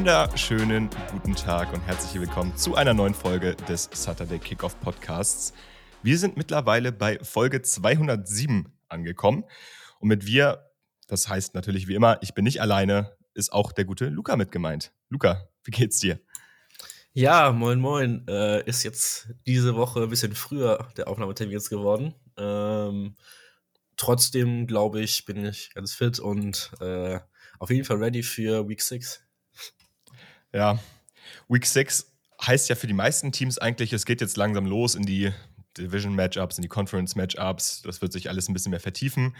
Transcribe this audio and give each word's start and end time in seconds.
wunderschönen 0.00 0.88
guten 1.12 1.36
Tag 1.36 1.74
und 1.74 1.82
herzlich 1.82 2.18
willkommen 2.18 2.56
zu 2.56 2.74
einer 2.74 2.94
neuen 2.94 3.12
Folge 3.12 3.54
des 3.68 3.90
Saturday 3.92 4.38
Kickoff 4.38 4.80
Podcasts. 4.80 5.52
Wir 6.02 6.16
sind 6.16 6.38
mittlerweile 6.38 6.90
bei 6.90 7.18
Folge 7.22 7.60
207 7.60 8.72
angekommen 8.88 9.44
und 9.98 10.08
mit 10.08 10.24
wir, 10.24 10.70
das 11.06 11.28
heißt 11.28 11.54
natürlich 11.54 11.86
wie 11.86 11.96
immer, 11.96 12.16
ich 12.22 12.32
bin 12.32 12.44
nicht 12.44 12.62
alleine, 12.62 13.14
ist 13.34 13.52
auch 13.52 13.72
der 13.72 13.84
gute 13.84 14.06
Luca 14.08 14.36
mit 14.36 14.50
gemeint. 14.50 14.90
Luca, 15.10 15.50
wie 15.64 15.70
geht's 15.70 16.00
dir? 16.00 16.18
Ja, 17.12 17.52
moin 17.52 17.78
moin. 17.78 18.24
Äh, 18.26 18.66
ist 18.66 18.84
jetzt 18.84 19.28
diese 19.46 19.76
Woche 19.76 20.04
ein 20.04 20.08
bisschen 20.08 20.34
früher 20.34 20.88
der 20.96 21.08
Aufnahmetermin 21.08 21.52
jetzt 21.52 21.68
geworden. 21.68 22.14
Ähm, 22.38 23.16
trotzdem 23.98 24.66
glaube 24.66 25.02
ich, 25.02 25.26
bin 25.26 25.44
ich 25.44 25.74
ganz 25.74 25.92
fit 25.92 26.18
und 26.18 26.70
äh, 26.80 27.20
auf 27.58 27.68
jeden 27.68 27.84
Fall 27.84 27.98
ready 27.98 28.22
für 28.22 28.66
Week 28.66 28.80
6. 28.80 29.26
Ja, 30.52 30.78
Week 31.48 31.64
6 31.64 32.06
heißt 32.46 32.68
ja 32.68 32.74
für 32.74 32.86
die 32.86 32.94
meisten 32.94 33.32
Teams 33.32 33.58
eigentlich, 33.58 33.92
es 33.92 34.06
geht 34.06 34.20
jetzt 34.20 34.36
langsam 34.36 34.66
los 34.66 34.94
in 34.94 35.04
die 35.04 35.32
Division-Matchups, 35.78 36.58
in 36.58 36.62
die 36.62 36.68
Conference-Matchups. 36.68 37.82
Das 37.82 38.02
wird 38.02 38.12
sich 38.12 38.28
alles 38.28 38.48
ein 38.48 38.54
bisschen 38.54 38.70
mehr 38.70 38.80
vertiefen. 38.80 39.36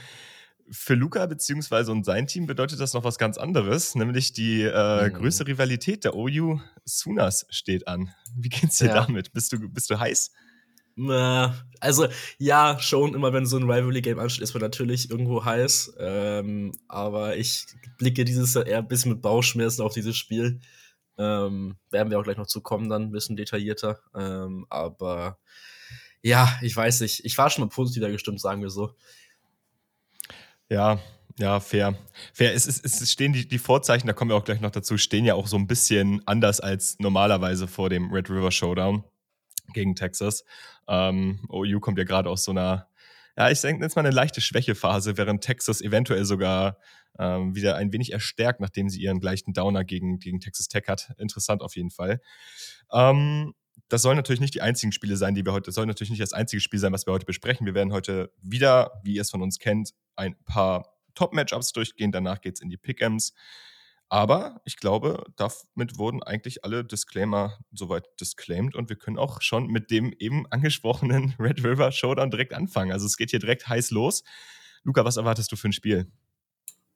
Für 0.71 0.95
Luca 0.95 1.27
bzw. 1.27 1.91
und 1.91 2.05
sein 2.05 2.27
Team 2.27 2.47
bedeutet 2.47 2.79
das 2.79 2.95
noch 2.95 3.03
was 3.03 3.19
ganz 3.19 3.39
anderes, 3.39 3.97
nämlich 3.97 4.33
die 4.33 4.63
äh, 4.63 5.09
mhm. 5.09 5.15
größte 5.15 5.47
Rivalität 5.47 6.05
der 6.05 6.15
OU 6.15 6.61
Sooners 6.85 7.47
steht 7.51 7.89
an. 7.89 8.15
Wie 8.37 8.49
geht's 8.49 8.79
dir 8.79 8.87
ja. 8.87 8.95
damit? 8.95 9.33
Bist 9.33 9.53
du, 9.53 9.69
bist 9.69 9.91
du 9.91 9.99
heiß? 9.99 10.31
Also, 11.81 12.09
ja, 12.39 12.79
schon 12.79 13.15
immer, 13.15 13.33
wenn 13.33 13.47
so 13.47 13.57
ein 13.57 13.71
Rivalry-Game 13.71 14.19
ansteht, 14.19 14.43
ist 14.43 14.55
man 14.55 14.61
natürlich 14.61 15.11
irgendwo 15.11 15.45
heiß. 15.45 15.95
Ähm, 15.99 16.73
aber 16.89 17.37
ich 17.37 17.67
blicke 17.97 18.25
dieses 18.25 18.55
Jahr 18.55 18.67
eher 18.67 18.79
ein 18.79 18.89
bisschen 18.89 19.13
mit 19.13 19.23
Bauchschmerzen 19.23 19.83
auf 19.83 19.95
dieses 19.95 20.17
Spiel. 20.17 20.61
Ähm, 21.19 21.77
werden 21.91 22.11
wir 22.11 22.19
auch 22.19 22.25
gleich 22.25 22.37
noch 22.37 22.47
zu 22.47 22.63
kommen, 22.63 22.89
dann 22.89 23.05
ein 23.05 23.13
bisschen 23.13 23.37
detaillierter. 23.37 24.01
Ähm, 24.15 24.67
aber 24.71 25.39
ja, 26.23 26.59
ich 26.63 26.77
weiß 26.77 27.01
nicht. 27.01 27.25
Ich 27.25 27.37
war 27.39 27.51
schon 27.51 27.65
mal 27.65 27.71
positiver 27.71 28.11
gestimmt, 28.11 28.41
sagen 28.41 28.63
wir 28.63 28.71
so. 28.71 28.95
Ja, 30.69 31.01
ja, 31.39 31.59
fair. 31.59 31.97
Fair. 32.35 32.55
Es, 32.55 32.67
es, 32.67 32.83
es 32.83 33.11
stehen 33.11 33.33
die, 33.33 33.49
die 33.49 33.59
Vorzeichen, 33.59 34.07
da 34.07 34.13
kommen 34.13 34.31
wir 34.31 34.37
auch 34.37 34.45
gleich 34.45 34.61
noch 34.61 34.71
dazu, 34.71 34.99
stehen 34.99 35.25
ja 35.25 35.35
auch 35.35 35.47
so 35.47 35.57
ein 35.57 35.67
bisschen 35.67 36.23
anders 36.27 36.61
als 36.61 36.99
normalerweise 36.99 37.67
vor 37.67 37.89
dem 37.89 38.13
Red 38.13 38.29
River 38.29 38.51
Showdown 38.51 39.05
gegen 39.73 39.95
Texas. 39.95 40.45
Ähm, 40.87 41.41
OU 41.49 41.81
kommt 41.81 41.99
ja 41.99 42.05
gerade 42.05 42.29
aus 42.29 42.45
so 42.45 42.51
einer, 42.51 42.89
ja, 43.41 43.51
ich 43.51 43.63
denke 43.63 43.83
jetzt 43.83 43.97
mal 43.97 44.05
eine 44.05 44.15
leichte 44.15 44.43
Schwächephase, 44.43 45.17
während 45.17 45.43
Texas 45.43 45.81
eventuell 45.81 46.27
sogar 46.27 46.77
ähm, 47.19 47.55
wieder 47.55 47.75
ein 47.77 47.91
wenig 47.91 48.13
erstärkt, 48.13 48.61
nachdem 48.61 48.91
sie 48.91 49.01
ihren 49.01 49.19
gleichen 49.19 49.55
Downer 49.55 49.83
gegen, 49.83 50.19
gegen 50.19 50.41
Texas 50.41 50.69
Tech 50.69 50.83
hat. 50.89 51.15
Interessant 51.17 51.63
auf 51.63 51.75
jeden 51.75 51.91
Fall. 51.91 52.21
Ähm, 52.93 53.55
das 53.89 54.03
sollen 54.03 54.19
natürlich 54.19 54.43
nicht 54.43 54.53
die 54.53 54.61
einzigen 54.61 54.93
Spiele 54.93 55.17
sein, 55.17 55.35
die 55.35 55.43
wir 55.47 55.55
heute, 55.55 55.69
das 55.69 55.77
soll 55.77 55.87
natürlich 55.87 56.11
nicht 56.11 56.21
das 56.21 56.35
einzige 56.35 56.61
Spiel 56.61 56.79
sein, 56.79 56.93
was 56.93 57.07
wir 57.07 57.15
heute 57.15 57.25
besprechen. 57.25 57.65
Wir 57.65 57.75
werden 57.75 57.95
heute 57.95 58.31
wieder, 58.43 59.01
wie 59.05 59.15
ihr 59.15 59.23
es 59.23 59.31
von 59.31 59.41
uns 59.41 59.59
kennt, 59.59 59.95
ein 60.17 60.37
paar 60.45 60.99
Top-Matchups 61.15 61.73
durchgehen. 61.73 62.13
Danach 62.13 62.43
geht 62.43 62.57
es 62.57 62.61
in 62.61 62.69
die 62.69 62.77
Pick'ems. 62.77 63.33
Aber 64.13 64.61
ich 64.65 64.77
glaube, 64.77 65.25
damit 65.37 65.97
wurden 65.97 66.21
eigentlich 66.21 66.65
alle 66.65 66.85
Disclaimer 66.85 67.59
soweit 67.73 68.09
disclaimed 68.21 68.75
und 68.75 68.89
wir 68.89 68.97
können 68.97 69.19
auch 69.19 69.41
schon 69.41 69.69
mit 69.69 69.93
dem 69.93 70.13
eben 70.19 70.47
angesprochenen 70.51 71.35
Red 71.39 71.63
River 71.63 71.93
Showdown 71.93 72.33
direkt 72.33 72.53
anfangen. 72.53 72.91
Also 72.91 73.07
es 73.07 73.17
geht 73.17 73.31
hier 73.31 73.39
direkt 73.39 73.69
heiß 73.69 73.93
los. 73.93 74.25
Luca, 74.83 75.05
was 75.05 75.17
erwartest 75.17 75.53
du 75.53 75.57
für 75.57 75.69
ein 75.69 75.73
Spiel? 75.73 76.11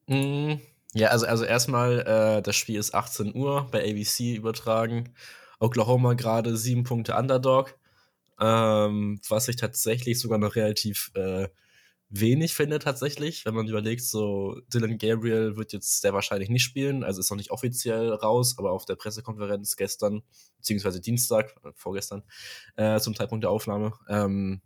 Mm, 0.09 0.55
ja, 0.93 1.09
also, 1.09 1.27
also 1.27 1.45
erstmal, 1.45 2.01
äh, 2.01 2.43
das 2.43 2.57
Spiel 2.57 2.81
ist 2.81 2.95
18 2.95 3.33
Uhr 3.33 3.69
bei 3.71 3.89
ABC 3.89 4.35
übertragen. 4.35 5.15
Oklahoma 5.61 6.15
gerade 6.15 6.57
sieben 6.57 6.83
Punkte 6.83 7.15
Underdog, 7.15 7.79
ähm, 8.41 9.21
was 9.29 9.47
ich 9.47 9.55
tatsächlich 9.55 10.19
sogar 10.19 10.39
noch 10.39 10.57
relativ 10.57 11.13
äh, 11.15 11.47
wenig 12.21 12.55
finde 12.55 12.79
tatsächlich, 12.79 13.45
wenn 13.45 13.55
man 13.55 13.69
überlegt, 13.69 14.03
so 14.03 14.57
Dylan 14.73 14.99
Gabriel 14.99 15.57
wird 15.57 15.73
jetzt 15.73 16.01
sehr 16.01 16.13
wahrscheinlich 16.13 16.49
nicht 16.49 16.63
spielen, 16.63 17.05
also 17.05 17.21
ist 17.21 17.31
noch 17.31 17.37
nicht 17.37 17.51
offiziell 17.51 18.13
raus, 18.13 18.55
aber 18.59 18.73
auf 18.73 18.85
der 18.85 18.97
Pressekonferenz 18.97 19.77
gestern, 19.77 20.23
beziehungsweise 20.57 21.01
Dienstag, 21.01 21.55
äh, 21.65 21.71
vorgestern, 21.75 22.23
äh, 22.77 23.01
zum 23.01 23.15
Zeitpunkt 23.15 23.45
der 23.45 23.51
Aufnahme, 23.51 23.93
ähm, 24.09 24.63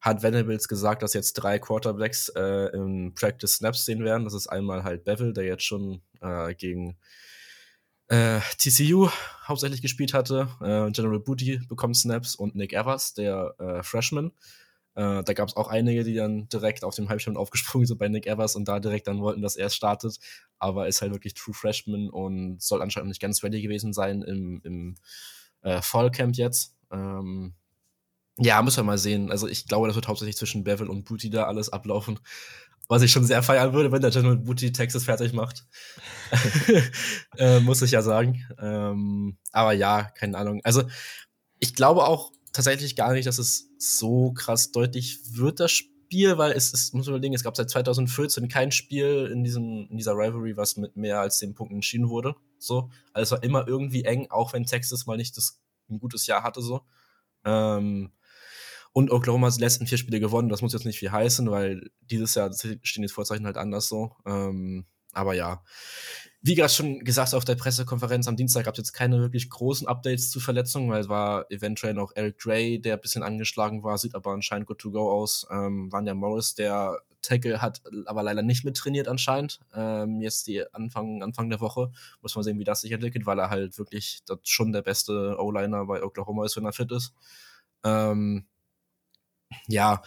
hat 0.00 0.22
Venables 0.22 0.68
gesagt, 0.68 1.02
dass 1.02 1.12
jetzt 1.12 1.34
drei 1.34 1.58
Quarterbacks 1.58 2.30
äh, 2.30 2.74
im 2.74 3.14
Practice 3.14 3.56
Snaps 3.56 3.84
sehen 3.84 4.02
werden. 4.02 4.24
Das 4.24 4.34
ist 4.34 4.46
einmal 4.46 4.82
halt 4.82 5.04
Bevel, 5.04 5.34
der 5.34 5.44
jetzt 5.44 5.64
schon 5.64 6.00
äh, 6.22 6.54
gegen 6.54 6.96
äh, 8.08 8.40
TCU 8.58 9.08
hauptsächlich 9.46 9.82
gespielt 9.82 10.14
hatte. 10.14 10.48
Äh, 10.62 10.90
General 10.90 11.20
Booty 11.20 11.60
bekommt 11.68 11.96
Snaps 11.96 12.34
und 12.34 12.54
Nick 12.54 12.72
Evers, 12.72 13.12
der 13.14 13.54
äh, 13.58 13.82
Freshman. 13.82 14.32
Äh, 14.94 15.22
da 15.22 15.32
gab 15.32 15.48
es 15.48 15.56
auch 15.56 15.68
einige, 15.68 16.04
die 16.04 16.14
dann 16.14 16.48
direkt 16.48 16.84
auf 16.84 16.94
dem 16.94 17.08
Halbschirm 17.08 17.36
aufgesprungen 17.36 17.86
sind 17.86 17.98
bei 17.98 18.08
Nick 18.08 18.26
Evers 18.26 18.56
und 18.56 18.66
da 18.66 18.80
direkt 18.80 19.06
dann 19.06 19.20
wollten, 19.20 19.42
dass 19.42 19.56
er 19.56 19.70
startet. 19.70 20.18
Aber 20.58 20.88
ist 20.88 21.00
halt 21.02 21.12
wirklich 21.12 21.34
True 21.34 21.54
Freshman 21.54 22.10
und 22.10 22.60
soll 22.60 22.82
anscheinend 22.82 23.08
nicht 23.08 23.20
ganz 23.20 23.42
ready 23.42 23.62
gewesen 23.62 23.92
sein 23.92 24.22
im, 24.22 24.60
im 24.64 24.94
äh, 25.62 25.80
Fallcamp 25.80 26.36
jetzt. 26.36 26.76
Ähm, 26.90 27.54
ja, 28.38 28.62
müssen 28.62 28.78
wir 28.78 28.84
mal 28.84 28.98
sehen. 28.98 29.30
Also 29.30 29.46
ich 29.46 29.66
glaube, 29.66 29.86
das 29.86 29.96
wird 29.96 30.08
hauptsächlich 30.08 30.36
zwischen 30.36 30.64
Bevel 30.64 30.88
und 30.88 31.04
Booty 31.04 31.30
da 31.30 31.44
alles 31.44 31.68
ablaufen. 31.68 32.18
Was 32.88 33.02
ich 33.02 33.12
schon 33.12 33.24
sehr 33.24 33.42
feiern 33.44 33.72
würde, 33.72 33.92
wenn 33.92 34.02
der 34.02 34.10
General 34.10 34.36
Booty 34.36 34.72
Texas 34.72 35.04
fertig 35.04 35.32
macht. 35.32 35.66
äh, 37.36 37.60
muss 37.60 37.82
ich 37.82 37.92
ja 37.92 38.02
sagen. 38.02 38.44
Ähm, 38.58 39.38
aber 39.52 39.72
ja, 39.72 40.04
keine 40.16 40.36
Ahnung. 40.36 40.60
Also 40.64 40.82
ich 41.60 41.74
glaube 41.74 42.04
auch, 42.04 42.32
tatsächlich 42.52 42.96
gar 42.96 43.12
nicht, 43.12 43.26
dass 43.26 43.38
es 43.38 43.69
so 43.80 44.32
krass 44.32 44.72
deutlich 44.72 45.18
wird, 45.36 45.58
das 45.58 45.72
Spiel, 45.72 46.36
weil 46.38 46.52
es 46.52 46.72
ist, 46.72 46.92
muss 46.92 47.06
man 47.06 47.14
überlegen, 47.14 47.34
es 47.34 47.42
gab 47.42 47.56
seit 47.56 47.70
2014 47.70 48.48
kein 48.48 48.72
Spiel 48.72 49.30
in, 49.32 49.42
diesem, 49.42 49.88
in 49.90 49.96
dieser 49.96 50.12
Rivalry, 50.12 50.56
was 50.56 50.76
mit 50.76 50.96
mehr 50.96 51.20
als 51.20 51.38
10 51.38 51.54
Punkten 51.54 51.76
entschieden 51.76 52.08
wurde. 52.08 52.34
So. 52.58 52.90
Also 53.12 53.22
es 53.22 53.30
war 53.40 53.42
immer 53.42 53.66
irgendwie 53.66 54.04
eng, 54.04 54.26
auch 54.30 54.52
wenn 54.52 54.66
Texas 54.66 55.06
mal 55.06 55.16
nicht 55.16 55.36
das, 55.36 55.60
ein 55.88 55.98
gutes 55.98 56.26
Jahr 56.26 56.42
hatte, 56.42 56.60
so. 56.60 56.82
Ähm, 57.44 58.12
und 58.92 59.10
Oklahoma 59.10 59.46
hat 59.46 59.56
die 59.56 59.60
letzten 59.60 59.86
vier 59.86 59.98
Spiele 59.98 60.20
gewonnen. 60.20 60.48
Das 60.48 60.62
muss 60.62 60.72
jetzt 60.72 60.84
nicht 60.84 60.98
viel 60.98 61.12
heißen, 61.12 61.50
weil 61.50 61.90
dieses 62.00 62.34
Jahr 62.34 62.52
stehen 62.52 63.02
die 63.02 63.08
Vorzeichen 63.08 63.46
halt 63.46 63.56
anders 63.56 63.88
so. 63.88 64.16
Ähm, 64.26 64.86
aber 65.12 65.34
ja, 65.34 65.62
wie 66.42 66.54
gerade 66.54 66.72
schon 66.72 67.00
gesagt 67.00 67.34
auf 67.34 67.44
der 67.44 67.54
Pressekonferenz 67.54 68.26
am 68.26 68.36
Dienstag 68.36 68.64
gab 68.64 68.74
es 68.74 68.78
jetzt 68.78 68.92
keine 68.92 69.20
wirklich 69.20 69.50
großen 69.50 69.86
Updates 69.86 70.30
zu 70.30 70.40
Verletzungen, 70.40 70.90
weil 70.90 71.02
es 71.02 71.08
war 71.08 71.50
eventuell 71.50 71.92
noch 71.92 72.12
Eric 72.14 72.38
Gray, 72.38 72.80
der 72.80 72.94
ein 72.94 73.00
bisschen 73.00 73.22
angeschlagen 73.22 73.82
war, 73.82 73.98
sieht 73.98 74.14
aber 74.14 74.32
anscheinend 74.32 74.66
good 74.66 74.78
to 74.78 74.90
go 74.90 75.10
aus. 75.10 75.46
Ähm, 75.50 75.92
Vanya 75.92 76.14
Morris, 76.14 76.54
der 76.54 77.02
Tackle, 77.20 77.60
hat 77.60 77.82
aber 78.06 78.22
leider 78.22 78.42
nicht 78.42 78.64
mit 78.64 78.76
trainiert 78.76 79.06
anscheinend. 79.06 79.60
Ähm, 79.74 80.22
jetzt 80.22 80.46
die 80.46 80.64
Anfang, 80.72 81.22
Anfang 81.22 81.50
der 81.50 81.60
Woche. 81.60 81.92
Muss 82.22 82.34
man 82.34 82.44
sehen, 82.44 82.58
wie 82.58 82.64
das 82.64 82.80
sich 82.80 82.92
entwickelt, 82.92 83.26
weil 83.26 83.38
er 83.38 83.50
halt 83.50 83.76
wirklich 83.78 84.22
schon 84.42 84.72
der 84.72 84.82
beste 84.82 85.36
O-Liner 85.38 85.84
bei 85.84 86.02
Oklahoma 86.02 86.46
ist, 86.46 86.56
wenn 86.56 86.64
er 86.64 86.72
fit 86.72 86.90
ist. 86.90 87.12
Ähm, 87.84 88.46
ja, 89.68 90.02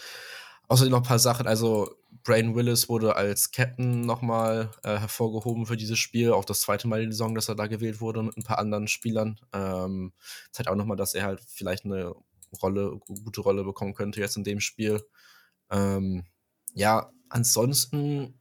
außerdem 0.67 0.91
noch 0.91 1.01
ein 1.01 1.03
paar 1.03 1.19
Sachen. 1.19 1.47
Also 1.47 1.95
Brain 2.23 2.55
Willis 2.55 2.87
wurde 2.87 3.15
als 3.15 3.51
Captain 3.51 4.01
nochmal 4.01 4.71
äh, 4.83 4.97
hervorgehoben 4.97 5.65
für 5.65 5.77
dieses 5.77 5.99
Spiel. 5.99 6.31
Auch 6.31 6.45
das 6.45 6.61
zweite 6.61 6.87
Mal 6.87 7.01
in 7.01 7.09
der 7.09 7.13
Saison, 7.13 7.35
dass 7.35 7.49
er 7.49 7.55
da 7.55 7.67
gewählt 7.67 7.99
wurde 7.99 8.23
mit 8.23 8.37
ein 8.37 8.43
paar 8.43 8.59
anderen 8.59 8.87
Spielern. 8.87 9.39
Ähm, 9.51 10.13
zeigt 10.51 10.69
auch 10.69 10.75
nochmal, 10.75 10.97
dass 10.97 11.13
er 11.13 11.23
halt 11.23 11.41
vielleicht 11.45 11.85
eine 11.85 12.13
Rolle, 12.61 12.99
gute 13.07 13.41
Rolle 13.41 13.63
bekommen 13.63 13.93
könnte 13.93 14.21
jetzt 14.21 14.37
in 14.37 14.43
dem 14.43 14.59
Spiel. 14.59 15.03
Ähm, 15.69 16.25
ja, 16.73 17.11
ansonsten 17.29 18.39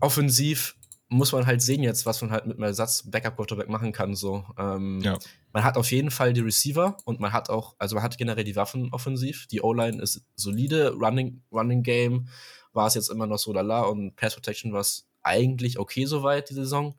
offensiv 0.00 0.76
muss 1.08 1.32
man 1.32 1.46
halt 1.46 1.62
sehen 1.62 1.82
jetzt, 1.82 2.04
was 2.04 2.20
man 2.20 2.32
halt 2.32 2.46
mit 2.46 2.56
einem 2.56 2.64
Ersatz 2.64 3.08
Backup 3.08 3.36
Quarterback 3.36 3.68
machen 3.68 3.92
kann. 3.92 4.14
So, 4.16 4.44
ähm, 4.58 5.00
ja. 5.02 5.18
man 5.52 5.62
hat 5.62 5.76
auf 5.76 5.90
jeden 5.92 6.10
Fall 6.10 6.32
die 6.32 6.40
Receiver 6.40 6.96
und 7.04 7.20
man 7.20 7.32
hat 7.32 7.48
auch, 7.48 7.76
also 7.78 7.94
man 7.94 8.02
hat 8.02 8.18
generell 8.18 8.44
die 8.44 8.56
Waffen 8.56 8.92
offensiv. 8.92 9.46
Die 9.46 9.62
O-Line 9.62 10.02
ist 10.02 10.24
solide, 10.34 10.92
Running 10.92 11.42
Running 11.52 11.82
Game 11.82 12.28
war 12.72 12.88
es 12.88 12.94
jetzt 12.94 13.10
immer 13.10 13.26
noch 13.26 13.38
so 13.38 13.52
lala 13.52 13.82
und 13.82 14.16
Pass 14.16 14.34
Protection 14.34 14.72
war 14.72 14.80
es 14.80 15.08
eigentlich 15.22 15.78
okay 15.78 16.06
soweit 16.06 16.50
die 16.50 16.54
Saison. 16.54 16.94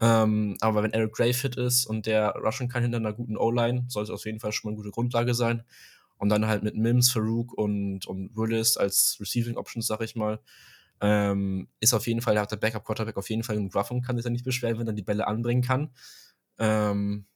Ähm, 0.00 0.56
aber 0.60 0.82
wenn 0.82 0.92
Eric 0.92 1.12
Gray 1.12 1.32
fit 1.32 1.56
ist 1.56 1.86
und 1.86 2.06
der 2.06 2.34
rushen 2.36 2.68
kann 2.68 2.82
hinter 2.82 2.98
einer 2.98 3.12
guten 3.12 3.36
O-Line, 3.36 3.86
sollte 3.88 4.12
es 4.12 4.16
auf 4.16 4.26
jeden 4.26 4.38
Fall 4.38 4.52
schon 4.52 4.68
mal 4.68 4.72
eine 4.72 4.82
gute 4.82 4.92
Grundlage 4.92 5.34
sein. 5.34 5.64
Und 6.18 6.28
dann 6.30 6.46
halt 6.46 6.62
mit 6.64 6.76
Mims, 6.76 7.10
Farouk 7.10 7.52
und, 7.52 8.06
und 8.06 8.36
Willis 8.36 8.76
als 8.76 9.16
Receiving 9.20 9.56
Options, 9.56 9.86
sag 9.86 10.00
ich 10.02 10.16
mal, 10.16 10.40
ähm, 11.00 11.68
ist 11.80 11.94
auf 11.94 12.06
jeden 12.06 12.20
Fall, 12.20 12.34
da 12.34 12.42
hat 12.42 12.52
der 12.52 12.56
Backup 12.56 12.84
Quarterback 12.84 13.16
auf 13.16 13.30
jeden 13.30 13.42
Fall 13.42 13.56
einen 13.56 13.70
Gruff 13.70 13.90
und 13.90 14.02
kann 14.02 14.16
sich 14.16 14.24
ja 14.24 14.30
nicht 14.30 14.44
beschweren, 14.44 14.78
wenn 14.78 14.86
er 14.86 14.92
die 14.92 15.02
Bälle 15.02 15.26
anbringen 15.26 15.62
kann. 15.62 15.90
Ähm, 16.58 17.26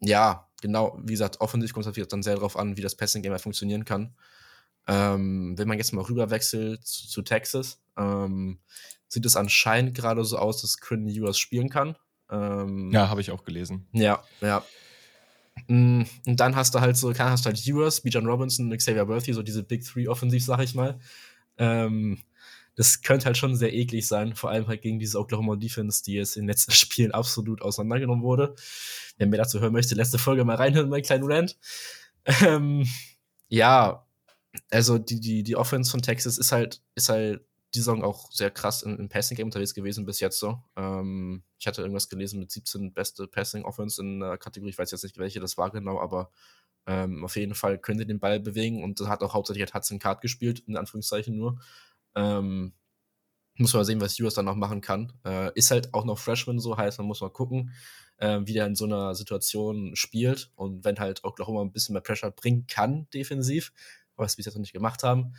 ja, 0.00 0.48
genau, 0.60 0.98
wie 1.02 1.12
gesagt, 1.12 1.40
offensichtlich 1.40 1.74
kommt 1.74 1.96
es 1.96 2.08
dann 2.08 2.22
sehr 2.22 2.34
darauf 2.34 2.56
an, 2.56 2.76
wie 2.76 2.80
das 2.80 2.96
Passing 2.96 3.22
Game 3.22 3.32
halt 3.32 3.42
funktionieren 3.42 3.84
kann. 3.84 4.14
Ähm, 4.88 5.56
wenn 5.56 5.68
man 5.68 5.78
jetzt 5.78 5.92
mal 5.92 6.02
rüber 6.02 6.30
wechselt 6.30 6.84
zu, 6.84 7.06
zu 7.06 7.22
Texas, 7.22 7.80
ähm, 7.96 8.58
sieht 9.06 9.24
es 9.26 9.36
anscheinend 9.36 9.94
gerade 9.94 10.24
so 10.24 10.38
aus, 10.38 10.60
dass 10.62 10.78
Quinn 10.78 11.06
Ewers 11.06 11.38
spielen 11.38 11.68
kann. 11.68 11.96
Ähm, 12.30 12.90
ja, 12.92 13.08
habe 13.08 13.20
ich 13.20 13.30
auch 13.30 13.44
gelesen. 13.44 13.86
Ja, 13.92 14.24
ja. 14.40 14.64
Mm, 15.68 16.02
und 16.26 16.40
dann 16.40 16.56
hast 16.56 16.74
du 16.74 16.80
halt 16.80 16.96
so, 16.96 17.12
kann 17.12 17.30
hast 17.30 17.44
du 17.44 17.50
halt 17.50 17.66
Ewers, 17.66 18.00
Bijan 18.00 18.26
Robinson, 18.26 18.76
Xavier 18.76 19.06
Worthy, 19.06 19.34
so 19.34 19.42
diese 19.42 19.62
Big 19.62 19.84
Three 19.84 20.08
offensiv, 20.08 20.44
sag 20.44 20.60
ich 20.60 20.74
mal. 20.74 20.98
Ähm, 21.58 22.18
das 22.74 23.02
könnte 23.02 23.26
halt 23.26 23.36
schon 23.36 23.54
sehr 23.54 23.72
eklig 23.72 24.06
sein, 24.06 24.34
vor 24.34 24.50
allem 24.50 24.66
halt 24.66 24.82
gegen 24.82 24.98
diese 24.98 25.18
Oklahoma 25.18 25.56
Defense, 25.56 26.02
die 26.02 26.14
jetzt 26.14 26.36
in 26.36 26.42
den 26.42 26.48
letzten 26.48 26.72
Spielen 26.72 27.12
absolut 27.12 27.62
auseinandergenommen 27.62 28.24
wurde. 28.24 28.54
Wer 29.18 29.26
mehr 29.26 29.38
dazu 29.38 29.60
hören 29.60 29.72
möchte, 29.72 29.94
letzte 29.94 30.18
Folge 30.18 30.44
mal 30.44 30.56
reinhören, 30.56 30.88
mein 30.88 31.02
kleinen 31.02 31.30
Rant. 31.30 31.58
Ähm, 32.24 32.86
ja, 33.48 34.06
also 34.70 34.98
die, 34.98 35.20
die, 35.20 35.42
die 35.42 35.56
Offense 35.56 35.90
von 35.90 36.02
Texas 36.02 36.38
ist 36.38 36.52
halt, 36.52 36.82
ist 36.94 37.08
halt 37.08 37.44
die 37.74 37.78
Saison 37.78 38.04
auch 38.04 38.30
sehr 38.30 38.50
krass 38.50 38.82
im, 38.82 38.98
im 38.98 39.08
Passing 39.08 39.36
Game 39.36 39.46
unterwegs 39.46 39.74
gewesen 39.74 40.04
bis 40.04 40.20
jetzt 40.20 40.38
so. 40.38 40.62
Ähm, 40.76 41.42
ich 41.58 41.66
hatte 41.66 41.82
irgendwas 41.82 42.08
gelesen 42.08 42.40
mit 42.40 42.50
17 42.50 42.92
beste 42.92 43.26
Passing 43.26 43.64
Offense 43.64 44.00
in 44.00 44.20
der 44.20 44.36
Kategorie. 44.38 44.70
Ich 44.70 44.78
weiß 44.78 44.90
jetzt 44.90 45.04
nicht, 45.04 45.18
welche 45.18 45.40
das 45.40 45.56
war 45.56 45.70
genau, 45.70 46.00
aber 46.00 46.30
ähm, 46.86 47.24
auf 47.24 47.36
jeden 47.36 47.54
Fall 47.54 47.78
können 47.78 47.98
sie 47.98 48.06
den 48.06 48.20
Ball 48.20 48.40
bewegen 48.40 48.82
und 48.82 49.00
hat 49.08 49.22
auch 49.22 49.34
hauptsächlich 49.34 49.62
hat 49.62 49.74
Hudson 49.74 49.98
Card 49.98 50.20
gespielt, 50.20 50.60
in 50.66 50.76
Anführungszeichen 50.76 51.36
nur. 51.36 51.60
Ähm, 52.14 52.72
muss 53.56 53.74
man 53.74 53.84
sehen, 53.84 54.00
was 54.00 54.18
US 54.20 54.34
dann 54.34 54.46
noch 54.46 54.56
machen 54.56 54.80
kann. 54.80 55.12
Äh, 55.24 55.50
ist 55.54 55.70
halt 55.70 55.92
auch 55.94 56.04
noch 56.04 56.18
Freshman 56.18 56.58
so, 56.58 56.76
heißt, 56.76 56.98
man 56.98 57.06
muss 57.06 57.20
mal 57.20 57.30
gucken, 57.30 57.72
äh, 58.18 58.40
wie 58.44 58.54
der 58.54 58.66
in 58.66 58.76
so 58.76 58.84
einer 58.84 59.14
Situation 59.14 59.94
spielt 59.94 60.50
und 60.54 60.84
wenn 60.84 60.98
halt 60.98 61.24
Oklahoma 61.24 61.62
ein 61.62 61.72
bisschen 61.72 61.92
mehr 61.92 62.02
Pressure 62.02 62.30
bringen 62.30 62.66
kann, 62.66 63.08
defensiv, 63.12 63.72
was 64.16 64.38
wir 64.38 64.44
jetzt 64.44 64.54
noch 64.54 64.60
nicht 64.60 64.72
gemacht 64.72 65.02
haben, 65.02 65.34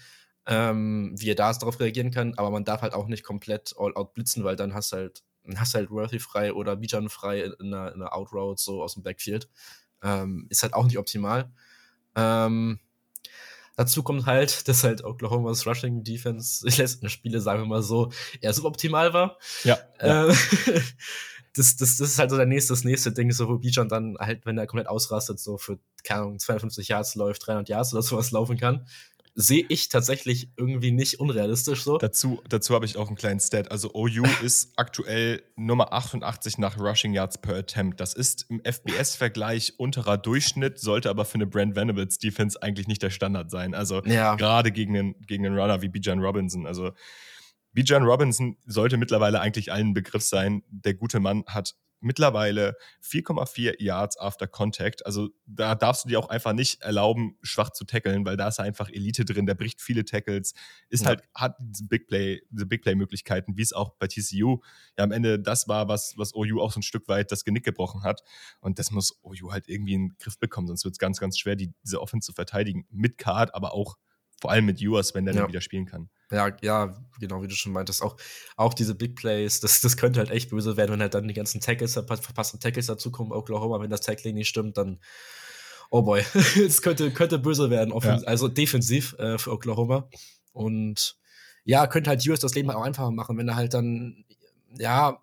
ähm, 0.45 1.15
wie 1.17 1.31
er 1.31 1.35
da 1.35 1.51
darauf 1.53 1.79
reagieren 1.79 2.11
kann, 2.11 2.33
aber 2.35 2.51
man 2.51 2.65
darf 2.65 2.81
halt 2.81 2.93
auch 2.93 3.07
nicht 3.07 3.23
komplett 3.23 3.73
all 3.77 3.95
out 3.95 4.13
blitzen, 4.13 4.43
weil 4.43 4.55
dann 4.55 4.73
hast 4.73 4.91
du 4.91 4.97
halt, 4.97 5.23
hast 5.55 5.73
halt 5.73 5.89
Worthy 5.89 6.19
frei 6.19 6.53
oder 6.53 6.75
Bijan 6.75 7.09
frei 7.09 7.41
in 7.41 7.73
einer, 7.73 7.93
in 7.93 8.01
einer 8.01 8.15
Outroute 8.15 8.61
so 8.61 8.83
aus 8.83 8.95
dem 8.95 9.03
Backfield. 9.03 9.49
Ähm, 10.01 10.47
ist 10.49 10.63
halt 10.63 10.73
auch 10.73 10.83
nicht 10.83 10.97
optimal. 10.97 11.51
Ähm, 12.15 12.79
dazu 13.75 14.03
kommt 14.03 14.25
halt, 14.25 14.67
dass 14.67 14.83
halt 14.83 15.03
Oklahomas 15.03 15.65
Rushing 15.65 16.03
Defense 16.03 16.65
die 16.65 16.81
letzten 16.81 17.09
Spiele, 17.09 17.41
sagen 17.41 17.61
wir 17.61 17.67
mal 17.67 17.83
so, 17.83 18.11
eher 18.41 18.53
suboptimal 18.53 19.13
war. 19.13 19.37
Ja. 19.63 19.77
ja. 20.01 20.27
Ähm, 20.27 20.35
das, 21.55 21.75
das, 21.75 21.97
das 21.97 21.99
ist 21.99 22.19
halt 22.19 22.31
so 22.31 22.37
der 22.37 22.45
nächste, 22.45 22.73
das 22.73 22.83
nächste 22.83 23.11
Ding, 23.11 23.31
so 23.31 23.47
wo 23.47 23.57
Bijan 23.57 23.89
dann 23.89 24.15
halt, 24.19 24.45
wenn 24.45 24.57
er 24.57 24.67
komplett 24.67 24.87
ausrastet, 24.87 25.39
so 25.39 25.57
für, 25.57 25.79
keine 26.03 26.21
Ahnung, 26.21 26.39
250 26.39 26.87
Yards 26.87 27.15
läuft, 27.15 27.47
300 27.47 27.69
Yards 27.69 27.93
oder 27.93 28.01
sowas 28.01 28.31
laufen 28.31 28.57
kann 28.57 28.85
sehe 29.35 29.65
ich 29.67 29.89
tatsächlich 29.89 30.49
irgendwie 30.57 30.91
nicht 30.91 31.19
unrealistisch 31.19 31.83
so. 31.83 31.97
Dazu, 31.97 32.41
dazu 32.47 32.75
habe 32.75 32.85
ich 32.85 32.97
auch 32.97 33.07
einen 33.07 33.15
kleinen 33.15 33.39
Stat. 33.39 33.71
Also 33.71 33.93
OU 33.93 34.23
ist 34.43 34.73
aktuell 34.75 35.43
Nummer 35.55 35.91
88 35.91 36.59
nach 36.59 36.79
Rushing 36.79 37.13
Yards 37.13 37.39
per 37.39 37.55
Attempt. 37.55 37.99
Das 37.99 38.13
ist 38.13 38.45
im 38.49 38.61
FBS-Vergleich 38.63 39.73
unterer 39.77 40.17
Durchschnitt, 40.17 40.79
sollte 40.79 41.09
aber 41.09 41.25
für 41.25 41.35
eine 41.35 41.47
Brand 41.47 41.75
Venables 41.75 42.19
Defense 42.19 42.61
eigentlich 42.61 42.87
nicht 42.87 43.01
der 43.01 43.09
Standard 43.09 43.49
sein. 43.49 43.73
Also 43.73 44.03
ja. 44.03 44.35
gerade 44.35 44.71
gegen 44.71 44.97
einen, 44.97 45.15
gegen 45.21 45.45
einen 45.45 45.57
Runner 45.57 45.81
wie 45.81 45.89
Bijan 45.89 46.19
Robinson. 46.19 46.67
Also 46.67 46.91
Bijan 47.71 48.03
Robinson 48.03 48.57
sollte 48.65 48.97
mittlerweile 48.97 49.39
eigentlich 49.39 49.71
allen 49.71 49.95
Begriff 49.95 50.23
sein. 50.23 50.61
Der 50.69 50.93
gute 50.93 51.19
Mann 51.19 51.43
hat 51.47 51.75
mittlerweile 52.03 52.75
4,4 53.03 53.81
Yards 53.81 54.17
after 54.17 54.47
Contact. 54.47 55.05
Also 55.05 55.29
da 55.45 55.75
darfst 55.75 56.05
du 56.05 56.09
dir 56.09 56.19
auch 56.19 56.29
einfach 56.29 56.53
nicht 56.53 56.81
erlauben, 56.81 57.37
schwach 57.41 57.71
zu 57.71 57.85
tackeln, 57.85 58.25
weil 58.25 58.37
da 58.37 58.47
ist 58.47 58.59
einfach 58.59 58.89
Elite 58.89 59.25
drin, 59.25 59.45
der 59.45 59.55
bricht 59.55 59.81
viele 59.81 60.05
Tackles, 60.05 60.53
ist 60.89 61.03
ja. 61.03 61.09
halt, 61.09 61.23
hat 61.33 61.55
diese 61.59 61.85
Big 61.85 62.07
Play, 62.07 62.41
diese 62.49 62.65
Big 62.65 62.81
Play-Möglichkeiten, 62.81 63.57
wie 63.57 63.61
es 63.61 63.73
auch 63.73 63.91
bei 63.97 64.07
TCU 64.07 64.59
ja 64.97 65.03
am 65.03 65.11
Ende 65.11 65.39
das 65.39 65.67
war, 65.67 65.87
was, 65.87 66.13
was 66.17 66.35
OU 66.35 66.61
auch 66.61 66.71
so 66.71 66.79
ein 66.79 66.83
Stück 66.83 67.07
weit 67.07 67.31
das 67.31 67.43
Genick 67.43 67.63
gebrochen 67.63 68.03
hat. 68.03 68.23
Und 68.59 68.79
das 68.79 68.91
muss 68.91 69.19
OU 69.23 69.51
halt 69.51 69.67
irgendwie 69.67 69.93
in 69.93 70.09
den 70.09 70.17
Griff 70.19 70.37
bekommen, 70.37 70.67
sonst 70.67 70.83
wird 70.83 70.93
es 70.93 70.99
ganz, 70.99 71.19
ganz 71.19 71.37
schwer, 71.37 71.55
die, 71.55 71.73
diese 71.83 72.01
Offense 72.01 72.25
zu 72.25 72.33
verteidigen. 72.33 72.85
Mit 72.91 73.17
Card, 73.17 73.55
aber 73.55 73.73
auch 73.73 73.97
vor 74.41 74.51
allem 74.51 74.65
mit 74.65 74.81
Ewers, 74.81 75.15
wenn 75.15 75.25
der 75.25 75.33
ja. 75.33 75.41
dann 75.41 75.49
wieder 75.49 75.61
spielen 75.61 75.85
kann. 75.85 76.09
Ja, 76.33 76.49
ja, 76.61 76.95
genau, 77.19 77.41
wie 77.41 77.47
du 77.47 77.55
schon 77.55 77.71
meintest. 77.71 78.01
Auch, 78.01 78.17
auch 78.57 78.73
diese 78.73 78.95
Big 78.95 79.15
Plays, 79.15 79.59
das, 79.59 79.81
das 79.81 79.97
könnte 79.97 80.19
halt 80.19 80.31
echt 80.31 80.49
böse 80.49 80.75
werden, 80.77 80.91
wenn 80.91 81.01
halt 81.01 81.13
dann 81.13 81.27
die 81.27 81.33
ganzen 81.33 81.61
Tackles, 81.61 81.93
verpassten 81.93 82.59
Tackles 82.59 82.87
dazukommen. 82.87 83.31
Oklahoma, 83.31 83.79
wenn 83.79 83.89
das 83.89 84.01
Tackling 84.01 84.35
nicht 84.35 84.49
stimmt, 84.49 84.77
dann, 84.77 84.99
oh 85.89 86.01
boy, 86.01 86.23
es 86.65 86.81
könnte, 86.81 87.11
könnte 87.11 87.39
böse 87.39 87.69
werden, 87.69 87.93
ja. 88.01 88.17
also 88.25 88.47
defensiv 88.47 89.13
äh, 89.19 89.37
für 89.37 89.51
Oklahoma. 89.51 90.09
Und 90.51 91.17
ja, 91.65 91.87
könnte 91.87 92.09
halt 92.09 92.27
US 92.27 92.39
das 92.39 92.55
Leben 92.55 92.71
auch 92.71 92.83
einfacher 92.83 93.11
machen, 93.11 93.37
wenn 93.37 93.47
er 93.47 93.55
halt 93.55 93.73
dann, 93.73 94.25
ja, 94.77 95.19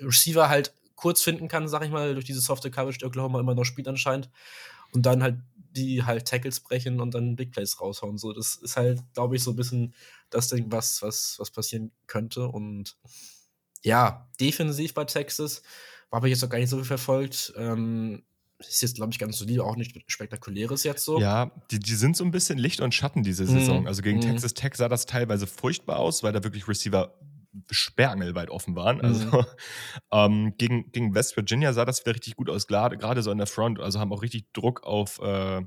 Receiver 0.00 0.48
halt 0.48 0.72
kurz 0.94 1.22
finden 1.22 1.48
kann, 1.48 1.68
sag 1.68 1.84
ich 1.84 1.90
mal, 1.90 2.14
durch 2.14 2.24
diese 2.24 2.40
softe 2.40 2.70
Coverage, 2.70 2.98
die 2.98 3.04
Oklahoma 3.04 3.40
immer 3.40 3.54
noch 3.54 3.64
spielt 3.64 3.88
anscheinend. 3.88 4.30
Und 4.92 5.06
dann 5.06 5.22
halt 5.22 5.36
die 5.70 6.04
halt 6.04 6.26
Tackles 6.26 6.60
brechen 6.60 7.00
und 7.00 7.14
dann 7.14 7.36
Big 7.36 7.52
Plays 7.52 7.80
raushauen. 7.80 8.18
So, 8.18 8.32
das 8.32 8.56
ist 8.56 8.76
halt, 8.76 9.02
glaube 9.14 9.36
ich, 9.36 9.42
so 9.42 9.50
ein 9.50 9.56
bisschen 9.56 9.94
das 10.30 10.48
Ding, 10.48 10.70
was, 10.70 11.02
was, 11.02 11.36
was 11.38 11.50
passieren 11.50 11.92
könnte. 12.06 12.48
Und 12.48 12.96
ja, 13.82 14.28
defensiv 14.40 14.94
bei 14.94 15.04
Texas 15.04 15.62
habe 16.10 16.28
ich 16.28 16.32
jetzt 16.32 16.42
noch 16.42 16.50
gar 16.50 16.58
nicht 16.58 16.70
so 16.70 16.76
viel 16.76 16.84
verfolgt. 16.84 17.52
Ähm, 17.56 18.22
ist 18.58 18.82
jetzt, 18.82 18.96
glaube 18.96 19.12
ich, 19.12 19.18
ganz 19.18 19.38
solide, 19.38 19.62
auch 19.62 19.76
nicht 19.76 19.94
spektakuläres 20.10 20.82
jetzt 20.82 21.04
so. 21.04 21.20
Ja, 21.20 21.52
die, 21.70 21.78
die 21.78 21.94
sind 21.94 22.16
so 22.16 22.24
ein 22.24 22.32
bisschen 22.32 22.58
Licht 22.58 22.80
und 22.80 22.92
Schatten 22.92 23.22
diese 23.22 23.44
mhm. 23.44 23.48
Saison. 23.48 23.82
Mm, 23.84 23.86
also 23.86 24.02
gegen 24.02 24.18
mm. 24.18 24.22
Texas 24.22 24.54
Tech 24.54 24.74
sah 24.74 24.88
das 24.88 25.06
teilweise 25.06 25.46
furchtbar 25.46 25.98
aus, 25.98 26.24
weil 26.24 26.32
da 26.32 26.42
wirklich 26.42 26.66
Receiver 26.66 27.14
sperrangelweit 27.70 28.50
offen 28.50 28.76
waren. 28.76 29.00
Also 29.00 29.38
mhm. 29.38 29.46
ähm, 30.12 30.54
gegen, 30.58 30.90
gegen 30.92 31.14
West 31.14 31.36
Virginia 31.36 31.72
sah 31.72 31.84
das 31.84 32.04
wieder 32.04 32.14
richtig 32.14 32.36
gut 32.36 32.50
aus, 32.50 32.66
gerade 32.66 33.22
so 33.22 33.30
in 33.30 33.38
der 33.38 33.46
Front. 33.46 33.80
Also 33.80 34.00
haben 34.00 34.12
auch 34.12 34.22
richtig 34.22 34.52
Druck 34.52 34.84
auf, 34.84 35.20
äh, 35.20 35.62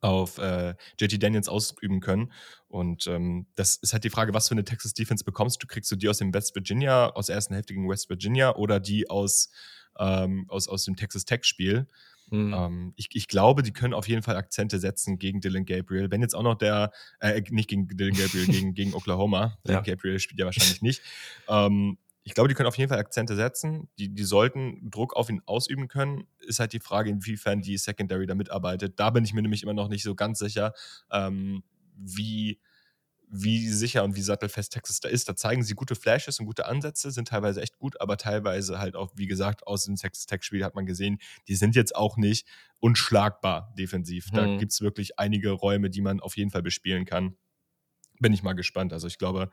auf 0.00 0.38
äh, 0.38 0.74
JT 1.00 1.22
Daniels 1.22 1.48
ausüben 1.48 2.00
können. 2.00 2.32
Und 2.68 3.06
ähm, 3.06 3.46
das 3.54 3.76
ist 3.76 3.92
halt 3.92 4.04
die 4.04 4.10
Frage, 4.10 4.34
was 4.34 4.48
für 4.48 4.54
eine 4.54 4.64
Texas 4.64 4.94
Defense 4.94 5.24
bekommst 5.24 5.62
du? 5.62 5.66
Kriegst 5.66 5.90
du 5.90 5.96
die 5.96 6.08
aus 6.08 6.18
dem 6.18 6.32
West 6.32 6.54
Virginia, 6.54 7.10
aus 7.10 7.26
der 7.26 7.36
ersten 7.36 7.54
Hälfte 7.54 7.74
gegen 7.74 7.88
West 7.88 8.08
Virginia 8.08 8.54
oder 8.54 8.80
die 8.80 9.10
aus, 9.10 9.50
ähm, 9.98 10.46
aus, 10.48 10.68
aus 10.68 10.84
dem 10.84 10.96
Texas 10.96 11.24
Tech-Spiel? 11.24 11.86
Mhm. 12.28 12.54
Ähm, 12.54 12.92
ich, 12.96 13.08
ich, 13.12 13.28
glaube, 13.28 13.62
die 13.62 13.72
können 13.72 13.94
auf 13.94 14.08
jeden 14.08 14.22
Fall 14.22 14.36
Akzente 14.36 14.78
setzen 14.78 15.18
gegen 15.18 15.40
Dylan 15.40 15.64
Gabriel. 15.64 16.10
Wenn 16.10 16.22
jetzt 16.22 16.34
auch 16.34 16.42
noch 16.42 16.56
der, 16.56 16.90
äh, 17.20 17.40
nicht 17.50 17.68
gegen 17.68 17.86
Dylan 17.88 18.14
Gabriel, 18.14 18.46
gegen, 18.46 18.74
gegen 18.74 18.94
Oklahoma. 18.94 19.58
Dylan 19.66 19.84
ja. 19.84 19.94
Gabriel 19.94 20.18
spielt 20.18 20.40
ja 20.40 20.46
wahrscheinlich 20.46 20.82
nicht. 20.82 21.02
Ähm, 21.48 21.98
ich 22.24 22.34
glaube, 22.34 22.48
die 22.48 22.54
können 22.54 22.66
auf 22.66 22.76
jeden 22.76 22.88
Fall 22.88 22.98
Akzente 22.98 23.36
setzen. 23.36 23.88
Die, 23.98 24.12
die 24.12 24.24
sollten 24.24 24.90
Druck 24.90 25.14
auf 25.14 25.30
ihn 25.30 25.40
ausüben 25.46 25.86
können. 25.86 26.26
Ist 26.40 26.58
halt 26.58 26.72
die 26.72 26.80
Frage, 26.80 27.08
inwiefern 27.10 27.62
die 27.62 27.78
Secondary 27.78 28.26
da 28.26 28.34
mitarbeitet. 28.34 28.98
Da 28.98 29.10
bin 29.10 29.24
ich 29.24 29.32
mir 29.32 29.42
nämlich 29.42 29.62
immer 29.62 29.74
noch 29.74 29.88
nicht 29.88 30.02
so 30.02 30.16
ganz 30.16 30.40
sicher, 30.40 30.74
ähm, 31.12 31.62
wie 31.96 32.58
wie 33.28 33.68
sicher 33.68 34.04
und 34.04 34.16
wie 34.16 34.22
sattelfest 34.22 34.72
Texas 34.72 35.00
da 35.00 35.08
ist. 35.08 35.28
Da 35.28 35.36
zeigen 35.36 35.62
sie 35.62 35.74
gute 35.74 35.94
Flashes 35.94 36.38
und 36.38 36.46
gute 36.46 36.66
Ansätze, 36.66 37.10
sind 37.10 37.28
teilweise 37.28 37.60
echt 37.60 37.78
gut, 37.78 38.00
aber 38.00 38.16
teilweise 38.16 38.78
halt 38.78 38.96
auch, 38.96 39.12
wie 39.16 39.26
gesagt, 39.26 39.66
aus 39.66 39.84
dem 39.84 39.96
Texas 39.96 40.26
Tech-Spiel 40.26 40.64
hat 40.64 40.74
man 40.74 40.86
gesehen, 40.86 41.18
die 41.48 41.56
sind 41.56 41.74
jetzt 41.74 41.94
auch 41.94 42.16
nicht 42.16 42.46
unschlagbar 42.78 43.74
defensiv. 43.78 44.30
Da 44.32 44.44
hm. 44.44 44.58
gibt 44.58 44.72
es 44.72 44.80
wirklich 44.80 45.18
einige 45.18 45.50
Räume, 45.50 45.90
die 45.90 46.00
man 46.00 46.20
auf 46.20 46.36
jeden 46.36 46.50
Fall 46.50 46.62
bespielen 46.62 47.04
kann 47.04 47.36
bin 48.20 48.32
ich 48.32 48.42
mal 48.42 48.54
gespannt. 48.54 48.92
Also 48.92 49.06
ich 49.06 49.18
glaube, 49.18 49.50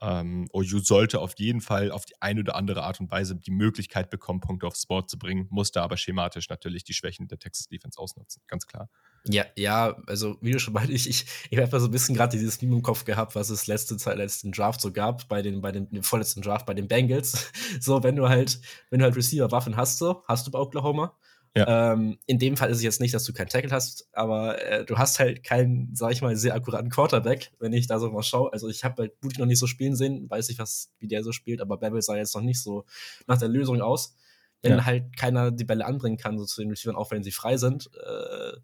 ähm, 0.00 0.48
OU 0.52 0.80
sollte 0.80 1.20
auf 1.20 1.34
jeden 1.38 1.60
Fall 1.60 1.90
auf 1.90 2.04
die 2.04 2.20
eine 2.20 2.40
oder 2.40 2.56
andere 2.56 2.82
Art 2.82 3.00
und 3.00 3.10
Weise 3.10 3.34
die 3.34 3.50
Möglichkeit 3.50 4.10
bekommen, 4.10 4.40
Punkte 4.40 4.66
aufs 4.66 4.86
Board 4.86 5.08
zu 5.08 5.18
bringen, 5.18 5.46
muss 5.50 5.72
da 5.72 5.82
aber 5.82 5.96
schematisch 5.96 6.48
natürlich 6.48 6.84
die 6.84 6.92
Schwächen 6.92 7.28
der 7.28 7.38
Texas 7.38 7.68
Defense 7.68 7.98
ausnutzen, 7.98 8.42
ganz 8.46 8.66
klar. 8.66 8.90
Ja, 9.28 9.44
ja, 9.56 9.96
also 10.06 10.36
wie 10.40 10.52
du 10.52 10.58
schon 10.58 10.74
meintest, 10.74 11.06
ich, 11.06 11.24
ich, 11.24 11.26
ich 11.50 11.58
habe 11.58 11.80
so 11.80 11.86
ein 11.86 11.90
bisschen 11.90 12.14
gerade 12.14 12.36
dieses 12.36 12.60
Meme 12.60 12.76
im 12.76 12.82
Kopf 12.82 13.04
gehabt, 13.04 13.34
was 13.34 13.50
es 13.50 13.66
letzte 13.66 13.96
Zeit, 13.96 14.18
letzten 14.18 14.52
Draft 14.52 14.80
so 14.80 14.92
gab, 14.92 15.28
bei 15.28 15.42
den, 15.42 15.62
bei 15.62 15.72
den, 15.72 15.90
dem 15.90 16.02
vorletzten 16.02 16.42
Draft 16.42 16.66
bei 16.66 16.74
den 16.74 16.88
Bengals. 16.88 17.52
So, 17.80 18.02
wenn 18.02 18.16
du 18.16 18.28
halt, 18.28 18.60
wenn 18.90 19.00
du 19.00 19.04
halt 19.04 19.16
Receiver-Waffen 19.16 19.76
hast, 19.76 19.98
so, 19.98 20.22
hast 20.26 20.46
du 20.46 20.50
bei 20.50 20.58
Oklahoma, 20.58 21.16
ja. 21.56 21.94
Ähm, 21.94 22.18
in 22.26 22.38
dem 22.38 22.56
Fall 22.58 22.70
ist 22.70 22.78
es 22.78 22.82
jetzt 22.82 23.00
nicht, 23.00 23.14
dass 23.14 23.24
du 23.24 23.32
keinen 23.32 23.48
Tackle 23.48 23.70
hast, 23.70 24.08
aber 24.12 24.62
äh, 24.62 24.84
du 24.84 24.98
hast 24.98 25.18
halt 25.18 25.42
keinen, 25.42 25.94
sag 25.94 26.12
ich 26.12 26.20
mal, 26.20 26.36
sehr 26.36 26.54
akkuraten 26.54 26.90
Quarterback, 26.90 27.50
wenn 27.58 27.72
ich 27.72 27.86
da 27.86 27.98
so 27.98 28.10
mal 28.10 28.22
schaue. 28.22 28.52
Also 28.52 28.68
ich 28.68 28.84
habe 28.84 29.02
halt 29.02 29.20
Booty 29.20 29.40
noch 29.40 29.46
nicht 29.46 29.58
so 29.58 29.66
spielen 29.66 29.96
sehen, 29.96 30.28
weiß 30.28 30.48
nicht, 30.48 30.58
was, 30.58 30.92
wie 30.98 31.08
der 31.08 31.24
so 31.24 31.32
spielt, 31.32 31.62
aber 31.62 31.78
Bevel 31.78 32.02
sah 32.02 32.14
jetzt 32.14 32.34
noch 32.34 32.42
nicht 32.42 32.62
so 32.62 32.84
nach 33.26 33.38
der 33.38 33.48
Lösung 33.48 33.80
aus. 33.80 34.14
Wenn 34.60 34.72
ja. 34.72 34.84
halt 34.84 35.16
keiner 35.16 35.50
die 35.50 35.64
Bälle 35.64 35.86
anbringen 35.86 36.18
kann, 36.18 36.38
so 36.38 36.44
zu 36.44 36.60
den 36.60 36.70
Receivern, 36.70 36.96
auch 36.96 37.10
wenn 37.10 37.22
sie 37.22 37.30
frei 37.30 37.56
sind, 37.56 37.90
äh, 37.94 38.56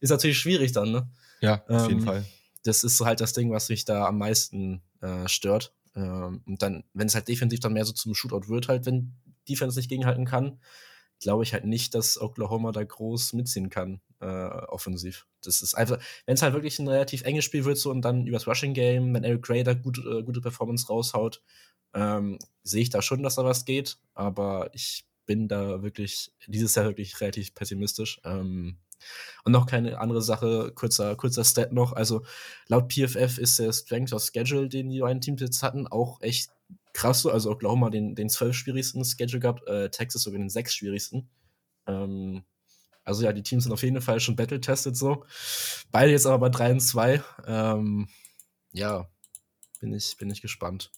ist 0.00 0.10
natürlich 0.10 0.38
schwierig 0.38 0.72
dann, 0.72 0.92
ne? 0.92 1.08
Ja, 1.40 1.64
auf 1.68 1.84
ähm, 1.84 1.88
jeden 1.88 2.02
Fall. 2.02 2.24
Das 2.62 2.84
ist 2.84 2.98
so 2.98 3.06
halt 3.06 3.20
das 3.20 3.32
Ding, 3.32 3.50
was 3.50 3.68
mich 3.68 3.84
da 3.84 4.06
am 4.06 4.18
meisten 4.18 4.82
äh, 5.00 5.26
stört. 5.28 5.72
Ähm, 5.96 6.42
und 6.46 6.62
dann, 6.62 6.84
wenn 6.92 7.08
es 7.08 7.14
halt 7.14 7.26
defensiv 7.26 7.60
dann 7.60 7.72
mehr 7.72 7.84
so 7.84 7.92
zum 7.92 8.14
Shootout 8.14 8.48
wird, 8.48 8.68
halt, 8.68 8.86
wenn 8.86 9.14
Defense 9.48 9.78
nicht 9.78 9.88
gegenhalten 9.88 10.24
kann, 10.24 10.60
glaube 11.20 11.42
ich 11.42 11.52
halt 11.52 11.64
nicht, 11.64 11.94
dass 11.94 12.20
Oklahoma 12.20 12.72
da 12.72 12.84
groß 12.84 13.32
mitziehen 13.32 13.70
kann, 13.70 14.00
äh, 14.20 14.26
offensiv. 14.26 15.26
Das 15.42 15.62
ist 15.62 15.74
einfach, 15.74 15.98
wenn 16.26 16.34
es 16.34 16.42
halt 16.42 16.54
wirklich 16.54 16.78
ein 16.78 16.88
relativ 16.88 17.22
enges 17.22 17.44
Spiel 17.44 17.64
wird, 17.64 17.78
so 17.78 17.90
und 17.90 18.02
dann 18.02 18.26
übers 18.26 18.46
Rushing 18.46 18.74
Game, 18.74 19.14
wenn 19.14 19.24
Eric 19.24 19.42
Gray 19.42 19.64
da 19.64 19.74
gut, 19.74 19.98
äh, 19.98 20.22
gute 20.22 20.40
Performance 20.40 20.86
raushaut, 20.88 21.42
ähm, 21.94 22.38
sehe 22.62 22.82
ich 22.82 22.90
da 22.90 23.02
schon, 23.02 23.22
dass 23.22 23.36
da 23.36 23.44
was 23.44 23.64
geht, 23.64 23.98
aber 24.14 24.70
ich 24.74 25.06
bin 25.26 25.48
da 25.48 25.82
wirklich 25.82 26.32
dieses 26.46 26.74
Jahr 26.74 26.86
wirklich 26.86 27.20
relativ 27.20 27.54
pessimistisch. 27.54 28.20
Ähm, 28.24 28.78
und 29.44 29.52
noch 29.52 29.66
keine 29.66 30.00
andere 30.00 30.22
Sache, 30.22 30.72
kurzer, 30.74 31.14
kurzer 31.16 31.44
Stat 31.44 31.72
noch. 31.72 31.92
Also 31.92 32.24
laut 32.66 32.92
PFF 32.92 33.38
ist 33.38 33.58
der 33.58 33.72
Strength 33.72 34.12
of 34.12 34.22
Schedule, 34.22 34.68
den 34.68 34.90
die 34.90 35.00
beiden 35.00 35.20
Teams 35.20 35.40
jetzt 35.40 35.62
hatten, 35.62 35.86
auch 35.86 36.20
echt 36.20 36.50
krass 36.98 37.22
so. 37.22 37.30
Also 37.30 37.50
Oklahoma 37.50 37.90
den, 37.90 38.14
den 38.14 38.28
zwölf 38.28 38.56
schwierigsten 38.56 39.04
Schedule 39.04 39.40
gehabt, 39.40 39.66
äh, 39.68 39.88
Texas 39.88 40.22
sogar 40.22 40.38
den 40.38 40.50
sechs 40.50 40.74
schwierigsten. 40.74 41.30
Ähm, 41.86 42.42
also 43.04 43.24
ja, 43.24 43.32
die 43.32 43.42
Teams 43.42 43.64
sind 43.64 43.72
auf 43.72 43.82
jeden 43.82 44.00
Fall 44.02 44.20
schon 44.20 44.36
battle-tested 44.36 44.96
so. 44.96 45.24
Beide 45.90 46.10
jetzt 46.10 46.26
aber 46.26 46.38
bei 46.38 46.48
3 46.50 46.72
und 46.72 46.80
2. 46.80 47.22
Ähm, 47.46 48.08
ja, 48.72 49.08
bin 49.80 49.94
ich, 49.94 50.16
bin 50.18 50.28
ich 50.28 50.42
gespannt. 50.42 50.90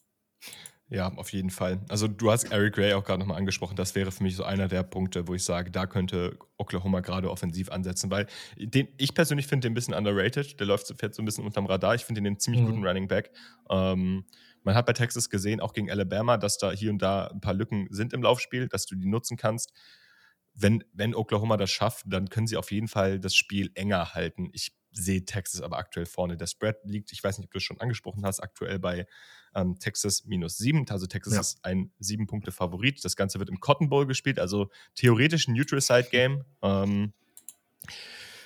Ja, 0.88 1.12
auf 1.14 1.32
jeden 1.32 1.50
Fall. 1.50 1.78
Also 1.88 2.08
du 2.08 2.32
hast 2.32 2.50
Eric 2.50 2.74
Gray 2.74 2.94
auch 2.94 3.04
gerade 3.04 3.20
nochmal 3.20 3.36
angesprochen. 3.36 3.76
Das 3.76 3.94
wäre 3.94 4.10
für 4.10 4.24
mich 4.24 4.34
so 4.34 4.42
einer 4.42 4.66
der 4.66 4.82
Punkte, 4.82 5.28
wo 5.28 5.34
ich 5.34 5.44
sage, 5.44 5.70
da 5.70 5.86
könnte 5.86 6.36
Oklahoma 6.56 6.98
gerade 6.98 7.30
offensiv 7.30 7.70
ansetzen, 7.70 8.10
weil 8.10 8.26
den, 8.56 8.88
ich 8.96 9.14
persönlich 9.14 9.46
finde 9.46 9.68
den 9.68 9.72
ein 9.72 9.74
bisschen 9.74 9.94
underrated. 9.94 10.58
Der 10.58 10.66
läuft 10.66 10.92
fährt 10.98 11.14
so 11.14 11.22
ein 11.22 11.26
bisschen 11.26 11.44
unterm 11.44 11.66
Radar. 11.66 11.94
Ich 11.94 12.04
finde 12.04 12.22
den 12.22 12.26
einen 12.26 12.40
ziemlich 12.40 12.62
mhm. 12.62 12.66
guten 12.66 12.84
Running 12.84 13.06
Back. 13.06 13.30
Ähm, 13.70 14.24
man 14.62 14.74
hat 14.74 14.86
bei 14.86 14.92
Texas 14.92 15.30
gesehen, 15.30 15.60
auch 15.60 15.72
gegen 15.72 15.90
Alabama, 15.90 16.36
dass 16.36 16.58
da 16.58 16.70
hier 16.70 16.90
und 16.90 17.00
da 17.00 17.28
ein 17.28 17.40
paar 17.40 17.54
Lücken 17.54 17.88
sind 17.90 18.12
im 18.12 18.22
Laufspiel, 18.22 18.68
dass 18.68 18.86
du 18.86 18.94
die 18.94 19.08
nutzen 19.08 19.36
kannst. 19.36 19.72
Wenn, 20.54 20.84
wenn 20.92 21.14
Oklahoma 21.14 21.56
das 21.56 21.70
schafft, 21.70 22.04
dann 22.08 22.28
können 22.28 22.46
sie 22.46 22.56
auf 22.56 22.70
jeden 22.70 22.88
Fall 22.88 23.20
das 23.20 23.34
Spiel 23.34 23.70
enger 23.74 24.14
halten. 24.14 24.50
Ich 24.52 24.72
sehe 24.92 25.24
Texas 25.24 25.60
aber 25.60 25.78
aktuell 25.78 26.06
vorne. 26.06 26.36
Der 26.36 26.46
Spread 26.46 26.76
liegt, 26.84 27.12
ich 27.12 27.22
weiß 27.22 27.38
nicht, 27.38 27.46
ob 27.46 27.52
du 27.52 27.58
es 27.58 27.64
schon 27.64 27.80
angesprochen 27.80 28.24
hast, 28.24 28.40
aktuell 28.40 28.78
bei 28.78 29.06
ähm, 29.54 29.78
Texas 29.78 30.24
minus 30.24 30.56
sieben. 30.58 30.84
Also 30.88 31.06
Texas 31.06 31.34
ja. 31.34 31.40
ist 31.40 31.64
ein 31.64 31.92
sieben 31.98 32.26
Punkte 32.26 32.52
Favorit. 32.52 33.04
Das 33.04 33.16
Ganze 33.16 33.38
wird 33.38 33.48
im 33.48 33.60
Cotton 33.60 33.88
Bowl 33.88 34.06
gespielt, 34.06 34.38
also 34.38 34.70
theoretisch 34.94 35.48
ein 35.48 35.54
Neutral 35.54 35.80
Side 35.80 36.08
Game. 36.10 36.44
Ähm, 36.62 37.12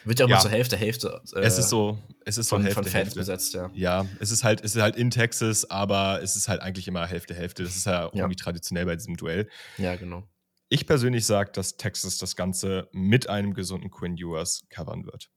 wird 0.04 0.18
ja 0.18 0.26
auch 0.26 0.30
ja. 0.30 0.38
zur 0.38 0.50
Hälfte, 0.50 0.76
Hälfte. 0.76 1.22
Äh, 1.34 1.40
es 1.40 1.58
ist 1.58 1.68
so, 1.68 1.98
es 2.24 2.38
ist 2.38 2.48
von, 2.48 2.62
so 2.62 2.64
Hälfte, 2.64 2.82
von 2.82 2.84
Fans 2.84 2.94
Hälfte. 2.94 3.18
besetzt, 3.18 3.54
ja. 3.54 3.70
Ja, 3.74 4.06
es 4.20 4.30
ist 4.30 4.44
halt, 4.44 4.62
es 4.62 4.76
ist 4.76 4.82
halt 4.82 4.96
in 4.96 5.10
Texas, 5.10 5.68
aber 5.70 6.22
es 6.22 6.36
ist 6.36 6.48
halt 6.48 6.60
eigentlich 6.60 6.88
immer 6.88 7.06
Hälfte, 7.06 7.34
Hälfte. 7.34 7.62
Das 7.64 7.76
ist 7.76 7.86
ja, 7.86 8.04
ja. 8.04 8.10
irgendwie 8.14 8.36
traditionell 8.36 8.86
bei 8.86 8.96
diesem 8.96 9.16
Duell. 9.16 9.48
Ja, 9.78 9.96
genau. 9.96 10.24
Ich 10.68 10.86
persönlich 10.86 11.26
sage, 11.26 11.52
dass 11.52 11.76
Texas 11.76 12.18
das 12.18 12.36
Ganze 12.36 12.88
mit 12.92 13.28
einem 13.28 13.54
gesunden 13.54 13.90
Quinn 13.90 14.16
Ewers 14.16 14.64
covern 14.70 15.04
wird. 15.06 15.30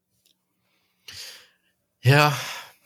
Ja, 2.02 2.36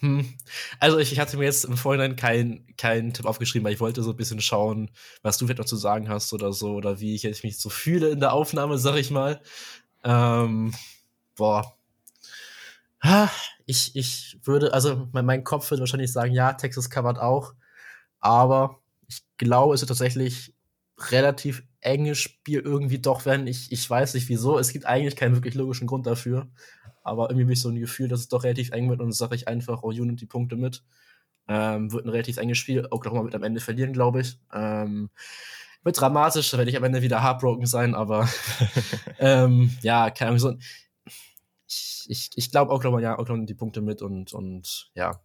hm. 0.01 0.33
Also 0.79 0.97
ich, 0.97 1.11
ich, 1.11 1.19
hatte 1.19 1.37
mir 1.37 1.43
jetzt 1.45 1.63
im 1.63 1.77
Vorhinein 1.77 2.15
keinen 2.15 2.65
kein 2.75 3.13
Tipp 3.13 3.25
aufgeschrieben, 3.25 3.63
weil 3.65 3.73
ich 3.73 3.79
wollte 3.79 4.01
so 4.01 4.09
ein 4.09 4.17
bisschen 4.17 4.41
schauen, 4.41 4.89
was 5.21 5.37
du 5.37 5.45
vielleicht 5.45 5.59
noch 5.59 5.65
zu 5.65 5.75
sagen 5.75 6.09
hast 6.09 6.33
oder 6.33 6.53
so, 6.53 6.73
oder 6.73 6.99
wie 6.99 7.13
ich 7.13 7.21
jetzt 7.21 7.43
mich 7.43 7.59
so 7.59 7.69
fühle 7.69 8.09
in 8.09 8.19
der 8.19 8.33
Aufnahme, 8.33 8.79
sag 8.79 8.95
ich 8.97 9.11
mal. 9.11 9.41
Ähm, 10.03 10.73
boah. 11.41 11.73
Ich, 13.65 13.95
ich 13.95 14.37
würde, 14.43 14.73
also 14.75 15.07
mein, 15.11 15.43
Kopf 15.43 15.71
würde 15.71 15.81
wahrscheinlich 15.81 16.11
sagen, 16.11 16.33
ja, 16.33 16.53
Texas 16.53 16.91
covert 16.91 17.17
auch. 17.17 17.55
Aber 18.19 18.79
ich 19.07 19.23
glaube, 19.37 19.73
es 19.73 19.81
wird 19.81 19.89
tatsächlich 19.89 20.53
relativ 21.09 21.63
enges 21.79 22.19
Spiel 22.19 22.59
irgendwie 22.59 22.99
doch 22.99 23.25
werden. 23.25 23.47
Ich, 23.47 23.71
ich 23.71 23.89
weiß 23.89 24.13
nicht 24.13 24.29
wieso. 24.29 24.59
Es 24.59 24.71
gibt 24.71 24.85
eigentlich 24.85 25.15
keinen 25.15 25.33
wirklich 25.33 25.55
logischen 25.55 25.87
Grund 25.87 26.05
dafür. 26.05 26.47
Aber 27.01 27.31
irgendwie 27.31 27.45
habe 27.45 27.53
ich 27.53 27.61
so 27.61 27.69
ein 27.69 27.79
Gefühl, 27.79 28.07
dass 28.07 28.19
es 28.19 28.27
doch 28.27 28.43
relativ 28.43 28.69
eng 28.69 28.91
wird 28.91 29.01
und 29.01 29.11
sage 29.11 29.33
ich 29.33 29.47
einfach, 29.47 29.81
oh, 29.81 29.87
Unity 29.89 30.27
Punkte 30.27 30.57
mit. 30.57 30.83
Ähm, 31.47 31.91
wird 31.91 32.05
ein 32.05 32.09
relativ 32.09 32.37
enges 32.37 32.59
Spiel. 32.59 32.87
Oklahoma 32.91 33.23
wird 33.23 33.33
am 33.33 33.41
Ende 33.41 33.61
verlieren, 33.61 33.93
glaube 33.93 34.21
ich. 34.21 34.37
Ähm, 34.53 35.09
wird 35.83 35.99
dramatisch, 35.99 36.51
da 36.51 36.59
werde 36.59 36.69
ich 36.69 36.77
am 36.77 36.83
Ende 36.83 37.01
wieder 37.01 37.23
heartbroken 37.23 37.65
sein, 37.65 37.95
aber 37.95 38.29
ähm, 39.19 39.75
ja, 39.81 40.11
keine 40.11 40.29
Ahnung. 40.29 40.39
So, 40.39 40.53
ich 42.07 42.29
ich, 42.35 42.37
ich 42.37 42.51
glaube, 42.51 42.71
Oklahoma, 42.71 42.99
ja, 43.01 43.17
Oklahoma 43.17 43.45
die 43.45 43.53
Punkte 43.53 43.81
mit 43.81 44.01
und, 44.01 44.33
und 44.33 44.91
ja, 44.95 45.21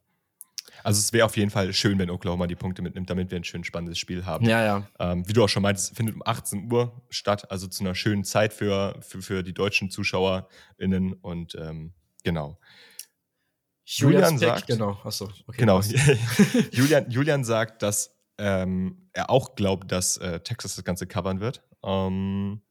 also 0.83 0.99
es 0.99 1.12
wäre 1.12 1.25
auf 1.25 1.37
jeden 1.37 1.50
Fall 1.50 1.73
schön, 1.73 1.99
wenn 1.99 2.11
Oklahoma 2.11 2.47
die 2.47 2.54
Punkte 2.54 2.83
mitnimmt, 2.83 3.09
damit 3.11 3.30
wir 3.30 3.38
ein 3.38 3.45
schön 3.45 3.64
spannendes 3.64 3.99
Spiel 3.99 4.25
haben. 4.25 4.47
Ja, 4.47 4.64
ja. 4.64 4.88
Ähm, 4.99 5.26
wie 5.28 5.33
du 5.33 5.42
auch 5.42 5.49
schon 5.49 5.62
meintest, 5.62 5.97
findet 5.97 6.16
um 6.16 6.23
18 6.25 6.71
Uhr 6.71 7.02
statt, 7.09 7.50
also 7.50 7.66
zu 7.66 7.85
einer 7.85 7.95
schönen 7.95 8.25
Zeit 8.25 8.52
für, 8.52 8.97
für, 9.00 9.23
für 9.23 9.42
die 9.42 9.54
deutschen 9.54 9.90
ZuschauerInnen 9.90 11.14
und 11.14 11.54
ähm, 11.54 11.92
genau. 12.25 12.59
Julian 13.85 14.37
sagt, 14.38 14.66
genau, 14.66 14.99
achso, 15.04 15.30
okay, 15.47 15.59
genau. 15.59 15.80
Julian, 16.73 17.09
Julian 17.11 17.45
sagt, 17.45 17.83
dass 17.83 18.16
ähm, 18.38 19.09
er 19.12 19.30
auch 19.30 19.54
glaubt, 19.54 19.92
dass 19.92 20.16
äh, 20.18 20.40
Texas 20.40 20.75
das 20.75 20.85
Ganze 20.85 21.06
covern 21.06 21.40
wird. 21.40 21.62
Ähm, 21.85 22.62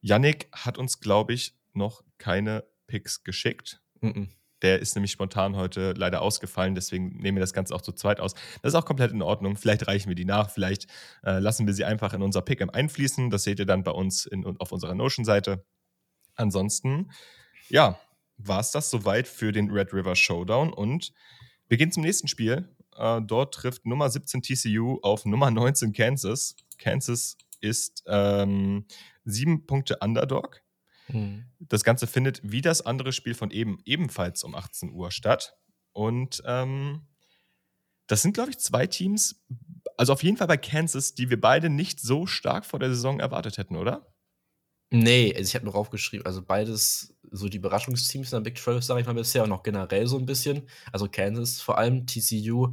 Yannick 0.00 0.48
hat 0.52 0.78
uns, 0.78 1.00
glaube 1.00 1.34
ich, 1.34 1.54
noch 1.74 2.02
keine 2.16 2.64
Picks 2.86 3.24
geschickt. 3.24 3.80
Mm 4.00 4.08
-mm. 4.08 4.28
Der 4.62 4.80
ist 4.80 4.94
nämlich 4.94 5.12
spontan 5.12 5.54
heute 5.56 5.92
leider 5.92 6.22
ausgefallen, 6.22 6.74
deswegen 6.74 7.18
nehmen 7.18 7.36
wir 7.36 7.40
das 7.40 7.52
Ganze 7.52 7.74
auch 7.74 7.82
zu 7.82 7.92
zweit 7.92 8.20
aus. 8.20 8.34
Das 8.62 8.72
ist 8.72 8.74
auch 8.74 8.86
komplett 8.86 9.12
in 9.12 9.20
Ordnung. 9.20 9.56
Vielleicht 9.56 9.86
reichen 9.86 10.08
wir 10.08 10.14
die 10.14 10.24
nach, 10.24 10.50
vielleicht 10.50 10.86
äh, 11.22 11.38
lassen 11.38 11.66
wir 11.66 11.74
sie 11.74 11.84
einfach 11.84 12.14
in 12.14 12.22
unser 12.22 12.40
Pick'em 12.40 12.70
einfließen. 12.70 13.28
Das 13.28 13.44
seht 13.44 13.58
ihr 13.58 13.66
dann 13.66 13.82
bei 13.82 13.90
uns 13.90 14.24
in, 14.24 14.46
auf 14.58 14.72
unserer 14.72 14.94
Notion-Seite. 14.94 15.64
Ansonsten, 16.36 17.10
ja, 17.68 18.00
war 18.38 18.60
es 18.60 18.70
das 18.70 18.90
soweit 18.90 19.28
für 19.28 19.52
den 19.52 19.70
Red 19.70 19.92
River 19.92 20.16
Showdown 20.16 20.72
und 20.72 21.12
wir 21.68 21.76
gehen 21.76 21.92
zum 21.92 22.02
nächsten 22.02 22.28
Spiel. 22.28 22.68
Äh, 22.96 23.20
dort 23.22 23.54
trifft 23.54 23.84
Nummer 23.86 24.08
17 24.08 24.42
TCU 24.42 24.98
auf 25.02 25.26
Nummer 25.26 25.50
19 25.50 25.92
Kansas. 25.92 26.56
Kansas 26.78 27.36
ist 27.60 28.04
ähm, 28.06 28.86
sieben 29.24 29.66
Punkte 29.66 29.98
Underdog. 30.00 30.62
Mhm. 31.08 31.44
Das 31.58 31.84
Ganze 31.84 32.06
findet 32.06 32.40
wie 32.42 32.60
das 32.60 32.80
andere 32.84 33.12
Spiel 33.12 33.34
von 33.34 33.50
eben 33.50 33.78
ebenfalls 33.84 34.44
um 34.44 34.54
18 34.54 34.90
Uhr 34.90 35.10
statt. 35.10 35.56
Und 35.92 36.42
ähm, 36.46 37.06
das 38.06 38.22
sind, 38.22 38.34
glaube 38.34 38.50
ich, 38.50 38.58
zwei 38.58 38.86
Teams, 38.86 39.44
also 39.96 40.12
auf 40.12 40.22
jeden 40.22 40.36
Fall 40.36 40.46
bei 40.46 40.56
Kansas, 40.56 41.14
die 41.14 41.30
wir 41.30 41.40
beide 41.40 41.70
nicht 41.70 42.00
so 42.00 42.26
stark 42.26 42.66
vor 42.66 42.78
der 42.78 42.90
Saison 42.90 43.18
erwartet 43.18 43.58
hätten, 43.58 43.76
oder? 43.76 44.12
Nee, 44.90 45.34
also 45.34 45.48
ich 45.48 45.54
habe 45.56 45.64
noch 45.64 45.74
aufgeschrieben, 45.74 46.26
also 46.26 46.42
beides 46.42 47.16
so 47.32 47.48
die 47.48 47.56
Überraschungsteams 47.56 48.32
in 48.32 48.36
der 48.36 48.50
Big 48.50 48.58
12, 48.58 48.84
sage 48.84 49.00
ich 49.00 49.06
mal 49.06 49.14
bisher, 49.14 49.42
und 49.42 49.50
auch 49.50 49.64
generell 49.64 50.06
so 50.06 50.16
ein 50.16 50.26
bisschen. 50.26 50.68
Also 50.92 51.08
Kansas 51.08 51.60
vor 51.60 51.76
allem, 51.76 52.06
TCU 52.06 52.72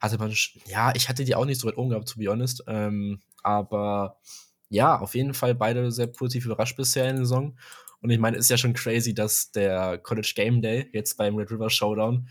hatte 0.00 0.16
man, 0.16 0.34
ja, 0.66 0.94
ich 0.94 1.08
hatte 1.08 1.24
die 1.24 1.34
auch 1.34 1.44
nicht 1.44 1.60
so 1.60 1.68
weit 1.68 1.76
umgehabt, 1.76 2.08
to 2.08 2.18
be 2.18 2.28
honest. 2.28 2.64
Ähm, 2.66 3.20
aber 3.42 4.18
ja, 4.70 4.98
auf 4.98 5.14
jeden 5.14 5.34
Fall 5.34 5.54
beide 5.54 5.90
sehr 5.90 6.06
positiv 6.06 6.46
überrascht 6.46 6.76
bisher 6.76 7.10
in 7.10 7.16
der 7.16 7.26
Saison. 7.26 7.58
Und 8.00 8.10
ich 8.10 8.18
meine, 8.18 8.38
es 8.38 8.46
ist 8.46 8.50
ja 8.50 8.56
schon 8.56 8.72
crazy, 8.72 9.12
dass 9.12 9.50
der 9.52 9.98
College 9.98 10.32
Game 10.34 10.62
Day 10.62 10.88
jetzt 10.92 11.16
beim 11.18 11.36
Red 11.36 11.50
River 11.50 11.68
Showdown 11.68 12.28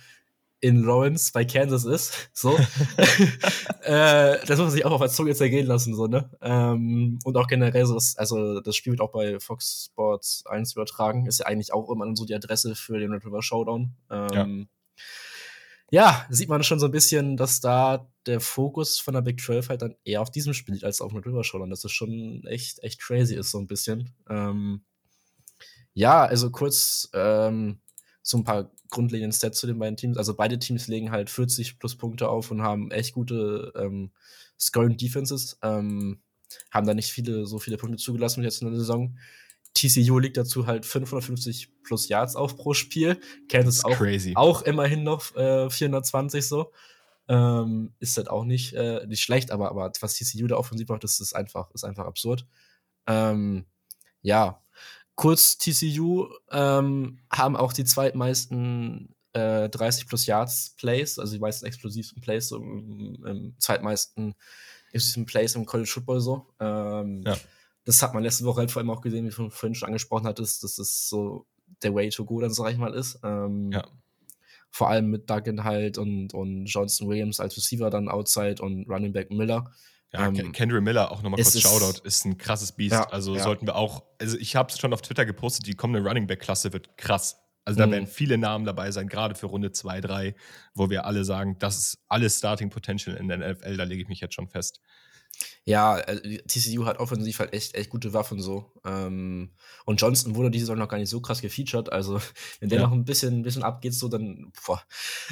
in 0.61 0.83
Lawrence 0.83 1.31
bei 1.31 1.45
Kansas 1.45 1.85
ist. 1.85 2.31
So. 2.33 2.57
äh, 3.83 4.37
das 4.45 4.49
muss 4.49 4.59
man 4.59 4.71
sich 4.71 4.85
auch 4.85 4.91
auf 4.91 5.01
der 5.01 5.09
Zunge 5.09 5.35
zergehen 5.35 5.67
lassen, 5.67 5.93
so, 5.93 6.07
ne? 6.07 6.29
Ähm, 6.41 7.19
und 7.25 7.37
auch 7.37 7.47
generell 7.47 7.85
so, 7.85 7.99
also 8.15 8.61
das 8.61 8.75
Spiel 8.75 8.93
wird 8.93 9.01
auch 9.01 9.11
bei 9.11 9.39
Fox 9.39 9.89
Sports 9.91 10.45
1 10.47 10.73
übertragen. 10.73 11.25
Ist 11.25 11.39
ja 11.39 11.45
eigentlich 11.45 11.73
auch 11.73 11.89
immer 11.89 12.05
so 12.15 12.25
die 12.25 12.35
Adresse 12.35 12.75
für 12.75 12.97
den 12.97 13.11
Red 13.11 13.25
River 13.25 13.43
Showdown. 13.43 13.93
Ähm, 14.09 14.27
ja 14.33 14.65
ja, 15.91 16.25
sieht 16.29 16.49
man 16.49 16.63
schon 16.63 16.79
so 16.79 16.85
ein 16.85 16.91
bisschen, 16.91 17.37
dass 17.37 17.61
da 17.61 18.09
der 18.25 18.39
Fokus 18.39 18.99
von 18.99 19.13
der 19.13 19.21
Big 19.21 19.41
12 19.41 19.69
halt 19.69 19.81
dann 19.81 19.95
eher 20.03 20.21
auf 20.21 20.31
diesem 20.31 20.53
Spiel 20.53 20.75
liegt 20.75 20.85
als 20.85 21.01
auf 21.01 21.11
Showdown. 21.11 21.69
Dass 21.69 21.81
das 21.81 21.91
schon 21.91 22.43
echt, 22.45 22.83
echt 22.83 23.01
crazy 23.01 23.35
ist, 23.35 23.51
so 23.51 23.59
ein 23.59 23.67
bisschen. 23.67 24.11
Ähm, 24.29 24.81
ja, 25.93 26.25
also 26.25 26.51
kurz 26.51 27.09
ähm, 27.13 27.79
so 28.21 28.37
ein 28.37 28.43
paar 28.43 28.71
grundlegenden 28.89 29.31
Stats 29.33 29.59
zu 29.59 29.67
den 29.67 29.79
beiden 29.79 29.97
Teams. 29.97 30.17
Also 30.17 30.35
beide 30.35 30.59
Teams 30.59 30.87
legen 30.87 31.11
halt 31.11 31.29
40 31.29 31.79
plus 31.79 31.95
Punkte 31.95 32.29
auf 32.29 32.51
und 32.51 32.61
haben 32.61 32.91
echt 32.91 33.13
gute 33.13 33.73
ähm, 33.75 34.11
Scoring 34.59 34.97
Defenses. 34.97 35.57
Ähm, 35.61 36.21
haben 36.71 36.87
da 36.87 36.93
nicht 36.93 37.11
viele, 37.11 37.45
so 37.45 37.59
viele 37.59 37.77
Punkte 37.77 37.97
zugelassen 37.97 38.43
jetzt 38.43 38.61
in 38.61 38.69
der 38.69 38.79
Saison. 38.79 39.17
TCU 39.73 40.19
liegt 40.19 40.37
dazu 40.37 40.67
halt 40.67 40.85
550 40.85 41.83
plus 41.83 42.09
Yards 42.09 42.35
auf 42.35 42.57
pro 42.57 42.73
Spiel. 42.73 43.19
Kansas 43.47 43.83
auch, 43.83 43.97
crazy. 43.97 44.33
auch 44.35 44.61
immerhin 44.63 45.03
noch 45.03 45.35
äh, 45.35 45.69
420 45.69 46.47
so. 46.47 46.71
Ähm, 47.27 47.93
ist 47.99 48.17
halt 48.17 48.29
auch 48.29 48.43
nicht, 48.43 48.73
äh, 48.73 49.05
nicht 49.05 49.21
schlecht, 49.21 49.51
aber, 49.51 49.69
aber 49.69 49.91
was 49.99 50.15
TCU 50.15 50.47
da 50.47 50.55
offensiv 50.55 50.87
macht, 50.87 51.03
das 51.03 51.19
ist 51.19 51.35
einfach, 51.35 51.69
ist 51.71 51.83
einfach 51.83 52.05
absurd. 52.05 52.45
Ähm, 53.05 53.65
ja, 54.21 54.63
kurz 55.15 55.57
TCU 55.59 56.27
ähm, 56.51 57.19
haben 57.31 57.55
auch 57.55 57.71
die 57.71 57.85
zweitmeisten 57.85 59.13
äh, 59.33 59.69
30 59.69 60.07
plus 60.07 60.25
Yards 60.25 60.75
Plays, 60.77 61.19
also 61.19 61.33
die 61.33 61.39
meisten 61.39 61.67
explosivsten 61.67 62.19
Plays, 62.19 62.47
so 62.47 62.57
im, 62.57 63.23
im 63.23 63.55
zweitmeisten 63.59 64.33
explosiven 64.91 65.27
Plays 65.27 65.53
im 65.53 65.67
College 65.67 65.89
Football 65.89 66.21
so. 66.21 66.47
Ähm, 66.59 67.21
ja 67.27 67.37
das 67.85 68.01
hat 68.01 68.13
man 68.13 68.23
letzte 68.23 68.45
Woche 68.45 68.59
halt 68.59 68.71
vor 68.71 68.81
allem 68.81 68.89
auch 68.89 69.01
gesehen, 69.01 69.25
wie 69.25 69.29
du 69.29 69.49
vorhin 69.49 69.75
schon 69.75 69.87
angesprochen 69.87 70.27
hattest, 70.27 70.63
dass 70.63 70.75
das 70.75 71.07
so 71.07 71.45
der 71.83 71.93
Way 71.93 72.09
to 72.09 72.25
go 72.25 72.39
dann, 72.39 72.53
sag 72.53 72.71
ich 72.71 72.77
mal, 72.77 72.93
ist. 72.93 73.19
Ähm, 73.23 73.71
ja. 73.71 73.83
Vor 74.71 74.89
allem 74.89 75.09
mit 75.09 75.29
Duggan 75.29 75.63
halt 75.63 75.97
und, 75.97 76.33
und 76.33 76.65
Johnson 76.65 77.07
Williams 77.07 77.39
als 77.39 77.57
Receiver 77.57 77.89
dann 77.89 78.07
outside 78.07 78.61
und 78.61 78.87
Running 78.89 79.13
Back 79.13 79.31
Miller. 79.31 79.71
Ja, 80.11 80.27
ähm, 80.27 80.51
Kendra 80.51 80.81
Miller, 80.81 81.11
auch 81.11 81.21
nochmal 81.21 81.41
kurz 81.41 81.59
Shoutout, 81.59 82.01
ist 82.03 82.25
ein 82.25 82.37
krasses 82.37 82.71
Biest. 82.71 82.93
Ja, 82.93 83.09
also 83.09 83.35
ja. 83.35 83.43
sollten 83.43 83.67
wir 83.67 83.75
auch, 83.75 84.03
also 84.19 84.37
ich 84.37 84.55
habe 84.55 84.71
es 84.71 84.79
schon 84.79 84.93
auf 84.93 85.01
Twitter 85.01 85.25
gepostet, 85.25 85.67
die 85.67 85.75
kommende 85.75 86.07
Running 86.07 86.27
Back-Klasse 86.27 86.73
wird 86.73 86.97
krass. 86.97 87.37
Also 87.65 87.79
da 87.79 87.87
mhm. 87.87 87.91
werden 87.91 88.07
viele 88.07 88.39
Namen 88.39 88.65
dabei 88.65 88.89
sein, 88.89 89.07
gerade 89.07 89.35
für 89.35 89.45
Runde 89.45 89.71
2, 89.71 90.01
3, 90.01 90.35
wo 90.73 90.89
wir 90.89 91.05
alle 91.05 91.23
sagen, 91.23 91.57
das 91.59 91.77
ist 91.77 91.99
alles 92.07 92.37
Starting 92.39 92.71
Potential 92.71 93.15
in 93.15 93.27
der 93.27 93.37
NFL, 93.37 93.77
da 93.77 93.83
lege 93.83 94.01
ich 94.01 94.07
mich 94.07 94.21
jetzt 94.21 94.33
schon 94.33 94.47
fest. 94.47 94.81
Ja, 95.65 95.99
äh, 95.99 96.39
TCU 96.47 96.85
hat 96.85 96.99
offensiv 96.99 97.39
halt 97.39 97.53
echt, 97.53 97.75
echt 97.75 97.89
gute 97.89 98.13
Waffen 98.13 98.41
so. 98.41 98.71
Ähm, 98.85 99.51
und 99.85 100.01
Johnston 100.01 100.35
wurde 100.35 100.51
diese 100.51 100.65
Saison 100.65 100.79
noch 100.79 100.89
gar 100.89 100.97
nicht 100.97 101.09
so 101.09 101.21
krass 101.21 101.41
gefeatured. 101.41 101.91
Also, 101.91 102.19
wenn 102.59 102.69
der 102.69 102.79
ja. 102.79 102.85
noch 102.87 102.93
ein 102.93 103.05
bisschen, 103.05 103.39
ein 103.39 103.43
bisschen 103.43 103.63
abgeht, 103.63 103.93
so 103.93 104.07
dann, 104.07 104.51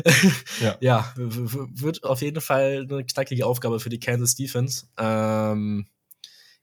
ja, 0.62 0.77
ja 0.80 1.13
wird 1.16 2.04
auf 2.04 2.22
jeden 2.22 2.42
Fall 2.42 2.86
eine 2.89 3.06
knackige 3.06 3.46
Aufgabe 3.46 3.80
für 3.80 3.89
die 3.89 4.00
Kansas 4.00 4.36
Defense. 4.36 4.88
Ähm, 4.98 5.88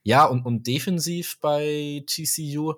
ja, 0.03 0.25
und, 0.25 0.45
und 0.45 0.67
defensiv 0.67 1.39
bei 1.41 2.03
TCU 2.05 2.75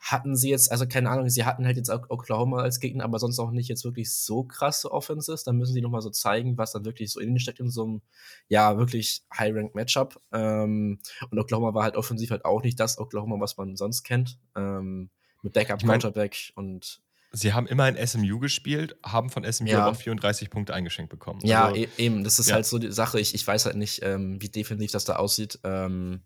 hatten 0.00 0.34
sie 0.34 0.48
jetzt, 0.48 0.72
also 0.72 0.86
keine 0.86 1.10
Ahnung, 1.10 1.28
sie 1.28 1.44
hatten 1.44 1.66
halt 1.66 1.76
jetzt 1.76 1.90
Oklahoma 1.90 2.62
als 2.62 2.80
Gegner, 2.80 3.04
aber 3.04 3.18
sonst 3.18 3.38
auch 3.38 3.50
nicht 3.50 3.68
jetzt 3.68 3.84
wirklich 3.84 4.12
so 4.12 4.44
krasse 4.44 4.90
Offenses. 4.90 5.44
Dann 5.44 5.56
müssen 5.56 5.74
sie 5.74 5.82
nochmal 5.82 6.00
so 6.00 6.10
zeigen, 6.10 6.56
was 6.56 6.72
dann 6.72 6.86
wirklich 6.86 7.12
so 7.12 7.20
innen 7.20 7.38
steckt 7.38 7.60
in 7.60 7.70
so 7.70 7.84
einem, 7.84 8.02
ja, 8.48 8.78
wirklich 8.78 9.22
High-Rank-Matchup. 9.36 10.20
Ähm, 10.32 11.00
und 11.30 11.38
Oklahoma 11.38 11.74
war 11.74 11.84
halt 11.84 11.96
offensiv 11.96 12.30
halt 12.30 12.46
auch 12.46 12.62
nicht 12.62 12.80
das 12.80 12.98
Oklahoma, 12.98 13.38
was 13.40 13.58
man 13.58 13.76
sonst 13.76 14.02
kennt. 14.02 14.38
Ähm, 14.56 15.10
mit 15.42 15.52
Backup, 15.52 15.80
Quarterback 15.80 16.52
und 16.54 17.02
Sie 17.32 17.52
haben 17.52 17.68
immer 17.68 17.88
in 17.88 18.06
SMU 18.06 18.40
gespielt, 18.40 18.96
haben 19.04 19.30
von 19.30 19.50
SMU 19.50 19.68
ja. 19.68 19.84
aber 19.84 19.94
34 19.94 20.50
Punkte 20.50 20.74
eingeschenkt 20.74 21.10
bekommen. 21.10 21.40
Ja, 21.44 21.66
also, 21.66 21.76
e 21.76 21.88
eben. 21.96 22.24
Das 22.24 22.40
ist 22.40 22.48
ja. 22.48 22.56
halt 22.56 22.66
so 22.66 22.78
die 22.78 22.90
Sache. 22.90 23.20
Ich, 23.20 23.34
ich 23.34 23.46
weiß 23.46 23.66
halt 23.66 23.76
nicht, 23.76 24.02
ähm, 24.02 24.42
wie 24.42 24.48
defensiv 24.48 24.90
das 24.90 25.04
da 25.04 25.14
aussieht. 25.14 25.60
Ähm, 25.62 26.22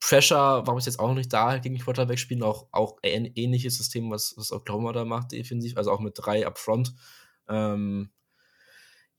Pressure 0.00 0.66
war 0.66 0.74
bis 0.74 0.86
jetzt 0.86 0.98
auch 0.98 1.14
nicht 1.14 1.32
da 1.32 1.58
gegen 1.58 1.78
Quarterback 1.78 2.18
spielen, 2.18 2.42
auch, 2.42 2.66
auch 2.72 2.96
ähnliches 3.02 3.76
System, 3.76 4.10
was, 4.10 4.34
was 4.36 4.50
Oklahoma 4.50 4.92
da 4.92 5.04
macht, 5.04 5.32
defensiv, 5.32 5.76
also 5.76 5.92
auch 5.92 6.00
mit 6.00 6.14
drei 6.16 6.46
upfront. 6.46 6.94
Ähm, 7.48 8.10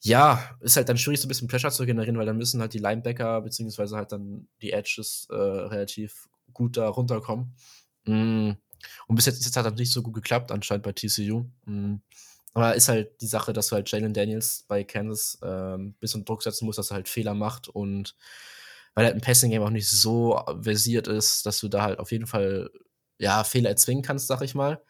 ja, 0.04 0.44
ist 0.60 0.78
halt 0.78 0.90
dann 0.90 0.98
schwierig, 0.98 1.22
so 1.22 1.28
ein 1.28 1.30
bisschen 1.30 1.48
Pressure 1.48 1.70
zu 1.70 1.86
generieren, 1.86 2.18
weil 2.18 2.26
dann 2.26 2.38
müssen 2.38 2.60
halt 2.60 2.74
die 2.74 2.80
Linebacker, 2.80 3.42
beziehungsweise 3.42 3.96
halt 3.96 4.12
dann 4.12 4.48
die 4.62 4.72
Edges 4.72 5.28
äh, 5.30 5.36
relativ 5.36 6.28
gut 6.52 6.78
da 6.78 6.90
runterkommen. 6.90 7.56
Mm. 8.06 8.54
Und 9.06 9.16
bis 9.16 9.28
jetzt 9.28 9.40
ist 9.40 9.56
es 9.56 9.64
halt 9.64 9.76
nicht 9.78 9.94
so 9.94 10.02
gut 10.02 10.16
geklappt, 10.16 10.52
anscheinend 10.52 10.84
bei 10.84 10.94
TCU. 10.94 11.46
Mm. 11.66 11.98
Aber 12.56 12.76
ist 12.76 12.90
halt 12.90 13.22
die 13.22 13.28
Sache, 13.28 13.54
dass 13.54 13.68
du 13.68 13.76
halt 13.76 13.92
Jalen 13.92 14.14
Daniels 14.14 14.66
bei 14.68 14.84
Kansas 14.84 15.38
ein 15.42 15.94
bisschen 16.00 16.26
Druck 16.26 16.44
setzen 16.44 16.66
musst, 16.66 16.80
dass 16.80 16.92
er 16.92 16.96
halt 16.96 17.08
Fehler 17.08 17.36
macht 17.36 17.70
und 17.70 18.16
weil 18.94 19.06
halt 19.06 19.16
ein 19.16 19.22
Passing-Game 19.22 19.64
auch 19.64 19.70
nicht 19.70 19.90
so 19.90 20.42
versiert 20.62 21.08
ist, 21.08 21.46
dass 21.46 21.60
du 21.60 21.68
da 21.68 21.84
halt 21.84 22.00
auf 22.00 22.12
jeden 22.12 22.28
Fall 22.28 22.70
ja, 23.18 23.44
Fehler 23.44 23.70
erzwingen 23.70 24.04
kannst, 24.04 24.28
sag 24.28 24.42
ich 24.42 24.56
mal. 24.56 24.82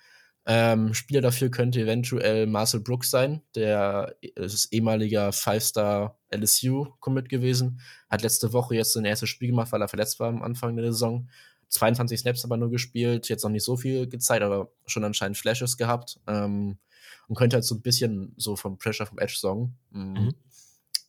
Ähm, 0.48 0.96
Spieler 0.96 1.22
dafür 1.22 1.52
könnte 1.52 1.82
eventuell 1.82 2.48
Marcel 2.48 2.80
Brooks 2.80 3.12
sein, 3.12 3.44
der 3.54 4.16
ist 4.22 4.74
ehemaliger 4.74 5.32
Five-Star 5.32 6.18
LSU-Commit 6.32 7.30
gewesen. 7.30 7.80
Hat 8.10 8.24
letzte 8.24 8.52
Woche 8.52 8.76
jetzt 8.76 8.94
sein 8.94 9.06
erstes 9.06 9.30
Spiel 9.30 9.50
gemacht, 9.50 9.72
weil 9.72 9.82
er 9.82 9.88
verletzt 9.88 10.20
war 10.20 10.30
am 10.30 10.42
Anfang 10.42 10.76
der 10.76 10.92
Saison. 10.92 11.30
22 11.68 12.20
Snaps 12.20 12.44
aber 12.44 12.58
nur 12.58 12.72
gespielt, 12.72 13.30
jetzt 13.30 13.44
noch 13.44 13.52
nicht 13.52 13.64
so 13.64 13.78
viel 13.78 14.08
gezeigt, 14.08 14.44
aber 14.44 14.72
schon 14.88 15.04
anscheinend 15.04 15.38
Flashes 15.38 15.78
gehabt. 15.78 16.20
Ähm, 16.28 16.80
und 17.28 17.36
könnte 17.36 17.56
halt 17.56 17.64
so 17.64 17.76
ein 17.76 17.82
bisschen 17.82 18.34
so 18.36 18.56
vom 18.56 18.78
Pressure 18.78 19.06
vom 19.06 19.20
Edge 19.20 19.36
sorgen. 19.38 19.78
Mhm. 19.92 20.14
mhm. 20.14 20.36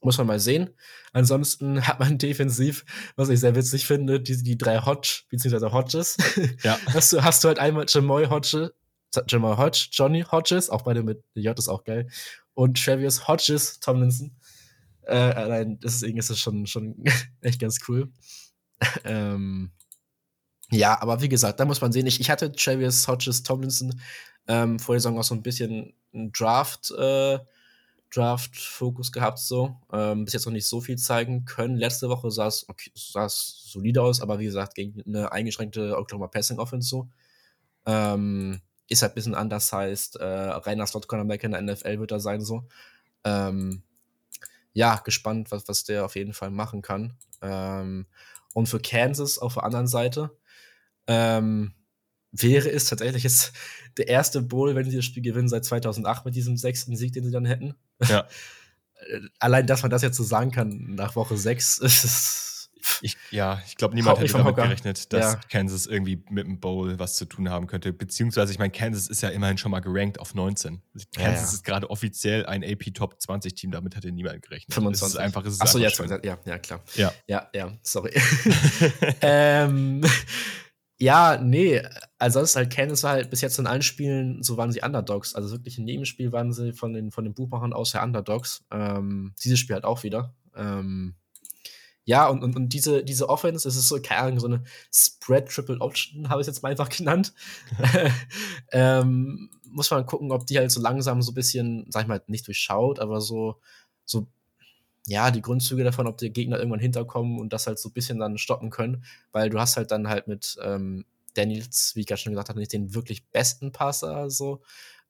Muss 0.03 0.19
man 0.19 0.27
mal 0.27 0.41
sehen. 0.41 0.71
Ansonsten 1.13 1.87
hat 1.87 2.01
man 2.01 2.19
defensiv, 2.19 2.85
was 3.17 3.29
ich 3.29 3.41
sehr 3.41 3.55
witzig 3.55 3.87
finde, 3.87 4.21
die, 4.21 4.43
die 4.43 4.59
drei 4.59 4.79
Hodge, 4.81 5.23
beziehungsweise 5.31 5.73
Hodges. 5.73 6.17
Ja. 6.63 6.79
hast, 6.93 7.13
du, 7.13 7.23
hast 7.23 7.43
du 7.43 7.49
halt 7.49 7.59
einmal 7.59 7.87
Jamoy 7.89 8.27
Hodge, 8.27 8.73
Jamoy 9.29 9.57
Hodge, 9.57 9.89
Johnny 9.93 10.23
Hodges, 10.23 10.71
auch 10.71 10.83
beide 10.83 11.03
mit 11.03 11.23
J 11.35 11.59
ist 11.59 11.69
auch 11.69 11.85
geil. 11.85 12.09
Und 12.55 12.83
Travis 12.83 13.27
Hodges 13.27 13.81
Tomlinson. 13.81 14.37
Äh, 15.03 15.17
allein, 15.17 15.81
deswegen 15.81 16.19
ist 16.19 16.31
es 16.31 16.39
schon, 16.39 16.67
schon 16.67 17.03
echt 17.41 17.61
ganz 17.61 17.79
cool. 17.89 18.13
ähm, 19.05 19.73
ja, 20.71 21.01
aber 21.01 21.21
wie 21.21 21.29
gesagt, 21.29 21.61
da 21.61 21.65
muss 21.65 21.81
man 21.81 21.93
sehen. 21.93 22.07
Ich, 22.07 22.21
ich 22.21 22.31
hatte 22.31 22.51
Travis 22.53 23.07
Hodges 23.07 23.43
Tomlinson 23.43 24.01
ähm, 24.49 24.79
vor 24.79 24.95
der 24.95 25.01
Saison 25.01 25.19
auch 25.19 25.25
so 25.25 25.35
ein 25.35 25.43
bisschen 25.43 25.95
ein 26.15 26.33
Draft, 26.33 26.91
äh, 26.93 27.39
Draft-Fokus 28.15 29.13
gehabt, 29.13 29.39
so. 29.39 29.77
Ähm, 29.93 30.25
bis 30.25 30.35
jetzt 30.35 30.47
noch 30.47 30.53
nicht 30.53 30.67
so 30.67 30.81
viel 30.81 30.97
zeigen 30.97 31.45
können. 31.45 31.77
Letzte 31.77 32.09
Woche 32.09 32.31
sah 32.31 32.47
es 32.47 32.69
okay, 32.69 32.91
solide 32.95 34.03
aus, 34.03 34.21
aber 34.21 34.39
wie 34.39 34.45
gesagt, 34.45 34.75
gegen 34.75 35.03
eine 35.07 35.33
eingeschränkte 35.33 35.97
Oklahoma 35.97 36.29
Passing 36.29 36.59
Offense 36.59 36.89
so. 36.89 37.09
Ähm, 37.87 38.61
ist 38.89 39.03
halt 39.03 39.13
ein 39.13 39.15
bisschen 39.15 39.35
anders, 39.35 39.73
heißt, 39.73 40.17
äh, 40.17 40.25
reiner 40.25 40.87
Slot-Cornerback 40.87 41.45
in 41.45 41.53
der 41.53 41.63
NFL 41.63 41.99
wird 41.99 42.13
er 42.13 42.21
sein, 42.21 42.43
so. 42.43 42.65
Ähm, 43.25 43.83
ja, 44.75 44.97
gespannt, 44.97 45.51
was, 45.51 45.69
was 45.69 45.85
der 45.85 46.05
auf 46.05 46.17
jeden 46.17 46.35
Fall 46.35 46.51
machen 46.51 46.83
kann. 46.83 47.17
Ähm, 47.41 48.07
und 48.55 48.69
für 48.69 48.81
Kansas 48.81 49.39
auf 49.39 49.55
der 49.55 49.65
anderen 49.65 49.87
Seite 49.87 50.37
ähm, 51.07 51.75
wäre 52.33 52.71
es 52.71 52.87
tatsächlich 52.87 53.23
jetzt 53.23 53.53
der 53.99 54.09
erste 54.09 54.41
Bowl, 54.43 54.75
wenn 54.75 54.89
sie 54.89 54.97
das 54.97 55.05
Spiel 55.05 55.23
gewinnen, 55.23 55.49
seit 55.49 55.65
2008 55.65 56.25
mit 56.25 56.35
diesem 56.35 56.57
sechsten 56.57 56.97
Sieg, 56.97 57.13
den 57.13 57.25
sie 57.25 57.31
dann 57.31 57.45
hätten. 57.45 57.75
Ja. 58.09 58.27
Allein, 59.39 59.67
dass 59.67 59.83
man 59.83 59.91
das 59.91 60.03
jetzt 60.03 60.17
so 60.17 60.23
sagen 60.23 60.51
kann 60.51 60.95
nach 60.95 61.17
Woche 61.17 61.37
6, 61.37 61.79
ist 61.79 62.05
es. 62.05 62.49
Ich, 63.01 63.17
ja, 63.31 63.63
ich 63.65 63.77
glaube, 63.77 63.95
niemand 63.95 64.19
hätte 64.19 64.33
damit 64.33 64.57
gerechnet, 64.57 65.13
dass 65.13 65.35
ja. 65.35 65.41
Kansas 65.49 65.87
irgendwie 65.87 66.25
mit 66.31 66.47
dem 66.47 66.59
Bowl 66.59 66.99
was 66.99 67.15
zu 67.15 67.27
tun 67.27 67.49
haben 67.49 67.69
könnte. 67.69 67.93
Beziehungsweise, 67.93 68.53
ich 68.53 68.59
meine, 68.59 68.73
Kansas 68.73 69.07
ist 69.07 69.23
ja 69.23 69.29
immerhin 69.29 69.57
schon 69.57 69.71
mal 69.71 69.79
gerankt 69.79 70.19
auf 70.19 70.35
19. 70.35 70.83
Kansas 70.93 71.17
ja, 71.17 71.31
ja. 71.31 71.43
ist 71.43 71.65
gerade 71.65 71.91
offiziell 71.91 72.45
ein 72.45 72.65
AP 72.65 72.93
Top 72.93 73.21
20 73.21 73.55
Team, 73.55 73.71
damit 73.71 73.95
hätte 73.95 74.11
niemand 74.11 74.43
gerechnet. 74.43 74.75
25. 74.75 75.07
Es 75.07 75.15
ist 75.15 75.21
einfach, 75.21 75.45
es 75.45 75.55
ist 75.55 75.63
Achso, 75.63 75.79
ja, 75.79 75.91
ja, 76.25 76.39
ja, 76.45 76.59
klar. 76.59 76.83
Ja, 76.97 77.13
ja, 77.29 77.49
ja 77.55 77.73
sorry. 77.83 78.13
ähm, 79.21 80.03
ja, 81.03 81.37
nee, 81.37 81.83
ansonsten 82.23 82.59
halt 82.59 82.73
Kansas 82.73 83.03
war 83.03 83.13
halt 83.13 83.31
bis 83.31 83.41
jetzt 83.41 83.59
in 83.59 83.67
allen 83.67 83.83
Spielen, 83.83 84.43
so 84.43 84.57
waren 84.57 84.71
sie 84.73 84.83
Underdogs. 84.83 85.35
Also 85.35 85.51
wirklich 85.51 85.79
in 85.79 85.89
jedem 85.89 86.05
Spiel 86.05 86.33
waren 86.33 86.53
sie 86.53 86.73
von 86.73 86.93
den, 86.93 87.11
von 87.11 87.25
den 87.25 87.35
Buchmachern 87.35 87.73
aus 87.73 87.93
ja 87.93 88.03
Underdogs. 88.03 88.65
Ähm, 88.71 89.35
dieses 89.43 89.59
Spiel 89.59 89.75
halt 89.75 89.85
auch 89.85 90.03
wieder. 90.03 90.35
Ähm, 90.55 91.15
ja, 92.05 92.29
und, 92.29 92.43
und, 92.43 92.57
und 92.57 92.69
diese, 92.71 93.05
diese 93.05 93.29
Offense, 93.29 93.67
es 93.69 93.77
ist 93.77 93.89
so, 93.89 94.01
keine 94.01 94.23
Ahnung, 94.23 94.41
so 94.41 94.47
eine 94.47 94.65
Spread 94.93 95.49
Triple 95.49 95.81
Option, 95.81 96.29
habe 96.29 96.41
ich 96.41 96.49
es 96.49 96.55
jetzt 96.55 96.63
mal 96.63 96.71
einfach 96.71 96.89
genannt. 96.97 97.33
ähm, 98.73 99.51
muss 99.65 99.91
man 99.91 100.07
gucken, 100.07 100.33
ob 100.33 100.47
die 100.47 100.59
halt 100.59 100.71
so 100.71 100.81
langsam 100.81 101.23
so 101.23 101.33
ein 101.33 101.35
bisschen, 101.35 101.87
sag 101.91 102.03
ich 102.03 102.09
mal, 102.09 102.23
nicht 102.27 102.47
durchschaut, 102.47 103.01
aber 103.01 103.21
so, 103.21 103.61
so 104.05 104.27
ja, 105.07 105.31
die 105.33 105.43
Grundzüge 105.43 105.83
davon, 105.83 106.07
ob 106.07 106.19
die 106.19 106.33
Gegner 106.33 106.59
irgendwann 106.59 106.81
hinterkommen 106.81 107.41
und 107.41 107.53
das 107.53 107.67
halt 107.67 107.79
so 107.79 107.89
ein 107.89 107.93
bisschen 107.93 108.19
dann 108.19 108.39
stoppen 108.39 108.71
können, 108.71 109.05
weil 109.33 109.51
du 109.51 109.59
hast 109.59 109.77
halt 109.77 109.91
dann 109.91 110.09
halt 110.09 110.29
mit 110.29 110.57
ähm, 110.63 111.05
Daniels, 111.35 111.93
wie 111.95 112.01
ich 112.01 112.07
gerade 112.07 112.21
schon 112.21 112.33
gesagt 112.33 112.49
habe, 112.49 112.59
nicht 112.59 112.73
den 112.73 112.95
wirklich 112.95 113.29
besten 113.31 113.73
Passer, 113.73 114.31
so. 114.31 114.63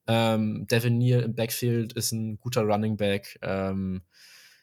Ähm, 0.07 0.67
Devin 0.69 0.99
Neal 0.99 1.23
im 1.23 1.35
Backfield 1.35 1.93
ist 1.93 2.13
ein 2.13 2.39
guter 2.39 2.63
Running 2.63 2.97
Back. 2.97 3.39
Ähm, 3.43 4.03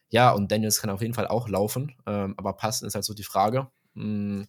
ja, 0.09 0.31
und 0.31 0.51
Daniels 0.51 0.81
kann 0.81 0.89
auf 0.89 1.01
jeden 1.01 1.13
Fall 1.13 1.27
auch 1.27 1.47
laufen, 1.47 1.95
ähm, 2.05 2.33
aber 2.37 2.53
passen 2.53 2.85
ist 2.85 2.95
halt 2.95 3.05
so 3.05 3.13
die 3.13 3.23
Frage. 3.23 3.69
Mhm. 3.93 4.47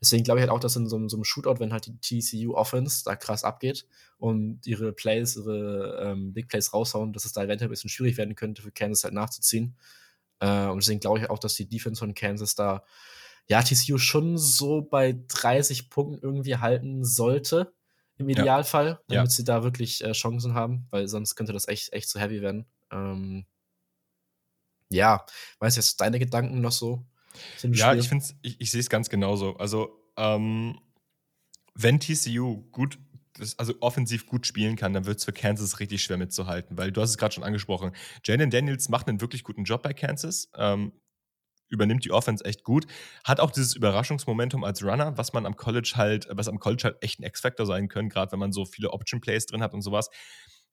Deswegen 0.00 0.24
glaube 0.24 0.40
ich 0.40 0.42
halt 0.42 0.50
auch, 0.50 0.60
dass 0.60 0.76
in 0.76 0.86
so, 0.86 1.08
so, 1.08 1.16
einem 1.16 1.24
Shootout, 1.24 1.58
wenn 1.58 1.72
halt 1.72 1.86
die 1.86 1.98
TCU 2.20 2.54
Offense 2.54 3.02
da 3.04 3.16
krass 3.16 3.44
abgeht 3.44 3.86
und 4.18 4.66
ihre 4.66 4.92
Plays, 4.92 5.36
ihre 5.36 6.00
ähm, 6.02 6.32
Big 6.32 6.48
Plays 6.48 6.72
raushauen, 6.72 7.12
dass 7.12 7.24
es 7.24 7.32
da 7.32 7.42
eventuell 7.42 7.68
ein 7.68 7.70
bisschen 7.70 7.90
schwierig 7.90 8.16
werden 8.16 8.34
könnte, 8.34 8.62
für 8.62 8.70
Kansas 8.70 9.04
halt 9.04 9.14
nachzuziehen. 9.14 9.76
Äh, 10.40 10.66
und 10.66 10.82
deswegen 10.82 11.00
glaube 11.00 11.18
ich 11.20 11.30
auch, 11.30 11.38
dass 11.38 11.54
die 11.54 11.68
Defense 11.68 11.98
von 11.98 12.14
Kansas 12.14 12.54
da, 12.54 12.84
ja, 13.48 13.62
TCU 13.62 13.98
schon 13.98 14.38
so 14.38 14.82
bei 14.82 15.18
30 15.28 15.90
Punkten 15.90 16.18
irgendwie 16.22 16.56
halten 16.56 17.04
sollte, 17.04 17.74
im 18.16 18.28
Idealfall, 18.28 18.86
ja. 18.86 19.00
damit 19.08 19.30
ja. 19.30 19.36
sie 19.36 19.44
da 19.44 19.62
wirklich 19.62 20.04
äh, 20.04 20.12
Chancen 20.12 20.54
haben, 20.54 20.86
weil 20.90 21.08
sonst 21.08 21.34
könnte 21.34 21.52
das 21.52 21.68
echt, 21.68 21.92
echt 21.92 22.08
zu 22.08 22.20
heavy 22.20 22.40
werden. 22.42 22.66
Ähm, 22.90 23.46
ja, 24.90 25.24
weißt 25.58 25.76
du 25.76 25.80
jetzt 25.80 26.00
deine 26.00 26.18
Gedanken 26.18 26.60
noch 26.60 26.72
so? 26.72 27.04
Ja, 27.62 27.94
ich 27.94 28.08
finde 28.08 28.24
ich, 28.42 28.60
ich 28.60 28.70
sehe 28.70 28.80
es 28.80 28.88
ganz 28.88 29.08
genauso. 29.08 29.56
Also, 29.56 30.00
ähm, 30.16 30.78
wenn 31.74 31.98
TCU 31.98 32.62
gut 32.70 32.98
also 33.58 33.74
offensiv 33.80 34.26
gut 34.26 34.46
spielen 34.46 34.76
kann, 34.76 34.92
dann 34.92 35.06
wird 35.06 35.18
es 35.18 35.24
für 35.24 35.32
Kansas 35.32 35.80
richtig 35.80 36.04
schwer 36.04 36.16
mitzuhalten, 36.16 36.78
weil 36.78 36.92
du 36.92 37.00
hast 37.00 37.10
es 37.10 37.18
gerade 37.18 37.34
schon 37.34 37.42
angesprochen. 37.42 37.90
Jalen 38.24 38.50
Daniels 38.50 38.88
macht 38.88 39.08
einen 39.08 39.20
wirklich 39.20 39.42
guten 39.42 39.64
Job 39.64 39.82
bei 39.82 39.92
Kansas, 39.92 40.50
ähm, 40.56 40.92
übernimmt 41.68 42.04
die 42.04 42.12
Offense 42.12 42.44
echt 42.44 42.64
gut, 42.64 42.86
hat 43.24 43.40
auch 43.40 43.50
dieses 43.50 43.74
Überraschungsmomentum 43.74 44.64
als 44.64 44.82
Runner, 44.82 45.16
was 45.16 45.32
man 45.32 45.46
am 45.46 45.56
College 45.56 45.92
halt, 45.96 46.28
was 46.30 46.48
am 46.48 46.58
College 46.58 46.84
halt 46.84 47.02
echt 47.02 47.20
ein 47.20 47.24
X-Factor 47.24 47.66
sein 47.66 47.88
können, 47.88 48.08
gerade 48.08 48.32
wenn 48.32 48.38
man 48.38 48.52
so 48.52 48.64
viele 48.64 48.90
Option-Plays 48.90 49.46
drin 49.46 49.62
hat 49.62 49.74
und 49.74 49.82
sowas. 49.82 50.10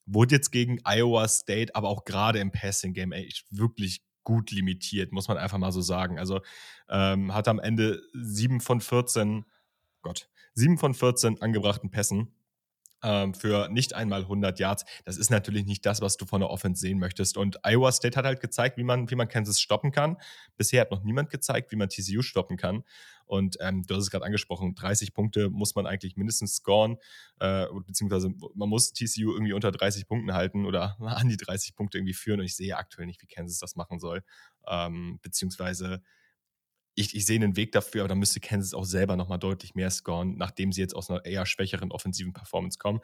Wurde 0.06 0.36
jetzt 0.36 0.51
gegen 0.51 0.80
Iowa 0.84 1.27
State, 1.27 1.75
aber 1.75 1.89
auch 1.89 2.06
gerade 2.06 2.39
im 2.39 2.51
Passing-Game 2.51 3.12
echt 3.12 3.45
wirklich 3.51 4.01
gut 4.23 4.51
limitiert, 4.51 5.12
muss 5.12 5.27
man 5.27 5.38
einfach 5.38 5.58
mal 5.58 5.71
so 5.71 5.82
sagen. 5.82 6.19
Also 6.19 6.41
ähm, 6.89 7.34
hat 7.34 7.47
am 7.47 7.60
Ende 7.60 8.01
7 8.13 8.62
von 8.62 8.82
14, 8.82 9.45
Gott, 10.01 10.30
7 10.54 10.77
von 10.77 10.93
14 10.93 11.41
angebrachten 11.41 11.91
Pässen 11.91 12.36
ähm, 13.03 13.33
für 13.33 13.69
nicht 13.69 13.93
einmal 13.93 14.21
100 14.21 14.59
Yards. 14.59 14.85
Das 15.05 15.17
ist 15.17 15.29
natürlich 15.29 15.65
nicht 15.65 15.85
das, 15.85 16.01
was 16.01 16.17
du 16.17 16.25
von 16.25 16.41
der 16.41 16.49
Offense 16.49 16.81
sehen 16.81 16.99
möchtest. 16.99 17.37
Und 17.37 17.59
Iowa 17.65 17.91
State 17.91 18.17
hat 18.17 18.25
halt 18.25 18.39
gezeigt, 18.39 18.77
wie 18.77 18.83
man, 18.83 19.09
wie 19.09 19.15
man 19.15 19.27
Kansas 19.27 19.59
stoppen 19.59 19.91
kann. 19.91 20.17
Bisher 20.57 20.81
hat 20.81 20.91
noch 20.91 21.03
niemand 21.03 21.29
gezeigt, 21.29 21.71
wie 21.71 21.75
man 21.75 21.89
TCU 21.89 22.21
stoppen 22.21 22.57
kann. 22.57 22.83
Und 23.25 23.55
ähm, 23.61 23.83
du 23.83 23.95
hast 23.95 24.03
es 24.03 24.11
gerade 24.11 24.25
angesprochen, 24.25 24.75
30 24.75 25.13
Punkte 25.13 25.49
muss 25.49 25.73
man 25.73 25.87
eigentlich 25.87 26.17
mindestens 26.17 26.55
scoren, 26.55 26.97
äh, 27.39 27.65
beziehungsweise 27.85 28.29
man 28.55 28.67
muss 28.67 28.91
TCU 28.91 29.31
irgendwie 29.31 29.53
unter 29.53 29.71
30 29.71 30.05
Punkten 30.05 30.33
halten 30.33 30.65
oder 30.65 30.97
an 30.99 31.29
die 31.29 31.37
30 31.37 31.75
Punkte 31.75 31.97
irgendwie 31.97 32.13
führen. 32.13 32.41
Und 32.41 32.45
ich 32.45 32.57
sehe 32.57 32.75
aktuell 32.75 33.07
nicht, 33.07 33.21
wie 33.21 33.27
Kansas 33.27 33.59
das 33.59 33.75
machen 33.75 33.99
soll. 33.99 34.23
Ähm, 34.67 35.19
beziehungsweise 35.21 36.01
ich, 37.01 37.15
ich 37.15 37.25
sehe 37.25 37.35
einen 37.35 37.55
Weg 37.55 37.71
dafür, 37.71 38.01
aber 38.01 38.09
da 38.09 38.15
müsste 38.15 38.39
Kansas 38.39 38.73
auch 38.73 38.85
selber 38.85 39.15
nochmal 39.15 39.39
deutlich 39.39 39.75
mehr 39.75 39.89
scoren, 39.89 40.37
nachdem 40.37 40.71
sie 40.71 40.81
jetzt 40.81 40.95
aus 40.95 41.09
einer 41.09 41.25
eher 41.25 41.45
schwächeren 41.45 41.91
offensiven 41.91 42.33
Performance 42.33 42.77
kommen. 42.79 43.01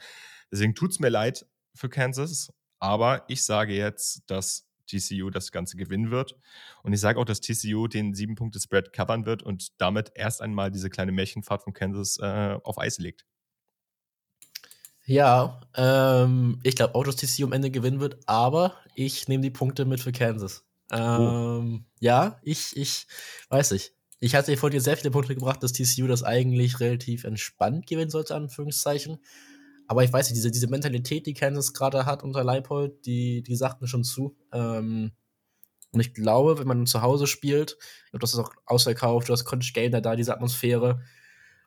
Deswegen 0.52 0.76
tut 0.76 0.92
es 0.92 1.00
mir 1.00 1.10
leid 1.10 1.46
für 1.76 1.90
Kansas, 1.90 2.54
aber 2.80 3.26
ich 3.28 3.44
sage 3.44 3.74
jetzt, 3.74 4.24
dass 4.28 4.68
TCU 4.88 5.30
das 5.30 5.52
Ganze 5.52 5.78
gewinnen 5.78 6.12
wird. 6.12 6.38
Und 6.84 6.94
ich 6.94 7.00
sage 7.00 7.20
auch, 7.20 7.26
dass 7.26 7.42
TCU 7.42 7.88
den 7.88 8.14
sieben 8.14 8.36
Punkte 8.36 8.60
Spread 8.60 8.94
covern 8.94 9.26
wird 9.26 9.44
und 9.44 9.80
damit 9.82 10.12
erst 10.16 10.42
einmal 10.42 10.72
diese 10.72 10.90
kleine 10.90 11.12
Märchenfahrt 11.12 11.64
von 11.64 11.74
Kansas 11.74 12.18
äh, 12.20 12.58
auf 12.64 12.78
Eis 12.78 12.98
legt. 12.98 13.26
Ja, 15.06 15.62
ähm, 15.76 16.60
ich 16.64 16.76
glaube 16.76 16.96
auch, 16.96 17.04
dass 17.04 17.16
TCU 17.16 17.46
am 17.46 17.54
Ende 17.54 17.72
gewinnen 17.72 18.02
wird, 18.02 18.18
aber 18.26 18.76
ich 18.94 19.28
nehme 19.28 19.44
die 19.44 19.52
Punkte 19.52 19.86
mit 19.86 20.02
für 20.02 20.12
Kansas. 20.12 20.67
Ähm, 20.92 21.84
oh. 21.84 21.86
Ja, 22.00 22.40
ich, 22.44 22.76
ich 22.76 23.08
weiß 23.50 23.72
nicht. 23.72 23.94
Ich 24.20 24.36
hatte 24.36 24.58
vor 24.58 24.70
dir 24.70 24.82
sehr 24.82 24.98
viele 24.98 25.12
Punkte 25.12 25.36
gebracht, 25.36 25.62
dass 25.62 25.74
TCU 25.74 26.08
das 26.08 26.24
eigentlich 26.24 26.80
relativ 26.80 27.24
entspannt 27.24 27.86
gewinnen 27.86 28.10
sollte, 28.10 28.36
Anführungszeichen. 28.36 29.20
Aber 29.88 30.04
ich 30.04 30.12
weiß 30.12 30.28
nicht, 30.30 30.38
diese, 30.38 30.52
diese 30.52 30.68
Mentalität, 30.68 31.26
die 31.28 31.34
Kansas 31.34 31.74
gerade 31.74 32.06
hat 32.06 32.24
unter 32.24 32.44
Leipold, 32.44 33.06
die, 33.06 33.44
die 33.44 33.56
sagt 33.56 33.82
mir 33.82 33.88
schon 33.88 34.04
zu. 34.04 34.36
Ähm, 34.52 35.12
und 35.92 36.00
ich 36.02 36.14
glaube, 36.14 36.60
wenn 36.60 36.68
man 36.68 36.86
zu 36.86 37.02
Hause 37.02 37.28
spielt, 37.28 37.78
du 38.12 38.20
hast 38.20 38.34
es 38.34 38.40
auch 38.40 38.52
ausverkauft, 38.66 39.30
du 39.30 39.34
hast 39.34 39.46
College 39.46 39.72
Gainer 39.74 40.02
da, 40.02 40.16
diese 40.16 40.34
Atmosphäre. 40.34 41.02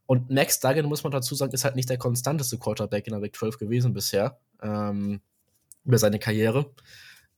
Und 0.07 0.29
Max 0.29 0.61
Duggan, 0.61 0.87
muss 0.87 1.05
man 1.05 1.13
dazu 1.13 1.35
sagen, 1.35 1.53
ist 1.53 1.65
halt 1.65 1.77
nicht 1.77 1.89
der 1.89 1.99
konstanteste 1.99 2.59
Quarterback 2.59 3.07
in 3.07 3.13
der 3.13 3.21
Big 3.21 3.35
12 3.37 3.59
gewesen 3.59 3.93
bisher. 3.93 4.39
Ähm, 4.61 5.21
über 5.85 5.99
seine 5.99 6.19
Karriere. 6.19 6.75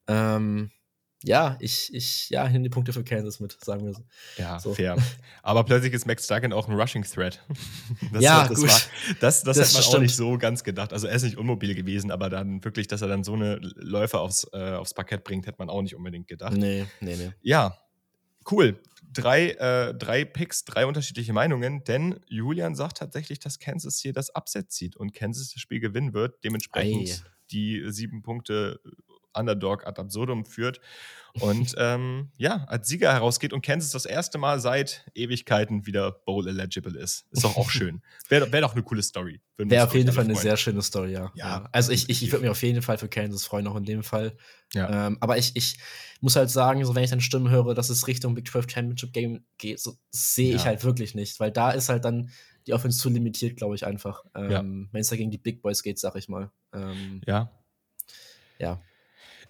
Ähm, 0.09 0.71
ja, 1.25 1.57
ich, 1.61 1.93
ich, 1.95 2.31
ja, 2.31 2.49
nehme 2.49 2.65
die 2.65 2.69
Punkte 2.69 2.93
für 2.93 3.05
Kansas 3.05 3.41
mit, 3.41 3.57
sagen 3.65 3.85
wir 3.85 3.95
so. 3.95 4.03
Ja, 4.37 4.59
so. 4.59 4.75
fair. 4.75 4.97
Aber 5.43 5.65
plötzlich 5.65 5.93
ist 5.93 6.07
Max 6.07 6.27
Duggan 6.27 6.53
auch 6.53 6.69
ein 6.69 6.75
Rushing 6.75 7.05
Threat. 7.05 7.41
Das, 8.13 8.23
ja, 8.23 8.49
das, 8.49 8.59
gut. 8.59 8.69
War, 8.69 8.81
das, 9.21 9.43
das, 9.43 9.57
das 9.57 9.69
hat 9.69 9.75
man 9.75 9.83
stimmt. 9.83 9.97
auch 9.97 10.01
nicht 10.01 10.17
so 10.17 10.39
ganz 10.39 10.65
gedacht. 10.65 10.93
Also 10.93 11.07
er 11.07 11.15
ist 11.15 11.23
nicht 11.23 11.39
unmobil 11.39 11.75
gewesen, 11.75 12.11
aber 12.11 12.29
dann 12.29 12.63
wirklich, 12.65 12.89
dass 12.89 13.01
er 13.01 13.09
dann 13.09 13.25
so 13.25 13.35
eine 13.35 13.57
Läufe 13.57 14.19
aufs, 14.19 14.47
äh, 14.53 14.73
aufs 14.73 14.93
Parkett 14.93 15.25
bringt, 15.25 15.47
hätte 15.47 15.57
man 15.59 15.71
auch 15.71 15.83
nicht 15.83 15.95
unbedingt 15.95 16.27
gedacht. 16.29 16.55
Nee, 16.57 16.87
nee, 17.01 17.17
nee. 17.17 17.33
Ja, 17.41 17.79
cool. 18.51 18.81
Drei, 19.13 19.51
äh, 19.51 19.95
drei 19.95 20.25
Picks, 20.25 20.65
drei 20.65 20.87
unterschiedliche 20.87 21.33
Meinungen, 21.33 21.85
denn 21.85 22.21
Julian 22.27 22.75
sagt 22.75 22.99
tatsächlich, 22.99 23.39
dass 23.39 23.59
Kansas 23.59 23.99
hier 23.99 24.13
das 24.13 24.35
Upset 24.35 24.71
zieht 24.73 24.97
und 24.97 25.15
Kansas 25.15 25.53
das 25.53 25.61
Spiel 25.61 25.81
gewinnen 25.81 26.13
wird. 26.13 26.43
Dementsprechend 26.45 27.09
Ei. 27.09 27.31
die 27.51 27.85
sieben 27.89 28.23
Punkte 28.23 28.81
Underdog 29.35 29.87
ad 29.87 30.01
absurdum 30.01 30.45
führt 30.45 30.81
und 31.41 31.75
ähm, 31.79 32.31
ja, 32.37 32.65
als 32.69 32.89
Sieger 32.89 33.13
herausgeht 33.13 33.53
und 33.53 33.65
Kansas 33.65 33.91
das 33.91 34.05
erste 34.05 34.39
Mal 34.39 34.61
seit 34.61 35.11
Ewigkeiten 35.15 35.87
wieder 35.87 36.13
Bowl 36.13 36.47
eligible 36.47 36.99
ist. 36.99 37.27
Ist 37.31 37.45
doch 37.45 37.57
auch 37.57 37.71
schön. 37.71 38.03
Wäre 38.29 38.53
wär 38.53 38.61
doch 38.61 38.73
eine 38.73 38.83
coole 38.83 39.03
Story. 39.03 39.41
Wäre 39.57 39.85
auf 39.85 39.95
jeden 39.95 40.13
Fall 40.13 40.25
eine 40.25 40.37
sehr 40.37 40.57
schöne 40.57 40.83
Story, 40.83 41.13
ja. 41.13 41.33
ja 41.35 41.69
also 41.73 41.93
ich, 41.93 42.11
ich, 42.11 42.23
ich 42.23 42.33
würde 42.33 42.43
mich 42.43 42.51
auf 42.51 42.63
jeden 42.63 42.83
Fall 42.83 42.99
für 42.99 43.09
Kansas 43.09 43.47
freuen, 43.47 43.67
auch 43.67 43.77
in 43.77 43.85
dem 43.85 44.03
Fall. 44.03 44.37
Ja. 44.75 45.07
Ähm, 45.07 45.19
aber 45.21 45.39
ich, 45.39 45.53
ich 45.55 45.79
muss 46.21 46.37
halt 46.37 46.51
sagen, 46.51 46.85
so 46.85 46.95
wenn 46.95 47.05
ich 47.05 47.11
dann 47.11 47.21
Stimmen 47.21 47.51
höre, 47.51 47.75
dass 47.75 47.91
es 47.91 48.07
Richtung 48.07 48.35
Big 48.35 48.49
12 48.49 48.71
Championship 48.71 49.13
Game 49.13 49.45
geht, 49.59 49.81
so 49.81 49.97
sehe 50.11 50.51
ja. 50.51 50.57
ich 50.57 50.67
halt 50.67 50.85
wirklich 50.85 51.15
nicht, 51.15 51.41
weil 51.41 51.51
da 51.51 51.71
ist 51.71 51.89
halt 51.89 52.05
dann 52.05 52.31
die 52.67 52.75
Offense 52.75 52.99
zu 52.99 53.09
limitiert, 53.09 53.57
glaube 53.57 53.75
ich, 53.75 53.87
einfach. 53.87 54.25
Ähm. 54.35 54.89
Wenn 54.93 55.01
es 55.01 55.09
da 55.09 55.17
gegen 55.17 55.31
die 55.31 55.39
Big 55.39 55.63
Boys 55.63 55.83
geht, 55.83 55.99
sag 55.99 56.15
ich 56.17 56.29
mal. 56.29 56.51
Ähm, 56.73 57.21
ja. 57.27 57.51
Ja. 58.59 58.81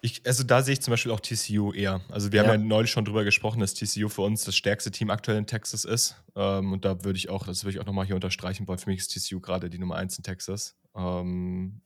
Ich, 0.05 0.21
also 0.25 0.43
da 0.43 0.61
sehe 0.61 0.73
ich 0.73 0.81
zum 0.81 0.91
Beispiel 0.91 1.13
auch 1.13 1.21
TCU 1.21 1.71
eher. 1.71 2.01
Also 2.09 2.33
wir 2.33 2.41
ja. 2.41 2.49
haben 2.49 2.59
ja 2.59 2.67
neulich 2.67 2.91
schon 2.91 3.05
drüber 3.05 3.23
gesprochen, 3.23 3.61
dass 3.61 3.73
TCU 3.73 4.09
für 4.09 4.23
uns 4.23 4.43
das 4.43 4.53
stärkste 4.53 4.91
Team 4.91 5.09
aktuell 5.09 5.37
in 5.37 5.47
Texas 5.47 5.85
ist. 5.85 6.21
Ähm, 6.35 6.73
und 6.73 6.83
da 6.83 7.05
würde 7.05 7.15
ich 7.15 7.29
auch, 7.29 7.45
das 7.45 7.63
würde 7.63 7.77
ich 7.77 7.79
auch 7.79 7.85
nochmal 7.85 8.05
hier 8.05 8.15
unterstreichen, 8.15 8.67
weil 8.67 8.77
für 8.77 8.89
mich 8.89 8.99
ist 8.99 9.13
TCU 9.13 9.39
gerade 9.39 9.69
die 9.69 9.79
Nummer 9.79 9.95
1 9.95 10.17
in 10.17 10.23
Texas. 10.25 10.75
Ähm, 10.93 11.83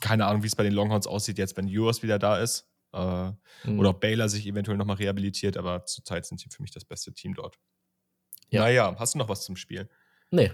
keine 0.00 0.26
Ahnung, 0.26 0.42
wie 0.42 0.48
es 0.48 0.56
bei 0.56 0.64
den 0.64 0.72
Longhorns 0.72 1.06
aussieht, 1.06 1.38
jetzt 1.38 1.56
wenn 1.56 1.68
Ewers 1.68 2.02
wieder 2.02 2.18
da 2.18 2.36
ist. 2.38 2.68
Äh, 2.92 3.30
mhm. 3.62 3.78
Oder 3.78 3.90
ob 3.90 4.00
Baylor 4.00 4.28
sich 4.28 4.44
eventuell 4.44 4.76
nochmal 4.76 4.96
rehabilitiert, 4.96 5.56
aber 5.56 5.84
zurzeit 5.84 6.26
sind 6.26 6.40
sie 6.40 6.48
für 6.50 6.62
mich 6.62 6.72
das 6.72 6.84
beste 6.84 7.14
Team 7.14 7.34
dort. 7.34 7.60
Ja. 8.50 8.62
Naja, 8.62 8.96
hast 8.98 9.14
du 9.14 9.18
noch 9.18 9.28
was 9.28 9.44
zum 9.44 9.54
Spiel? 9.54 9.88
Nee. 10.32 10.50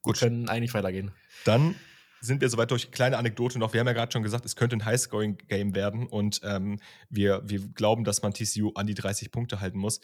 Gut. 0.00 0.20
Wir 0.20 0.28
können 0.28 0.48
eigentlich 0.48 0.74
weitergehen. 0.74 1.10
Dann 1.44 1.74
sind 2.20 2.40
wir 2.40 2.48
soweit 2.48 2.70
durch. 2.70 2.90
Kleine 2.90 3.18
Anekdote 3.18 3.58
noch. 3.58 3.72
Wir 3.72 3.80
haben 3.80 3.86
ja 3.86 3.92
gerade 3.92 4.12
schon 4.12 4.22
gesagt, 4.22 4.44
es 4.44 4.56
könnte 4.56 4.76
ein 4.76 4.84
High-Scoring-Game 4.84 5.74
werden 5.74 6.06
und 6.06 6.40
ähm, 6.44 6.80
wir, 7.08 7.42
wir 7.44 7.60
glauben, 7.68 8.04
dass 8.04 8.22
man 8.22 8.32
TCU 8.32 8.72
an 8.74 8.86
die 8.86 8.94
30 8.94 9.30
Punkte 9.30 9.60
halten 9.60 9.78
muss. 9.78 10.00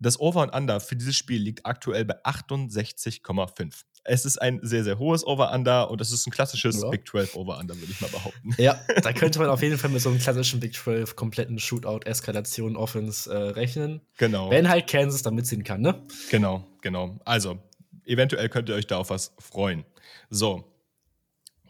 Das 0.00 0.18
Over 0.20 0.42
und 0.42 0.54
Under 0.54 0.80
für 0.80 0.96
dieses 0.96 1.16
Spiel 1.16 1.40
liegt 1.40 1.64
aktuell 1.64 2.04
bei 2.04 2.22
68,5. 2.24 3.84
Es 4.06 4.26
ist 4.26 4.36
ein 4.36 4.60
sehr, 4.62 4.84
sehr 4.84 4.98
hohes 4.98 5.26
Over-Under 5.26 5.90
und 5.90 6.00
es 6.00 6.12
ist 6.12 6.26
ein 6.26 6.30
klassisches 6.30 6.82
ja. 6.82 6.90
Big 6.90 7.08
12 7.08 7.36
Over-Under, 7.36 7.74
würde 7.74 7.90
ich 7.90 8.00
mal 8.02 8.10
behaupten. 8.10 8.54
Ja, 8.58 8.78
da 9.02 9.14
könnte 9.14 9.38
man 9.38 9.48
auf 9.48 9.62
jeden 9.62 9.78
Fall 9.78 9.88
mit 9.88 10.02
so 10.02 10.10
einem 10.10 10.18
klassischen 10.18 10.60
Big 10.60 10.74
12 10.74 11.16
kompletten 11.16 11.58
Shootout-Eskalation-Offense 11.58 13.32
äh, 13.32 13.36
rechnen. 13.52 14.02
Genau. 14.18 14.50
Wenn 14.50 14.68
halt 14.68 14.88
Kansas 14.88 15.22
da 15.22 15.30
mitziehen 15.30 15.64
kann, 15.64 15.80
ne? 15.80 16.02
Genau, 16.30 16.66
genau. 16.82 17.18
Also, 17.24 17.58
eventuell 18.04 18.50
könnt 18.50 18.68
ihr 18.68 18.74
euch 18.74 18.86
da 18.86 18.98
auf 18.98 19.08
was 19.08 19.32
freuen. 19.38 19.86
So, 20.28 20.73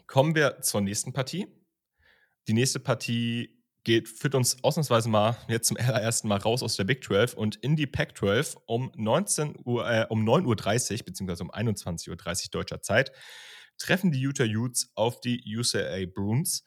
Kommen 0.07 0.35
wir 0.35 0.61
zur 0.61 0.81
nächsten 0.81 1.13
Partie. 1.13 1.47
Die 2.47 2.53
nächste 2.53 2.79
Partie 2.79 3.55
geht, 3.83 4.09
führt 4.09 4.35
uns 4.35 4.63
ausnahmsweise 4.63 5.09
mal 5.09 5.37
jetzt 5.47 5.67
zum 5.67 5.77
allerersten 5.77 6.27
Mal 6.27 6.39
raus 6.39 6.61
aus 6.61 6.75
der 6.75 6.83
Big 6.83 7.03
12 7.03 7.33
und 7.33 7.55
in 7.57 7.75
die 7.75 7.87
Pac 7.87 8.17
12 8.17 8.57
um 8.65 8.91
19 8.95 9.55
Uhr, 9.63 9.89
äh, 9.89 10.05
um 10.09 10.27
9.30 10.27 10.99
Uhr, 10.99 11.05
beziehungsweise 11.05 11.43
um 11.43 11.51
21.30 11.51 12.09
Uhr 12.09 12.51
deutscher 12.51 12.81
Zeit, 12.81 13.11
treffen 13.77 14.11
die 14.11 14.19
Utah 14.19 14.45
Utes 14.45 14.91
auf 14.95 15.21
die 15.21 15.41
UCLA 15.45 16.05
Bruins. 16.13 16.63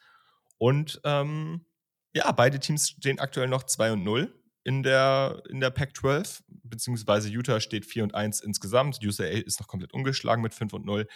Und 0.59 1.01
ähm, 1.05 1.67
ja, 2.15 2.33
beide 2.33 2.59
Teams 2.59 2.91
stehen 2.91 3.19
aktuell 3.19 3.49
noch 3.49 3.65
2 3.65 3.93
und 3.93 4.05
0 4.05 4.35
in 4.65 4.83
der, 4.83 5.43
in 5.49 5.61
der 5.61 5.71
Pac 5.71 5.97
12, 5.97 6.43
beziehungsweise 6.65 7.29
Utah 7.29 7.61
steht 7.61 7.87
4 7.87 8.05
und 8.05 8.15
1 8.15 8.41
insgesamt. 8.41 8.99
UCLA 9.05 9.29
ist 9.29 9.61
noch 9.61 9.69
komplett 9.69 9.93
ungeschlagen 9.93 10.43
mit 10.43 10.55
5 10.55 10.73
und 10.73 10.85
0. 10.85 11.07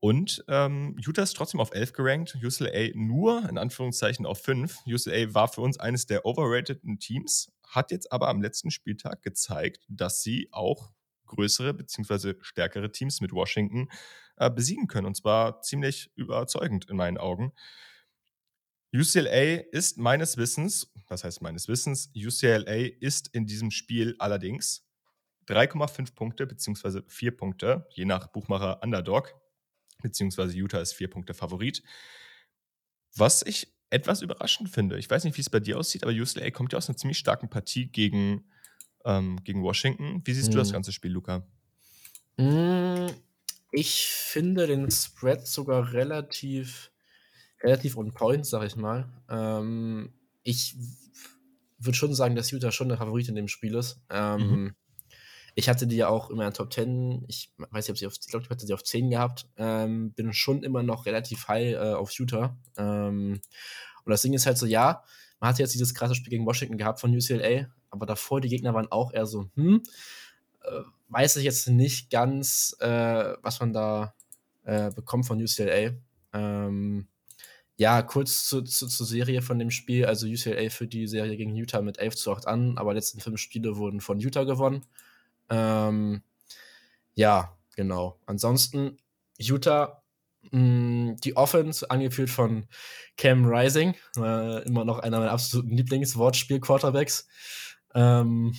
Und 0.00 0.44
ähm, 0.48 0.96
Utah 0.98 1.22
ist 1.22 1.36
trotzdem 1.36 1.60
auf 1.60 1.72
11 1.72 1.92
gerankt, 1.92 2.38
UCLA 2.42 2.90
nur 2.94 3.48
in 3.48 3.58
Anführungszeichen 3.58 4.26
auf 4.26 4.42
5. 4.42 4.80
UCLA 4.86 5.32
war 5.34 5.48
für 5.48 5.62
uns 5.62 5.78
eines 5.78 6.06
der 6.06 6.26
overrateden 6.26 6.98
Teams, 6.98 7.50
hat 7.66 7.90
jetzt 7.90 8.12
aber 8.12 8.28
am 8.28 8.42
letzten 8.42 8.70
Spieltag 8.70 9.22
gezeigt, 9.22 9.84
dass 9.88 10.22
sie 10.22 10.48
auch 10.52 10.92
größere 11.26 11.74
bzw. 11.74 12.34
stärkere 12.40 12.92
Teams 12.92 13.20
mit 13.20 13.32
Washington 13.32 13.88
äh, 14.36 14.50
besiegen 14.50 14.86
können. 14.86 15.06
Und 15.06 15.16
zwar 15.16 15.62
ziemlich 15.62 16.10
überzeugend 16.14 16.88
in 16.88 16.96
meinen 16.96 17.18
Augen. 17.18 17.52
UCLA 18.94 19.62
ist 19.72 19.98
meines 19.98 20.36
Wissens, 20.36 20.92
was 21.08 21.24
heißt 21.24 21.42
meines 21.42 21.68
Wissens, 21.68 22.10
UCLA 22.14 22.88
ist 23.00 23.28
in 23.34 23.46
diesem 23.46 23.70
Spiel 23.70 24.14
allerdings 24.18 24.86
3,5 25.48 26.14
Punkte 26.14 26.46
bzw. 26.46 27.02
4 27.06 27.36
Punkte, 27.36 27.86
je 27.90 28.04
nach 28.04 28.28
Buchmacher 28.28 28.82
Underdog, 28.82 29.34
beziehungsweise 30.02 30.56
Utah 30.56 30.80
ist 30.80 30.92
vier 30.92 31.08
Punkte 31.08 31.34
Favorit. 31.34 31.82
Was 33.14 33.42
ich 33.42 33.72
etwas 33.90 34.22
überraschend 34.22 34.68
finde. 34.68 34.98
Ich 34.98 35.08
weiß 35.08 35.24
nicht, 35.24 35.36
wie 35.36 35.40
es 35.40 35.50
bei 35.50 35.60
dir 35.60 35.78
aussieht, 35.78 36.02
aber 36.02 36.12
UCLA 36.12 36.50
kommt 36.50 36.72
ja 36.72 36.78
aus 36.78 36.88
einer 36.88 36.96
ziemlich 36.96 37.18
starken 37.18 37.48
Partie 37.48 37.86
gegen, 37.86 38.44
ähm, 39.04 39.42
gegen 39.44 39.62
Washington. 39.62 40.22
Wie 40.24 40.32
siehst 40.32 40.48
mhm. 40.48 40.52
du 40.52 40.58
das 40.58 40.68
mhm. 40.68 40.74
ganze 40.74 40.92
Spiel, 40.92 41.12
Luca? 41.12 41.46
Mm, 42.36 43.06
ich 43.70 44.06
finde 44.06 44.66
den 44.66 44.90
Spread 44.90 45.46
sogar 45.46 45.92
relativ, 45.92 46.90
relativ 47.62 47.96
on 47.96 48.12
point, 48.12 48.44
sag 48.44 48.64
ich 48.66 48.76
mal. 48.76 49.08
Ähm, 49.28 50.12
ich 50.42 50.76
würde 51.78 51.96
schon 51.96 52.14
sagen, 52.14 52.34
dass 52.34 52.50
Utah 52.50 52.72
schon 52.72 52.88
der 52.88 52.98
Favorit 52.98 53.28
in 53.28 53.34
dem 53.34 53.48
Spiel 53.48 53.74
ist. 53.74 54.00
Ähm, 54.10 54.40
mhm. 54.40 54.74
Ich 55.58 55.70
hatte 55.70 55.86
die 55.86 55.96
ja 55.96 56.08
auch 56.08 56.28
immer 56.28 56.46
in 56.46 56.52
Top 56.52 56.70
10, 56.70 57.24
ich 57.28 57.50
weiß 57.56 57.88
nicht, 57.88 57.90
ob 57.90 57.98
sie 57.98 58.06
auf, 58.06 58.12
ich 58.20 58.26
glaube, 58.28 58.44
ich 58.44 58.50
hatte 58.50 58.66
sie 58.66 58.74
auf 58.74 58.84
10 58.84 59.08
gehabt, 59.08 59.48
ähm, 59.56 60.12
bin 60.12 60.34
schon 60.34 60.62
immer 60.62 60.82
noch 60.82 61.06
relativ 61.06 61.48
high 61.48 61.72
äh, 61.72 61.94
auf 61.94 62.10
Shooter. 62.10 62.58
Ähm, 62.76 63.40
und 64.04 64.10
das 64.10 64.20
Ding 64.20 64.34
ist 64.34 64.44
halt 64.44 64.58
so, 64.58 64.66
ja, 64.66 65.02
man 65.40 65.48
hatte 65.48 65.62
jetzt 65.62 65.72
dieses 65.72 65.94
krasse 65.94 66.14
Spiel 66.14 66.28
gegen 66.28 66.44
Washington 66.44 66.76
gehabt 66.76 67.00
von 67.00 67.10
UCLA, 67.10 67.68
aber 67.88 68.04
davor 68.04 68.42
die 68.42 68.50
Gegner 68.50 68.74
waren 68.74 68.92
auch 68.92 69.14
eher 69.14 69.24
so, 69.24 69.48
hm, 69.54 69.82
äh, 70.62 70.82
weiß 71.08 71.36
ich 71.36 71.44
jetzt 71.44 71.68
nicht 71.68 72.10
ganz, 72.10 72.76
äh, 72.80 73.34
was 73.40 73.58
man 73.60 73.72
da 73.72 74.14
äh, 74.64 74.90
bekommt 74.90 75.24
von 75.24 75.40
UCLA. 75.40 75.92
Ähm, 76.34 77.08
ja, 77.78 78.02
kurz 78.02 78.46
zu, 78.46 78.62
zu, 78.62 78.88
zur 78.88 79.06
Serie 79.06 79.40
von 79.40 79.58
dem 79.58 79.70
Spiel. 79.70 80.04
Also 80.04 80.26
UCLA 80.26 80.68
führt 80.68 80.92
die 80.92 81.06
Serie 81.06 81.36
gegen 81.36 81.54
Utah 81.54 81.80
mit 81.80 81.98
11 81.98 82.16
zu 82.16 82.32
8 82.32 82.46
an, 82.46 82.76
aber 82.76 82.92
letzten 82.92 83.20
fünf 83.20 83.40
Spiele 83.40 83.76
wurden 83.76 84.00
von 84.00 84.18
Utah 84.18 84.44
gewonnen. 84.44 84.84
Ähm, 85.50 86.22
ja, 87.14 87.56
genau. 87.76 88.18
Ansonsten 88.26 88.98
Utah, 89.38 90.02
mh, 90.50 90.60
mm, 90.60 91.16
die 91.24 91.36
Offense, 91.36 91.90
angeführt 91.90 92.30
von 92.30 92.66
Cam 93.16 93.46
Rising, 93.46 93.94
äh, 94.16 94.62
immer 94.64 94.84
noch 94.84 94.98
einer 94.98 95.18
meiner 95.18 95.32
absoluten 95.32 95.76
Lieblingswortspiel-Quarterbacks. 95.76 97.26
Ähm, 97.94 98.54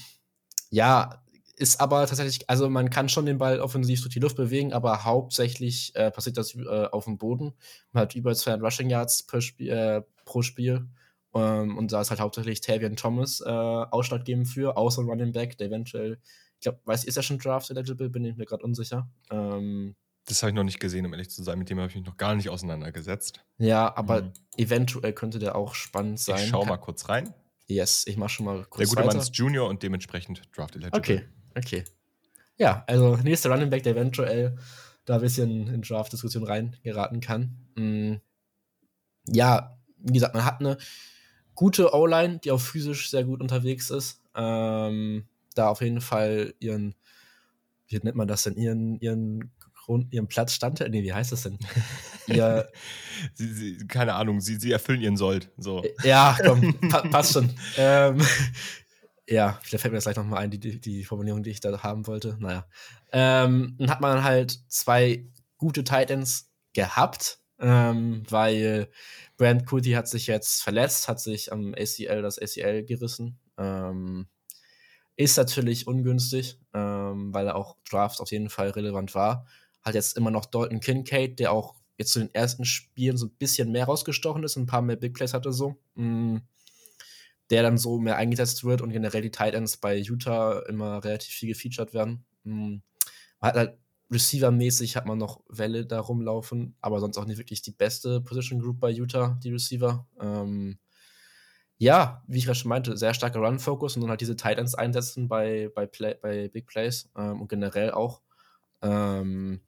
ja, 0.69 1.21
ist 1.57 1.81
aber 1.81 2.05
tatsächlich, 2.05 2.47
also 2.49 2.69
man 2.69 2.89
kann 2.91 3.09
schon 3.09 3.25
den 3.25 3.39
Ball 3.39 3.59
offensiv 3.59 4.01
durch 4.01 4.13
die 4.13 4.19
Luft 4.19 4.37
bewegen, 4.37 4.73
aber 4.73 5.03
hauptsächlich 5.03 5.95
äh, 5.95 6.11
passiert 6.11 6.37
das 6.37 6.55
äh, 6.55 6.87
auf 6.91 7.05
dem 7.05 7.17
Boden. 7.17 7.53
Man 7.91 8.03
hat 8.03 8.15
über 8.15 8.35
200 8.35 8.63
Rushing 8.63 8.89
Yards 8.89 9.25
Spiel, 9.39 9.69
äh, 9.69 10.01
pro 10.23 10.43
Spiel. 10.43 10.87
Ähm, 11.33 11.77
und 11.77 11.91
da 11.91 12.01
ist 12.01 12.11
halt 12.11 12.19
hauptsächlich 12.19 12.61
Tavian 12.61 12.95
Thomas 12.95 13.41
äh, 13.41 13.49
ausschlaggebend 13.49 14.47
für, 14.47 14.77
außer 14.77 15.01
Running 15.01 15.31
Back, 15.31 15.57
der 15.57 15.67
eventuell, 15.67 16.19
ich 16.59 16.63
glaube, 16.63 16.79
weiß, 16.85 17.03
ist 17.05 17.17
er 17.17 17.23
schon 17.23 17.39
Draft 17.39 17.69
eligible? 17.69 18.09
Bin 18.09 18.25
ich 18.25 18.35
mir 18.35 18.45
gerade 18.45 18.63
unsicher. 18.63 19.09
Ähm, 19.29 19.95
das 20.25 20.43
habe 20.43 20.49
ich 20.51 20.55
noch 20.55 20.63
nicht 20.63 20.79
gesehen, 20.79 21.05
um 21.05 21.13
ehrlich 21.13 21.29
zu 21.29 21.43
sein. 21.43 21.57
Mit 21.57 21.69
dem 21.69 21.79
habe 21.79 21.89
ich 21.89 21.95
mich 21.95 22.05
noch 22.05 22.17
gar 22.17 22.35
nicht 22.35 22.49
auseinandergesetzt. 22.49 23.45
Ja, 23.57 23.95
aber 23.95 24.23
mhm. 24.23 24.33
eventuell 24.57 25.13
könnte 25.13 25.39
der 25.39 25.55
auch 25.55 25.75
spannend 25.75 26.19
sein. 26.19 26.43
Ich 26.43 26.49
schau 26.49 26.65
mal 26.65 26.77
kurz 26.77 27.07
rein. 27.09 27.33
Yes, 27.67 28.05
ich 28.07 28.17
mache 28.17 28.29
schon 28.29 28.45
mal 28.45 28.65
kurz 28.65 28.77
Der 28.79 28.87
gute 28.87 28.99
weiter. 28.99 29.17
Mann 29.17 29.21
ist 29.21 29.35
Junior 29.35 29.69
und 29.69 29.83
dementsprechend 29.83 30.41
Draft 30.55 30.75
eligible. 30.75 30.97
Okay, 30.99 31.23
Okay. 31.57 31.83
Ja, 32.57 32.83
also 32.87 33.17
nächster 33.17 33.51
Running 33.51 33.69
Back, 33.69 33.83
der 33.83 33.93
eventuell 33.93 34.57
da 35.05 35.15
ein 35.15 35.21
bisschen 35.21 35.67
in 35.67 35.81
Draft-Diskussion 35.81 36.43
reingeraten 36.43 37.21
kann. 37.21 37.57
Mhm. 37.75 38.21
Ja, 39.27 39.77
wie 39.97 40.13
gesagt, 40.13 40.33
man 40.33 40.45
hat 40.45 40.59
eine 40.59 40.77
gute 41.55 41.93
O-Line, 41.93 42.39
die 42.39 42.51
auch 42.51 42.59
physisch 42.59 43.09
sehr 43.09 43.23
gut 43.23 43.41
unterwegs 43.41 43.89
ist. 43.89 44.21
Ähm, 44.35 45.27
da 45.57 45.69
auf 45.69 45.81
jeden 45.81 46.01
Fall 46.01 46.53
ihren, 46.59 46.95
wie 47.87 47.97
nennt 47.97 48.15
man 48.15 48.27
das 48.27 48.43
denn, 48.43 48.55
ihren, 48.55 48.99
ihren 48.99 49.51
Grund, 49.87 50.13
ihren 50.13 50.27
Platz 50.27 50.53
stand. 50.53 50.79
Nee, 50.89 51.03
wie 51.03 51.13
heißt 51.13 51.31
das 51.31 51.43
denn? 51.43 51.57
Ihr, 52.27 52.69
sie, 53.35 53.53
sie, 53.53 53.87
keine 53.87 54.15
Ahnung, 54.15 54.41
sie, 54.41 54.57
sie 54.57 54.73
erfüllen 54.73 54.99
ihren 54.99 55.15
Sold. 55.15 55.49
So. 55.57 55.81
Ja, 56.03 56.37
komm, 56.43 56.77
pa 56.89 57.03
passt 57.03 57.31
schon. 57.31 57.49
ähm, 57.77 58.21
ja, 59.29 59.57
vielleicht 59.63 59.81
fällt 59.81 59.93
mir 59.93 59.97
das 59.97 60.03
gleich 60.03 60.17
nochmal 60.17 60.43
ein, 60.43 60.51
die, 60.51 60.81
die, 60.81 61.05
Formulierung, 61.05 61.41
die 61.41 61.51
ich 61.51 61.61
da 61.61 61.83
haben 61.83 62.05
wollte. 62.05 62.35
Naja. 62.41 62.67
Ähm, 63.13 63.75
dann 63.79 63.89
hat 63.89 64.01
man 64.01 64.25
halt 64.25 64.59
zwei 64.67 65.25
gute 65.55 65.85
Titans 65.85 66.51
gehabt, 66.73 67.39
ähm, 67.59 68.23
weil 68.29 68.89
Brand 69.37 69.65
Kuti 69.65 69.91
hat 69.91 70.09
sich 70.09 70.27
jetzt 70.27 70.61
verletzt, 70.63 71.07
hat 71.07 71.21
sich 71.21 71.53
am 71.53 71.73
ACL 71.73 72.21
das 72.21 72.37
ACL 72.39 72.83
gerissen. 72.83 73.39
Ähm, 73.57 74.27
ist 75.17 75.37
natürlich 75.37 75.87
ungünstig, 75.87 76.57
ähm, 76.73 77.33
weil 77.33 77.47
er 77.47 77.55
auch 77.55 77.75
Draft 77.89 78.21
auf 78.21 78.31
jeden 78.31 78.49
Fall 78.49 78.69
relevant 78.69 79.13
war. 79.15 79.45
Hat 79.81 79.95
jetzt 79.95 80.15
immer 80.17 80.31
noch 80.31 80.45
Dalton 80.45 80.79
Kincaid, 80.79 81.39
der 81.39 81.51
auch 81.51 81.75
jetzt 81.97 82.13
zu 82.13 82.19
den 82.19 82.33
ersten 82.33 82.63
Spielen 82.63 83.17
so 83.17 83.25
ein 83.25 83.35
bisschen 83.37 83.71
mehr 83.71 83.85
rausgestochen 83.85 84.43
ist, 84.43 84.55
ein 84.55 84.67
paar 84.67 84.81
mehr 84.81 84.95
Big 84.95 85.13
Plays 85.13 85.33
hatte 85.33 85.51
so. 85.51 85.75
Mm 85.95 86.37
der 87.49 87.63
dann 87.63 87.77
so 87.77 87.97
mehr 87.99 88.17
eingesetzt 88.17 88.63
wird 88.63 88.81
und 88.81 88.91
generell 88.91 89.21
die 89.21 89.31
Tight 89.31 89.53
Ends 89.53 89.77
bei 89.77 89.97
Utah 89.97 90.59
immer 90.67 91.03
relativ 91.03 91.33
viel 91.33 91.49
gefeatured 91.49 91.93
werden. 91.93 92.25
Man 92.43 92.83
hat 93.41 93.55
halt 93.55 93.77
Receiver-mäßig 94.09 94.95
hat 94.95 95.05
man 95.05 95.17
noch 95.17 95.41
Welle 95.49 95.85
da 95.85 95.99
rumlaufen, 95.99 96.75
aber 96.79 97.01
sonst 97.01 97.17
auch 97.17 97.25
nicht 97.25 97.37
wirklich 97.37 97.61
die 97.61 97.71
beste 97.71 98.21
Position 98.21 98.61
Group 98.61 98.79
bei 98.79 98.89
Utah, 98.89 99.37
die 99.43 99.51
Receiver. 99.51 100.07
Ähm, 100.21 100.77
ja, 101.77 102.23
wie 102.27 102.39
ich 102.39 102.45
gerade 102.45 102.57
schon 102.57 102.69
meinte, 102.69 102.97
sehr 102.97 103.13
starker 103.13 103.39
Run-Focus 103.39 103.95
und 103.95 104.01
dann 104.01 104.09
halt 104.09 104.21
diese 104.21 104.35
Tight 104.35 104.57
Ends 104.57 104.75
einsetzen 104.75 105.27
bei, 105.27 105.69
bei, 105.75 105.85
Play, 105.85 106.15
bei 106.21 106.47
Big 106.47 106.65
Plays 106.65 107.09
ähm, 107.15 107.41
und 107.41 107.49
generell 107.49 107.91
auch. 107.91 108.21
Ähm, 108.81 109.61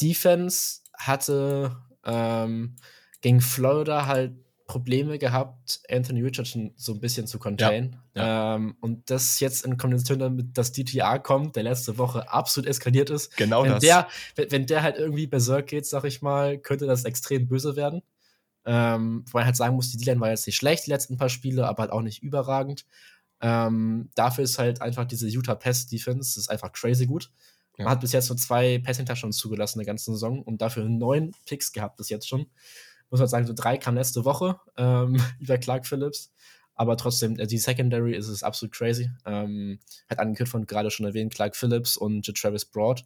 Defense 0.00 0.80
hatte 0.94 1.76
ähm, 2.04 2.76
gegen 3.20 3.40
Florida 3.40 4.06
halt 4.06 4.34
Probleme 4.66 5.18
gehabt, 5.18 5.80
Anthony 5.88 6.22
Richardson 6.22 6.72
so 6.76 6.92
ein 6.92 7.00
bisschen 7.00 7.26
zu 7.26 7.38
contain. 7.38 7.96
Ja, 8.14 8.22
ja. 8.22 8.54
Ähm, 8.56 8.76
und 8.80 9.08
das 9.10 9.38
jetzt 9.38 9.64
in 9.64 9.76
Kombination 9.76 10.18
damit, 10.18 10.58
dass 10.58 10.72
DTR 10.72 11.20
kommt, 11.20 11.54
der 11.54 11.62
letzte 11.62 11.98
Woche 11.98 12.30
absolut 12.32 12.68
eskaliert 12.68 13.10
ist. 13.10 13.36
Genau 13.36 13.62
wenn 13.62 13.72
das. 13.72 13.80
Der, 13.80 14.08
wenn, 14.34 14.50
wenn 14.50 14.66
der 14.66 14.82
halt 14.82 14.96
irgendwie 14.96 15.28
berserk 15.28 15.68
geht, 15.68 15.86
sag 15.86 16.04
ich 16.04 16.20
mal, 16.20 16.58
könnte 16.58 16.86
das 16.86 17.04
extrem 17.04 17.46
böse 17.46 17.76
werden. 17.76 18.02
Ähm, 18.66 19.24
weil 19.30 19.40
man 19.40 19.46
halt 19.46 19.56
sagen 19.56 19.76
muss, 19.76 19.90
die 19.90 19.96
D-Line 19.96 20.20
war 20.20 20.30
jetzt 20.30 20.46
nicht 20.46 20.56
schlecht, 20.56 20.86
die 20.86 20.90
letzten 20.90 21.16
paar 21.16 21.28
Spiele, 21.28 21.66
aber 21.66 21.82
halt 21.82 21.92
auch 21.92 22.02
nicht 22.02 22.22
überragend. 22.22 22.84
Ähm, 23.40 24.10
dafür 24.14 24.44
ist 24.44 24.58
halt 24.58 24.82
einfach 24.82 25.04
diese 25.04 25.28
Utah 25.28 25.54
Pass 25.54 25.86
Defense, 25.86 26.38
ist 26.38 26.50
einfach 26.50 26.72
crazy 26.72 27.06
gut. 27.06 27.30
Ja. 27.78 27.84
Man 27.84 27.92
hat 27.92 28.00
bis 28.00 28.12
jetzt 28.12 28.28
nur 28.28 28.38
zwei 28.38 28.78
Passing-Touchdowns 28.78 29.36
zugelassen 29.36 29.78
in 29.78 29.84
der 29.84 29.92
ganzen 29.92 30.14
Saison 30.14 30.42
und 30.42 30.60
dafür 30.60 30.84
neun 30.84 31.32
Picks 31.46 31.72
gehabt 31.72 31.96
bis 31.96 32.08
jetzt 32.08 32.28
schon 32.28 32.46
muss 33.10 33.20
man 33.20 33.28
sagen, 33.28 33.46
so 33.46 33.52
drei 33.52 33.76
kamen 33.78 33.96
letzte 33.96 34.24
Woche 34.24 34.58
ähm, 34.76 35.20
über 35.40 35.58
Clark 35.58 35.86
Phillips. 35.86 36.32
Aber 36.74 36.96
trotzdem, 36.96 37.38
äh, 37.38 37.46
die 37.46 37.58
Secondary 37.58 38.14
ist 38.14 38.28
es 38.28 38.42
absolut 38.42 38.74
crazy. 38.74 39.10
Ähm, 39.24 39.78
hat 40.08 40.18
angekündigt 40.18 40.52
von 40.52 40.66
gerade 40.66 40.90
schon 40.90 41.06
erwähnt, 41.06 41.34
Clark 41.34 41.56
Phillips 41.56 41.96
und 41.96 42.26
Travis 42.36 42.64
Broad. 42.64 43.04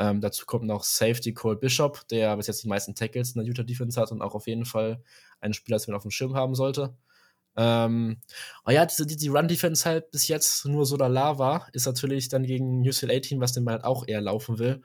Ähm, 0.00 0.22
dazu 0.22 0.46
kommt 0.46 0.64
noch 0.64 0.82
Safety 0.82 1.34
Cole 1.34 1.56
Bishop, 1.56 2.08
der 2.08 2.34
bis 2.38 2.46
jetzt 2.46 2.64
die 2.64 2.68
meisten 2.68 2.94
Tackles 2.94 3.32
in 3.32 3.40
der 3.40 3.46
Utah 3.46 3.64
Defense 3.64 4.00
hat 4.00 4.10
und 4.10 4.22
auch 4.22 4.34
auf 4.34 4.46
jeden 4.46 4.64
Fall 4.64 5.02
einen 5.40 5.52
Spieler, 5.52 5.76
den 5.76 5.92
man 5.92 5.96
auf 5.96 6.02
dem 6.04 6.10
Schirm 6.10 6.34
haben 6.34 6.54
sollte. 6.54 6.96
Ähm, 7.54 8.16
aber 8.62 8.72
ja, 8.72 8.86
diese, 8.86 9.06
die 9.06 9.28
Run-Defense 9.28 9.84
halt 9.84 10.10
bis 10.10 10.26
jetzt 10.26 10.64
nur 10.64 10.86
so 10.86 10.96
lala 10.96 11.38
war, 11.38 11.68
ist 11.74 11.84
natürlich 11.84 12.30
dann 12.30 12.44
gegen 12.44 12.80
UCLA-Team, 12.80 13.42
was 13.42 13.52
den 13.52 13.68
halt 13.68 13.84
auch 13.84 14.08
eher 14.08 14.22
laufen 14.22 14.58
will, 14.58 14.80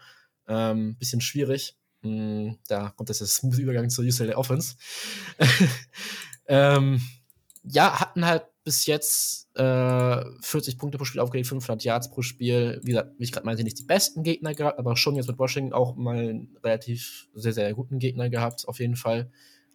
ähm, 0.50 0.98
bisschen 0.98 1.22
schwierig. 1.22 1.78
Hm, 2.02 2.58
da 2.68 2.90
kommt 2.90 3.10
das 3.10 3.22
jetzt 3.22 3.36
smooth 3.36 3.58
Übergang 3.58 3.90
zur 3.90 4.04
UCLA 4.04 4.36
Offense. 4.36 4.76
ähm, 6.48 7.02
ja, 7.64 8.02
hatten 8.02 8.26
halt 8.26 8.44
bis 8.66 8.88
jetzt 8.88 9.56
äh, 9.56 10.26
40 10.42 10.80
Punkte 10.80 10.98
pro 10.98 11.06
Spiel 11.06 11.22
aufgelegt, 11.22 11.48
500 11.48 11.84
Yards 11.84 12.10
pro 12.10 12.24
Spiel. 12.24 12.82
Wie, 12.84 12.92
gesagt, 12.92 13.12
wie 13.18 13.24
ich 13.24 13.32
gerade 13.32 13.46
meinte, 13.46 13.64
nicht 13.64 13.78
die 13.80 13.84
besten 13.84 14.24
Gegner 14.24 14.56
gehabt, 14.56 14.80
aber 14.80 14.98
schon 14.98 15.16
jetzt 15.16 15.28
mit 15.28 15.38
Washington 15.38 15.72
auch 15.72 15.96
mal 15.96 16.18
einen 16.18 16.58
relativ 16.64 17.30
sehr, 17.36 17.54
sehr 17.54 17.74
guten 17.76 18.00
Gegner 18.00 18.30
gehabt, 18.30 18.68
auf 18.68 18.80
jeden 18.80 18.96
Fall. 18.96 19.32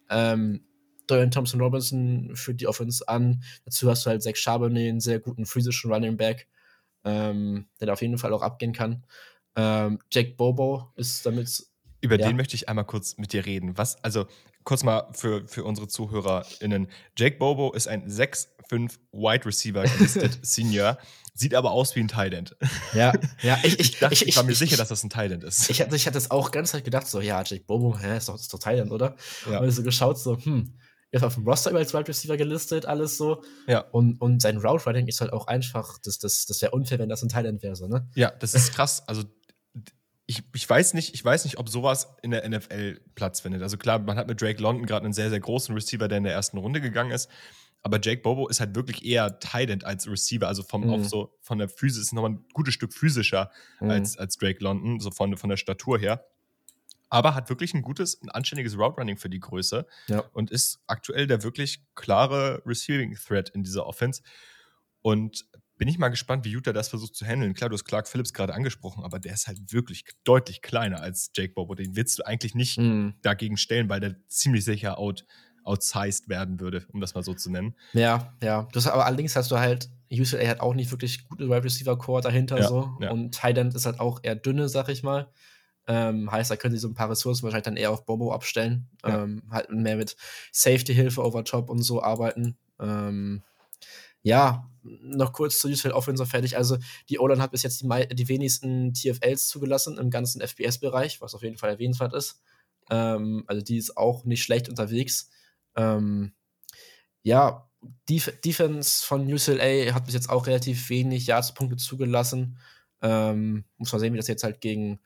Ähm, 0.09 0.65
Dorian 1.07 1.31
Thompson 1.31 1.61
Robinson 1.61 2.35
führt 2.35 2.59
die 2.59 2.67
Offense 2.67 3.07
an. 3.07 3.43
Dazu 3.63 3.89
hast 3.89 4.05
du 4.05 4.09
halt 4.09 4.21
Zach 4.23 4.35
Charbonnet, 4.35 4.89
einen 4.89 4.99
sehr 4.99 5.19
guten 5.19 5.45
physischen 5.45 5.91
Running 5.91 6.17
Back, 6.17 6.49
ähm, 7.05 7.67
der 7.79 7.87
da 7.87 7.93
auf 7.93 8.01
jeden 8.01 8.17
Fall 8.17 8.33
auch 8.33 8.41
abgehen 8.41 8.73
kann. 8.73 9.05
Ähm, 9.55 9.99
Jack 10.11 10.35
Bobo 10.35 10.91
ist 10.95 11.25
damit 11.25 11.65
über 12.01 12.19
ja. 12.19 12.27
den 12.27 12.35
möchte 12.35 12.55
ich 12.55 12.67
einmal 12.67 12.85
kurz 12.85 13.17
mit 13.17 13.33
dir 13.33 13.45
reden. 13.45 13.77
Was, 13.77 14.03
also 14.03 14.25
kurz 14.63 14.83
mal 14.83 15.07
für, 15.13 15.47
für 15.47 15.63
unsere 15.63 15.87
ZuhörerInnen. 15.87 16.87
Jake 17.17 17.37
Bobo 17.37 17.71
ist 17.73 17.87
ein 17.87 18.07
6'5 18.07 18.97
Wide 19.11 19.45
Receiver 19.45 19.83
gelistet 19.83 20.39
Senior. 20.41 20.97
Sieht 21.33 21.55
aber 21.55 21.71
aus 21.71 21.95
wie 21.95 22.01
ein 22.01 22.07
Thailand. 22.07 22.55
Ja, 22.93 23.13
ja. 23.41 23.57
Ich, 23.63 23.79
ich, 23.79 23.99
dachte, 23.99 24.13
ich, 24.13 24.27
ich 24.27 24.35
war 24.35 24.43
mir 24.43 24.53
sicher, 24.53 24.75
dass 24.77 24.89
das 24.89 25.03
ein 25.03 25.09
Thailand 25.09 25.43
ist. 25.43 25.69
Ich 25.69 25.81
hatte, 25.81 25.95
ich 25.95 26.05
hatte 26.05 26.17
es 26.17 26.29
auch 26.29 26.51
ganz 26.51 26.73
halt 26.73 26.83
gedacht, 26.83 27.07
so, 27.07 27.21
ja, 27.21 27.41
Jake 27.43 27.63
Bobo, 27.65 27.97
hä, 27.97 28.17
ist 28.17 28.27
doch, 28.27 28.35
ist 28.35 28.53
doch 28.53 28.59
Thailand, 28.59 28.91
oder? 28.91 29.15
Ja. 29.49 29.59
Und 29.59 29.71
so 29.71 29.81
geschaut, 29.81 30.19
so, 30.19 30.37
hm, 30.37 30.73
er 31.11 31.17
ist 31.17 31.23
auf 31.23 31.35
dem 31.35 31.47
Roster 31.47 31.75
als 31.75 31.93
Wide 31.93 32.07
Receiver 32.07 32.37
gelistet, 32.37 32.85
alles 32.85 33.17
so. 33.17 33.43
Ja. 33.67 33.79
Und, 33.91 34.19
und 34.21 34.41
sein 34.41 34.57
Route 34.57 34.87
Riding 34.87 35.07
ist 35.07 35.19
halt 35.19 35.33
auch 35.33 35.47
einfach, 35.47 35.97
das, 36.03 36.19
das, 36.19 36.45
das 36.45 36.61
wäre 36.61 36.71
unfair, 36.71 36.99
wenn 36.99 37.09
das 37.09 37.21
ein 37.21 37.29
Thailand 37.29 37.61
wäre, 37.63 37.75
so, 37.75 37.87
ne? 37.87 38.09
Ja, 38.15 38.31
das 38.31 38.53
ist 38.53 38.73
krass. 38.73 39.03
Also 39.07 39.23
ich, 40.31 40.43
ich, 40.53 40.69
weiß 40.69 40.93
nicht, 40.93 41.13
ich 41.13 41.25
weiß 41.25 41.43
nicht, 41.43 41.57
ob 41.57 41.67
sowas 41.67 42.15
in 42.21 42.31
der 42.31 42.47
NFL 42.47 43.01
Platz 43.15 43.41
findet. 43.41 43.61
Also 43.61 43.77
klar, 43.77 43.99
man 43.99 44.15
hat 44.15 44.27
mit 44.27 44.41
Drake 44.41 44.61
London 44.61 44.85
gerade 44.85 45.03
einen 45.03 45.13
sehr, 45.13 45.29
sehr 45.29 45.41
großen 45.41 45.75
Receiver, 45.75 46.07
der 46.07 46.19
in 46.19 46.23
der 46.23 46.33
ersten 46.33 46.57
Runde 46.57 46.79
gegangen 46.79 47.11
ist. 47.11 47.29
Aber 47.83 47.99
Jake 48.01 48.21
Bobo 48.21 48.47
ist 48.47 48.61
halt 48.61 48.73
wirklich 48.75 49.03
eher 49.03 49.39
Tight 49.39 49.83
als 49.83 50.07
Receiver, 50.07 50.47
also 50.47 50.63
vom, 50.63 50.87
mhm. 50.87 51.03
so, 51.03 51.35
von 51.41 51.57
der 51.57 51.67
Physis 51.67 52.03
ist 52.03 52.13
nochmal 52.13 52.31
ein 52.31 52.45
gutes 52.53 52.73
Stück 52.73 52.93
physischer 52.93 53.51
mhm. 53.81 53.89
als, 53.89 54.17
als 54.17 54.37
Drake 54.37 54.63
London, 54.63 55.01
so 55.01 55.11
von, 55.11 55.35
von 55.35 55.49
der 55.49 55.57
Statur 55.57 55.99
her. 55.99 56.25
Aber 57.09 57.35
hat 57.35 57.49
wirklich 57.49 57.73
ein 57.73 57.81
gutes, 57.81 58.21
ein 58.21 58.29
anständiges 58.29 58.77
Route 58.77 58.95
Running 58.97 59.17
für 59.17 59.29
die 59.29 59.41
Größe 59.41 59.85
ja. 60.07 60.23
und 60.31 60.49
ist 60.49 60.79
aktuell 60.87 61.27
der 61.27 61.43
wirklich 61.43 61.83
klare 61.93 62.61
Receiving 62.65 63.15
Threat 63.15 63.49
in 63.49 63.63
dieser 63.63 63.85
Offense. 63.85 64.21
Und 65.01 65.45
bin 65.81 65.87
ich 65.87 65.97
mal 65.97 66.09
gespannt, 66.09 66.45
wie 66.45 66.51
Utah 66.51 66.73
das 66.73 66.89
versucht 66.89 67.15
zu 67.15 67.25
handeln. 67.25 67.55
Klar, 67.55 67.71
du 67.71 67.73
hast 67.73 67.85
Clark 67.85 68.07
Phillips 68.07 68.33
gerade 68.33 68.53
angesprochen, 68.53 69.03
aber 69.03 69.17
der 69.17 69.33
ist 69.33 69.47
halt 69.47 69.73
wirklich 69.73 70.05
deutlich 70.23 70.61
kleiner 70.61 71.01
als 71.01 71.31
Jake 71.35 71.55
Bobo. 71.55 71.73
Den 71.73 71.95
willst 71.95 72.19
du 72.19 72.23
eigentlich 72.23 72.53
nicht 72.53 72.77
mm. 72.77 73.15
dagegen 73.23 73.57
stellen, 73.57 73.89
weil 73.89 73.99
der 73.99 74.15
ziemlich 74.27 74.63
sicher 74.63 74.99
out, 74.99 75.25
outsized 75.63 76.29
werden 76.29 76.59
würde, 76.59 76.85
um 76.93 77.01
das 77.01 77.15
mal 77.15 77.23
so 77.23 77.33
zu 77.33 77.49
nennen. 77.49 77.73
Ja, 77.93 78.31
ja. 78.43 78.67
Das, 78.73 78.85
aber 78.85 79.07
allerdings 79.07 79.35
hast 79.35 79.49
du 79.49 79.57
halt, 79.57 79.89
UCLA 80.11 80.47
hat 80.49 80.59
auch 80.59 80.75
nicht 80.75 80.91
wirklich 80.91 81.27
gute 81.27 81.49
Wide 81.49 81.63
Receiver 81.63 81.97
Core 81.97 82.21
dahinter 82.21 82.59
Ja, 82.59 82.67
so. 82.67 82.95
ja. 82.99 83.09
Und 83.09 83.33
Tight 83.33 83.57
ist 83.57 83.87
halt 83.87 83.99
auch 83.99 84.19
eher 84.21 84.35
dünne, 84.35 84.69
sag 84.69 84.87
ich 84.87 85.01
mal. 85.01 85.31
Ähm, 85.87 86.31
heißt, 86.31 86.51
da 86.51 86.57
können 86.57 86.75
sie 86.75 86.79
so 86.79 86.89
ein 86.89 86.93
paar 86.93 87.09
Ressourcen 87.09 87.41
wahrscheinlich 87.41 87.65
dann 87.65 87.75
eher 87.75 87.89
auf 87.89 88.05
Bobo 88.05 88.31
abstellen. 88.31 88.87
Ja. 89.03 89.23
Ähm, 89.23 89.41
halt 89.49 89.71
mehr 89.71 89.97
mit 89.97 90.15
Safety-Hilfe 90.51 91.23
over 91.23 91.43
top 91.43 91.71
und 91.71 91.81
so 91.81 92.03
arbeiten. 92.03 92.55
Ähm, 92.79 93.41
ja, 94.23 94.69
noch 94.83 95.33
kurz 95.33 95.59
zu 95.59 95.67
UCL 95.69 95.91
Offense 95.91 96.25
fertig. 96.25 96.57
Also, 96.57 96.77
die 97.09 97.19
O-Line 97.19 97.41
hat 97.41 97.51
bis 97.51 97.63
jetzt 97.63 97.81
die, 97.81 98.15
die 98.15 98.27
wenigsten 98.27 98.93
TFLs 98.93 99.47
zugelassen 99.47 99.97
im 99.97 100.09
ganzen 100.09 100.41
FPS-Bereich, 100.41 101.21
was 101.21 101.35
auf 101.35 101.43
jeden 101.43 101.57
Fall 101.57 101.69
erwähnenswert 101.69 102.13
ist. 102.13 102.41
Ähm, 102.89 103.43
also, 103.47 103.61
die 103.61 103.77
ist 103.77 103.97
auch 103.97 104.25
nicht 104.25 104.43
schlecht 104.43 104.69
unterwegs. 104.69 105.29
Ähm, 105.75 106.33
ja, 107.23 107.69
Def 108.09 108.39
Defense 108.41 109.05
von 109.05 109.31
UCLA 109.31 109.93
hat 109.93 110.05
bis 110.05 110.13
jetzt 110.13 110.29
auch 110.29 110.47
relativ 110.47 110.89
wenig 110.89 111.27
Yards-Punkte 111.27 111.77
zugelassen. 111.77 112.57
Ähm, 113.01 113.65
muss 113.77 113.91
man 113.91 113.99
sehen, 113.99 114.13
wie 114.13 114.17
das 114.17 114.27
jetzt 114.27 114.43
halt 114.43 114.61
gegen 114.61 114.99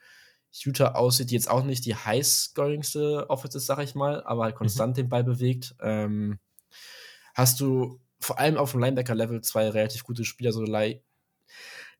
Utah 0.51 0.93
aussieht, 0.93 1.31
die 1.31 1.35
jetzt 1.35 1.49
auch 1.49 1.63
nicht 1.63 1.85
die 1.85 1.95
high-scoringste 1.95 3.29
Offense 3.29 3.57
ist, 3.57 3.65
sag 3.65 3.79
ich 3.79 3.95
mal, 3.95 4.23
aber 4.23 4.43
halt 4.43 4.55
konstant 4.55 4.97
den 4.97 5.09
Ball 5.09 5.23
bewegt. 5.23 5.75
Ähm, 5.81 6.39
hast 7.33 7.59
du 7.59 7.99
vor 8.25 8.39
allem 8.39 8.57
auf 8.57 8.71
dem 8.71 8.81
Linebacker-Level 8.81 9.41
zwei 9.41 9.69
relativ 9.69 10.03
gute 10.03 10.25
Spieler, 10.25 10.51
so 10.51 10.63
Lai, 10.63 11.01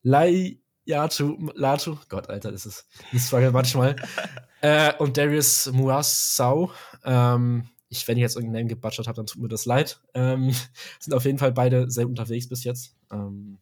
Lai 0.02 0.60
Yatu, 0.86 1.52
Latu, 1.56 1.98
Gott, 2.10 2.30
Alter, 2.30 2.52
das 2.52 2.66
ist 2.66 2.88
ein 3.12 3.20
Struggle 3.20 3.52
manchmal. 3.52 3.96
äh, 4.62 4.94
und 4.98 5.18
Darius 5.18 5.72
Muassau, 5.72 6.72
ähm, 7.04 7.70
ich, 7.90 8.08
wenn 8.08 8.18
ich 8.18 8.22
jetzt 8.22 8.36
irgendeinen 8.36 8.66
Name 8.66 8.76
gebutchert 8.76 9.08
habe, 9.08 9.16
dann 9.16 9.26
tut 9.26 9.42
mir 9.42 9.48
das 9.48 9.66
leid. 9.66 10.00
Ähm, 10.14 10.54
sind 11.00 11.14
auf 11.14 11.26
jeden 11.26 11.38
Fall 11.38 11.52
beide 11.52 11.90
sehr 11.90 12.08
unterwegs 12.08 12.50
bis 12.50 12.64
jetzt. 12.64 12.96
Ähm, 13.12 13.60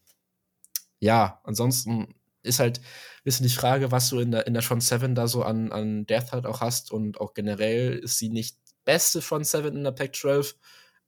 ja, 1.00 1.40
ansonsten 1.44 2.16
ist 2.44 2.60
halt 2.60 2.80
ein 2.80 3.24
bisschen 3.24 3.48
die 3.48 3.54
Frage, 3.54 3.92
was 3.92 4.10
du 4.10 4.20
in 4.20 4.32
der, 4.32 4.48
in 4.48 4.54
der 4.54 4.64
Front 4.64 4.84
7 4.84 5.16
da 5.16 5.28
so 5.28 5.44
an, 5.44 5.72
an 5.72 6.06
Death 6.06 6.32
halt 6.32 6.46
auch 6.46 6.62
hast 6.62 6.92
und 6.92 7.22
auch 7.22 7.34
generell 7.34 8.00
ist 8.00 8.18
sie 8.18 8.30
nicht 8.30 8.58
beste 8.86 9.22
Front 9.22 9.48
7 9.48 9.76
in 9.78 9.84
der 9.84 9.92
Pack 9.92 10.16
12. 10.16 10.56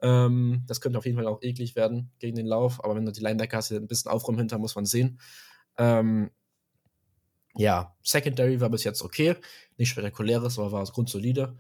Ähm, 0.02 0.64
das 0.68 0.82
könnte 0.82 0.98
auf 0.98 1.06
jeden 1.06 1.18
Fall 1.18 1.28
auch 1.28 1.42
eklig 1.42 1.76
werden 1.76 2.12
gegen 2.20 2.36
den 2.36 2.46
Lauf, 2.46 2.84
aber 2.84 2.96
wenn 2.96 3.06
du 3.06 3.12
die 3.12 3.22
Linebacker 3.22 3.58
hast, 3.58 3.72
die 3.72 3.76
ein 3.76 3.88
bisschen 3.88 4.12
Aufräumen 4.12 4.40
hinter, 4.40 4.58
muss 4.58 4.76
man 4.76 4.86
sehen. 4.86 5.20
Ähm, 5.78 6.32
ja, 7.56 7.96
Secondary 8.04 8.60
war 8.60 8.70
bis 8.70 8.84
jetzt 8.84 9.02
okay. 9.02 9.36
Nicht 9.78 9.90
spektakuläres, 9.90 10.60
aber 10.60 10.72
war 10.72 10.86
grundsolide. 10.86 11.58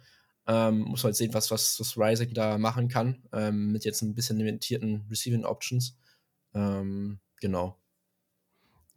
Ähm, 0.48 0.80
muss 0.82 1.04
halt 1.04 1.16
sehen, 1.16 1.34
was, 1.34 1.50
was, 1.50 1.80
was 1.80 1.98
Rising 1.98 2.34
da 2.34 2.58
machen 2.58 2.88
kann. 2.88 3.24
Ähm, 3.32 3.72
mit 3.72 3.86
jetzt 3.86 4.02
ein 4.02 4.14
bisschen 4.14 4.38
limitierten 4.38 5.08
Receiving 5.10 5.46
Options. 5.46 5.98
Ähm, 6.54 7.20
genau. 7.40 7.80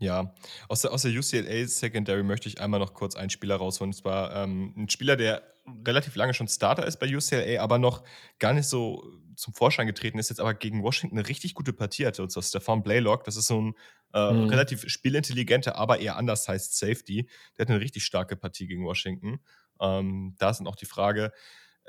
Ja, 0.01 0.35
aus 0.69 0.83
der, 0.83 0.93
aus 0.93 1.03
der 1.03 1.13
UCLA 1.13 1.67
Secondary 1.67 2.23
möchte 2.23 2.49
ich 2.49 2.61
einmal 2.61 2.79
noch 2.81 2.95
kurz 2.95 3.17
einen 3.17 3.31
Spieler 3.31 3.57
rausholen. 3.57 3.91
Und 3.91 3.97
zwar 3.97 4.35
ähm, 4.35 4.75
ein 4.77 4.89
Spieler, 4.91 5.17
der 5.17 5.43
relativ 5.87 6.15
lange 6.17 6.35
schon 6.35 6.49
Starter 6.49 6.87
ist 6.87 6.99
bei 6.99 7.15
UCLA, 7.15 7.61
aber 7.63 7.79
noch 7.79 8.05
gar 8.39 8.53
nicht 8.53 8.69
so 8.69 9.05
zum 9.39 9.55
Vorschein 9.55 9.87
getreten 9.87 10.19
ist, 10.19 10.31
jetzt 10.31 10.41
aber 10.41 10.55
gegen 10.55 10.83
Washington 10.83 11.19
eine 11.19 11.29
richtig 11.29 11.55
gute 11.55 11.73
Partie 11.73 12.07
hatte. 12.07 12.23
Und 12.23 12.31
zwar 12.31 12.43
Stefan 12.43 12.83
Blaylock. 12.83 13.25
Das 13.25 13.37
ist 13.37 13.47
so 13.47 13.61
ein 13.61 13.75
äh, 14.13 14.19
Mhm. 14.19 14.45
relativ 14.51 14.89
spielintelligenter, 14.89 15.77
aber 15.77 16.01
eher 16.01 16.17
anders 16.17 16.49
heißt 16.49 16.77
Safety. 16.77 17.29
Der 17.57 17.65
hat 17.65 17.71
eine 17.71 17.81
richtig 17.81 18.05
starke 18.05 18.37
Partie 18.37 18.67
gegen 18.67 18.85
Washington. 18.85 19.41
Ähm, 19.81 20.35
da 20.39 20.51
ist 20.51 20.59
dann 20.59 20.67
auch 20.67 20.77
die 20.77 20.87
Frage, 20.87 21.33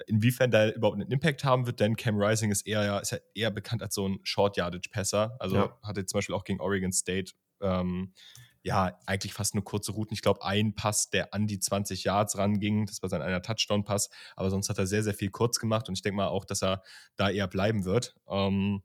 inwiefern 0.08 0.52
da 0.52 0.70
überhaupt 0.70 0.96
einen 1.02 1.12
Impact 1.12 1.44
haben 1.44 1.66
wird, 1.66 1.80
denn 1.80 1.96
Cam 1.96 2.18
Rising 2.22 2.52
ist 2.52 2.66
eher, 2.66 2.84
ja, 2.86 3.00
ist 3.00 3.12
ja 3.12 3.18
eher 3.36 3.52
bekannt 3.52 3.82
als 3.84 3.96
so 3.96 4.08
ein 4.08 4.20
Short-Yardage-Passer. 4.24 5.36
Also 5.40 5.56
Ja. 5.56 5.78
hatte 5.84 6.06
zum 6.06 6.20
Beispiel 6.20 6.36
auch 6.36 6.44
gegen 6.46 6.62
Oregon 6.62 6.94
State 6.94 7.34
ähm, 7.62 8.14
ja, 8.62 8.98
eigentlich 9.06 9.34
fast 9.34 9.56
nur 9.56 9.64
kurze 9.64 9.94
Routen. 9.94 10.14
Ich 10.14 10.22
glaube, 10.22 10.44
ein 10.44 10.76
Pass, 10.76 11.10
der 11.10 11.34
an 11.34 11.48
die 11.48 11.60
20 11.60 12.04
Yards 12.04 12.38
ranging, 12.38 12.86
das 12.86 13.02
war 13.02 13.10
sein 13.10 13.22
einer 13.22 13.42
Touchdown-Pass, 13.42 14.10
aber 14.36 14.50
sonst 14.50 14.70
hat 14.70 14.78
er 14.78 14.88
sehr, 14.88 15.04
sehr 15.04 15.14
viel 15.14 15.30
kurz 15.30 15.60
gemacht 15.60 15.88
und 15.88 15.96
ich 15.96 16.02
denke 16.02 16.18
mal 16.18 16.28
auch, 16.28 16.46
dass 16.46 16.62
er 16.62 16.84
da 17.16 17.30
eher 17.30 17.48
bleiben 17.48 17.86
wird. 17.86 18.16
Ähm, 18.28 18.84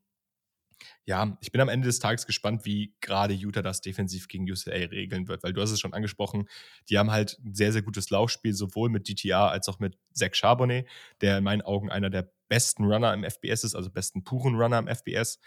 ja, 1.06 1.37
ich 1.40 1.52
bin 1.52 1.60
am 1.60 1.68
Ende 1.68 1.87
des 1.87 1.98
Tages 1.98 2.26
gespannt, 2.26 2.64
wie 2.64 2.94
gerade 3.00 3.34
Utah 3.34 3.62
das 3.62 3.80
defensiv 3.80 4.28
gegen 4.28 4.50
UCLA 4.50 4.87
regeln 4.87 5.28
wird, 5.28 5.42
weil 5.42 5.52
du 5.52 5.60
hast 5.60 5.70
es 5.70 5.80
schon 5.80 5.92
angesprochen, 5.92 6.48
die 6.88 6.98
haben 6.98 7.10
halt 7.10 7.38
ein 7.44 7.54
sehr, 7.54 7.72
sehr 7.72 7.82
gutes 7.82 8.10
Laufspiel, 8.10 8.54
sowohl 8.54 8.90
mit 8.90 9.08
DTA 9.08 9.48
als 9.48 9.68
auch 9.68 9.78
mit 9.78 9.98
Zach 10.12 10.34
Charbonnet, 10.34 10.88
der 11.20 11.38
in 11.38 11.44
meinen 11.44 11.62
Augen 11.62 11.90
einer 11.90 12.10
der 12.10 12.30
besten 12.48 12.84
Runner 12.84 13.12
im 13.12 13.24
FBS 13.24 13.64
ist, 13.64 13.74
also 13.74 13.90
besten 13.90 14.24
puren 14.24 14.54
Runner 14.54 14.78
im 14.78 14.88
FBS. 14.88 15.40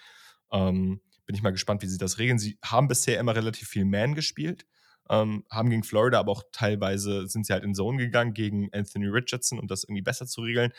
Ähm, 0.52 1.02
bin 1.28 1.36
ich 1.36 1.44
mal 1.44 1.52
gespannt, 1.52 1.84
wie 1.84 1.88
sie 1.88 1.98
das 2.00 2.18
regeln. 2.18 2.40
Sie 2.40 2.58
haben 2.64 2.88
bisher 2.88 3.20
immer 3.20 3.36
relativ 3.36 3.68
viel 3.68 3.86
Man 3.86 4.16
gespielt, 4.16 4.66
ähm, 5.10 5.44
haben 5.52 5.70
gegen 5.70 5.84
Florida, 5.84 6.20
aber 6.20 6.32
auch 6.32 6.44
teilweise 6.52 7.28
sind 7.28 7.46
sie 7.46 7.54
halt 7.54 7.64
in 7.64 7.76
Zone 7.76 7.98
gegangen 7.98 8.34
gegen 8.34 8.74
Anthony 8.74 9.08
Richardson, 9.08 9.60
um 9.60 9.68
das 9.68 9.84
irgendwie 9.84 10.02
besser 10.02 10.26
zu 10.26 10.42
regeln. 10.42 10.72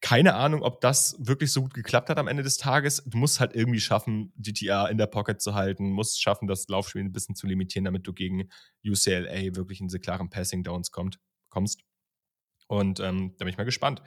Keine 0.00 0.34
Ahnung, 0.34 0.62
ob 0.62 0.80
das 0.80 1.16
wirklich 1.18 1.50
so 1.50 1.62
gut 1.62 1.74
geklappt 1.74 2.08
hat 2.08 2.18
am 2.18 2.28
Ende 2.28 2.42
des 2.42 2.56
Tages. 2.56 3.02
Du 3.06 3.18
musst 3.18 3.40
halt 3.40 3.56
irgendwie 3.56 3.80
schaffen, 3.80 4.32
DTA 4.36 4.86
in 4.86 4.98
der 4.98 5.06
Pocket 5.06 5.40
zu 5.40 5.54
halten, 5.54 5.90
musst 5.90 6.22
schaffen, 6.22 6.46
das 6.46 6.68
Laufspiel 6.68 7.02
ein 7.02 7.12
bisschen 7.12 7.34
zu 7.34 7.46
limitieren, 7.46 7.84
damit 7.84 8.06
du 8.06 8.12
gegen 8.12 8.48
UCLA 8.84 9.56
wirklich 9.56 9.80
in 9.80 9.88
diese 9.88 10.00
klaren 10.00 10.30
Passing 10.30 10.62
Downs 10.62 10.90
kommt, 10.90 11.18
kommst. 11.48 11.82
Und 12.68 13.00
ähm, 13.00 13.34
da 13.38 13.44
bin 13.44 13.52
ich 13.52 13.56
mal 13.56 13.64
gespannt. 13.64 14.02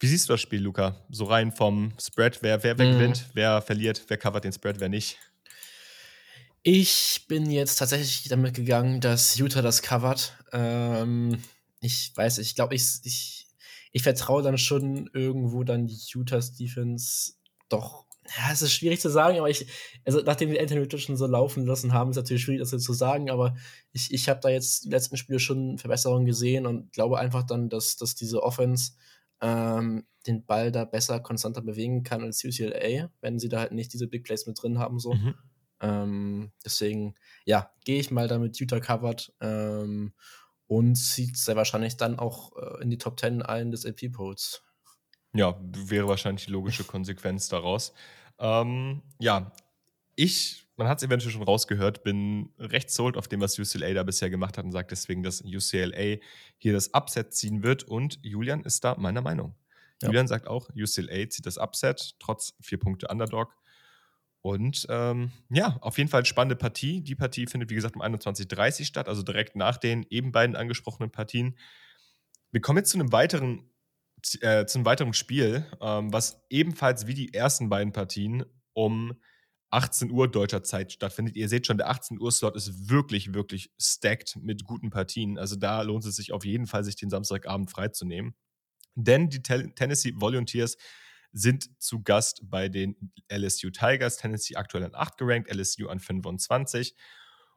Wie 0.00 0.06
siehst 0.06 0.28
du 0.28 0.32
das 0.34 0.40
Spiel, 0.40 0.62
Luca? 0.62 1.04
So 1.10 1.24
rein 1.24 1.50
vom 1.52 1.92
Spread, 2.00 2.38
wer, 2.42 2.62
wer, 2.62 2.78
wer 2.78 2.86
Mhm. 2.86 2.92
gewinnt, 2.92 3.30
wer 3.34 3.60
verliert, 3.62 4.04
wer 4.08 4.16
covert 4.16 4.44
den 4.44 4.52
Spread, 4.52 4.78
wer 4.80 4.88
nicht? 4.88 5.18
Ich 6.62 7.24
bin 7.28 7.50
jetzt 7.50 7.76
tatsächlich 7.76 8.28
damit 8.28 8.54
gegangen, 8.54 9.00
dass 9.00 9.36
Utah 9.38 9.62
das 9.62 9.82
covert. 9.82 10.36
Ähm, 10.52 11.42
ich 11.80 12.12
weiß, 12.14 12.38
ich 12.38 12.54
glaube, 12.54 12.74
ich, 12.74 12.84
ich, 13.04 13.48
ich 13.92 14.02
vertraue 14.02 14.42
dann 14.42 14.58
schon 14.58 15.08
irgendwo 15.14 15.64
dann 15.64 15.90
Utahs 16.14 16.54
Defense 16.54 17.32
doch. 17.68 18.06
Ja, 18.36 18.52
es 18.52 18.60
ist 18.60 18.74
schwierig 18.74 19.00
zu 19.00 19.08
sagen, 19.08 19.38
aber 19.38 19.48
ich, 19.48 19.66
also 20.04 20.20
nachdem 20.20 20.50
wir 20.50 20.60
Anthony 20.60 20.80
Richardson 20.80 21.16
so 21.16 21.26
laufen 21.26 21.64
lassen 21.64 21.94
haben, 21.94 22.10
ist 22.10 22.16
natürlich 22.16 22.42
schwierig, 22.42 22.60
das 22.60 22.72
jetzt 22.72 22.84
zu 22.84 22.92
sagen, 22.92 23.30
aber 23.30 23.56
ich, 23.92 24.12
ich 24.12 24.28
habe 24.28 24.40
da 24.40 24.50
jetzt 24.50 24.84
die 24.84 24.90
letzten 24.90 25.16
Spiele 25.16 25.40
schon 25.40 25.78
Verbesserungen 25.78 26.26
gesehen 26.26 26.66
und 26.66 26.92
glaube 26.92 27.18
einfach 27.18 27.44
dann, 27.44 27.70
dass, 27.70 27.96
dass 27.96 28.14
diese 28.14 28.42
Offense 28.42 28.92
ähm, 29.40 30.06
den 30.26 30.44
Ball 30.44 30.72
da 30.72 30.84
besser, 30.84 31.20
konstanter 31.20 31.62
bewegen 31.62 32.02
kann 32.02 32.22
als 32.22 32.44
UCLA, 32.44 33.10
wenn 33.20 33.38
sie 33.38 33.48
da 33.48 33.60
halt 33.60 33.72
nicht 33.72 33.92
diese 33.92 34.06
Big 34.06 34.24
Plays 34.24 34.46
mit 34.46 34.62
drin 34.62 34.78
haben, 34.78 34.98
so. 34.98 35.14
Mhm. 35.14 35.34
Ähm, 35.80 36.52
deswegen, 36.64 37.14
ja, 37.44 37.70
gehe 37.84 38.00
ich 38.00 38.10
mal 38.10 38.28
damit 38.28 38.58
Utah 38.58 38.80
covered 38.80 39.32
ähm, 39.40 40.12
und 40.66 40.96
zieht 40.96 41.36
sehr 41.36 41.56
wahrscheinlich 41.56 41.96
dann 41.96 42.18
auch 42.18 42.56
äh, 42.56 42.82
in 42.82 42.90
die 42.90 42.98
Top 42.98 43.18
10 43.18 43.42
allen 43.42 43.70
des 43.70 43.86
AP-Polls. 43.86 44.62
Ja, 45.34 45.58
wäre 45.60 46.08
wahrscheinlich 46.08 46.46
die 46.46 46.52
logische 46.52 46.84
Konsequenz 46.84 47.48
daraus. 47.48 47.92
Ähm, 48.38 49.02
ja, 49.18 49.52
ich, 50.16 50.67
man 50.78 50.88
hat 50.88 50.98
es 50.98 51.04
eventuell 51.04 51.32
schon 51.32 51.42
rausgehört, 51.42 52.04
bin 52.04 52.50
recht 52.58 52.90
sold 52.90 53.16
auf 53.16 53.26
dem, 53.28 53.40
was 53.40 53.58
UCLA 53.58 53.92
da 53.94 54.04
bisher 54.04 54.30
gemacht 54.30 54.56
hat 54.56 54.64
und 54.64 54.72
sagt 54.72 54.92
deswegen, 54.92 55.22
dass 55.22 55.42
UCLA 55.42 56.18
hier 56.56 56.72
das 56.72 56.94
Upset 56.94 57.34
ziehen 57.34 57.62
wird 57.62 57.82
und 57.82 58.18
Julian 58.22 58.62
ist 58.62 58.84
da 58.84 58.94
meiner 58.96 59.20
Meinung. 59.20 59.56
Ja. 60.00 60.08
Julian 60.08 60.28
sagt 60.28 60.46
auch, 60.46 60.70
UCLA 60.70 61.28
zieht 61.28 61.46
das 61.46 61.58
Upset, 61.58 62.14
trotz 62.20 62.54
vier 62.60 62.78
Punkte 62.78 63.08
Underdog. 63.08 63.56
Und 64.40 64.86
ähm, 64.88 65.32
ja, 65.50 65.76
auf 65.80 65.98
jeden 65.98 66.08
Fall 66.08 66.24
spannende 66.24 66.54
Partie. 66.54 67.02
Die 67.02 67.16
Partie 67.16 67.46
findet, 67.46 67.70
wie 67.70 67.74
gesagt, 67.74 67.96
um 67.96 68.02
21.30 68.02 68.80
Uhr 68.80 68.86
statt, 68.86 69.08
also 69.08 69.22
direkt 69.22 69.56
nach 69.56 69.78
den 69.78 70.06
eben 70.10 70.30
beiden 70.30 70.54
angesprochenen 70.54 71.10
Partien. 71.10 71.58
Wir 72.52 72.60
kommen 72.60 72.78
jetzt 72.78 72.90
zu 72.90 72.98
einem 72.98 73.10
weiteren, 73.10 73.68
äh, 74.40 74.64
zu 74.64 74.78
einem 74.78 74.86
weiteren 74.86 75.12
Spiel, 75.12 75.66
ähm, 75.80 76.12
was 76.12 76.40
ebenfalls 76.50 77.08
wie 77.08 77.14
die 77.14 77.34
ersten 77.34 77.68
beiden 77.68 77.92
Partien 77.92 78.44
um 78.74 79.18
18 79.70 80.10
Uhr 80.10 80.28
deutscher 80.28 80.62
Zeit 80.62 80.92
stattfindet. 80.92 81.36
Ihr 81.36 81.48
seht 81.48 81.66
schon, 81.66 81.76
der 81.76 81.90
18 81.90 82.20
Uhr 82.20 82.32
Slot 82.32 82.56
ist 82.56 82.88
wirklich, 82.88 83.34
wirklich 83.34 83.70
stacked 83.78 84.36
mit 84.36 84.64
guten 84.64 84.90
Partien. 84.90 85.38
Also 85.38 85.56
da 85.56 85.82
lohnt 85.82 86.04
es 86.04 86.16
sich 86.16 86.32
auf 86.32 86.44
jeden 86.44 86.66
Fall, 86.66 86.84
sich 86.84 86.96
den 86.96 87.10
Samstagabend 87.10 87.70
freizunehmen. 87.70 88.34
Denn 88.94 89.28
die 89.28 89.42
Tennessee 89.42 90.12
Volunteers 90.16 90.76
sind 91.32 91.68
zu 91.80 92.02
Gast 92.02 92.40
bei 92.44 92.68
den 92.68 93.12
LSU 93.30 93.70
Tigers. 93.70 94.16
Tennessee 94.16 94.56
aktuell 94.56 94.84
an 94.84 94.94
8 94.94 95.18
gerankt, 95.18 95.54
LSU 95.54 95.88
an 95.88 96.00
25. 96.00 96.94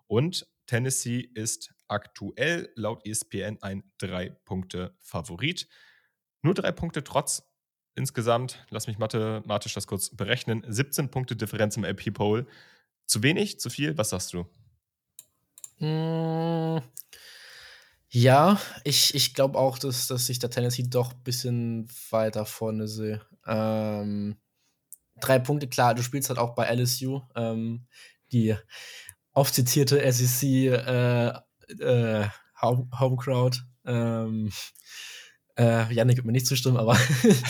Und 0.07 0.45
Tennessee 0.68 1.30
ist 1.34 1.74
aktuell 1.88 2.72
laut 2.76 3.05
ESPN 3.05 3.57
ein 3.62 3.84
3-Punkte-Favorit. 4.01 5.68
Nur 6.41 6.53
drei 6.53 6.72
Punkte 6.72 7.03
trotz 7.03 7.43
insgesamt, 7.96 8.66
lass 8.70 8.88
mich 8.88 8.98
mathematisch 8.98 9.74
das 9.74 9.88
kurz 9.88 10.10
berechnen, 10.16 10.64
17 10.68 11.10
Punkte 11.10 11.36
Differenz 11.36 11.78
im 11.78 11.84
LP-Poll. 11.84 12.48
Zu 13.06 13.24
wenig, 13.24 13.60
zu 13.60 13.70
viel? 13.70 13.98
Was 13.98 14.10
sagst 14.12 14.34
du? 14.34 14.46
Mm, 15.80 16.82
Ja, 18.10 18.60
ich, 18.84 19.16
ich 19.16 19.34
glaube 19.34 19.58
auch, 19.58 19.78
dass, 19.80 20.08
dass 20.08 20.28
ich 20.30 20.39
der 20.39 20.50
Tennessee 20.50 20.84
doch 20.84 21.14
ein 21.14 21.24
bisschen 21.24 21.88
weiter 22.10 22.46
vorne 22.46 22.88
sehe. 22.88 23.22
Ähm, 23.48 24.38
drei 25.22 25.39
Punkte, 25.39 25.68
klar, 25.70 25.96
du 25.96 26.04
spielst 26.04 26.30
halt 26.30 26.39
auch 26.39 26.54
bei 26.54 26.66
LSU, 26.68 27.22
ähm, 27.36 27.88
die 28.34 28.56
oft 29.34 29.54
zitierte 29.54 30.12
SEC 30.12 30.44
äh, 30.44 31.28
äh, 31.80 32.28
Home, 32.62 32.89
Home 33.00 33.16
Crowd. 33.18 33.58
Ähm, 33.86 34.52
äh, 35.58 35.91
Janik 35.93 36.18
wird 36.18 36.26
mir 36.26 36.32
nicht 36.32 36.47
zustimmen, 36.47 36.78
aber 36.78 36.97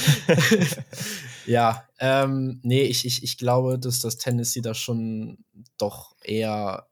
ja, 1.46 1.88
ähm, 2.00 2.60
nee, 2.64 2.84
ich, 2.84 3.06
ich, 3.06 3.24
ich 3.24 3.38
glaube, 3.38 3.80
dass 3.80 4.00
das 4.00 4.18
Tennessee 4.18 4.62
da 4.62 4.74
schon 4.74 5.44
doch 5.78 6.16
eher 6.24 6.88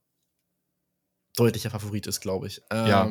deutlicher 1.35 1.69
Favorit 1.69 2.07
ist, 2.07 2.19
glaube 2.21 2.47
ich. 2.47 2.61
Ähm, 2.69 2.87
ja, 2.87 3.03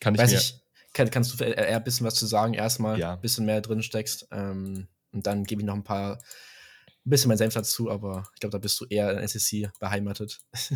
kann 0.00 0.14
ich 0.14 0.20
weiß 0.20 0.30
mir. 0.32 0.38
Ich, 0.38 0.60
kann, 0.92 1.10
kannst 1.10 1.38
du 1.38 1.44
eher 1.44 1.76
ein 1.76 1.84
bisschen 1.84 2.06
was 2.06 2.14
zu 2.14 2.26
sagen, 2.26 2.54
erstmal 2.54 2.98
Ja. 2.98 3.14
ein 3.14 3.20
bisschen 3.20 3.46
mehr 3.46 3.60
drin 3.60 3.82
steckst 3.82 4.26
ähm, 4.32 4.88
und 5.12 5.26
dann 5.26 5.44
gebe 5.44 5.62
ich 5.62 5.66
noch 5.66 5.74
ein 5.74 5.84
paar, 5.84 6.14
ein 6.16 7.10
bisschen 7.10 7.28
meinen 7.28 7.38
Senf 7.38 7.54
dazu, 7.54 7.90
aber 7.90 8.24
ich 8.34 8.40
glaube, 8.40 8.52
da 8.52 8.58
bist 8.58 8.80
du 8.80 8.86
eher 8.86 9.18
in 9.20 9.26
SEC 9.26 9.70
beheimatet. 9.78 10.40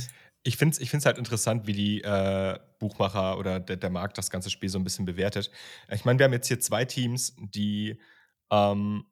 Ich 0.47 0.57
finde 0.59 0.75
es 0.75 0.81
ich 0.81 0.93
halt 0.93 1.19
interessant, 1.19 1.67
wie 1.67 1.73
die 1.73 2.03
äh, 2.03 2.59
Buchmacher 2.79 3.39
oder 3.39 3.61
der, 3.61 3.77
der 3.77 3.91
Markt 3.91 4.19
das 4.19 4.31
ganze 4.31 4.51
Spiel 4.51 4.69
so 4.69 4.79
ein 4.79 4.85
bisschen 4.85 5.07
bewertet. 5.07 5.51
Ich 5.91 6.05
meine, 6.05 6.19
wir 6.19 6.25
haben 6.25 6.35
jetzt 6.35 6.49
hier 6.49 6.61
zwei 6.61 6.85
Teams, 6.85 7.35
die 7.39 7.99
ähm, 8.51 9.07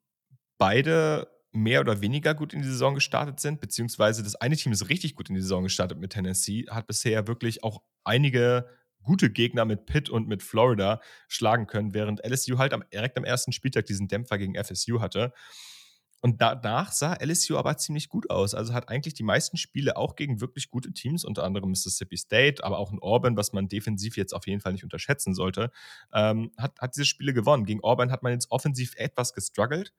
beide 0.59 1.29
mehr 1.53 1.81
oder 1.81 2.01
weniger 2.01 2.35
gut 2.35 2.55
in 2.55 2.63
die 2.63 2.69
Saison 2.69 2.95
gestartet 2.95 3.41
sind, 3.41 3.61
beziehungsweise 3.61 4.23
das 4.23 4.37
eine 4.37 4.57
Team 4.57 4.73
ist 4.73 4.89
richtig 4.89 5.15
gut 5.15 5.29
in 5.29 5.35
die 5.35 5.43
Saison 5.43 5.63
gestartet 5.63 5.99
mit 5.99 6.13
Tennessee, 6.13 6.67
hat 6.69 6.87
bisher 6.87 7.27
wirklich 7.27 7.63
auch 7.63 7.83
einige 8.05 8.69
gute 9.03 9.31
Gegner 9.31 9.65
mit 9.65 9.87
Pitt 9.87 10.09
und 10.09 10.29
mit 10.29 10.43
Florida 10.43 11.01
schlagen 11.29 11.67
können, 11.67 11.95
während 11.95 12.25
LSU 12.25 12.59
halt 12.59 12.73
am, 12.73 12.85
direkt 12.93 13.19
am 13.19 13.25
ersten 13.25 13.53
Spieltag 13.53 13.87
diesen 13.87 14.09
Dämpfer 14.09 14.39
gegen 14.39 14.55
FSU 14.55 15.01
hatte. 15.01 15.33
Und 16.23 16.41
danach 16.41 16.93
sah 16.93 17.17
LSU 17.21 17.57
aber 17.57 17.77
ziemlich 17.77 18.09
gut 18.09 18.31
aus. 18.31 18.55
Also 18.55 18.73
hat 18.75 18.89
eigentlich 18.89 19.15
die 19.15 19.25
meisten 19.25 19.57
Spiele 19.57 19.97
auch 19.97 20.15
gegen 20.15 20.41
wirklich 20.41 20.71
gute 20.71 20.93
Teams, 20.93 21.25
unter 21.25 21.43
anderem 21.43 21.71
Mississippi 21.71 22.17
State, 22.17 22.63
aber 22.63 22.79
auch 22.79 22.93
in 22.93 23.01
Auburn, 23.01 23.37
was 23.37 23.53
man 23.53 23.69
defensiv 23.69 24.17
jetzt 24.17 24.33
auf 24.33 24.47
jeden 24.47 24.61
Fall 24.61 24.73
nicht 24.73 24.85
unterschätzen 24.85 25.35
sollte, 25.35 25.73
ähm, 26.15 26.53
hat, 26.57 26.81
hat 26.81 26.95
diese 26.95 27.07
Spiele 27.07 27.35
gewonnen. 27.35 27.65
Gegen 27.65 27.83
Auburn 27.83 28.13
hat 28.13 28.23
man 28.23 28.33
jetzt 28.33 28.53
offensiv 28.53 28.95
etwas 28.97 29.35
gestruggelt. 29.35 29.93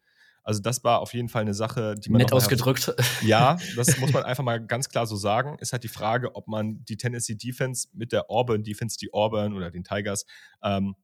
Also 0.44 0.62
das 0.62 0.84
war 0.86 1.00
auf 1.00 1.14
jeden 1.14 1.28
Fall 1.28 1.42
eine 1.42 1.54
Sache, 1.54 1.96
die 1.96 2.10
man 2.10 2.22
Nett 2.22 2.32
ausgedrückt. 2.32 2.94
ja, 3.22 3.58
das 3.76 3.98
muss 3.98 4.14
man 4.14 4.24
einfach 4.24 4.46
mal 4.46 4.66
ganz 4.66 4.88
klar 4.88 5.06
so 5.06 5.18
sagen. 5.18 5.58
Ist 5.60 5.74
halt 5.74 5.84
die 5.84 5.90
Frage, 5.90 6.36
ob 6.36 6.48
man 6.48 6.86
die 6.86 6.96
Tennessee 6.96 7.36
Defense 7.36 7.90
mit 7.92 8.14
der 8.14 8.30
Auburn 8.30 8.64
Defense, 8.64 8.98
die 8.98 9.14
Auburn 9.14 9.54
oder 9.54 9.72
den 9.72 9.84
Tigers, 9.84 10.26
ähm, 10.64 10.96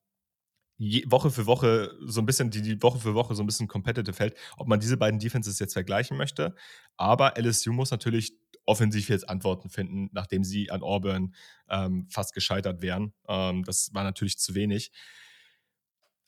Woche 1.07 1.29
für 1.29 1.45
Woche 1.45 1.97
so 2.05 2.21
ein 2.21 2.25
bisschen, 2.25 2.49
die, 2.49 2.61
die 2.61 2.81
Woche 2.81 2.99
für 2.99 3.13
Woche 3.13 3.35
so 3.35 3.43
ein 3.43 3.45
bisschen 3.45 3.67
competitive 3.67 4.17
hält, 4.17 4.35
ob 4.57 4.67
man 4.67 4.79
diese 4.79 4.97
beiden 4.97 5.19
Defenses 5.19 5.59
jetzt 5.59 5.73
vergleichen 5.73 6.17
möchte. 6.17 6.55
Aber 6.95 7.33
LSU 7.37 7.73
muss 7.73 7.91
natürlich 7.91 8.33
offensiv 8.65 9.09
jetzt 9.09 9.27
Antworten 9.27 9.69
finden, 9.69 10.09
nachdem 10.13 10.43
sie 10.43 10.71
an 10.71 10.81
Auburn 10.81 11.35
ähm, 11.69 12.07
fast 12.09 12.33
gescheitert 12.33 12.81
wären. 12.81 13.13
Ähm, 13.27 13.63
das 13.63 13.93
war 13.93 14.03
natürlich 14.03 14.37
zu 14.37 14.55
wenig. 14.55 14.91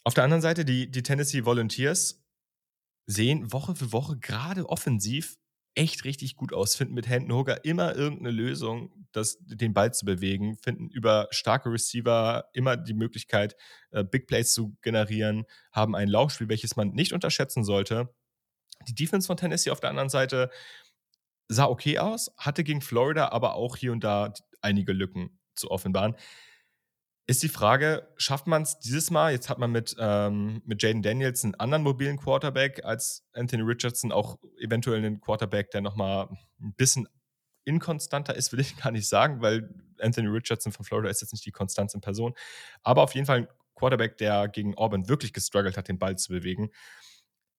Auf 0.04 0.16
der 0.16 0.24
anderen 0.24 0.41
Seite, 0.41 0.66
die, 0.66 0.89
die 0.89 1.04
Tennessee 1.04 1.45
Volunteers 1.45 2.24
sehen 3.06 3.54
Woche 3.54 3.76
für 3.76 3.91
Woche 3.91 4.18
gerade 4.18 4.68
offensiv 4.68 5.38
echt 5.76 6.03
richtig 6.03 6.36
gut 6.36 6.53
aus, 6.53 6.76
finden 6.76 6.93
mit 6.93 7.07
Hendon 7.07 7.38
Hooker 7.38 7.63
immer 7.63 7.95
irgendeine 7.95 8.32
Lösung, 8.32 8.91
das, 9.11 9.38
den 9.41 9.74
Ball 9.74 9.93
zu 9.93 10.05
bewegen, 10.05 10.57
finden 10.57 10.89
über 10.89 11.28
starke 11.32 11.72
Receiver 11.72 12.45
immer 12.53 12.78
die 12.78 12.93
Möglichkeit, 12.93 13.55
äh, 13.91 14.03
Big 14.03 14.28
Plays 14.28 14.53
zu 14.53 14.76
generieren, 14.82 15.45
haben 15.72 15.95
ein 15.95 16.07
Laufspiel, 16.09 16.49
welches 16.49 16.76
man 16.76 16.89
nicht 16.89 17.13
unterschätzen 17.13 17.63
sollte. 17.63 18.13
Die 18.88 18.95
Defense 18.95 19.28
von 19.28 19.38
Tennessee 19.38 19.69
auf 19.69 19.80
der 19.80 19.89
anderen 19.89 20.09
Seite 20.09 20.49
sah 21.47 21.65
okay 21.65 21.99
aus, 21.99 22.32
hatte 22.38 22.63
gegen 22.63 22.82
Florida 22.82 23.30
aber 23.30 23.55
auch 23.55 23.78
hier 23.78 23.91
und 23.91 24.03
da 24.03 24.34
einige 24.61 24.93
Lücken 24.93 25.39
zu 25.55 25.72
offenbaren. 25.72 26.15
Ist 27.32 27.43
die 27.43 27.47
Frage, 27.47 28.09
schafft 28.17 28.45
man 28.47 28.63
es 28.63 28.77
dieses 28.79 29.09
Mal? 29.09 29.32
Jetzt 29.32 29.47
hat 29.47 29.57
man 29.57 29.71
mit, 29.71 29.95
ähm, 29.97 30.61
mit 30.65 30.84
Jaden 30.84 31.01
Daniels 31.01 31.45
einen 31.45 31.55
anderen 31.55 31.82
mobilen 31.82 32.17
Quarterback 32.17 32.84
als 32.84 33.25
Anthony 33.32 33.63
Richardson, 33.63 34.11
auch 34.11 34.38
eventuell 34.59 34.97
einen 34.97 35.21
Quarterback, 35.21 35.71
der 35.71 35.79
nochmal 35.79 36.27
ein 36.59 36.73
bisschen 36.75 37.07
inkonstanter 37.63 38.36
ist, 38.36 38.51
will 38.51 38.59
ich 38.59 38.75
gar 38.84 38.91
nicht 38.91 39.07
sagen, 39.07 39.41
weil 39.41 39.73
Anthony 40.01 40.27
Richardson 40.27 40.73
von 40.73 40.84
Florida 40.84 41.09
ist 41.09 41.21
jetzt 41.21 41.32
nicht 41.32 41.45
die 41.45 41.53
Konstanz 41.53 41.93
in 41.93 42.01
Person. 42.01 42.34
Aber 42.84 43.01
auf 43.01 43.15
jeden 43.15 43.25
Fall 43.25 43.38
ein 43.38 43.47
Quarterback, 43.75 44.17
der 44.17 44.49
gegen 44.49 44.77
Auburn 44.77 45.07
wirklich 45.07 45.32
gestruggelt 45.32 45.77
hat, 45.77 45.88
den 45.88 45.99
Ball 45.99 46.17
zu 46.17 46.34
bewegen. 46.34 46.71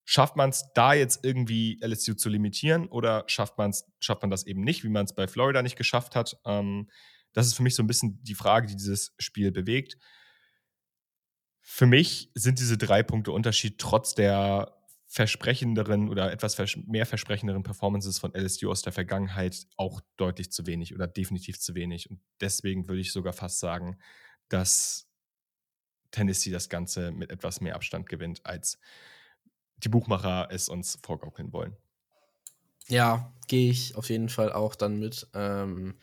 Schafft 0.05 0.37
man 0.37 0.51
es 0.51 0.67
da 0.75 0.93
jetzt 0.93 1.25
irgendwie 1.25 1.81
LSU 1.83 2.13
zu 2.13 2.29
limitieren 2.29 2.89
oder 2.89 3.25
schafft, 3.27 3.57
man's, 3.57 3.87
schafft 4.01 4.21
man 4.21 4.31
das 4.31 4.45
eben 4.45 4.61
nicht, 4.61 4.85
wie 4.85 4.91
man 4.91 5.07
es 5.07 5.15
bei 5.15 5.27
Florida 5.27 5.63
nicht 5.63 5.77
geschafft 5.77 6.15
hat? 6.15 6.37
Ähm, 6.45 6.91
das 7.33 7.47
ist 7.47 7.55
für 7.55 7.63
mich 7.63 7.75
so 7.75 7.83
ein 7.83 7.87
bisschen 7.87 8.23
die 8.23 8.35
Frage, 8.35 8.67
die 8.67 8.77
dieses 8.77 9.15
Spiel 9.19 9.53
bewegt. 9.53 9.97
Für 11.61 11.87
mich 11.87 12.31
sind 12.35 12.59
diese 12.59 12.77
drei 12.77 13.03
Punkte 13.03 13.33
Unterschied 13.33 13.79
trotz 13.79 14.15
der 14.15 14.77
versprechenderen 15.07 16.09
oder 16.09 16.33
etwas 16.33 16.57
mehr 16.87 17.05
versprechenderen 17.05 17.63
Performances 17.63 18.19
von 18.19 18.35
LSU 18.35 18.71
aus 18.71 18.81
der 18.81 18.95
Vergangenheit 18.95 19.67
auch 19.77 20.01
deutlich 20.17 20.51
zu 20.51 20.67
wenig 20.67 20.95
oder 20.95 21.07
definitiv 21.07 21.61
zu 21.61 21.75
wenig. 21.75 22.11
Und 22.11 22.21
deswegen 22.41 22.89
würde 22.89 23.03
ich 23.03 23.13
sogar 23.13 23.35
fast 23.35 23.61
sagen, 23.61 23.99
dass 24.49 25.11
Tennessee 26.13 26.51
das 26.51 26.71
Ganze 26.71 27.13
mit 27.13 27.31
etwas 27.31 27.61
mehr 27.61 27.75
Abstand 27.75 28.09
gewinnt, 28.09 28.45
als 28.47 28.79
die 29.77 29.91
Buchmacher 29.91 30.49
es 30.51 30.71
uns 30.71 30.99
vorgaukeln 31.03 31.53
wollen. 31.53 31.77
Ja, 32.89 33.33
gehe 33.49 33.71
ich 33.71 33.95
auf 33.97 34.09
jeden 34.09 34.29
Fall 34.29 34.51
auch 34.51 34.75
dann 34.75 34.99
mit. 34.99 35.29
Ähm, 35.35 35.99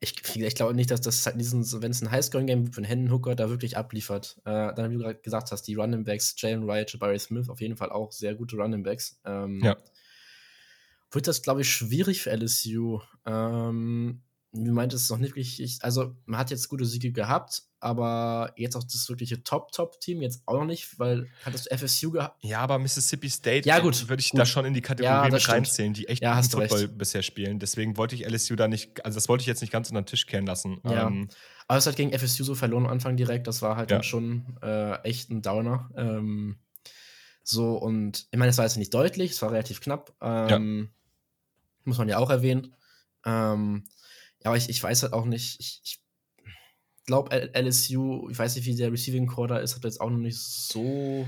ich, 0.00 0.36
ich 0.36 0.54
glaube 0.54 0.74
nicht, 0.74 0.90
dass 0.90 1.02
das 1.02 1.26
halt 1.26 1.38
diesen, 1.38 1.64
wenn 1.82 1.90
es 1.90 2.00
ein 2.00 2.10
Highscoring-Game 2.10 2.72
für 2.72 2.78
einen 2.78 2.86
Hendon 2.86 3.12
Hooker 3.12 3.34
da 3.34 3.50
wirklich 3.50 3.76
abliefert. 3.76 4.40
Äh, 4.46 4.74
dann, 4.74 4.90
wie 4.90 4.94
du 4.94 5.00
gerade 5.00 5.20
gesagt 5.20 5.52
hast, 5.52 5.62
die 5.62 5.74
Running 5.74 6.04
Backs, 6.04 6.34
Jalen 6.38 6.66
Wright, 6.66 6.90
Jabari 6.90 7.18
Smith, 7.18 7.50
auf 7.50 7.60
jeden 7.60 7.76
Fall 7.76 7.90
auch 7.90 8.10
sehr 8.10 8.34
gute 8.34 8.56
Running 8.56 8.82
Backs. 8.82 9.20
Ähm, 9.24 9.60
Ja. 9.62 9.76
Wird 11.12 11.26
das, 11.26 11.42
glaube 11.42 11.62
ich, 11.62 11.70
schwierig 11.70 12.22
für 12.22 12.30
LSU. 12.30 13.00
Ähm, 13.26 14.22
wie 14.52 14.70
meint 14.70 14.94
es 14.94 15.10
noch 15.10 15.18
nicht 15.18 15.36
wirklich, 15.36 15.78
also 15.82 16.16
man 16.24 16.40
hat 16.40 16.50
jetzt 16.50 16.68
gute 16.68 16.84
Siege 16.84 17.12
gehabt, 17.12 17.64
aber 17.80 18.52
jetzt 18.56 18.76
auch 18.76 18.84
das 18.84 19.08
wirkliche 19.08 19.42
Top-Top-Team 19.42 20.22
jetzt 20.22 20.42
auch 20.46 20.58
noch 20.58 20.64
nicht, 20.66 20.98
weil 20.98 21.28
hattest 21.44 21.66
du 21.70 21.76
FSU 21.76 22.10
gehabt. 22.10 22.42
Ja, 22.44 22.60
aber 22.60 22.78
Mississippi 22.78 23.28
State 23.30 23.66
Ja, 23.68 23.78
gut, 23.80 24.08
würde 24.08 24.20
ich 24.20 24.30
gut. 24.30 24.38
da 24.40 24.46
schon 24.46 24.64
in 24.66 24.74
die 24.74 24.80
Kategorie 24.82 25.12
Ja, 25.12 25.28
mit 25.28 25.48
reinzählen, 25.48 25.92
die 25.94 26.08
echt 26.08 26.22
Ja, 26.22 26.34
hast 26.36 26.52
Football 26.52 26.78
recht. 26.80 26.98
bisher 26.98 27.22
spielen. 27.22 27.58
Deswegen 27.58 27.96
wollte 27.96 28.14
ich 28.14 28.26
LSU 28.26 28.54
da 28.56 28.68
nicht, 28.68 29.04
also 29.04 29.16
das 29.16 29.28
wollte 29.28 29.42
ich 29.42 29.46
jetzt 29.46 29.60
nicht 29.62 29.72
ganz 29.72 29.88
unter 29.90 30.02
den 30.02 30.06
Tisch 30.06 30.26
kehren 30.26 30.46
lassen. 30.46 30.80
Ja. 30.84 31.06
Ähm, 31.06 31.28
Aber 31.68 31.78
es 31.78 31.86
hat 31.86 31.96
gegen 31.96 32.12
FSU 32.12 32.44
so 32.44 32.54
verloren 32.54 32.84
am 32.86 32.92
Anfang 32.92 33.16
direkt. 33.16 33.46
Das 33.46 33.62
war 33.62 33.76
halt 33.76 33.90
Ja. 33.90 33.96
dann 33.98 34.04
schon 34.04 34.58
äh, 34.62 34.94
echt 35.02 35.30
ein 35.30 35.40
Downer. 35.42 35.88
Ähm, 35.96 36.58
so, 37.42 37.76
und 37.76 38.26
ich 38.30 38.38
meine, 38.38 38.50
es 38.50 38.58
war 38.58 38.64
jetzt 38.66 38.76
nicht 38.76 38.92
deutlich, 38.92 39.32
es 39.32 39.42
war 39.42 39.50
relativ 39.52 39.80
knapp. 39.80 40.12
Ähm, 40.20 40.90
Muss 41.84 41.98
man 41.98 42.08
ja 42.08 42.18
auch 42.18 42.30
erwähnen. 42.30 42.74
Ähm, 43.24 43.84
ja, 44.42 44.50
aber 44.50 44.56
ich, 44.56 44.68
ich 44.68 44.82
weiß 44.82 45.02
halt 45.02 45.12
auch 45.12 45.24
nicht, 45.24 45.58
ich, 45.60 45.80
ich 45.84 46.00
glaube, 47.10 47.50
LSU, 47.54 48.28
ich 48.30 48.38
weiß 48.38 48.54
nicht, 48.54 48.66
wie 48.66 48.76
der 48.76 48.92
Receiving 48.92 49.26
Quarter 49.26 49.60
ist, 49.60 49.74
hat 49.74 49.82
jetzt 49.82 50.00
auch 50.00 50.10
noch 50.10 50.18
nicht 50.18 50.38
so. 50.38 51.26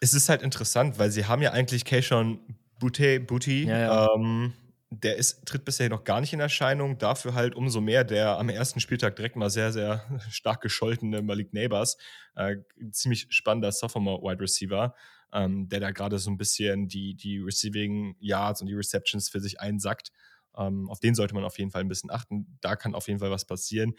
es 0.00 0.12
ist 0.12 0.28
halt 0.28 0.42
interessant, 0.42 0.98
weil 0.98 1.12
sie 1.12 1.24
haben 1.24 1.40
ja 1.40 1.52
eigentlich 1.52 1.84
Keishon 1.84 2.40
Boutte, 2.80 3.20
Booty, 3.20 3.64
Ja, 3.64 3.78
ja. 3.78 4.08
Ähm, 4.16 4.52
der 4.90 5.16
ist, 5.16 5.46
tritt 5.46 5.64
bisher 5.64 5.88
noch 5.88 6.02
gar 6.02 6.20
nicht 6.20 6.32
in 6.32 6.40
Erscheinung, 6.40 6.98
dafür 6.98 7.34
halt 7.34 7.54
umso 7.54 7.80
mehr 7.80 8.02
der 8.02 8.38
am 8.38 8.48
ersten 8.48 8.80
Spieltag 8.80 9.14
direkt 9.14 9.36
mal 9.36 9.50
sehr, 9.50 9.72
sehr 9.72 10.04
stark 10.30 10.60
gescholtene 10.60 11.22
Malik 11.22 11.52
Neighbors, 11.52 11.96
äh, 12.34 12.56
ziemlich 12.90 13.28
spannender 13.30 13.70
Sophomore-Wide 13.70 14.40
Receiver, 14.40 14.94
ähm, 15.32 15.68
der 15.68 15.78
da 15.78 15.92
gerade 15.92 16.18
so 16.18 16.30
ein 16.30 16.38
bisschen 16.38 16.88
die, 16.88 17.14
die 17.14 17.38
Receiving 17.38 18.16
Yards 18.18 18.62
und 18.62 18.66
die 18.66 18.74
Receptions 18.74 19.28
für 19.28 19.40
sich 19.40 19.60
einsackt. 19.60 20.10
Ähm, 20.56 20.88
auf 20.88 21.00
den 21.00 21.14
sollte 21.14 21.34
man 21.34 21.44
auf 21.44 21.58
jeden 21.58 21.70
Fall 21.70 21.80
ein 21.80 21.88
bisschen 21.88 22.10
achten. 22.10 22.58
Da 22.60 22.76
kann 22.76 22.94
auf 22.94 23.08
jeden 23.08 23.20
Fall 23.20 23.30
was 23.30 23.44
passieren. 23.44 23.94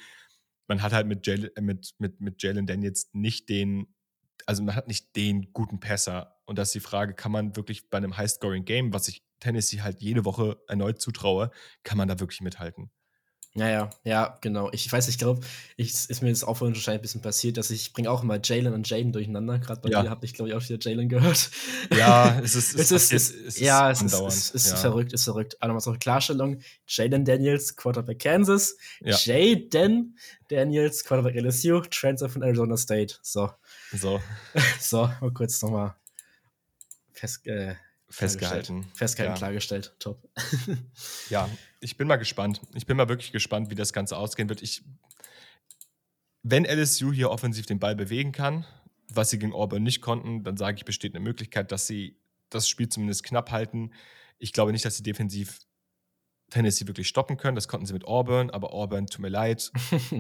Man 0.68 0.82
hat 0.82 0.94
halt 0.94 1.08
mit 1.08 1.26
Jalen, 1.26 1.50
äh, 1.56 1.62
mit, 1.62 1.96
mit, 2.00 2.22
mit 2.22 2.42
Jalen 2.42 2.66
Daniels 2.66 3.10
nicht 3.14 3.50
den, 3.50 3.88
also 4.46 4.64
man 4.64 4.76
hat 4.76 4.88
nicht 4.88 5.16
den 5.16 5.54
guten 5.54 5.80
Passer. 5.80 6.40
Und 6.46 6.58
das 6.58 6.70
ist 6.70 6.76
die 6.76 6.80
Frage, 6.80 7.14
kann 7.14 7.32
man 7.32 7.56
wirklich 7.56 7.90
bei 7.90 7.98
einem 7.98 8.18
High-Scoring-Game, 8.18 8.94
was 8.94 9.08
ich 9.08 9.24
Tennessee 9.40 9.82
halt 9.82 10.02
jede 10.02 10.26
Woche 10.26 10.58
erneut 10.68 11.02
zutraue, 11.02 11.52
kann 11.84 11.98
man 11.98 12.08
da 12.08 12.20
wirklich 12.20 12.42
mithalten? 12.42 12.92
Ja, 13.58 13.70
ja, 13.70 13.90
ja, 14.04 14.38
genau. 14.42 14.70
Ich 14.74 14.92
weiß, 14.92 15.08
ich 15.08 15.18
glaube, 15.18 15.40
ist 15.78 16.22
mir 16.22 16.28
jetzt 16.28 16.44
auch 16.44 16.58
vorhin 16.58 16.76
wahrscheinlich 16.76 17.00
ein 17.00 17.02
bisschen 17.04 17.22
passiert, 17.22 17.56
dass 17.56 17.70
ich 17.70 17.94
bringe 17.94 18.12
auch 18.12 18.22
immer 18.22 18.38
Jalen 18.44 18.74
und 18.74 18.90
Jaden 18.90 19.14
durcheinander. 19.14 19.60
Gerade 19.60 19.80
bei 19.80 19.90
Ja. 19.90 20.04
dir 20.04 20.10
habe 20.10 20.26
ich, 20.26 20.34
glaube 20.34 20.50
ich, 20.50 20.56
auch 20.56 20.62
wieder 20.68 20.78
Jalen 20.78 21.08
gehört. 21.08 21.50
Ja, 21.98 22.38
es 22.44 22.54
ist, 22.56 22.76
es 22.76 22.92
ist, 22.92 23.14
es, 23.14 23.32
ist 23.32 23.60
ja, 23.62 23.90
es 23.90 24.02
ist, 24.02 24.14
es 24.14 24.50
ist 24.52 24.72
ja. 24.72 24.76
verrückt, 24.76 25.14
ist 25.14 25.24
verrückt. 25.24 25.56
Aber 25.62 25.72
nochmal 25.74 25.88
eine 25.94 26.00
Klarstellung. 26.00 26.60
Jalen 26.86 27.24
Daniels, 27.24 27.78
Quarterback 27.78 28.20
Kansas. 28.20 28.76
Ja. 29.00 29.16
Jaden 29.16 30.18
Daniels, 30.50 31.06
Quarterback 31.06 31.36
LSU, 31.42 31.80
Transfer 31.80 32.28
von 32.28 32.44
Arizona 32.44 32.76
State. 32.76 33.16
So, 33.22 33.50
So, 33.98 34.22
so, 34.82 35.10
mal 35.22 35.32
kurz 35.34 35.62
nochmal 35.62 35.96
fest, 37.14 37.48
äh, 37.48 37.76
festgehalten. 38.10 38.86
festgehalten, 38.94 39.34
Ja. 39.34 39.38
klargestellt. 39.38 39.96
Top. 40.00 40.28
Ja, 41.30 41.50
ich 41.80 41.98
bin 41.98 42.08
mal 42.08 42.16
gespannt. 42.18 42.62
Ich 42.74 42.86
bin 42.86 42.98
mal 42.98 43.10
wirklich 43.10 43.32
gespannt, 43.32 43.70
wie 43.70 43.76
das 43.76 43.94
Ganze 43.94 44.18
ausgehen 44.18 44.50
wird. 44.50 44.62
Ich, 44.62 44.84
wenn 46.44 46.66
LSU 46.66 47.12
hier 47.12 47.32
offensiv 47.32 47.66
den 47.66 47.80
Ball 47.80 47.96
bewegen 47.96 48.32
kann, 48.32 48.66
was 49.10 49.30
sie 49.30 49.40
gegen 49.40 49.54
Auburn 49.54 49.84
nicht 49.84 50.02
konnten, 50.02 50.44
dann 50.44 50.58
sage 50.58 50.78
ich, 50.78 50.86
besteht 50.86 51.16
eine 51.16 51.24
Möglichkeit, 51.24 51.72
dass 51.72 51.88
sie 51.88 52.18
das 52.50 52.68
Spiel 52.68 52.90
zumindest 52.90 53.24
knapp 53.24 53.52
halten. 53.52 53.92
Ich 54.38 54.54
glaube 54.54 54.72
nicht, 54.72 54.86
dass 54.86 54.98
sie 54.98 55.04
defensiv 55.04 55.60
Tennessee 56.50 56.88
wirklich 56.88 57.08
stoppen 57.08 57.38
können. 57.38 57.56
Das 57.56 57.68
konnten 57.68 57.86
sie 57.86 57.94
mit 57.94 58.06
Auburn, 58.06 58.50
aber 58.52 58.72
Auburn, 58.74 59.08
tut 59.08 59.22
mir 59.22 59.30
leid. 59.30 59.72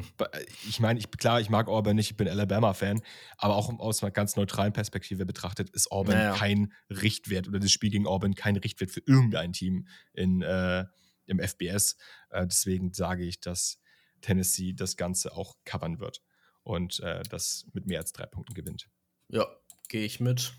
Ich 0.67 0.79
meine, 0.79 0.99
ich, 0.99 1.09
klar, 1.11 1.39
ich 1.39 1.49
mag 1.49 1.67
Auburn 1.67 1.95
nicht, 1.95 2.11
ich 2.11 2.17
bin 2.17 2.27
Alabama-Fan, 2.27 3.01
aber 3.37 3.55
auch 3.55 3.69
aus 3.79 4.01
einer 4.03 4.11
ganz 4.11 4.35
neutralen 4.35 4.73
Perspektive 4.73 5.25
betrachtet 5.25 5.69
ist 5.69 5.91
Auburn 5.91 6.15
Naja. 6.15 6.33
kein 6.33 6.73
Richtwert 6.89 7.47
oder 7.47 7.59
das 7.59 7.71
Spiel 7.71 7.91
gegen 7.91 8.07
Auburn 8.07 8.33
kein 8.35 8.55
Richtwert 8.57 8.91
für 8.91 9.01
irgendein 9.05 9.53
Team 9.53 9.87
in, 10.13 10.41
äh, 10.41 10.85
im 11.27 11.39
FBS. 11.39 11.97
Äh, 12.29 12.47
deswegen 12.47 12.91
sage 12.93 13.23
ich, 13.23 13.39
dass 13.39 13.79
Tennessee 14.21 14.73
das 14.73 14.97
Ganze 14.97 15.35
auch 15.35 15.55
covern 15.65 15.99
wird 15.99 16.21
und 16.63 16.99
äh, 17.01 17.21
das 17.29 17.67
mit 17.73 17.85
mehr 17.85 17.99
als 17.99 18.11
drei 18.11 18.25
Punkten 18.25 18.53
gewinnt. 18.55 18.89
ja, 19.29 19.45
gehe 19.87 20.03
ich 20.05 20.19
mit. 20.19 20.53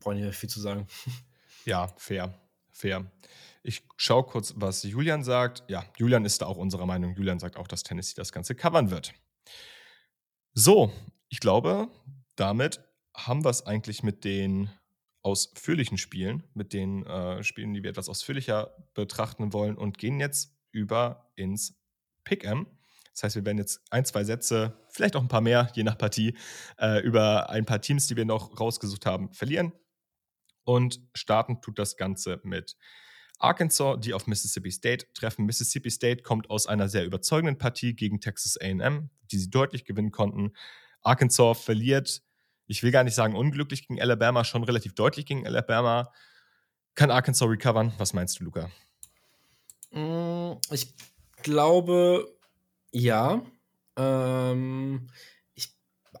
Brauche 0.00 0.14
nicht 0.14 0.24
mehr 0.24 0.32
viel 0.32 0.48
zu 0.50 0.60
sagen. 0.60 0.86
Ja, 1.66 1.88
fair, 1.98 2.34
fair. 2.72 3.10
Ich 3.62 3.82
schaue 3.96 4.24
kurz, 4.24 4.54
was 4.56 4.82
Julian 4.82 5.22
sagt. 5.22 5.64
Ja, 5.68 5.84
Julian 5.96 6.24
ist 6.24 6.40
da 6.40 6.46
auch 6.46 6.56
unserer 6.56 6.86
Meinung. 6.86 7.14
Julian 7.14 7.38
sagt 7.38 7.56
auch, 7.56 7.68
dass 7.68 7.82
Tennessee 7.82 8.14
das 8.16 8.32
Ganze 8.32 8.54
covern 8.54 8.90
wird. 8.90 9.12
So, 10.54 10.92
ich 11.28 11.40
glaube, 11.40 11.88
damit 12.36 12.80
haben 13.14 13.44
wir 13.44 13.50
es 13.50 13.66
eigentlich 13.66 14.02
mit 14.02 14.24
den 14.24 14.70
ausführlichen 15.22 15.98
Spielen, 15.98 16.42
mit 16.54 16.72
den 16.72 17.04
äh, 17.04 17.42
Spielen, 17.42 17.74
die 17.74 17.82
wir 17.82 17.90
etwas 17.90 18.08
ausführlicher 18.08 18.74
betrachten 18.94 19.52
wollen 19.52 19.76
und 19.76 19.98
gehen 19.98 20.18
jetzt 20.18 20.56
über 20.72 21.30
ins 21.36 21.74
Pick'em. 22.24 22.66
Das 23.12 23.24
heißt, 23.24 23.36
wir 23.36 23.44
werden 23.44 23.58
jetzt 23.58 23.82
ein, 23.90 24.04
zwei 24.04 24.24
Sätze, 24.24 24.72
vielleicht 24.88 25.16
auch 25.16 25.20
ein 25.20 25.28
paar 25.28 25.40
mehr, 25.40 25.70
je 25.74 25.82
nach 25.82 25.98
Partie, 25.98 26.34
äh, 26.78 27.00
über 27.00 27.50
ein 27.50 27.66
paar 27.66 27.80
Teams, 27.80 28.06
die 28.06 28.16
wir 28.16 28.24
noch 28.24 28.58
rausgesucht 28.58 29.04
haben, 29.04 29.32
verlieren. 29.32 29.72
Und 30.70 31.00
starten 31.14 31.60
tut 31.60 31.80
das 31.80 31.96
Ganze 31.96 32.40
mit 32.44 32.76
Arkansas, 33.40 33.98
die 33.98 34.14
auf 34.14 34.28
Mississippi 34.28 34.70
State 34.70 35.06
treffen. 35.14 35.44
Mississippi 35.44 35.90
State 35.90 36.22
kommt 36.22 36.48
aus 36.48 36.68
einer 36.68 36.88
sehr 36.88 37.04
überzeugenden 37.04 37.58
Partie 37.58 37.96
gegen 37.96 38.20
Texas 38.20 38.56
AM, 38.56 39.10
die 39.32 39.38
sie 39.38 39.50
deutlich 39.50 39.84
gewinnen 39.84 40.12
konnten. 40.12 40.52
Arkansas 41.02 41.58
verliert, 41.60 42.22
ich 42.68 42.84
will 42.84 42.92
gar 42.92 43.02
nicht 43.02 43.16
sagen 43.16 43.34
unglücklich 43.34 43.88
gegen 43.88 44.00
Alabama, 44.00 44.44
schon 44.44 44.62
relativ 44.62 44.94
deutlich 44.94 45.26
gegen 45.26 45.44
Alabama. 45.44 46.12
Kann 46.94 47.10
Arkansas 47.10 47.48
recovern? 47.48 47.92
Was 47.98 48.12
meinst 48.12 48.38
du, 48.38 48.44
Luca? 48.44 48.70
Mm, 49.90 50.52
Ich 50.70 50.94
glaube, 51.42 52.32
ja. 52.92 53.42
Ähm, 53.96 55.08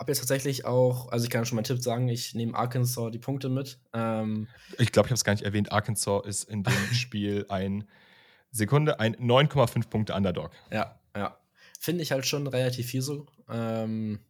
habe 0.00 0.10
jetzt 0.10 0.18
tatsächlich 0.18 0.64
auch, 0.64 1.12
also 1.12 1.24
ich 1.24 1.30
kann 1.30 1.44
schon 1.44 1.56
meinen 1.56 1.64
Tipp 1.64 1.80
sagen, 1.82 2.08
ich 2.08 2.34
nehme 2.34 2.54
Arkansas 2.56 3.10
die 3.12 3.18
Punkte 3.18 3.48
mit. 3.50 3.78
Ähm, 3.92 4.48
Ich 4.78 4.90
glaube, 4.92 5.06
ich 5.06 5.10
habe 5.10 5.14
es 5.14 5.24
gar 5.24 5.34
nicht 5.34 5.44
erwähnt. 5.44 5.70
Arkansas 5.70 6.22
ist 6.26 6.44
in 6.44 6.62
dem 6.64 6.72
Spiel 6.92 7.44
ein 7.50 7.84
Sekunde, 8.50 8.98
ein 8.98 9.14
9,5 9.16 9.88
Punkte 9.88 10.14
Underdog. 10.14 10.50
ja, 10.72 10.98
ja. 11.14 11.36
Finde 11.78 12.02
ich 12.02 12.12
halt 12.12 12.26
schon 12.26 12.46
relativ 12.46 12.86
viel 12.88 13.00
so. 13.00 13.26
Ähm, 13.48 14.20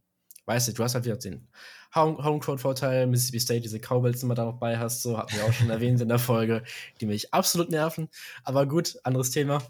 weißt 0.46 0.68
du, 0.68 0.72
du 0.72 0.84
hast 0.84 0.94
halt 0.94 1.04
wieder 1.04 1.16
den 1.16 1.48
Home- 1.94 2.22
Homecourt-Vorteil, 2.22 3.06
Mississippi 3.08 3.40
State, 3.40 3.60
diese 3.62 3.80
Cowbells 3.80 4.22
immer 4.22 4.34
da 4.36 4.44
noch 4.44 4.58
bei 4.58 4.78
hast, 4.78 5.02
so 5.02 5.18
hatten 5.18 5.34
wir 5.34 5.44
auch 5.44 5.52
schon 5.52 5.70
erwähnt 5.70 6.00
in 6.00 6.08
der 6.08 6.18
Folge, 6.20 6.62
die 7.00 7.06
mich 7.06 7.32
absolut 7.34 7.70
nerven. 7.70 8.08
Aber 8.44 8.66
gut, 8.66 8.98
anderes 9.04 9.30
Thema. 9.30 9.62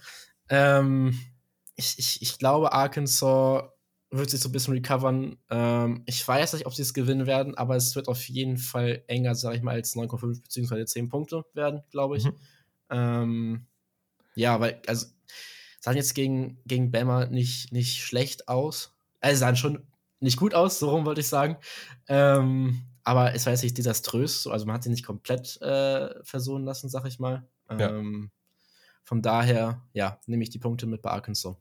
Ähm, 0.51 1.19
ich, 1.77 1.99
ich, 1.99 2.21
ich 2.21 2.39
glaube, 2.39 2.73
Arkansas 2.73 3.65
wird 4.11 4.31
sich 4.31 4.41
so 4.41 4.49
ein 4.49 4.53
bisschen 4.53 4.75
recovern. 4.75 5.37
Ähm, 5.51 6.03
ich 6.07 6.27
weiß 6.27 6.55
nicht, 6.55 6.67
ob 6.67 6.75
sie 6.75 6.83
es 6.83 6.95
gewinnen 6.95 7.27
werden, 7.27 7.55
aber 7.57 7.77
es 7.77 7.95
wird 7.95 8.09
auf 8.09 8.29
jeden 8.29 8.57
Fall 8.57 9.05
enger, 9.07 9.35
sag 9.35 9.55
ich 9.55 9.63
mal, 9.63 9.75
als 9.75 9.95
9,5 9.95 10.43
bzw. 10.43 10.85
10 10.85 11.09
Punkte 11.09 11.45
werden, 11.55 11.83
glaube 11.91 12.17
ich. 12.17 12.25
Mhm. 12.25 12.37
Ähm, 12.91 13.67
ja, 14.35 14.59
weil, 14.61 14.81
also, 14.87 15.07
sahen 15.81 15.97
jetzt 15.97 16.15
gegen, 16.15 16.59
gegen 16.67 16.91
Bama 16.91 17.27
nicht, 17.27 17.73
nicht 17.73 18.03
schlecht 18.03 18.49
aus. 18.49 18.97
Also, 19.21 19.41
sahen 19.41 19.57
schon 19.57 19.87
nicht 20.19 20.39
gut 20.39 20.55
aus, 20.55 20.79
so 20.79 20.91
rum 20.91 21.07
wollte 21.07 21.21
ich 21.21 21.29
sagen. 21.29 21.57
Ähm, 22.09 22.83
aber 23.05 23.35
es 23.35 23.47
war 23.47 23.53
jetzt 23.53 23.63
nicht 23.63 23.79
desaströs, 23.79 24.43
so, 24.43 24.51
also 24.51 24.67
man 24.67 24.75
hat 24.75 24.83
sie 24.83 24.91
nicht 24.91 25.07
komplett 25.07 25.61
äh, 25.63 26.23
versohlen 26.25 26.65
lassen, 26.65 26.89
sag 26.89 27.07
ich 27.07 27.19
mal. 27.19 27.49
Ja. 27.71 27.91
Ähm, 27.91 28.31
von 29.05 29.23
daher, 29.23 29.83
ja, 29.93 30.21
nehme 30.27 30.43
ich 30.43 30.51
die 30.51 30.59
Punkte 30.59 30.87
mit 30.87 31.01
bei 31.03 31.11
Arkansas. 31.11 31.57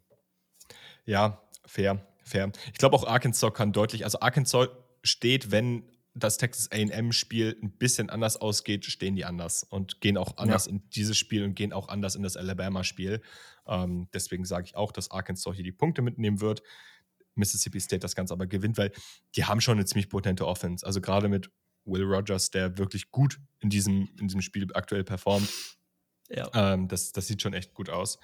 Ja, 1.06 1.42
fair, 1.66 2.06
fair. 2.30 2.52
Ich 2.72 2.78
glaube 2.78 2.96
auch 2.96 3.06
Arkansas 3.06 3.54
kann 3.54 3.72
deutlich, 3.72 4.04
also 4.04 4.20
Arkansas 4.20 4.70
steht, 5.04 5.52
wenn 5.52 5.84
das 6.14 6.38
Texas 6.38 6.70
AM-Spiel 6.72 7.58
ein 7.62 7.72
bisschen 7.72 8.10
anders 8.10 8.38
ausgeht, 8.38 8.86
stehen 8.86 9.16
die 9.16 9.26
anders 9.26 9.64
und 9.64 10.02
gehen 10.02 10.18
auch 10.18 10.38
anders 10.38 10.68
in 10.68 10.90
dieses 10.90 11.18
Spiel 11.18 11.44
und 11.44 11.56
gehen 11.56 11.72
auch 11.72 11.88
anders 11.88 12.16
in 12.16 12.24
das 12.24 12.36
Alabama-Spiel. 12.36 13.22
Ähm, 13.68 14.10
deswegen 14.14 14.46
sage 14.46 14.66
ich 14.66 14.76
auch, 14.76 14.92
dass 14.92 15.12
Arkansas 15.12 15.56
hier 15.56 15.64
die 15.64 15.72
Punkte 15.72 16.02
mitnehmen 16.02 16.42
wird. 16.42 16.62
Mississippi 17.36 17.80
State 17.80 18.00
das 18.00 18.16
Ganze 18.16 18.34
aber 18.34 18.48
gewinnt, 18.48 18.78
weil 18.78 18.92
die 19.36 19.46
haben 19.46 19.62
schon 19.62 19.78
eine 19.78 19.86
ziemlich 19.86 20.10
potente 20.10 20.46
Offense. 20.46 20.86
Also 20.86 21.00
gerade 21.00 21.30
mit 21.30 21.50
Will 21.86 22.04
Rogers, 22.04 22.52
der 22.52 22.78
wirklich 22.78 23.12
gut 23.12 23.40
in 23.60 23.70
diesem, 23.70 24.10
in 24.20 24.28
diesem 24.28 24.42
Spiel 24.42 24.68
aktuell 24.74 25.04
performt. 25.04 25.50
Ja. 26.30 26.50
Ähm, 26.54 26.88
das, 26.88 27.12
das 27.12 27.28
sieht 27.28 27.42
schon 27.42 27.54
echt 27.54 27.74
gut 27.74 27.90
aus. 27.90 28.20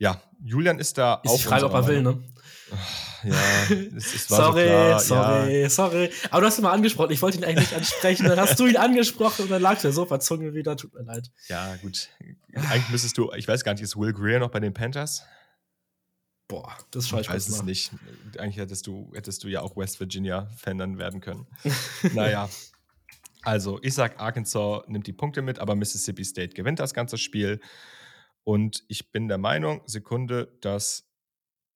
Ja, 0.00 0.20
Julian 0.42 0.78
ist 0.80 0.98
da 0.98 1.20
Ist 1.22 1.30
auch. 1.30 1.36
die 1.36 1.42
Frage, 1.44 1.66
ob 1.66 1.74
er 1.74 1.86
will, 1.86 2.02
ne? 2.02 2.22
Ja, 3.22 3.34
es, 3.96 4.14
es 4.14 4.30
war 4.30 4.52
Sorry, 4.52 4.98
so 5.00 5.14
sorry, 5.14 5.62
Ja, 5.62 5.68
sorry. 5.70 6.10
Aber 6.30 6.40
du 6.40 6.46
hast 6.46 6.58
ihn 6.58 6.62
mal 6.62 6.72
angesprochen. 6.72 7.10
Ich 7.12 7.20
wollte 7.20 7.36
ihn 7.36 7.44
eigentlich 7.44 7.68
nicht 7.68 7.74
ansprechen. 7.76 8.24
Dann 8.26 8.40
hast 8.40 8.58
du 8.58 8.66
ihn 8.66 8.76
angesprochen 8.78 9.42
und 9.42 9.50
dann 9.50 9.60
lag 9.60 9.78
der 9.80 9.92
Sofa-Zunge 9.92 10.54
wieder. 10.54 10.74
Tut 10.76 10.94
mir 10.94 11.02
leid. 11.02 11.30
ja, 11.48 11.76
gut. 11.76 12.08
Eigentlich 12.54 12.88
müsstest 12.88 13.18
du, 13.18 13.30
ich 13.34 13.46
weiß 13.46 13.62
gar 13.62 13.72
nicht, 13.74 13.82
ist 13.82 13.96
Will 13.96 14.12
Greer 14.14 14.38
noch 14.40 14.50
bei 14.50 14.58
den 14.60 14.72
Panthers? 14.72 15.22
Boah, 16.48 16.74
das 16.90 17.08
schaue 17.08 17.20
ich, 17.20 17.26
Ich 17.26 17.32
weiß 17.32 17.48
es 17.48 17.58
nach. 17.58 17.64
nicht. 17.64 17.90
Eigentlich 18.38 18.56
hättest 18.56 18.86
du, 18.86 19.12
hättest 19.14 19.44
du 19.44 19.48
ja 19.48 19.60
auch 19.60 19.76
West 19.76 20.00
Virginia-Fan 20.00 20.78
dann 20.78 20.96
werden 20.98 21.20
können. 21.20 21.46
naja. 22.14 22.48
Also, 23.42 23.78
ich 23.82 23.94
sag, 23.94 24.18
Arkansas 24.18 24.82
nimmt 24.88 25.06
die 25.06 25.12
Punkte 25.12 25.42
mit, 25.42 25.58
aber 25.58 25.74
Mississippi 25.74 26.24
State 26.24 26.54
gewinnt 26.54 26.78
das 26.80 26.94
ganze 26.94 27.18
Spiel. 27.18 27.60
Und 28.44 28.84
ich 28.88 29.12
bin 29.12 29.28
der 29.28 29.38
Meinung, 29.38 29.82
Sekunde, 29.86 30.56
dass 30.60 31.08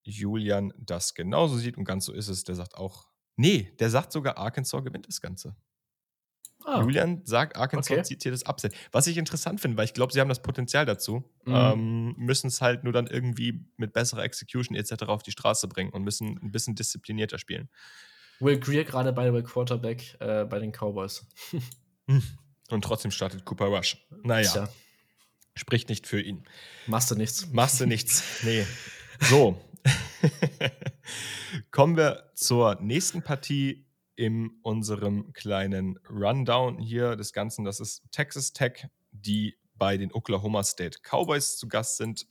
Julian 0.03 0.73
das 0.77 1.13
genauso 1.15 1.57
sieht 1.57 1.77
und 1.77 1.83
ganz 1.85 2.05
so 2.05 2.13
ist 2.13 2.27
es. 2.27 2.43
Der 2.43 2.55
sagt 2.55 2.75
auch, 2.75 3.07
nee, 3.37 3.71
der 3.79 3.89
sagt 3.89 4.11
sogar, 4.11 4.37
Arkansas 4.37 4.83
gewinnt 4.83 5.07
das 5.07 5.21
Ganze. 5.21 5.55
Ah, 6.63 6.81
Julian 6.81 7.23
sagt, 7.25 7.57
Arkansas 7.57 7.91
Okay. 7.91 8.03
zieht 8.03 8.23
hier 8.23 8.31
das 8.31 8.43
Upset. 8.47 8.73
Was 8.91 9.05
ich 9.05 9.17
interessant 9.17 9.61
finde, 9.61 9.77
weil 9.77 9.85
ich 9.85 9.93
glaube, 9.93 10.11
sie 10.13 10.19
haben 10.19 10.29
das 10.29 10.41
Potenzial 10.41 10.85
dazu, 10.85 11.23
Mhm. 11.45 11.53
ähm, 11.53 12.15
müssen 12.17 12.47
es 12.47 12.59
halt 12.61 12.83
nur 12.83 12.91
dann 12.93 13.05
irgendwie 13.07 13.67
mit 13.77 13.93
besserer 13.93 14.23
Execution 14.23 14.75
etc. 14.75 15.03
auf 15.07 15.21
die 15.21 15.31
Straße 15.31 15.67
bringen 15.67 15.91
und 15.91 16.03
müssen 16.03 16.39
ein 16.41 16.51
bisschen 16.51 16.73
disziplinierter 16.75 17.37
spielen. 17.37 17.69
Will 18.39 18.59
Greer 18.59 18.83
gerade 18.83 19.13
bei 19.13 19.29
der 19.29 19.43
Quarterback 19.43 20.17
äh, 20.19 20.45
bei 20.45 20.59
den 20.59 20.71
Cowboys. 20.71 21.25
Und 22.69 22.83
trotzdem 22.83 23.11
startet 23.11 23.45
Cooper 23.45 23.65
Rush. 23.67 24.03
Naja, 24.23 24.49
Tja, 24.51 24.69
spricht 25.55 25.89
nicht 25.89 26.07
für 26.07 26.21
ihn. 26.21 26.43
machst 26.87 27.11
du 27.11 27.15
nichts. 27.15 27.47
Machst 27.51 27.79
du 27.79 27.85
nichts. 27.85 28.23
Nee. 28.43 28.65
So. 29.21 29.59
Kommen 31.71 31.95
wir 31.95 32.31
zur 32.35 32.75
nächsten 32.81 33.21
Partie 33.21 33.85
in 34.15 34.51
unserem 34.61 35.33
kleinen 35.33 35.97
Rundown 36.09 36.79
hier 36.79 37.15
des 37.15 37.33
Ganzen. 37.33 37.65
Das 37.65 37.79
ist 37.79 38.03
Texas 38.11 38.53
Tech, 38.53 38.87
die 39.11 39.57
bei 39.75 39.97
den 39.97 40.11
Oklahoma 40.13 40.63
State 40.63 40.99
Cowboys 41.03 41.57
zu 41.57 41.67
Gast 41.67 41.97
sind. 41.97 42.27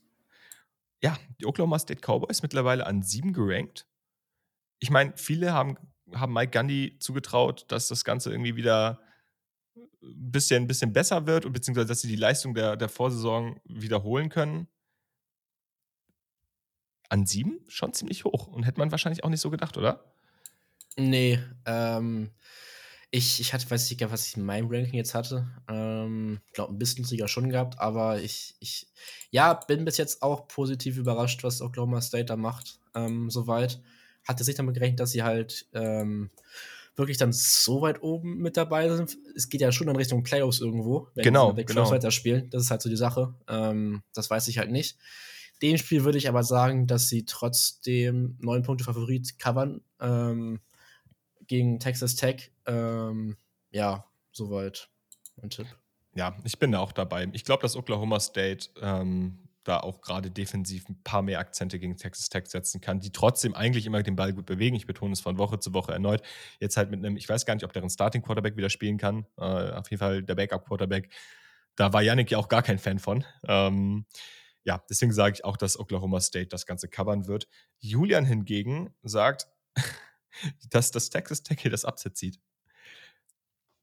Ja, 1.01 1.17
die 1.39 1.45
Oklahoma 1.45 1.79
State 1.79 2.01
Cowboys 2.01 2.41
mittlerweile 2.41 2.85
an 2.85 3.03
sieben 3.03 3.33
gerankt. 3.33 3.85
Ich 4.79 4.89
meine, 4.89 5.13
viele 5.15 5.53
haben, 5.53 5.77
haben 6.13 6.33
Mike 6.33 6.57
Gundy 6.57 6.97
zugetraut, 6.99 7.65
dass 7.69 7.87
das 7.87 8.03
Ganze 8.03 8.31
irgendwie 8.31 8.55
wieder 8.55 8.99
ein 9.75 10.31
bisschen, 10.31 10.67
bisschen 10.67 10.93
besser 10.93 11.27
wird 11.27 11.45
und 11.45 11.53
beziehungsweise 11.53 11.87
dass 11.87 12.01
sie 12.01 12.07
die 12.07 12.15
Leistung 12.15 12.53
der, 12.53 12.77
der 12.77 12.89
Vorsaison 12.89 13.59
wiederholen 13.65 14.29
können. 14.29 14.67
an 17.09 17.25
sieben 17.25 17.59
schon 17.67 17.93
ziemlich 17.93 18.25
hoch 18.25 18.47
und 18.47 18.63
hätte 18.63 18.79
man 18.79 18.91
wahrscheinlich 18.91 19.23
auch 19.23 19.29
nicht 19.29 19.41
so 19.41 19.49
gedacht, 19.49 19.77
oder? 19.77 20.03
Nee, 20.97 21.39
ähm, 21.65 22.31
ich, 23.11 23.39
ich 23.39 23.53
hatte, 23.53 23.69
weiß 23.69 23.89
nicht, 23.89 24.11
was 24.11 24.27
ich 24.27 24.37
in 24.37 24.45
meinem 24.45 24.67
Ranking 24.69 24.95
jetzt 24.95 25.13
hatte. 25.13 25.47
Ähm, 25.69 26.41
ich 26.47 26.53
glaube, 26.53 26.73
ein 26.73 26.79
bisschen 26.79 27.05
Sieger 27.05 27.27
schon 27.27 27.49
gehabt, 27.49 27.79
aber 27.79 28.21
ich, 28.21 28.55
ich, 28.59 28.87
ja, 29.29 29.53
bin 29.53 29.85
bis 29.85 29.97
jetzt 29.97 30.21
auch 30.21 30.47
positiv 30.47 30.97
überrascht, 30.97 31.43
was 31.43 31.61
Oklahoma 31.61 32.01
State 32.01 32.25
da 32.25 32.35
macht, 32.35 32.79
ähm, 32.95 33.29
soweit. 33.29 33.81
Hatte 34.27 34.43
sich 34.43 34.55
damit 34.55 34.73
gerechnet, 34.75 34.99
dass 34.99 35.11
sie 35.11 35.23
halt 35.23 35.67
ähm, 35.73 36.31
wirklich 36.95 37.17
dann 37.17 37.33
so 37.33 37.81
weit 37.81 38.01
oben 38.01 38.37
mit 38.37 38.57
dabei 38.57 38.89
sind. 38.89 39.17
Es 39.35 39.49
geht 39.49 39.61
ja 39.61 39.71
schon 39.71 39.87
in 39.87 39.95
Richtung 39.95 40.23
Playoffs 40.23 40.61
irgendwo, 40.61 41.09
wenn 41.13 41.23
genau, 41.23 41.53
sie 41.55 41.65
genau. 41.65 41.89
weiterspielen. 41.89 42.49
Das 42.49 42.63
ist 42.63 42.71
halt 42.71 42.81
so 42.81 42.89
die 42.89 42.95
Sache. 42.95 43.35
Ähm, 43.47 44.03
das 44.13 44.29
weiß 44.29 44.47
ich 44.47 44.57
halt 44.57 44.71
nicht. 44.71 44.97
Dem 45.61 45.77
Spiel 45.77 46.03
würde 46.03 46.17
ich 46.17 46.27
aber 46.27 46.43
sagen, 46.43 46.87
dass 46.87 47.07
sie 47.09 47.25
trotzdem 47.25 48.37
neun 48.39 48.63
Punkte 48.63 48.83
Favorit 48.83 49.39
covern 49.39 49.81
ähm, 49.99 50.59
gegen 51.47 51.79
Texas 51.79 52.15
Tech. 52.15 52.51
Ähm, 52.65 53.37
ja, 53.71 54.05
soweit 54.31 54.89
mein 55.37 55.49
Tipp. 55.49 55.67
Ja, 56.15 56.37
ich 56.43 56.59
bin 56.59 56.71
da 56.71 56.79
auch 56.79 56.91
dabei. 56.91 57.27
Ich 57.33 57.43
glaube, 57.43 57.61
dass 57.61 57.75
Oklahoma 57.75 58.19
State 58.19 58.69
ähm, 58.81 59.44
da 59.65 59.79
auch 59.79 60.01
gerade 60.01 60.31
defensiv 60.31 60.87
ein 60.87 61.01
paar 61.03 61.21
mehr 61.21 61.39
Akzente 61.39 61.79
gegen 61.79 61.97
Texas 61.97 62.29
Tech 62.29 62.45
setzen 62.47 62.81
kann, 62.81 62.99
die 62.99 63.11
trotzdem 63.11 63.53
eigentlich 63.53 63.85
immer 63.85 64.01
den 64.03 64.15
Ball 64.15 64.31
gut 64.31 64.45
bewegen. 64.45 64.75
Ich 64.75 64.85
betone 64.85 65.11
es 65.11 65.19
von 65.19 65.37
Woche 65.37 65.59
zu 65.59 65.73
Woche 65.73 65.91
erneut. 65.91 66.21
Jetzt 66.59 66.77
halt 66.77 66.91
mit 66.91 66.99
einem, 67.03 67.17
ich 67.17 67.27
weiß 67.27 67.45
gar 67.45 67.55
nicht, 67.55 67.65
ob 67.65 67.73
der 67.73 67.83
ein 67.83 67.89
Starting 67.89 68.21
Quarterback 68.21 68.55
wieder 68.55 68.69
spielen 68.69 68.97
kann. 68.97 69.25
Äh, 69.37 69.71
auf 69.71 69.89
jeden 69.89 69.99
Fall 69.99 70.23
der 70.23 70.35
Backup 70.35 70.65
Quarterback. 70.65 71.11
Da 71.75 71.91
war 71.91 72.01
Yannick 72.01 72.31
ja 72.31 72.37
auch 72.37 72.47
gar 72.47 72.61
kein 72.61 72.79
Fan 72.79 72.99
von. 72.99 73.25
Ähm, 73.47 74.05
ja, 74.63 74.83
deswegen 74.89 75.13
sage 75.13 75.35
ich 75.35 75.45
auch, 75.45 75.57
dass 75.57 75.79
Oklahoma 75.79 76.21
State 76.21 76.47
das 76.47 76.65
Ganze 76.65 76.87
covern 76.87 77.27
wird. 77.27 77.47
Julian 77.79 78.25
hingegen 78.25 78.93
sagt, 79.03 79.47
dass 80.69 80.91
das 80.91 81.09
Texas 81.09 81.43
Tech 81.43 81.59
hier 81.59 81.71
das 81.71 81.85
Upset 81.85 82.15
zieht. 82.15 82.39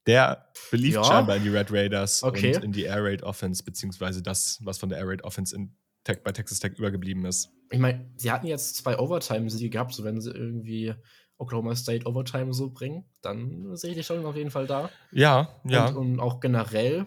Der 0.05 0.49
beliebt 0.69 0.95
ja. 0.95 1.03
scheinbar 1.03 1.37
in 1.37 1.43
die 1.43 1.49
Red 1.49 1.71
Raiders 1.71 2.23
okay. 2.23 2.55
und 2.55 2.63
in 2.63 2.71
die 2.73 2.83
Air 2.83 3.03
Raid 3.03 3.23
Offense, 3.23 3.63
beziehungsweise 3.63 4.21
das, 4.21 4.59
was 4.61 4.77
von 4.77 4.89
der 4.89 4.97
Air 4.97 5.07
Raid 5.07 5.23
Offense 5.23 5.55
in 5.55 5.75
Tech, 6.03 6.23
bei 6.23 6.31
Texas 6.33 6.59
Tech 6.59 6.73
übergeblieben 6.77 7.23
ist. 7.25 7.49
Ich 7.71 7.79
meine, 7.79 8.11
sie 8.17 8.29
hatten 8.31 8.47
jetzt 8.47 8.75
zwei 8.75 8.99
Overtime-Siege 8.99 9.69
gehabt, 9.69 9.93
so 9.93 10.03
wenn 10.03 10.19
sie 10.19 10.31
irgendwie 10.31 10.93
Oklahoma 11.37 11.75
State 11.75 12.05
Overtime 12.05 12.53
so 12.53 12.69
bringen, 12.69 13.05
dann 13.21 13.75
sehe 13.75 13.91
ich 13.91 13.97
die 13.97 14.03
schon 14.03 14.25
auf 14.25 14.35
jeden 14.35 14.51
Fall 14.51 14.67
da. 14.67 14.89
Ja, 15.11 15.61
ja. 15.63 15.87
Und, 15.87 15.95
und 15.95 16.19
auch 16.19 16.39
generell, 16.39 17.05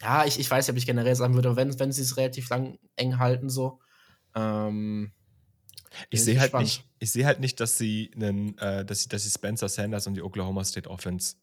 ja, 0.00 0.24
ich, 0.24 0.38
ich 0.38 0.50
weiß 0.50 0.66
nicht, 0.66 0.72
ob 0.72 0.78
ich 0.78 0.86
generell 0.86 1.14
sagen 1.14 1.34
würde, 1.34 1.56
wenn, 1.56 1.78
wenn 1.78 1.92
sie 1.92 2.02
es 2.02 2.16
relativ 2.16 2.48
lang 2.50 2.78
eng 2.96 3.18
halten, 3.18 3.48
so. 3.48 3.80
Ähm, 4.34 5.12
ich 6.10 6.24
sehe 6.24 6.40
halt 6.40 6.54
nicht, 6.54 6.84
ich 6.98 7.12
sehe 7.12 7.24
halt 7.24 7.38
nicht, 7.38 7.60
dass 7.60 7.78
sie 7.78 8.10
einen, 8.16 8.58
äh, 8.58 8.84
dass 8.84 9.02
sie, 9.02 9.08
dass 9.08 9.22
sie 9.22 9.30
Spencer 9.30 9.68
Sanders 9.68 10.08
und 10.08 10.14
die 10.14 10.22
Oklahoma 10.22 10.64
State 10.64 10.90
Offense 10.90 11.36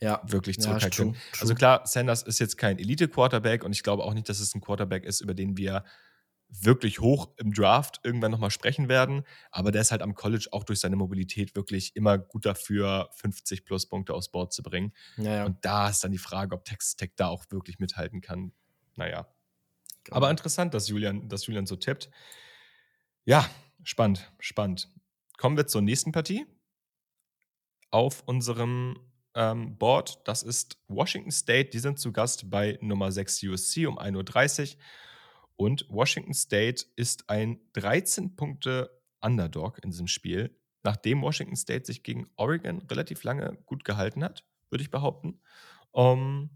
ja. 0.00 0.22
wirklich 0.26 0.60
zurückhalten. 0.60 1.14
Ja, 1.14 1.40
also 1.40 1.54
klar, 1.54 1.86
Sanders 1.86 2.22
ist 2.22 2.38
jetzt 2.38 2.56
kein 2.56 2.78
Elite-Quarterback 2.78 3.64
und 3.64 3.72
ich 3.72 3.82
glaube 3.82 4.04
auch 4.04 4.14
nicht, 4.14 4.28
dass 4.28 4.40
es 4.40 4.54
ein 4.54 4.60
Quarterback 4.60 5.04
ist, 5.04 5.20
über 5.20 5.34
den 5.34 5.56
wir 5.56 5.84
wirklich 6.48 7.00
hoch 7.00 7.32
im 7.36 7.52
Draft 7.52 8.00
irgendwann 8.04 8.30
nochmal 8.30 8.50
sprechen 8.50 8.88
werden. 8.88 9.24
Aber 9.50 9.72
der 9.72 9.80
ist 9.80 9.90
halt 9.90 10.02
am 10.02 10.14
College 10.14 10.48
auch 10.52 10.64
durch 10.64 10.80
seine 10.80 10.96
Mobilität 10.96 11.56
wirklich 11.56 11.96
immer 11.96 12.18
gut 12.18 12.46
dafür, 12.46 13.08
50 13.14 13.64
plus 13.64 13.86
Punkte 13.86 14.14
aufs 14.14 14.30
Board 14.30 14.52
zu 14.52 14.62
bringen. 14.62 14.92
Ja, 15.16 15.44
und 15.44 15.64
da 15.64 15.88
ist 15.88 16.04
dann 16.04 16.12
die 16.12 16.18
Frage, 16.18 16.54
ob 16.54 16.64
Texas 16.64 16.96
Tech 16.96 17.12
da 17.16 17.28
auch 17.28 17.44
wirklich 17.50 17.78
mithalten 17.78 18.20
kann. 18.20 18.52
Naja. 18.96 19.26
Genau. 20.04 20.16
Aber 20.16 20.30
interessant, 20.30 20.74
dass 20.74 20.88
Julian, 20.88 21.28
dass 21.28 21.46
Julian 21.46 21.66
so 21.66 21.76
tippt. 21.76 22.10
Ja, 23.24 23.48
spannend, 23.82 24.30
spannend. 24.38 24.90
Kommen 25.38 25.56
wir 25.56 25.66
zur 25.66 25.82
nächsten 25.82 26.12
Partie 26.12 26.46
auf 27.90 28.22
unserem 28.26 28.98
ähm, 29.34 29.76
Board. 29.76 30.20
Das 30.24 30.42
ist 30.42 30.78
Washington 30.88 31.30
State. 31.30 31.70
Die 31.70 31.78
sind 31.78 31.98
zu 31.98 32.12
Gast 32.12 32.50
bei 32.50 32.78
Nummer 32.80 33.12
6 33.12 33.42
USC 33.44 33.86
um 33.86 33.98
1.30 33.98 34.76
Uhr. 34.76 34.80
Und 35.56 35.86
Washington 35.88 36.34
State 36.34 36.86
ist 36.96 37.28
ein 37.30 37.60
13 37.74 38.36
Punkte 38.36 38.90
Underdog 39.20 39.82
in 39.82 39.90
diesem 39.90 40.06
Spiel, 40.06 40.56
nachdem 40.82 41.22
Washington 41.22 41.56
State 41.56 41.86
sich 41.86 42.02
gegen 42.02 42.28
Oregon 42.36 42.82
relativ 42.90 43.24
lange 43.24 43.56
gut 43.66 43.84
gehalten 43.84 44.22
hat, 44.22 44.44
würde 44.70 44.82
ich 44.82 44.90
behaupten. 44.90 45.40
Ähm, 45.94 46.50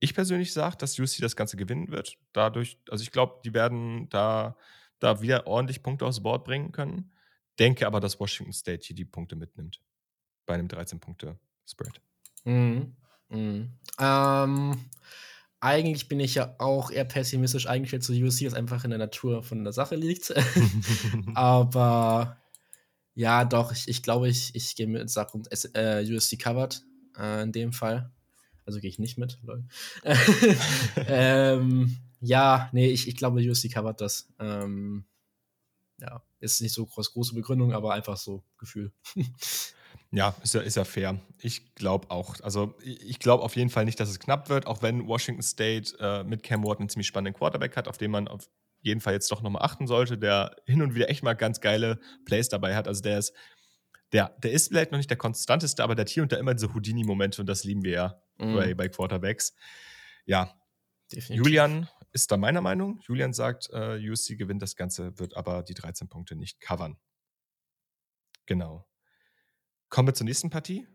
ich 0.00 0.14
persönlich 0.14 0.52
sage, 0.52 0.76
dass 0.76 0.98
USC 0.98 1.20
das 1.20 1.36
Ganze 1.36 1.56
gewinnen 1.56 1.90
wird. 1.90 2.18
Dadurch, 2.32 2.78
also 2.90 3.02
ich 3.02 3.12
glaube, 3.12 3.40
die 3.44 3.54
werden 3.54 4.08
da, 4.10 4.56
da 4.98 5.22
wieder 5.22 5.46
ordentlich 5.46 5.82
Punkte 5.82 6.06
aufs 6.06 6.22
Board 6.22 6.44
bringen 6.44 6.72
können. 6.72 7.12
Denke 7.58 7.86
aber, 7.86 8.00
dass 8.00 8.20
Washington 8.20 8.52
State 8.52 8.84
hier 8.84 8.96
die 8.96 9.04
Punkte 9.04 9.36
mitnimmt. 9.36 9.80
Bei 10.44 10.54
einem 10.54 10.68
13-Punkte-Spread. 11.66 12.00
Mhm. 12.44 12.96
Mhm. 13.28 13.72
Ähm, 13.98 14.84
eigentlich 15.60 16.08
bin 16.08 16.20
ich 16.20 16.34
ja 16.36 16.54
auch 16.58 16.90
eher 16.90 17.04
pessimistisch 17.04 17.66
eingestellt 17.66 18.04
zu 18.04 18.12
USC, 18.12 18.46
was 18.46 18.54
einfach 18.54 18.84
in 18.84 18.90
der 18.90 18.98
Natur 18.98 19.42
von 19.42 19.64
der 19.64 19.72
Sache 19.72 19.96
liegt. 19.96 20.32
Aber 21.34 22.38
ja, 23.14 23.44
doch, 23.44 23.72
ich, 23.72 23.88
ich 23.88 24.02
glaube, 24.02 24.28
ich, 24.28 24.54
ich 24.54 24.76
gehe 24.76 24.86
mit 24.86 25.10
Sachen 25.10 25.44
äh, 25.74 26.04
USC 26.08 26.36
covered 26.36 26.82
äh, 27.18 27.42
in 27.42 27.52
dem 27.52 27.72
Fall. 27.72 28.12
Also 28.64 28.80
gehe 28.80 28.90
ich 28.90 28.98
nicht 28.98 29.16
mit. 29.16 29.38
ähm, 30.96 31.96
ja, 32.20 32.68
nee, 32.72 32.88
ich, 32.88 33.06
ich 33.06 33.16
glaube, 33.16 33.40
USC 33.40 33.68
covert 33.68 34.00
das. 34.00 34.28
Ähm, 34.40 35.06
ja, 36.00 36.22
ist 36.40 36.60
nicht 36.60 36.74
so 36.74 36.84
groß, 36.84 37.12
große 37.12 37.34
Begründung, 37.34 37.72
aber 37.72 37.94
einfach 37.94 38.16
so 38.16 38.42
Gefühl. 38.58 38.92
Ja, 40.16 40.34
ist 40.42 40.54
ja, 40.54 40.62
ist 40.62 40.76
ja 40.76 40.84
fair. 40.84 41.20
Ich 41.42 41.74
glaube 41.74 42.10
auch. 42.10 42.40
Also, 42.40 42.74
ich 42.82 43.18
glaube 43.18 43.42
auf 43.42 43.54
jeden 43.54 43.68
Fall 43.68 43.84
nicht, 43.84 44.00
dass 44.00 44.08
es 44.08 44.18
knapp 44.18 44.48
wird, 44.48 44.66
auch 44.66 44.80
wenn 44.80 45.06
Washington 45.06 45.42
State 45.42 45.94
äh, 46.00 46.24
mit 46.24 46.42
Cam 46.42 46.64
Ward 46.64 46.80
einen 46.80 46.88
ziemlich 46.88 47.06
spannenden 47.06 47.38
Quarterback 47.38 47.76
hat, 47.76 47.86
auf 47.86 47.98
den 47.98 48.10
man 48.10 48.26
auf 48.26 48.48
jeden 48.80 49.02
Fall 49.02 49.12
jetzt 49.12 49.30
doch 49.30 49.42
nochmal 49.42 49.62
achten 49.62 49.86
sollte, 49.86 50.16
der 50.16 50.56
hin 50.64 50.80
und 50.80 50.94
wieder 50.94 51.10
echt 51.10 51.22
mal 51.22 51.34
ganz 51.34 51.60
geile 51.60 52.00
Plays 52.24 52.48
dabei 52.48 52.74
hat. 52.74 52.88
Also, 52.88 53.02
der 53.02 53.18
ist, 53.18 53.34
der, 54.12 54.34
der 54.38 54.52
ist 54.52 54.68
vielleicht 54.68 54.90
noch 54.90 54.96
nicht 54.96 55.10
der 55.10 55.18
konstanteste, 55.18 55.84
aber 55.84 55.94
der 55.94 56.04
hat 56.04 56.08
hier 56.08 56.22
und 56.22 56.32
da 56.32 56.38
immer 56.38 56.54
diese 56.54 56.72
Houdini-Momente 56.72 57.42
und 57.42 57.46
das 57.46 57.64
lieben 57.64 57.84
wir 57.84 57.92
ja 57.92 58.22
mm. 58.38 58.54
bei, 58.54 58.74
bei 58.74 58.88
Quarterbacks. 58.88 59.54
Ja, 60.24 60.54
Definitiv. 61.12 61.44
Julian 61.44 61.88
ist 62.12 62.32
da 62.32 62.38
meiner 62.38 62.62
Meinung. 62.62 63.00
Julian 63.02 63.34
sagt, 63.34 63.68
äh, 63.70 63.98
USC 64.10 64.36
gewinnt 64.36 64.62
das 64.62 64.76
Ganze, 64.76 65.18
wird 65.18 65.36
aber 65.36 65.62
die 65.62 65.74
13 65.74 66.08
Punkte 66.08 66.36
nicht 66.36 66.60
covern. 66.60 66.96
Genau. 68.46 68.86
Kommen 69.88 70.08
wir 70.08 70.14
zur 70.14 70.24
nächsten 70.24 70.50
Partie. 70.50 70.86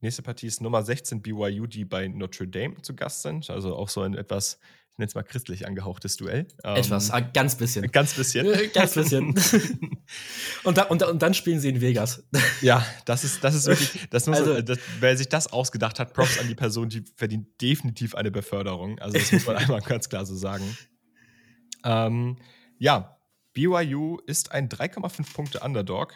Nächste 0.00 0.22
Partie 0.22 0.46
ist 0.46 0.60
Nummer 0.60 0.82
16 0.82 1.22
BYU, 1.22 1.66
die 1.66 1.84
bei 1.84 2.08
Notre 2.08 2.46
Dame 2.46 2.82
zu 2.82 2.94
Gast 2.94 3.22
sind. 3.22 3.48
Also 3.48 3.74
auch 3.74 3.88
so 3.88 4.02
ein 4.02 4.14
etwas, 4.14 4.58
ich 4.92 4.98
nenne 4.98 5.08
es 5.08 5.14
mal 5.14 5.22
christlich 5.22 5.66
angehauchtes 5.66 6.18
Duell. 6.18 6.46
Etwas, 6.62 7.10
ähm, 7.10 7.28
ganz 7.32 7.56
bisschen. 7.56 7.90
Ganz 7.90 8.12
bisschen. 8.12 8.46
ganz 8.74 8.94
bisschen. 8.94 9.28
und, 10.64 10.76
da, 10.76 10.82
und, 10.84 11.02
und, 11.02 11.22
dann 11.22 11.32
spielen 11.32 11.58
sie 11.58 11.70
in 11.70 11.80
Vegas. 11.80 12.22
Ja, 12.60 12.84
das 13.06 13.24
ist, 13.24 13.42
das 13.42 13.54
ist 13.54 13.66
wirklich, 13.66 14.06
das 14.10 14.26
muss, 14.26 14.40
also, 14.40 14.60
das, 14.60 14.78
wer 15.00 15.16
sich 15.16 15.28
das 15.30 15.50
ausgedacht 15.52 15.98
hat, 15.98 16.12
Props 16.12 16.38
an 16.38 16.48
die 16.48 16.54
Person, 16.54 16.90
die 16.90 17.02
verdient 17.16 17.60
definitiv 17.62 18.14
eine 18.14 18.30
Beförderung. 18.30 18.98
Also 18.98 19.16
das 19.16 19.32
muss 19.32 19.46
man 19.46 19.56
einmal 19.56 19.80
ganz 19.80 20.08
klar 20.10 20.26
so 20.26 20.36
sagen. 20.36 20.76
Ähm, 21.82 22.36
ja, 22.78 23.18
BYU 23.54 24.18
ist 24.26 24.52
ein 24.52 24.68
3,5 24.68 25.32
Punkte 25.32 25.60
Underdog. 25.60 26.12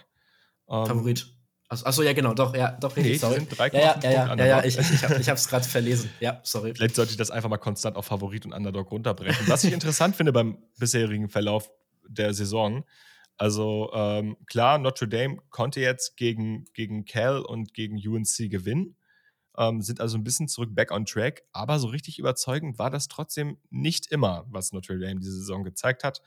Ähm, 0.68 0.84
Favorit. 0.84 1.37
Achso, 1.70 2.02
ja, 2.02 2.14
genau, 2.14 2.32
doch, 2.32 2.54
ja, 2.56 2.72
doch, 2.80 2.96
richtig, 2.96 3.12
nee, 3.12 3.18
sorry. 3.18 3.34
Sind 3.34 3.58
3, 3.58 3.68
ja, 3.68 3.78
ja, 3.78 4.10
ja, 4.10 4.34
ja, 4.34 4.46
ja, 4.46 4.64
ich, 4.64 4.78
ich, 4.78 5.04
hab, 5.04 5.18
ich 5.20 5.28
hab's 5.28 5.48
gerade 5.48 5.68
verlesen. 5.68 6.08
Ja, 6.18 6.40
sorry. 6.42 6.74
Vielleicht 6.74 6.96
sollte 6.96 7.10
ich 7.10 7.18
das 7.18 7.30
einfach 7.30 7.50
mal 7.50 7.58
konstant 7.58 7.96
auf 7.96 8.06
Favorit 8.06 8.46
und 8.46 8.54
Underdog 8.54 8.90
runterbrechen. 8.90 9.46
Was 9.48 9.64
ich 9.64 9.72
interessant 9.74 10.16
finde 10.16 10.32
beim 10.32 10.56
bisherigen 10.78 11.28
Verlauf 11.28 11.70
der 12.08 12.32
Saison, 12.32 12.84
also 13.36 13.90
ähm, 13.92 14.36
klar, 14.46 14.78
Notre 14.78 15.08
Dame 15.08 15.38
konnte 15.50 15.80
jetzt 15.80 16.16
gegen, 16.16 16.64
gegen 16.72 17.04
Cal 17.04 17.42
und 17.42 17.74
gegen 17.74 17.96
UNC 17.96 18.50
gewinnen, 18.50 18.96
ähm, 19.58 19.82
sind 19.82 20.00
also 20.00 20.16
ein 20.16 20.24
bisschen 20.24 20.48
zurück 20.48 20.74
back 20.74 20.90
on 20.90 21.04
track, 21.04 21.42
aber 21.52 21.78
so 21.78 21.88
richtig 21.88 22.18
überzeugend 22.18 22.78
war 22.78 22.90
das 22.90 23.08
trotzdem 23.08 23.58
nicht 23.68 24.10
immer, 24.10 24.46
was 24.48 24.72
Notre 24.72 24.98
Dame 24.98 25.20
diese 25.20 25.36
Saison 25.36 25.64
gezeigt 25.64 26.02
hat. 26.02 26.22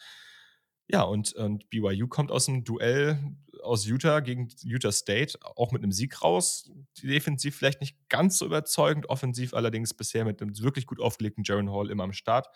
Ja, 0.88 1.02
und, 1.02 1.34
und 1.34 1.70
BYU 1.70 2.08
kommt 2.08 2.32
aus 2.32 2.48
einem 2.48 2.64
Duell 2.64 3.20
aus 3.62 3.86
Utah 3.86 4.20
gegen 4.20 4.50
Utah 4.62 4.92
State 4.92 5.38
auch 5.42 5.72
mit 5.72 5.84
einem 5.84 5.92
Sieg 5.92 6.22
raus. 6.22 6.70
Defensiv 7.02 7.56
vielleicht 7.56 7.82
nicht 7.82 7.98
ganz 8.10 8.38
so 8.38 8.46
überzeugend, 8.46 9.10
offensiv 9.10 9.54
allerdings 9.54 9.94
bisher 9.94 10.26
mit 10.26 10.42
einem 10.42 10.58
wirklich 10.60 10.86
gut 10.86 11.00
aufgelegten 11.00 11.44
Jaron 11.44 11.72
Hall 11.72 11.90
immer 11.90 12.04
am 12.04 12.14
Start. 12.14 12.48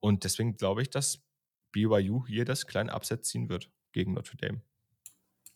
Und 0.00 0.24
deswegen 0.24 0.56
glaube 0.56 0.82
ich, 0.82 0.90
dass 0.90 1.20
BYU 1.72 2.26
hier 2.26 2.44
das 2.44 2.66
kleine 2.66 2.94
Upset 2.94 3.24
ziehen 3.24 3.48
wird 3.48 3.70
gegen 3.92 4.14
Notre 4.14 4.36
Dame. 4.36 4.62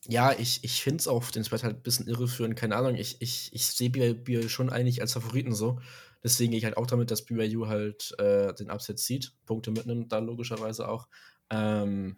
Ja, 0.09 0.33
ich, 0.37 0.65
ich 0.65 0.83
finde 0.83 0.99
es 0.99 1.09
auch 1.09 1.31
den 1.31 1.45
Spread 1.45 1.63
halt 1.63 1.77
ein 1.77 1.83
bisschen 1.83 2.09
irreführend. 2.09 2.57
Keine 2.57 2.75
Ahnung, 2.75 2.97
ich, 2.97 3.21
ich, 3.21 3.51
ich 3.53 3.67
sehe 3.67 3.91
BYU 3.91 4.49
schon 4.49 4.71
eigentlich 4.71 5.01
als 5.01 5.13
Favoriten 5.13 5.55
so. 5.55 5.81
Deswegen 6.25 6.51
gehe 6.51 6.59
ich 6.59 6.65
halt 6.65 6.77
auch 6.77 6.87
damit, 6.87 7.11
dass 7.11 7.25
BYU 7.25 7.67
halt 7.69 8.15
äh, 8.19 8.53
den 8.55 8.71
Upset 8.71 8.99
zieht, 8.99 9.33
Punkte 9.47 9.71
mitnimmt, 9.71 10.11
da 10.13 10.19
logischerweise 10.19 10.89
auch. 10.89 11.09
Ähm, 11.51 12.17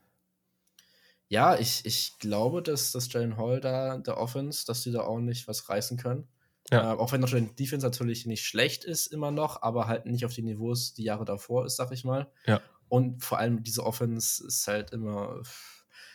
Ja, 1.29 1.59
ich, 1.59 1.85
ich 1.85 2.19
glaube, 2.19 2.63
dass, 2.63 2.93
dass 2.93 3.13
Jalen 3.13 3.37
Hall 3.37 3.61
da, 3.61 3.99
der 3.99 4.19
Offense, 4.19 4.67
dass 4.67 4.83
die 4.83 4.93
da 4.93 5.03
ordentlich 5.03 5.49
was 5.49 5.69
reißen 5.69 5.97
können. 5.97 6.29
Ja. 6.71 6.93
Äh, 6.93 6.97
auch 6.97 7.13
wenn 7.13 7.21
Notre 7.21 7.41
Dame 7.41 7.53
Defense 7.55 7.85
natürlich 7.85 8.27
nicht 8.27 8.45
schlecht 8.45 8.85
ist, 8.85 9.07
immer 9.09 9.31
noch, 9.31 9.63
aber 9.63 9.87
halt 9.87 10.07
nicht 10.07 10.25
auf 10.25 10.33
die 10.33 10.43
Niveaus 10.43 10.95
die 10.95 11.05
Jahre 11.05 11.25
davor 11.25 11.67
ist, 11.67 11.77
sag 11.77 11.93
ich 11.93 12.05
mal. 12.05 12.31
Ja. 12.47 12.61
Und 12.89 13.25
vor 13.25 13.39
allem 13.39 13.63
diese 13.63 13.85
Offense 13.85 14.47
ist 14.47 14.67
halt 14.67 14.91
immer. 14.93 15.43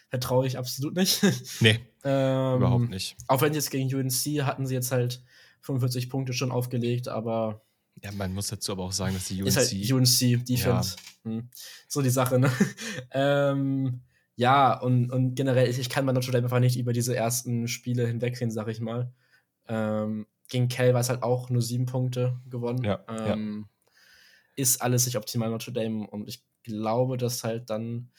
Vertraue 0.09 0.47
ich 0.47 0.57
absolut 0.57 0.95
nicht. 0.95 1.21
Nee. 1.59 1.79
ähm, 2.03 2.57
überhaupt 2.57 2.89
nicht. 2.89 3.15
Auch 3.27 3.41
wenn 3.41 3.53
jetzt 3.53 3.69
gegen 3.69 3.93
UNC 3.93 4.43
hatten 4.43 4.65
sie 4.65 4.73
jetzt 4.73 4.91
halt 4.91 5.23
45 5.61 6.09
Punkte 6.09 6.33
schon 6.33 6.51
aufgelegt, 6.51 7.07
aber. 7.07 7.61
Ja, 8.03 8.11
man 8.13 8.33
muss 8.33 8.47
dazu 8.47 8.71
aber 8.71 8.85
auch 8.85 8.91
sagen, 8.91 9.13
dass 9.13 9.27
die 9.27 9.41
UNC. 9.41 9.47
Ist 9.49 9.57
halt 9.57 9.91
UNC 9.91 10.45
Defense. 10.45 10.95
Ja. 11.25 11.31
Hm. 11.31 11.49
So 11.87 12.01
die 12.01 12.09
Sache, 12.09 12.39
ne? 12.39 12.51
ähm, 13.11 14.01
ja, 14.39 14.79
und, 14.79 15.11
und 15.11 15.35
generell, 15.35 15.67
ich 15.67 15.89
kann 15.89 16.05
bei 16.05 16.13
Notre 16.13 16.31
Dame 16.31 16.45
einfach 16.45 16.61
nicht 16.61 16.79
über 16.79 16.93
diese 16.93 17.13
ersten 17.13 17.67
Spiele 17.67 18.07
hinwegsehen, 18.07 18.51
sag 18.51 18.69
ich 18.69 18.79
mal. 18.79 19.11
Ähm, 19.67 20.27
gegen 20.47 20.69
Cal 20.69 20.93
war 20.93 21.01
es 21.01 21.09
halt 21.09 21.23
auch 21.23 21.49
nur 21.49 21.61
sieben 21.61 21.85
Punkte 21.85 22.39
gewonnen. 22.49 22.81
Ja, 22.85 23.03
ähm, 23.09 23.67
ja. 23.67 23.93
Ist 24.55 24.81
alles 24.81 25.05
nicht 25.05 25.17
optimal 25.17 25.49
Notre 25.49 25.73
Dame 25.73 26.07
und 26.07 26.29
ich 26.29 26.41
glaube, 26.63 27.17
dass 27.17 27.43
halt 27.43 27.69
dann, 27.69 28.11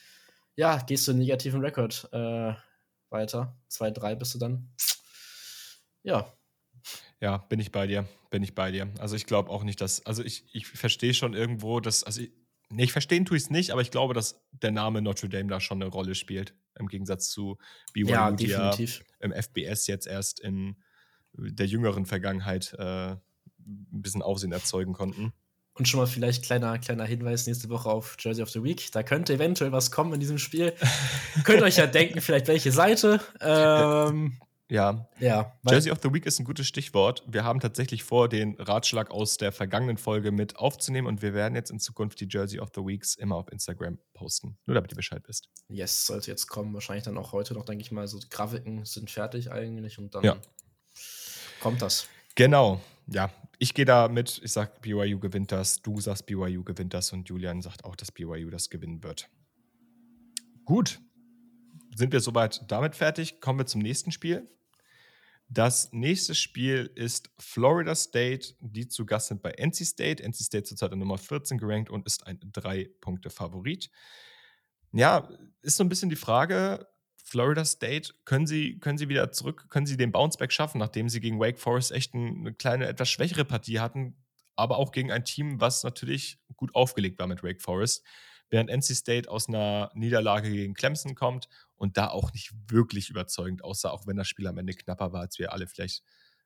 ja, 0.57 0.77
gehst 0.83 1.09
du 1.09 1.13
einen 1.13 1.21
negativen 1.21 1.63
Rekord 1.63 2.07
äh, 2.13 2.53
weiter. 3.09 3.57
2-3 3.71 4.15
bist 4.17 4.35
du 4.35 4.39
dann. 4.39 4.69
Ja. 6.03 6.31
Ja, 7.23 7.39
bin 7.39 7.61
ich 7.61 7.73
bei 7.73 7.87
dir. 7.87 8.07
Bin 8.29 8.43
ich 8.43 8.55
bei 8.55 8.71
dir. 8.71 8.93
Also 8.99 9.17
ich 9.17 9.25
glaube 9.25 9.49
auch 9.49 9.65
nicht, 9.65 9.81
dass, 9.81 10.05
also 10.05 10.23
ich, 10.23 10.45
ich 10.53 10.67
verstehe 10.67 11.15
schon 11.15 11.33
irgendwo, 11.33 11.81
dass, 11.81 12.05
also 12.05 12.21
ich, 12.21 12.31
nee, 12.71 12.85
ich 12.85 12.93
verstehen 12.93 13.25
tue 13.25 13.37
ich 13.37 13.45
es 13.45 13.51
nicht, 13.51 13.71
aber 13.71 13.83
ich 13.83 13.91
glaube, 13.91 14.15
dass 14.15 14.41
der 14.51 14.71
Name 14.71 15.03
Notre 15.03 15.29
Dame 15.29 15.49
da 15.49 15.61
schon 15.61 15.83
eine 15.83 15.91
Rolle 15.91 16.15
spielt. 16.15 16.55
Im 16.79 16.89
Gegensatz 16.89 17.29
zu 17.29 17.59
BYU, 17.93 18.09
ja, 18.09 18.31
die 18.33 18.47
ja 18.47 18.75
im 19.21 19.33
FBS 19.33 19.87
jetzt 19.87 20.07
erst 20.07 20.41
in 20.41 20.77
der 21.33 21.67
jüngeren 21.67 22.07
Vergangenheit 22.07 22.75
äh, 22.79 23.13
ein 23.13 23.19
bisschen 23.59 24.23
Aufsehen 24.23 24.53
erzeugen 24.53 24.93
konnten. 24.93 25.33
Und 25.75 25.89
schon 25.89 26.01
mal 26.01 26.07
vielleicht 26.07 26.45
kleiner, 26.45 26.79
kleiner 26.79 27.05
Hinweis 27.05 27.47
nächste 27.47 27.69
Woche 27.69 27.89
auf 27.89 28.17
Jersey 28.19 28.43
of 28.43 28.51
the 28.51 28.63
Week. 28.63 28.91
Da 28.93 29.03
könnte 29.03 29.35
eventuell 29.35 29.73
was 29.73 29.91
kommen 29.91 30.13
in 30.13 30.21
diesem 30.21 30.39
Spiel. 30.39 30.75
Könnt 31.45 31.63
euch 31.63 31.77
ja 31.77 31.87
denken, 31.87 32.21
vielleicht 32.21 32.49
welche 32.49 32.73
Seite. 32.73 33.21
Ähm, 33.41 34.37
ja. 34.71 35.09
ja 35.19 35.53
Jersey 35.69 35.93
of 35.93 35.99
the 36.03 36.13
Week 36.13 36.25
ist 36.27 36.39
ein 36.39 36.45
gutes 36.45 36.67
Stichwort. 36.67 37.23
Wir 37.27 37.45
haben 37.45 37.61
tatsächlich 37.61 38.03
vor, 38.03 38.29
den 38.29 38.55
Ratschlag 38.59 39.11
aus 39.11 39.37
der 39.37 39.53
vergangenen 39.53 39.97
Folge 39.97 40.33
mit 40.33 40.57
aufzunehmen 40.57 41.07
und 41.07 41.23
wir 41.23 41.35
werden 41.35 41.55
jetzt 41.55 41.71
in 41.71 41.79
Zukunft 41.79 42.21
die 42.21 42.29
Jersey 42.31 42.61
of 42.61 42.71
the 42.75 42.81
Weeks 42.81 43.15
immer 43.15 43.37
auf 43.37 43.51
Instagram 43.53 43.99
posten. 44.15 44.57
Nur 44.67 44.75
damit 44.75 44.93
ihr 44.93 44.97
Bescheid 44.97 45.23
wisst. 45.27 45.49
Yes, 45.69 46.07
sollte 46.07 46.31
jetzt 46.31 46.47
kommen. 46.47 46.73
Wahrscheinlich 46.73 47.05
dann 47.05 47.19
auch 47.19 47.33
heute 47.33 47.55
noch, 47.55 47.65
denke 47.65 47.83
ich 47.83 47.93
mal. 47.93 48.07
So 48.07 48.19
Grafiken 48.31 48.85
sind 48.85 49.11
fertig 49.11 49.51
eigentlich 49.51 49.99
und 49.99 50.15
dann 50.15 50.25
ja 50.25 50.37
kommt 51.61 51.83
das. 51.83 52.09
Genau, 52.35 52.81
ja. 53.07 53.31
Ich 53.59 53.75
gehe 53.75 53.85
da 53.85 54.09
mit, 54.09 54.41
ich 54.43 54.53
sage, 54.53 54.73
BYU 54.81 55.19
gewinnt 55.19 55.53
das, 55.53 55.83
du 55.83 56.01
sagst, 56.01 56.25
BYU 56.27 56.65
gewinnt 56.65 56.95
das 56.95 57.13
und 57.13 57.29
Julian 57.29 57.61
sagt 57.61 57.85
auch, 57.85 57.95
dass 57.95 58.11
BYU 58.11 58.49
das 58.49 58.71
gewinnen 58.71 59.03
wird. 59.03 59.29
Gut, 60.65 60.99
sind 61.95 62.13
wir 62.13 62.21
soweit 62.21 62.65
damit 62.69 62.97
fertig? 62.97 63.41
Kommen 63.41 63.59
wir 63.59 63.67
zum 63.67 63.83
nächsten 63.83 64.13
Spiel. 64.13 64.47
Das 65.53 65.93
nächste 65.93 66.37
Spiel 66.37 66.93
ist 66.95 67.29
Florida 67.37 67.97
State, 67.97 68.55
die 68.61 68.87
zu 68.87 69.05
Gast 69.05 69.27
sind 69.27 69.43
bei 69.43 69.51
NC 69.51 69.85
State. 69.85 70.23
NC 70.23 70.45
State 70.45 70.63
zurzeit 70.63 70.93
an 70.93 71.01
Nummer 71.01 71.19
14 71.19 71.59
gerankt 71.59 71.91
und 71.91 72.07
ist 72.07 72.25
ein 72.25 72.39
Drei-Punkte-Favorit. 72.53 73.91
Ja, 74.93 75.29
ist 75.63 75.77
so 75.77 75.83
ein 75.83 75.89
bisschen 75.89 76.09
die 76.09 76.15
Frage, 76.15 76.87
Florida 77.25 77.65
State, 77.65 78.15
können 78.25 78.47
sie, 78.47 78.79
können 78.79 78.97
sie 78.97 79.09
wieder 79.09 79.33
zurück, 79.33 79.67
können 79.71 79.87
sie 79.87 79.97
den 79.97 80.13
Bounceback 80.13 80.53
schaffen, 80.53 80.79
nachdem 80.79 81.09
sie 81.09 81.19
gegen 81.19 81.41
Wake 81.41 81.59
Forest 81.59 81.91
echt 81.91 82.15
eine 82.15 82.55
kleine, 82.55 82.87
etwas 82.87 83.11
schwächere 83.11 83.45
Partie 83.45 83.81
hatten, 83.81 84.15
aber 84.55 84.79
auch 84.79 84.93
gegen 84.93 85.11
ein 85.11 85.25
Team, 85.25 85.61
was 85.61 85.83
natürlich 85.83 86.39
gut 86.55 86.77
aufgelegt 86.77 87.19
war 87.19 87.27
mit 87.27 87.43
Wake 87.43 87.61
Forest, 87.61 88.05
während 88.51 88.71
NC 88.71 88.95
State 88.95 89.29
aus 89.29 89.49
einer 89.49 89.91
Niederlage 89.95 90.49
gegen 90.49 90.75
Clemson 90.75 91.17
kommt 91.17 91.49
und 91.81 91.97
da 91.97 92.09
auch 92.09 92.35
nicht 92.35 92.53
wirklich 92.69 93.09
überzeugend 93.09 93.65
aussah, 93.65 93.89
auch 93.89 94.07
wenn 94.07 94.17
das 94.17 94.29
Spiel 94.29 94.47
am 94.47 94.59
Ende 94.59 94.75
knapper 94.75 95.15
war, 95.15 95.23
als 95.23 95.39
wir 95.39 95.51
alle 95.51 95.67
vielleicht 95.67 96.05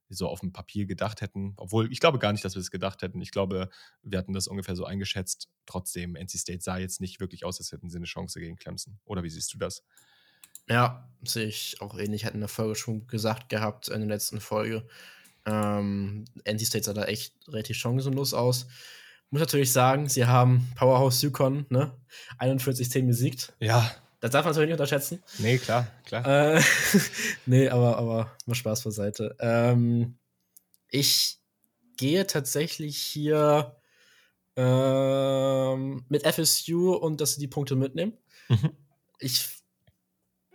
so 0.08 0.28
auf 0.28 0.38
dem 0.38 0.52
Papier 0.52 0.86
gedacht 0.86 1.22
hätten. 1.22 1.54
Obwohl, 1.56 1.90
ich 1.90 1.98
glaube 1.98 2.20
gar 2.20 2.30
nicht, 2.30 2.44
dass 2.44 2.54
wir 2.54 2.60
es 2.60 2.70
gedacht 2.70 3.02
hätten. 3.02 3.20
Ich 3.20 3.32
glaube, 3.32 3.68
wir 4.04 4.16
hatten 4.16 4.32
das 4.32 4.46
ungefähr 4.46 4.76
so 4.76 4.84
eingeschätzt. 4.84 5.48
Trotzdem, 5.66 6.14
NC 6.14 6.38
State 6.38 6.60
sah 6.60 6.78
jetzt 6.78 7.00
nicht 7.00 7.18
wirklich 7.18 7.44
aus, 7.44 7.58
als 7.58 7.72
hätten 7.72 7.90
sie 7.90 7.96
eine 7.96 8.06
Chance 8.06 8.38
gegen 8.38 8.54
Clemson. 8.54 9.00
Oder 9.04 9.24
wie 9.24 9.30
siehst 9.30 9.52
du 9.52 9.58
das? 9.58 9.82
Ja, 10.68 11.10
sehe 11.24 11.46
ich 11.46 11.80
auch 11.80 11.98
ähnlich. 11.98 12.24
Hat 12.24 12.34
in 12.34 12.40
der 12.40 12.48
Folge 12.48 12.76
schon 12.76 13.08
gesagt 13.08 13.48
gehabt, 13.48 13.88
in 13.88 13.98
der 13.98 14.08
letzten 14.08 14.40
Folge. 14.40 14.86
Ähm, 15.46 16.26
NC 16.44 16.64
State 16.64 16.84
sah 16.84 16.92
da 16.92 17.06
echt 17.06 17.34
relativ 17.48 17.76
chancenlos 17.76 18.34
aus. 18.34 18.68
Muss 19.30 19.40
natürlich 19.40 19.72
sagen, 19.72 20.08
sie 20.08 20.26
haben 20.26 20.70
Powerhouse 20.76 21.22
Yukon, 21.22 21.66
ne? 21.70 21.92
41-10 22.38 23.08
besiegt. 23.08 23.52
Ja. 23.58 23.90
Das 24.24 24.30
darf 24.30 24.46
man 24.46 24.54
natürlich 24.54 24.68
nicht 24.70 24.80
unterschätzen. 24.80 25.22
Nee, 25.36 25.58
klar, 25.58 25.86
klar. 26.06 26.56
Äh, 26.56 26.62
nee, 27.44 27.68
aber, 27.68 27.98
aber 27.98 28.32
mal 28.46 28.54
Spaß 28.54 28.82
beiseite. 28.84 29.36
Ähm, 29.38 30.16
ich 30.88 31.40
gehe 31.98 32.26
tatsächlich 32.26 32.96
hier 32.96 33.76
ähm, 34.56 36.06
mit 36.08 36.26
FSU 36.26 36.94
und 36.94 37.20
dass 37.20 37.34
sie 37.34 37.40
die 37.40 37.48
Punkte 37.48 37.76
mitnehmen. 37.76 38.16
Mhm. 38.48 38.70
Ich 39.18 39.46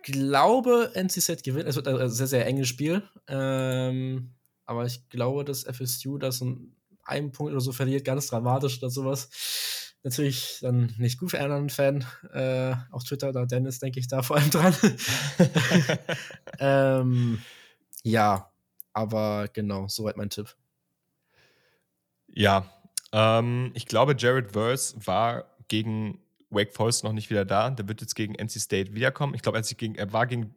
glaube, 0.02 0.90
NC 0.96 1.22
State 1.22 1.44
gewinnt. 1.44 1.70
Es 1.70 1.76
wird 1.76 1.88
ein 1.88 2.10
sehr, 2.10 2.26
sehr 2.26 2.48
enges 2.48 2.70
Spiel. 2.70 3.08
Ähm, 3.28 4.34
aber 4.66 4.88
ich 4.88 5.08
glaube, 5.10 5.46
dass 5.46 5.66
FSU 5.66 6.18
das 6.18 6.42
in 6.42 6.76
einem 7.04 7.32
Punkt 7.32 7.52
oder 7.52 7.62
so 7.62 7.72
verliert, 7.72 8.04
ganz 8.04 8.26
dramatisch 8.26 8.80
oder 8.80 8.90
sowas. 8.90 9.30
Natürlich 10.04 10.60
dann 10.62 10.94
nicht 10.98 11.20
gut 11.20 11.32
für 11.32 11.40
einen 11.40 11.52
anderen 11.52 11.70
Fan. 11.70 12.06
Äh, 12.34 12.76
auf 12.92 13.04
Twitter 13.04 13.30
oder 13.30 13.46
Dennis, 13.46 13.80
denke 13.80 14.00
ich, 14.00 14.08
da 14.08 14.22
vor 14.22 14.38
allem 14.38 14.50
dran. 14.50 14.76
ähm, 16.60 17.42
ja, 18.04 18.50
aber 18.94 19.48
genau, 19.52 19.88
soweit 19.88 20.16
mein 20.16 20.30
Tipp. 20.30 20.56
Ja, 22.28 22.66
ähm, 23.12 23.72
ich 23.74 23.86
glaube, 23.86 24.16
Jared 24.18 24.54
Verse 24.54 24.96
war 25.06 25.46
gegen 25.68 26.20
Wake 26.50 26.74
Forest 26.74 27.04
noch 27.04 27.14
nicht 27.14 27.30
wieder 27.30 27.46
da. 27.46 27.70
Der 27.70 27.88
wird 27.88 28.02
jetzt 28.02 28.16
gegen 28.16 28.36
NC 28.36 28.60
State 28.60 28.94
wiederkommen. 28.94 29.34
Ich 29.36 29.42
glaube, 29.42 29.58
er, 29.58 30.14
war 30.14 30.28
gegen 30.28 30.56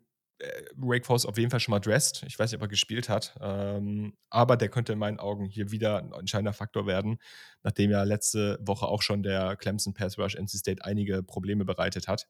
Wake 0.77 1.07
Forest 1.07 1.27
auf 1.27 1.39
jeden 1.39 1.51
Fall 1.51 1.61
schon 1.61 1.73
mal 1.73 1.81
dressed. 1.81 2.25
Ich 2.27 2.39
weiß 2.39 2.51
nicht, 2.51 2.57
ob 2.59 2.63
er 2.63 2.69
gespielt 2.69 3.09
hat. 3.09 3.37
Ähm, 3.41 4.17
aber 4.31 4.57
der 4.57 4.69
könnte 4.69 4.93
in 4.93 4.99
meinen 4.99 5.19
Augen 5.19 5.47
hier 5.47 5.71
wieder 5.71 5.99
ein 5.99 6.13
entscheidender 6.13 6.53
Faktor 6.53 6.87
werden, 6.87 7.19
nachdem 7.63 7.91
ja 7.91 8.03
letzte 8.03 8.59
Woche 8.61 8.87
auch 8.87 9.03
schon 9.03 9.23
der 9.23 9.57
Clemson 9.57 9.95
Pass 9.95 10.19
Rush 10.19 10.35
NC 10.35 10.51
State 10.51 10.85
einige 10.85 11.23
Probleme 11.23 11.65
bereitet 11.65 12.09
hat. 12.09 12.29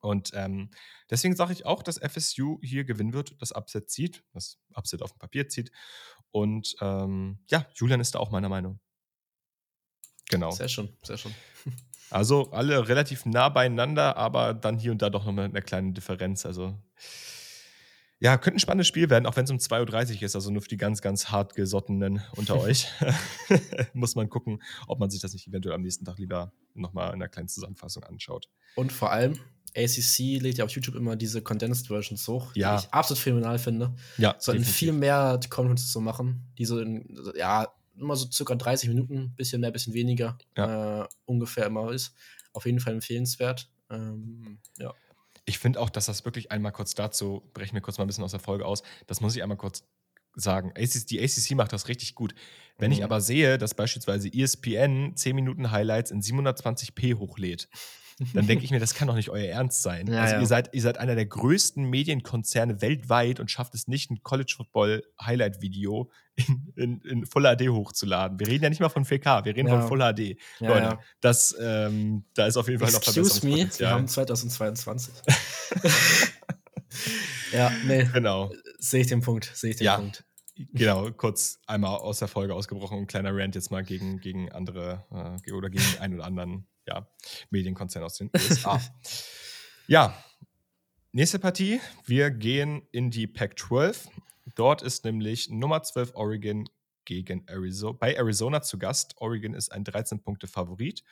Und 0.00 0.32
ähm, 0.34 0.70
deswegen 1.10 1.34
sage 1.34 1.54
ich 1.54 1.64
auch, 1.64 1.82
dass 1.82 1.98
FSU 1.98 2.58
hier 2.62 2.84
gewinnen 2.84 3.14
wird, 3.14 3.40
das 3.40 3.52
Upset 3.52 3.90
zieht, 3.90 4.22
das 4.32 4.58
Upset 4.74 5.00
auf 5.00 5.12
dem 5.12 5.18
Papier 5.18 5.48
zieht. 5.48 5.72
Und 6.30 6.76
ähm, 6.82 7.38
ja, 7.48 7.66
Julian 7.74 8.00
ist 8.00 8.14
da 8.14 8.18
auch 8.18 8.30
meiner 8.30 8.50
Meinung. 8.50 8.80
Genau. 10.28 10.50
Sehr 10.50 10.68
schön, 10.68 10.94
sehr 11.02 11.16
schön. 11.16 11.34
Also 12.10 12.50
alle 12.52 12.86
relativ 12.88 13.24
nah 13.26 13.48
beieinander, 13.48 14.16
aber 14.16 14.54
dann 14.54 14.78
hier 14.78 14.92
und 14.92 15.02
da 15.02 15.10
doch 15.10 15.24
nochmal 15.24 15.46
eine 15.46 15.62
kleine 15.62 15.92
Differenz. 15.92 16.44
Also 16.46 16.78
ja, 18.20 18.38
könnte 18.38 18.56
ein 18.56 18.60
spannendes 18.60 18.86
Spiel 18.86 19.10
werden, 19.10 19.26
auch 19.26 19.36
wenn 19.36 19.44
es 19.44 19.50
um 19.50 19.58
2.30 19.58 20.16
Uhr 20.16 20.22
ist, 20.22 20.34
also 20.34 20.50
nur 20.50 20.62
für 20.62 20.68
die 20.68 20.76
ganz, 20.76 21.02
ganz 21.02 21.30
hart 21.30 21.54
gesottenen 21.54 22.22
unter 22.36 22.58
euch. 22.58 22.88
Muss 23.92 24.14
man 24.14 24.30
gucken, 24.30 24.62
ob 24.86 24.98
man 24.98 25.10
sich 25.10 25.20
das 25.20 25.32
nicht 25.34 25.46
eventuell 25.46 25.74
am 25.74 25.82
nächsten 25.82 26.04
Tag 26.04 26.18
lieber 26.18 26.52
nochmal 26.74 27.08
in 27.08 27.14
einer 27.14 27.28
kleinen 27.28 27.48
Zusammenfassung 27.48 28.04
anschaut. 28.04 28.48
Und 28.76 28.92
vor 28.92 29.12
allem, 29.12 29.38
ACC 29.76 30.40
legt 30.40 30.58
ja 30.58 30.64
auf 30.64 30.70
YouTube 30.70 30.94
immer 30.94 31.16
diese 31.16 31.42
Condensed 31.42 31.88
Versions 31.88 32.26
hoch, 32.28 32.52
ja. 32.54 32.76
die 32.76 32.84
ich 32.84 32.94
absolut 32.94 33.22
phänomenal 33.22 33.58
finde. 33.58 33.94
Ja. 34.16 34.36
Sollten 34.38 34.62
definitiv. 34.62 34.74
viel 34.74 34.92
mehr 34.92 35.38
Conferences 35.50 35.92
so 35.92 36.00
machen, 36.00 36.46
die 36.56 36.64
so 36.64 36.80
in, 36.80 37.18
ja, 37.36 37.68
immer 37.96 38.16
so 38.16 38.30
circa 38.30 38.54
30 38.54 38.88
Minuten, 38.88 39.34
bisschen 39.36 39.60
mehr, 39.60 39.70
bisschen 39.70 39.94
weniger 39.94 40.38
ja. 40.56 41.02
äh, 41.02 41.08
ungefähr 41.26 41.66
immer 41.66 41.92
ist. 41.92 42.14
Auf 42.52 42.66
jeden 42.66 42.80
Fall 42.80 42.94
empfehlenswert. 42.94 43.68
Ähm, 43.90 44.58
ja. 44.78 44.94
Ich 45.46 45.58
finde 45.58 45.80
auch, 45.80 45.90
dass 45.90 46.06
das 46.06 46.24
wirklich 46.24 46.50
einmal 46.50 46.72
kurz 46.72 46.94
dazu, 46.94 47.42
brechen 47.52 47.74
wir 47.74 47.82
kurz 47.82 47.98
mal 47.98 48.04
ein 48.04 48.06
bisschen 48.06 48.24
aus 48.24 48.30
der 48.30 48.40
Folge 48.40 48.64
aus, 48.64 48.82
das 49.06 49.20
muss 49.20 49.36
ich 49.36 49.42
einmal 49.42 49.58
kurz 49.58 49.84
sagen. 50.34 50.72
die 50.76 51.20
ACC 51.20 51.54
macht 51.54 51.72
das 51.72 51.88
richtig 51.88 52.14
gut. 52.14 52.34
Wenn 52.78 52.90
mhm. 52.90 52.98
ich 52.98 53.04
aber 53.04 53.20
sehe, 53.20 53.58
dass 53.58 53.74
beispielsweise 53.74 54.28
ESPN 54.32 55.16
10 55.16 55.36
Minuten 55.36 55.70
Highlights 55.70 56.10
in 56.10 56.22
720p 56.22 57.18
hochlädt, 57.18 57.68
dann 58.32 58.46
denke 58.46 58.64
ich 58.64 58.70
mir, 58.70 58.80
das 58.80 58.94
kann 58.94 59.08
doch 59.08 59.14
nicht 59.14 59.30
euer 59.30 59.48
Ernst 59.48 59.82
sein. 59.82 60.06
Ja, 60.14 60.22
also 60.22 60.34
ja. 60.34 60.40
Ihr, 60.40 60.46
seid, 60.46 60.70
ihr 60.72 60.82
seid 60.82 60.98
einer 60.98 61.14
der 61.14 61.26
größten 61.26 61.84
Medienkonzerne 61.84 62.80
weltweit 62.80 63.40
und 63.40 63.50
schafft 63.50 63.74
es 63.74 63.88
nicht, 63.88 64.10
ein 64.10 64.22
College 64.22 64.54
Football 64.56 65.04
Highlight 65.20 65.60
Video 65.60 66.10
in, 66.36 66.72
in, 66.76 67.00
in 67.02 67.26
Full 67.26 67.44
HD 67.44 67.68
hochzuladen. 67.68 68.38
Wir 68.40 68.48
reden 68.48 68.64
ja 68.64 68.70
nicht 68.70 68.80
mal 68.80 68.88
von 68.88 69.04
4K, 69.04 69.44
wir 69.44 69.54
reden 69.54 69.68
Ja. 69.68 69.80
von 69.80 69.88
Full 69.88 70.00
HD. 70.00 70.36
Ja, 70.60 70.68
Leute, 70.68 70.82
ja. 70.84 71.00
das, 71.20 71.54
ähm, 71.60 72.24
da 72.34 72.46
ist 72.46 72.56
auf 72.56 72.66
jeden 72.68 72.80
Fall 72.80 72.90
noch 72.92 72.98
Excuse 73.02 73.46
me, 73.46 73.56
wir 73.56 73.68
Verbesserungspotenzial. 73.68 73.92
haben 73.92 74.08
2022. 74.08 75.14
ja, 77.52 77.70
nee, 77.84 78.04
Genau. 78.12 78.52
sehe 78.78 79.00
ich 79.02 79.06
den 79.06 79.20
Punkt, 79.20 79.50
sehe 79.54 79.70
ich 79.70 79.76
den 79.76 79.84
Ja. 79.84 79.96
Punkt. 79.96 80.24
Genau, 80.72 81.10
kurz 81.10 81.58
einmal 81.66 81.96
aus 81.98 82.20
der 82.20 82.28
Folge 82.28 82.54
ausgebrochen, 82.54 82.98
ein 82.98 83.06
kleiner 83.08 83.34
Rant 83.36 83.56
jetzt 83.56 83.72
mal 83.72 83.82
gegen, 83.82 84.20
gegen 84.20 84.52
andere 84.52 85.04
äh, 85.44 85.52
oder 85.52 85.68
gegen 85.68 85.82
den 85.92 86.00
einen 86.00 86.14
oder 86.14 86.24
anderen 86.24 86.68
ja, 86.86 87.08
Medienkonzern 87.50 88.04
aus 88.04 88.18
den 88.18 88.30
USA. 88.32 88.80
ja, 89.88 90.16
nächste 91.10 91.40
Partie. 91.40 91.80
Wir 92.06 92.30
gehen 92.30 92.82
in 92.92 93.10
die 93.10 93.26
Pac-12. 93.26 94.06
Dort 94.54 94.82
ist 94.82 95.04
nämlich 95.04 95.50
Nummer 95.50 95.82
12 95.82 96.14
Oregon 96.14 96.68
gegen 97.04 97.46
Arizona, 97.48 97.96
bei 97.98 98.14
Arizona 98.14 98.62
zu 98.62 98.78
Gast. 98.78 99.14
Oregon 99.18 99.54
ist 99.54 99.72
ein 99.72 99.84
13-Punkte-Favorit. 99.84 101.02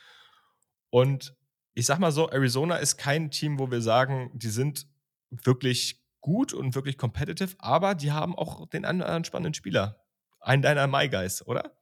Und 0.90 1.34
ich 1.74 1.86
sag 1.86 1.98
mal 1.98 2.12
so, 2.12 2.30
Arizona 2.30 2.76
ist 2.76 2.96
kein 2.96 3.30
Team, 3.30 3.58
wo 3.58 3.70
wir 3.70 3.80
sagen, 3.80 4.30
die 4.34 4.48
sind 4.48 4.86
wirklich 5.30 6.02
gut 6.20 6.52
und 6.52 6.74
wirklich 6.74 6.98
competitive, 6.98 7.56
aber 7.58 7.94
die 7.94 8.12
haben 8.12 8.36
auch 8.36 8.68
den 8.68 8.84
anderen 8.84 9.24
spannenden 9.24 9.54
Spieler. 9.54 10.04
Einen 10.40 10.62
deiner 10.62 10.86
My 10.86 11.08
Guys, 11.08 11.46
oder? 11.46 11.76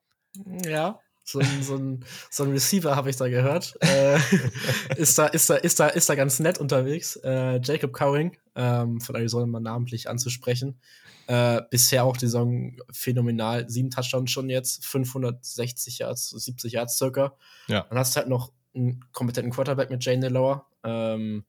Ja, 0.65 1.01
so 1.25 1.41
ein, 1.41 1.63
so 1.63 1.77
ein, 1.77 2.05
so 2.31 2.45
ein 2.45 2.51
Receiver 2.51 2.97
habe 2.97 3.11
ich 3.11 3.17
da 3.17 3.29
gehört. 3.29 3.77
äh, 3.81 4.19
ist, 4.97 5.19
da, 5.19 5.27
ist, 5.27 5.51
da, 5.51 5.57
ist, 5.57 5.81
da, 5.81 5.89
ist 5.89 6.09
da 6.09 6.15
ganz 6.15 6.41
nett 6.41 6.59
unterwegs. 6.59 7.17
Äh, 7.17 7.61
Jacob 7.63 7.93
Cowing 7.93 8.37
ähm, 8.55 9.01
von 9.01 9.17
Arizona 9.17 9.47
mal 9.47 9.61
namentlich 9.61 10.09
anzusprechen. 10.09 10.81
Äh, 11.27 11.63
bisher 11.71 12.05
auch 12.05 12.17
die 12.17 12.27
Saison 12.27 12.77
phänomenal. 12.93 13.69
Sieben 13.69 13.91
Touchdowns 13.91 14.31
schon 14.31 14.51
jetzt, 14.51 14.85
560 14.87 15.99
Yards, 15.99 16.31
70 16.31 16.73
Yards 16.73 16.99
circa. 16.99 17.35
Ja. 17.69 17.87
Dann 17.89 17.99
hast 17.99 18.15
du 18.15 18.19
halt 18.19 18.29
noch 18.29 18.53
einen 18.75 19.05
kompetenten 19.13 19.53
Quarterback 19.53 19.91
mit 19.91 20.05
Jane 20.05 20.21
Delauer. 20.21 20.67
Ähm, 20.85 21.45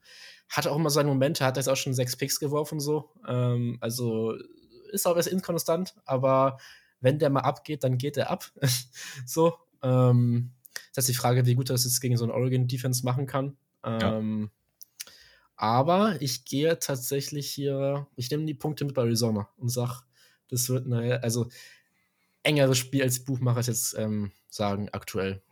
hatte 0.49 0.71
auch 0.71 0.75
immer 0.75 0.89
seine 0.89 1.09
Momente, 1.09 1.45
hat 1.45 1.57
jetzt 1.57 1.69
auch 1.69 1.77
schon 1.77 1.93
sechs 1.93 2.15
Picks 2.15 2.39
geworfen, 2.39 2.79
so. 2.79 3.09
Ähm, 3.27 3.77
also 3.81 4.35
ist 4.91 5.07
auch 5.07 5.11
etwas 5.11 5.27
inkonstant, 5.27 5.95
aber 6.05 6.57
wenn 6.99 7.19
der 7.19 7.29
mal 7.29 7.41
abgeht, 7.41 7.83
dann 7.83 7.97
geht 7.97 8.17
er 8.17 8.29
ab. 8.29 8.51
so. 9.25 9.55
Ähm, 9.81 10.51
das 10.93 11.05
ist 11.05 11.15
die 11.15 11.19
Frage, 11.19 11.45
wie 11.45 11.55
gut 11.55 11.69
er 11.69 11.73
das 11.73 11.85
jetzt 11.85 12.01
gegen 12.01 12.17
so 12.17 12.25
einen 12.25 12.33
Oregon-Defense 12.33 13.05
machen 13.05 13.25
kann. 13.25 13.57
Ähm, 13.83 14.51
Aber 15.61 16.19
ich 16.23 16.43
gehe 16.43 16.79
tatsächlich 16.79 17.51
hier, 17.51 18.07
ich 18.15 18.31
nehme 18.31 18.45
die 18.45 18.55
Punkte 18.55 18.83
mit 18.83 18.95
bei 18.95 19.03
Arizona 19.03 19.47
und 19.57 19.69
sag, 19.69 20.01
das 20.49 20.67
wird 20.69 20.87
eine, 20.87 21.21
also 21.21 21.49
engeres 22.41 22.79
Spiel 22.79 23.03
als 23.03 23.23
Buchmacher 23.23 23.61
jetzt 23.61 23.95
ähm, 23.95 24.31
sagen, 24.49 24.89
aktuell. 24.91 25.43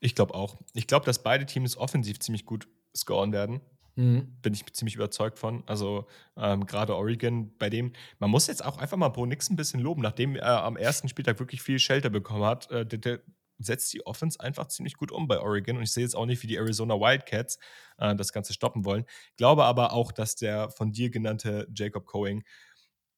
Ich 0.00 0.14
glaube 0.14 0.32
auch. 0.32 0.56
Ich 0.72 0.86
glaube, 0.86 1.04
dass 1.04 1.22
beide 1.22 1.44
Teams 1.44 1.76
offensiv 1.76 2.20
ziemlich 2.20 2.46
gut 2.46 2.68
scoren 2.96 3.32
werden. 3.32 3.60
Mhm. 3.96 4.34
Bin 4.40 4.54
ich 4.54 4.64
ziemlich 4.72 4.94
überzeugt 4.94 5.38
von. 5.38 5.62
Also 5.66 6.06
ähm, 6.38 6.64
gerade 6.64 6.96
Oregon, 6.96 7.54
bei 7.58 7.68
dem, 7.68 7.92
man 8.20 8.30
muss 8.30 8.46
jetzt 8.46 8.64
auch 8.64 8.78
einfach 8.78 8.96
mal 8.96 9.10
Bo 9.10 9.26
Nix 9.26 9.50
ein 9.50 9.56
bisschen 9.56 9.80
loben, 9.80 10.00
nachdem 10.00 10.36
er 10.36 10.64
am 10.64 10.78
ersten 10.78 11.10
Spieltag 11.10 11.38
wirklich 11.38 11.60
viel 11.60 11.78
Shelter 11.78 12.08
bekommen 12.08 12.44
hat, 12.44 12.70
äh, 12.70 12.86
der, 12.86 12.98
der 12.98 13.20
setzt 13.58 13.92
die 13.92 14.04
Offense 14.06 14.38
einfach 14.40 14.68
ziemlich 14.68 14.94
gut 14.94 15.12
um 15.12 15.28
bei 15.28 15.40
Oregon. 15.40 15.76
Und 15.76 15.82
ich 15.82 15.92
sehe 15.92 16.04
jetzt 16.04 16.16
auch 16.16 16.26
nicht, 16.26 16.42
wie 16.42 16.46
die 16.46 16.56
Arizona 16.56 16.94
Wildcats 16.94 17.58
äh, 17.98 18.14
das 18.16 18.32
Ganze 18.32 18.52
stoppen 18.52 18.84
wollen. 18.84 19.04
Glaube 19.36 19.64
aber 19.64 19.92
auch, 19.92 20.12
dass 20.12 20.36
der 20.36 20.70
von 20.70 20.92
dir 20.92 21.10
genannte 21.10 21.68
Jacob 21.74 22.06
Coing, 22.06 22.44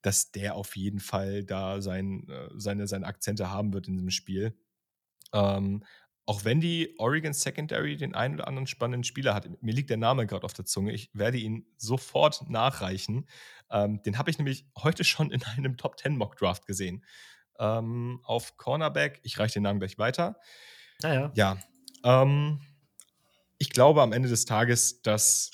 dass 0.02 0.30
der 0.30 0.54
auf 0.54 0.76
jeden 0.76 1.00
Fall 1.00 1.44
da 1.44 1.80
sein, 1.80 2.28
äh, 2.28 2.48
seine, 2.56 2.86
seine 2.86 3.06
Akzente 3.06 3.50
haben 3.50 3.72
wird 3.72 3.88
in 3.88 3.94
diesem 3.94 4.10
Spiel. 4.10 4.56
Ähm, 5.32 5.84
auch 6.26 6.44
wenn 6.44 6.60
die 6.60 6.94
Oregon 6.98 7.32
Secondary 7.32 7.96
den 7.96 8.14
einen 8.16 8.34
oder 8.34 8.48
anderen 8.48 8.66
spannenden 8.66 9.04
Spieler 9.04 9.32
hat, 9.32 9.48
mir 9.62 9.72
liegt 9.72 9.90
der 9.90 9.96
Name 9.96 10.26
gerade 10.26 10.44
auf 10.44 10.52
der 10.52 10.64
Zunge, 10.64 10.92
ich 10.92 11.08
werde 11.12 11.38
ihn 11.38 11.66
sofort 11.76 12.50
nachreichen. 12.50 13.28
Ähm, 13.70 14.02
den 14.02 14.18
habe 14.18 14.30
ich 14.30 14.38
nämlich 14.38 14.66
heute 14.76 15.04
schon 15.04 15.30
in 15.30 15.42
einem 15.44 15.76
Top 15.76 15.98
10 15.98 16.16
Mock 16.16 16.36
Draft 16.36 16.66
gesehen. 16.66 17.04
Ähm, 17.58 18.20
auf 18.24 18.56
Cornerback, 18.56 19.20
ich 19.22 19.38
reiche 19.38 19.54
den 19.54 19.62
Namen 19.64 19.78
gleich 19.80 19.98
weiter. 19.98 20.36
Naja. 21.02 21.30
Ja, 21.34 21.58
ähm, 22.04 22.60
ich 23.58 23.70
glaube 23.70 24.02
am 24.02 24.12
Ende 24.12 24.28
des 24.28 24.44
Tages, 24.44 25.00
dass, 25.02 25.50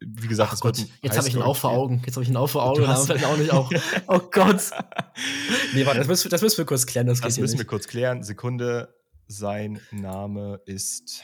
wie 0.00 0.26
gesagt, 0.28 0.48
Ach 0.48 0.52
das 0.54 0.60
Gott, 0.60 0.78
jetzt 1.02 1.16
habe 1.16 1.28
ich 1.28 1.34
ihn 1.34 1.42
auch 1.42 1.56
vor. 1.56 1.70
Augen. 1.70 2.02
Jetzt 2.04 2.16
habe 2.16 2.24
ich 2.24 2.30
ihn 2.30 2.36
auch 2.36 2.48
vor 2.48 2.64
Augen. 2.64 2.86
Hast- 2.88 3.10
auch 3.10 3.36
nicht 3.36 3.52
auf. 3.52 3.68
Oh 4.08 4.18
Gott. 4.18 4.70
Nee, 5.74 5.84
warte, 5.86 5.98
das 5.98 6.08
müssen, 6.08 6.24
wir- 6.24 6.30
das 6.30 6.42
müssen 6.42 6.58
wir 6.58 6.64
kurz 6.64 6.86
klären. 6.86 7.06
Das, 7.06 7.20
Das 7.20 7.38
müssen 7.38 7.58
wir 7.58 7.66
kurz 7.66 7.86
klären. 7.86 8.22
Sekunde, 8.24 8.94
sein 9.28 9.80
Name 9.92 10.60
ist, 10.64 11.22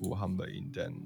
wo 0.00 0.18
haben 0.18 0.38
wir 0.38 0.48
ihn 0.48 0.72
denn? 0.72 1.04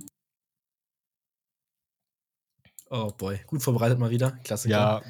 Oh 2.91 3.11
boy, 3.13 3.39
gut 3.47 3.63
vorbereitet 3.63 3.99
mal 3.99 4.11
wieder. 4.11 4.33
Klassiker. 4.45 4.75
Ja, 4.75 5.03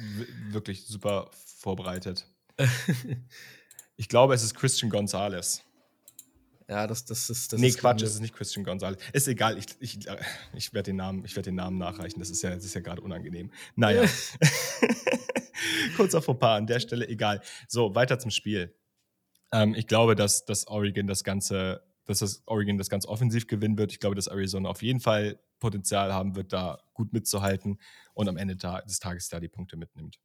wirklich 0.51 0.85
super 0.85 1.29
vorbereitet. 1.57 2.27
Ich 3.95 4.07
glaube, 4.07 4.33
es 4.33 4.43
ist 4.43 4.55
Christian 4.55 4.89
Gonzalez. 4.89 5.61
ja, 6.69 6.87
das, 6.87 7.03
das 7.03 7.29
ist. 7.29 7.51
Das 7.51 7.59
nee, 7.59 7.67
ist 7.67 7.79
Quatsch, 7.79 8.01
es 8.01 8.13
ist 8.13 8.21
nicht 8.21 8.33
Christian 8.33 8.63
Gonzalez. 8.63 9.01
Ist 9.11 9.27
egal, 9.27 9.57
ich, 9.57 9.65
ich, 9.81 9.99
ich 10.53 10.73
werde 10.73 10.91
den, 10.91 10.95
Namen- 10.95 11.25
ich 11.25 11.35
werd 11.35 11.47
den 11.47 11.55
Namen 11.55 11.77
nachreichen. 11.77 12.17
Das 12.19 12.29
ist 12.29 12.41
ja, 12.41 12.55
das 12.55 12.63
ist 12.63 12.73
ja 12.73 12.79
gerade 12.79 13.01
unangenehm. 13.01 13.51
Naja. 13.75 14.03
Kurzer 15.97 16.21
Fauxpas 16.21 16.57
an 16.57 16.67
der 16.67 16.79
Stelle, 16.79 17.09
egal. 17.09 17.41
So, 17.67 17.93
weiter 17.93 18.19
zum 18.19 18.31
Spiel. 18.31 18.73
Ähm, 19.51 19.75
ich 19.75 19.87
glaube, 19.87 20.15
dass, 20.15 20.45
dass 20.45 20.67
Oregon 20.67 21.07
das 21.07 21.25
Ganze, 21.25 21.83
dass 22.05 22.19
das 22.19 22.41
Oregon 22.45 22.77
das 22.77 22.89
ganz 22.89 23.05
offensiv 23.05 23.47
gewinnen 23.47 23.77
wird. 23.77 23.91
Ich 23.91 23.99
glaube, 23.99 24.15
dass 24.15 24.27
Arizona 24.27 24.69
auf 24.69 24.81
jeden 24.81 25.01
Fall 25.01 25.39
Potenzial 25.59 26.13
haben 26.13 26.37
wird, 26.37 26.53
da 26.53 26.79
gut 26.93 27.11
mitzuhalten 27.11 27.79
und 28.13 28.29
am 28.29 28.37
Ende 28.37 28.55
des 28.55 28.99
Tages 28.99 29.27
da 29.27 29.41
die 29.41 29.49
Punkte 29.49 29.75
mitnimmt. 29.75 30.19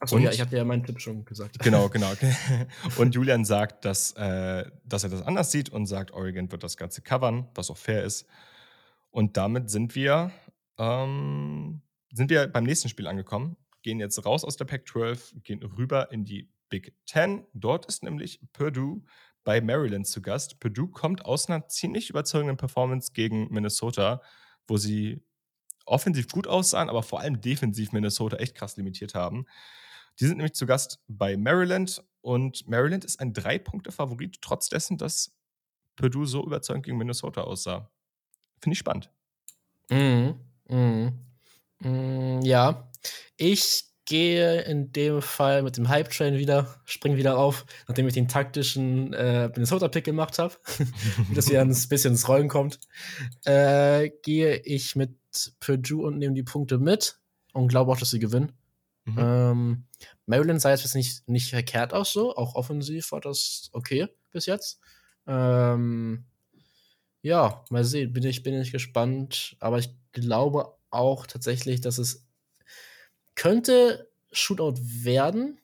Achso, 0.00 0.18
ja, 0.18 0.30
ich 0.30 0.40
hatte 0.40 0.56
ja 0.56 0.64
meinen 0.64 0.84
Tipp 0.84 1.00
schon 1.00 1.24
gesagt. 1.24 1.58
Genau, 1.60 1.88
genau. 1.90 2.12
Und 2.96 3.14
Julian 3.14 3.44
sagt, 3.44 3.84
dass, 3.84 4.12
äh, 4.12 4.70
dass 4.84 5.04
er 5.04 5.10
das 5.10 5.22
anders 5.22 5.50
sieht 5.50 5.70
und 5.70 5.86
sagt, 5.86 6.12
Oregon 6.12 6.50
wird 6.50 6.62
das 6.62 6.76
Ganze 6.76 7.02
covern, 7.02 7.48
was 7.54 7.70
auch 7.70 7.76
fair 7.76 8.04
ist. 8.04 8.26
Und 9.10 9.36
damit 9.36 9.70
sind 9.70 9.94
wir, 9.94 10.32
ähm, 10.78 11.82
sind 12.12 12.30
wir 12.30 12.48
beim 12.48 12.64
nächsten 12.64 12.88
Spiel 12.88 13.06
angekommen. 13.06 13.56
Gehen 13.82 14.00
jetzt 14.00 14.24
raus 14.24 14.44
aus 14.44 14.56
der 14.56 14.64
Pac-12, 14.64 15.42
gehen 15.42 15.62
rüber 15.62 16.10
in 16.10 16.24
die 16.24 16.50
Big 16.68 16.94
Ten. 17.06 17.46
Dort 17.52 17.86
ist 17.86 18.02
nämlich 18.02 18.40
Purdue 18.52 19.02
bei 19.44 19.60
Maryland 19.60 20.06
zu 20.06 20.22
Gast. 20.22 20.58
Purdue 20.58 20.88
kommt 20.88 21.24
aus 21.24 21.48
einer 21.48 21.68
ziemlich 21.68 22.10
überzeugenden 22.10 22.56
Performance 22.56 23.12
gegen 23.12 23.52
Minnesota, 23.52 24.22
wo 24.66 24.76
sie 24.78 25.22
offensiv 25.86 26.28
gut 26.28 26.46
aussahen, 26.46 26.88
aber 26.88 27.02
vor 27.02 27.20
allem 27.20 27.40
defensiv 27.40 27.92
Minnesota 27.92 28.38
echt 28.38 28.54
krass 28.54 28.76
limitiert 28.76 29.14
haben. 29.14 29.46
Die 30.20 30.26
sind 30.26 30.36
nämlich 30.36 30.54
zu 30.54 30.66
Gast 30.66 31.00
bei 31.08 31.36
Maryland 31.36 32.02
und 32.20 32.66
Maryland 32.68 33.04
ist 33.04 33.20
ein 33.20 33.32
Drei-Punkte-Favorit, 33.32 34.38
trotz 34.40 34.68
dessen, 34.68 34.96
dass 34.96 35.32
Purdue 35.96 36.26
so 36.26 36.44
überzeugend 36.44 36.86
gegen 36.86 36.98
Minnesota 36.98 37.42
aussah. 37.42 37.90
Finde 38.60 38.74
ich 38.74 38.78
spannend. 38.78 39.10
Mhm. 39.90 40.34
Mhm. 40.68 41.12
Mhm, 41.80 42.40
ja. 42.42 42.90
Ich 43.36 43.84
gehe 44.06 44.62
in 44.62 44.92
dem 44.92 45.22
Fall 45.22 45.62
mit 45.62 45.76
dem 45.76 45.88
Hype-Train 45.88 46.36
wieder, 46.36 46.80
spring 46.84 47.16
wieder 47.16 47.38
auf, 47.38 47.64
nachdem 47.88 48.06
ich 48.06 48.14
den 48.14 48.28
taktischen 48.28 49.12
äh, 49.12 49.48
Minnesota-Pick 49.48 50.04
gemacht 50.04 50.38
habe, 50.38 50.54
wie 51.28 51.34
das 51.34 51.48
wieder 51.48 51.62
ein 51.62 51.68
bisschen 51.68 52.12
ins 52.12 52.28
Rollen 52.28 52.48
kommt, 52.48 52.80
äh, 53.44 54.10
gehe 54.22 54.56
ich 54.56 54.94
mit 54.96 55.12
Purdue 55.60 56.06
und 56.06 56.18
nehme 56.18 56.34
die 56.34 56.42
Punkte 56.42 56.78
mit 56.78 57.18
und 57.52 57.68
glaube 57.68 57.92
auch, 57.92 57.98
dass 57.98 58.10
sie 58.10 58.18
gewinnen. 58.18 58.52
Mhm. 59.04 59.18
Ähm, 59.18 59.84
Maryland 60.26 60.60
sah 60.60 60.70
jetzt 60.70 60.94
nicht, 60.94 61.28
nicht 61.28 61.50
verkehrt 61.50 61.92
aus, 61.92 62.12
so. 62.12 62.34
Auch 62.36 62.54
offensiv 62.54 63.12
war 63.12 63.20
das 63.20 63.68
okay 63.72 64.08
bis 64.32 64.46
jetzt. 64.46 64.80
Ähm, 65.26 66.24
ja, 67.22 67.64
mal 67.70 67.84
sehen, 67.84 68.12
bin 68.12 68.24
ich, 68.24 68.42
bin 68.42 68.60
ich 68.60 68.72
gespannt. 68.72 69.56
Aber 69.60 69.78
ich 69.78 69.90
glaube 70.12 70.74
auch 70.90 71.26
tatsächlich, 71.26 71.80
dass 71.80 71.98
es 71.98 72.26
könnte 73.34 74.08
Shootout 74.32 74.76
werden. 74.80 75.58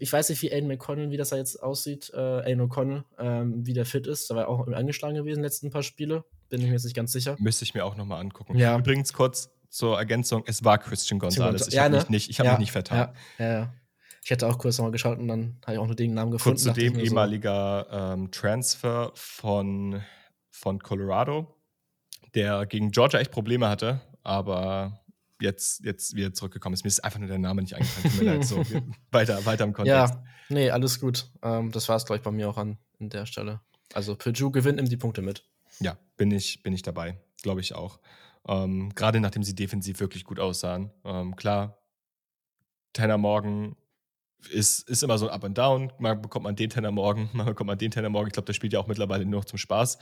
Ich 0.00 0.12
weiß 0.12 0.30
nicht, 0.30 0.42
wie 0.42 0.52
Aiden 0.52 0.68
McConnell, 0.68 1.10
wie 1.10 1.16
das 1.16 1.28
da 1.28 1.36
jetzt 1.36 1.62
aussieht, 1.62 2.10
äh, 2.12 2.18
Aiden 2.18 2.60
O'Connell, 2.60 3.04
ähm, 3.18 3.66
wie 3.66 3.72
der 3.72 3.86
fit 3.86 4.06
ist. 4.06 4.30
Da 4.30 4.34
war 4.34 4.44
er 4.44 4.48
auch 4.48 4.66
angeschlagen 4.66 5.16
gewesen, 5.16 5.42
letzten 5.42 5.70
paar 5.70 5.82
Spiele. 5.82 6.24
Bin 6.48 6.60
ich 6.60 6.66
mir 6.66 6.72
jetzt 6.72 6.84
nicht 6.84 6.96
ganz 6.96 7.12
sicher. 7.12 7.36
Müsste 7.38 7.64
ich 7.64 7.74
mir 7.74 7.84
auch 7.84 7.96
nochmal 7.96 8.20
angucken. 8.20 8.56
Ja. 8.56 8.78
Übrigens 8.78 9.12
kurz 9.12 9.50
zur 9.68 9.98
Ergänzung, 9.98 10.42
es 10.46 10.64
war 10.64 10.78
Christian 10.78 11.18
Gonzalez. 11.18 11.68
Ich 11.68 11.74
Ja, 11.74 11.84
habe 11.84 11.92
ne? 11.92 11.98
mich 12.00 12.08
nicht, 12.08 12.30
ich 12.30 12.38
hab 12.40 12.46
Ja, 12.46 12.52
mich 12.52 12.60
nicht 12.60 12.72
vertan. 12.72 13.14
Ja. 13.38 13.72
Ich 14.22 14.30
hätte 14.30 14.46
auch 14.48 14.58
kurz 14.58 14.76
nochmal 14.78 14.90
geschaut 14.92 15.18
und 15.18 15.28
dann 15.28 15.56
habe 15.62 15.74
ich 15.74 15.78
auch 15.78 15.86
nur 15.86 15.94
den 15.94 16.14
Namen 16.14 16.32
gefunden. 16.32 16.56
Kurz 16.60 16.64
zudem 16.64 16.98
ehemaliger 16.98 17.86
so. 17.88 17.96
ähm, 17.96 18.30
Transfer 18.32 19.12
von, 19.14 20.02
von 20.50 20.80
Colorado, 20.80 21.54
der 22.34 22.66
gegen 22.66 22.90
Georgia 22.90 23.20
echt 23.20 23.30
Probleme 23.30 23.68
hatte, 23.68 24.00
aber 24.24 25.00
jetzt, 25.40 25.84
jetzt 25.84 26.16
wieder 26.16 26.32
zurückgekommen 26.32 26.74
ist. 26.74 26.82
Mir 26.82 26.88
ist 26.88 27.04
einfach 27.04 27.20
nur 27.20 27.28
der 27.28 27.38
Name 27.38 27.62
nicht 27.62 27.74
eingefallen. 27.74 28.10
Tut 28.10 28.20
mir 28.20 28.32
leid. 28.32 28.44
So, 28.44 28.64
weiter, 29.12 29.44
weiter 29.46 29.64
im 29.64 29.72
Kontext. 29.72 30.14
Ja, 30.14 30.24
nee, 30.48 30.70
alles 30.70 30.98
gut. 31.00 31.30
Ähm, 31.42 31.70
das 31.70 31.88
war 31.88 31.96
es, 31.96 32.04
glaube 32.04 32.18
ich, 32.18 32.22
bei 32.24 32.30
mir 32.32 32.48
auch 32.48 32.56
an, 32.56 32.78
an 32.98 33.10
der 33.10 33.26
Stelle. 33.26 33.60
Also 33.94 34.16
Purdue 34.16 34.50
gewinnt, 34.50 34.76
nimmt 34.76 34.90
die 34.90 34.96
Punkte 34.96 35.22
mit. 35.22 35.44
Ja, 35.78 35.96
bin 36.16 36.30
ich, 36.32 36.62
bin 36.64 36.72
ich 36.72 36.82
dabei. 36.82 37.16
Glaube 37.42 37.60
ich 37.60 37.74
auch. 37.74 38.00
Ähm, 38.48 38.94
Gerade 38.94 39.20
nachdem 39.20 39.42
sie 39.42 39.54
defensiv 39.54 40.00
wirklich 40.00 40.24
gut 40.24 40.38
aussahen. 40.38 40.90
Ähm, 41.04 41.36
klar, 41.36 41.78
Tanner 42.92 43.18
Morgan 43.18 43.76
ist, 44.50 44.88
ist 44.88 45.02
immer 45.02 45.18
so 45.18 45.28
ein 45.28 45.34
Up 45.34 45.44
and 45.44 45.58
Down. 45.58 45.92
Mal 45.98 46.16
bekommt 46.16 46.44
man 46.44 46.56
den 46.56 46.70
Tenner 46.70 46.90
morgen, 46.90 47.30
mal 47.34 47.44
bekommt 47.44 47.68
man 47.68 47.78
den 47.78 47.90
Tenner 47.90 48.08
morgen. 48.08 48.28
Ich 48.28 48.32
glaube, 48.32 48.46
der 48.46 48.52
spielt 48.52 48.72
ja 48.72 48.80
auch 48.80 48.86
mittlerweile 48.86 49.24
nur 49.24 49.40
noch 49.40 49.44
zum 49.44 49.58
Spaß. 49.58 49.98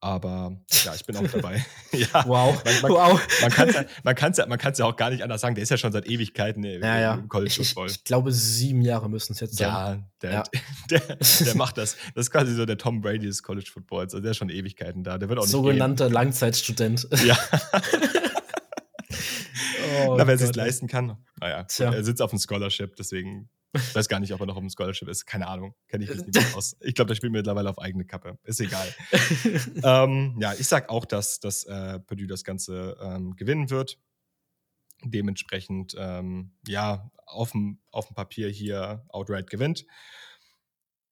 Aber 0.00 0.56
ja, 0.84 0.94
ich 0.94 1.04
bin 1.04 1.16
auch 1.16 1.26
dabei. 1.26 1.64
ja, 1.92 2.24
wow. 2.26 2.62
Man, 2.64 2.82
man, 2.82 2.92
wow. 2.92 3.20
Man 3.40 3.50
kann 3.50 3.68
es 3.68 3.74
ja, 3.74 3.84
man 4.04 4.14
kann's 4.14 4.38
ja, 4.38 4.46
man 4.46 4.58
kann's 4.58 4.78
ja 4.78 4.84
auch 4.84 4.94
gar 4.94 5.10
nicht 5.10 5.24
anders 5.24 5.40
sagen. 5.40 5.56
Der 5.56 5.62
ist 5.62 5.70
ja 5.70 5.76
schon 5.76 5.90
seit 5.90 6.06
Ewigkeiten 6.06 6.62
im, 6.62 6.82
ja, 6.82 7.00
ja. 7.00 7.14
im 7.14 7.28
College 7.28 7.50
Football. 7.50 7.86
Ich, 7.88 7.96
ich, 7.96 8.04
glaube, 8.04 8.30
sieben 8.30 8.82
Jahre 8.82 9.10
müssen 9.10 9.32
es 9.32 9.40
jetzt 9.40 9.56
sein. 9.56 9.68
Ja, 9.68 10.08
der, 10.22 10.32
ja. 10.32 10.42
Der, 10.90 11.00
der, 11.00 11.56
macht 11.56 11.78
das. 11.78 11.96
Das 12.14 12.26
ist 12.26 12.30
quasi 12.30 12.54
so 12.54 12.64
der 12.64 12.78
Tom 12.78 13.00
Brady 13.00 13.26
des 13.26 13.42
College 13.42 13.68
Footballs. 13.72 14.14
Also 14.14 14.22
der 14.22 14.30
ist 14.30 14.36
schon 14.36 14.50
Ewigkeiten 14.50 15.02
da. 15.02 15.18
Der 15.18 15.28
wird 15.28 15.38
auch 15.38 15.42
nicht 15.42 15.50
Sogenannter 15.50 16.06
gehen. 16.06 16.14
Langzeitstudent. 16.14 17.08
Ja. 17.24 17.36
oh, 20.06 20.14
Na, 20.16 20.26
wer 20.26 20.38
sich 20.38 20.54
leisten 20.54 20.86
kann. 20.86 21.18
Naja, 21.40 21.66
er 21.78 22.04
sitzt 22.04 22.22
auf 22.22 22.32
einem 22.32 22.40
Scholarship, 22.40 22.96
deswegen 22.96 23.50
ich 23.78 23.94
weiß 23.94 24.08
gar 24.08 24.20
nicht, 24.20 24.32
ob 24.32 24.40
er 24.40 24.46
noch 24.46 24.56
auf 24.56 24.62
dem 24.62 24.70
Scholarship 24.70 25.08
ist. 25.08 25.26
Keine 25.26 25.46
Ahnung. 25.46 25.74
Kenne 25.88 26.04
ich 26.04 26.14
mich 26.14 26.26
nicht 26.26 26.54
aus. 26.54 26.76
Ich 26.80 26.94
glaube, 26.94 27.08
der 27.08 27.14
spielt 27.14 27.32
mittlerweile 27.32 27.70
auf 27.70 27.78
eigene 27.78 28.04
Kappe. 28.04 28.38
Ist 28.44 28.60
egal. 28.60 28.94
ähm, 29.82 30.36
ja, 30.40 30.54
ich 30.54 30.66
sage 30.66 30.90
auch, 30.90 31.04
dass, 31.04 31.40
dass 31.40 31.64
äh, 31.64 31.98
Purdue 32.00 32.26
das 32.26 32.44
Ganze 32.44 32.96
ähm, 33.00 33.36
gewinnen 33.36 33.70
wird. 33.70 33.98
Dementsprechend, 35.04 35.94
ähm, 35.96 36.52
ja, 36.66 37.10
auf 37.26 37.52
dem, 37.52 37.80
Papier 38.14 38.48
hier 38.48 39.04
outright 39.08 39.50
gewinnt. 39.50 39.86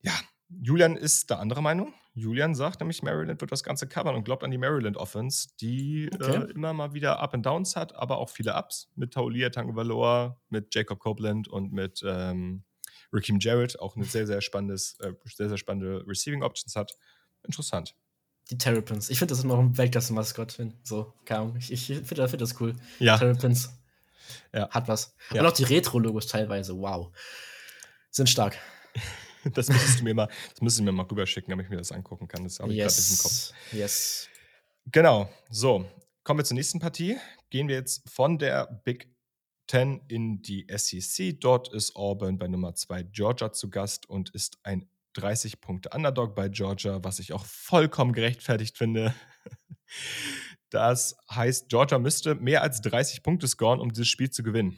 Ja, 0.02 0.12
Julian 0.48 0.96
ist 0.96 1.30
der 1.30 1.40
andere 1.40 1.62
Meinung. 1.62 1.94
Julian 2.16 2.54
sagt 2.54 2.80
nämlich, 2.80 3.02
Maryland 3.02 3.42
wird 3.42 3.52
das 3.52 3.62
Ganze 3.62 3.86
covern 3.86 4.14
und 4.14 4.24
glaubt 4.24 4.42
an 4.42 4.50
die 4.50 4.56
Maryland 4.56 4.96
Offense, 4.96 5.48
die 5.60 6.08
okay. 6.14 6.44
äh, 6.44 6.50
immer 6.52 6.72
mal 6.72 6.94
wieder 6.94 7.20
Up 7.20 7.34
and 7.34 7.44
Downs 7.44 7.76
hat, 7.76 7.94
aber 7.94 8.16
auch 8.16 8.30
viele 8.30 8.54
Ups 8.56 8.88
mit 8.94 9.12
Taulia 9.12 9.50
Tagovailoa, 9.50 10.40
mit 10.48 10.74
Jacob 10.74 10.98
Copeland 10.98 11.46
und 11.46 11.72
mit 11.72 12.02
ähm, 12.06 12.64
Raheem 13.12 13.38
Jarrett, 13.38 13.78
auch 13.78 13.96
eine 13.96 14.06
sehr, 14.06 14.26
sehr 14.26 14.40
spannendes, 14.40 14.98
äh, 15.00 15.12
sehr, 15.26 15.50
sehr 15.50 15.58
spannende 15.58 16.06
Receiving 16.06 16.42
Options 16.42 16.74
hat. 16.74 16.96
Interessant. 17.42 17.94
Die 18.50 18.56
Terrapins. 18.56 19.10
Ich 19.10 19.18
finde 19.18 19.32
das 19.34 19.44
immer 19.44 19.56
noch 19.56 19.62
ein 19.62 19.76
Weltklasse-Maskott. 19.76 20.56
So, 20.84 21.12
Ahnung. 21.28 21.56
Ich, 21.58 21.70
ich 21.70 21.86
finde 21.86 22.28
find 22.28 22.40
das 22.40 22.58
cool. 22.60 22.76
Ja. 22.98 23.18
Terrapins. 23.18 23.78
Ja. 24.54 24.70
Hat 24.70 24.88
was. 24.88 25.14
Ja. 25.34 25.42
Und 25.42 25.48
auch 25.48 25.52
die 25.52 25.64
Retro-Logos 25.64 26.28
teilweise. 26.28 26.78
Wow. 26.78 27.14
Sind 28.10 28.30
stark. 28.30 28.56
Das 29.54 29.68
müsstest 29.68 30.00
du 30.00 30.04
mir 30.04 30.14
mal, 30.14 30.26
das 30.26 30.60
müsstest 30.60 30.80
du 30.80 30.84
mir 30.84 30.92
mal 30.92 31.04
rüberschicken, 31.04 31.50
damit 31.50 31.66
ich 31.66 31.70
mir 31.70 31.76
das 31.76 31.92
angucken 31.92 32.28
kann. 32.28 32.44
Das 32.44 32.60
habe 32.60 32.72
ich 32.72 32.78
yes. 32.78 32.96
gerade 32.96 33.08
nicht 33.08 33.18
im 33.18 33.22
Kopf. 33.22 33.72
Yes. 33.72 34.28
Genau. 34.92 35.32
So, 35.50 35.86
kommen 36.24 36.40
wir 36.40 36.44
zur 36.44 36.56
nächsten 36.56 36.80
Partie. 36.80 37.16
Gehen 37.50 37.68
wir 37.68 37.76
jetzt 37.76 38.08
von 38.08 38.38
der 38.38 38.66
Big 38.84 39.08
Ten 39.66 40.00
in 40.08 40.42
die 40.42 40.66
SEC. 40.74 41.40
Dort 41.40 41.72
ist 41.72 41.96
Auburn 41.96 42.38
bei 42.38 42.48
Nummer 42.48 42.74
2 42.74 43.04
Georgia 43.04 43.52
zu 43.52 43.68
Gast 43.70 44.08
und 44.08 44.30
ist 44.30 44.58
ein 44.62 44.88
30 45.14 45.60
Punkte 45.60 45.90
Underdog 45.90 46.34
bei 46.34 46.48
Georgia, 46.48 47.02
was 47.02 47.18
ich 47.18 47.32
auch 47.32 47.44
vollkommen 47.44 48.12
gerechtfertigt 48.12 48.78
finde. 48.78 49.14
Das 50.70 51.16
heißt, 51.30 51.68
Georgia 51.68 52.00
müsste 52.00 52.34
mehr 52.34 52.60
als 52.60 52.80
30 52.80 53.22
Punkte 53.22 53.46
scoren, 53.46 53.78
um 53.78 53.92
dieses 53.92 54.08
Spiel 54.08 54.30
zu 54.30 54.42
gewinnen. 54.42 54.76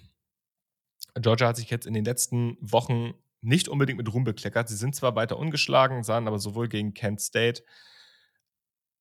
Georgia 1.14 1.48
hat 1.48 1.56
sich 1.56 1.70
jetzt 1.70 1.86
in 1.86 1.94
den 1.94 2.04
letzten 2.04 2.58
Wochen 2.60 3.14
nicht 3.40 3.68
unbedingt 3.68 3.98
mit 3.98 4.12
Ruhm 4.12 4.24
bekleckert. 4.24 4.68
Sie 4.68 4.76
sind 4.76 4.94
zwar 4.94 5.14
weiter 5.16 5.38
ungeschlagen, 5.38 6.02
sahen 6.02 6.26
aber 6.26 6.38
sowohl 6.38 6.68
gegen 6.68 6.94
Kent 6.94 7.20
State 7.20 7.62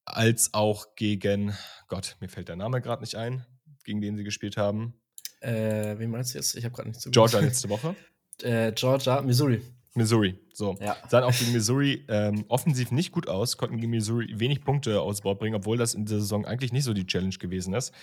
als 0.05 0.53
auch 0.53 0.95
gegen, 0.95 1.53
Gott, 1.87 2.15
mir 2.19 2.29
fällt 2.29 2.47
der 2.47 2.55
Name 2.55 2.81
gerade 2.81 3.01
nicht 3.01 3.15
ein, 3.15 3.45
gegen 3.83 3.99
den 4.01 4.15
sie 4.15 4.23
gespielt 4.23 4.57
haben. 4.57 5.01
Äh, 5.41 5.97
wen 5.97 6.09
meinst 6.11 6.33
du 6.33 6.37
jetzt? 6.37 6.55
Ich 6.55 6.63
habe 6.63 6.75
gerade 6.75 6.89
nicht 6.89 7.01
so 7.01 7.09
Georgia 7.11 7.39
letzte 7.39 7.69
Woche. 7.69 7.95
äh, 8.41 8.71
Georgia, 8.71 9.21
Missouri. 9.21 9.61
Missouri, 9.95 10.39
so. 10.53 10.77
Ja. 10.79 10.95
Sahen 11.09 11.23
auch 11.23 11.35
gegen 11.35 11.51
Missouri 11.53 12.05
ähm, 12.07 12.45
offensiv 12.49 12.91
nicht 12.91 13.11
gut 13.11 13.27
aus, 13.27 13.57
konnten 13.57 13.77
gegen 13.77 13.89
Missouri 13.89 14.31
wenig 14.39 14.61
Punkte 14.61 15.01
aus 15.01 15.21
Bord 15.21 15.39
bringen, 15.39 15.55
obwohl 15.55 15.77
das 15.77 15.95
in 15.95 16.05
der 16.05 16.19
Saison 16.19 16.45
eigentlich 16.45 16.71
nicht 16.71 16.83
so 16.83 16.93
die 16.93 17.07
Challenge 17.07 17.35
gewesen 17.35 17.73
ist. 17.73 17.93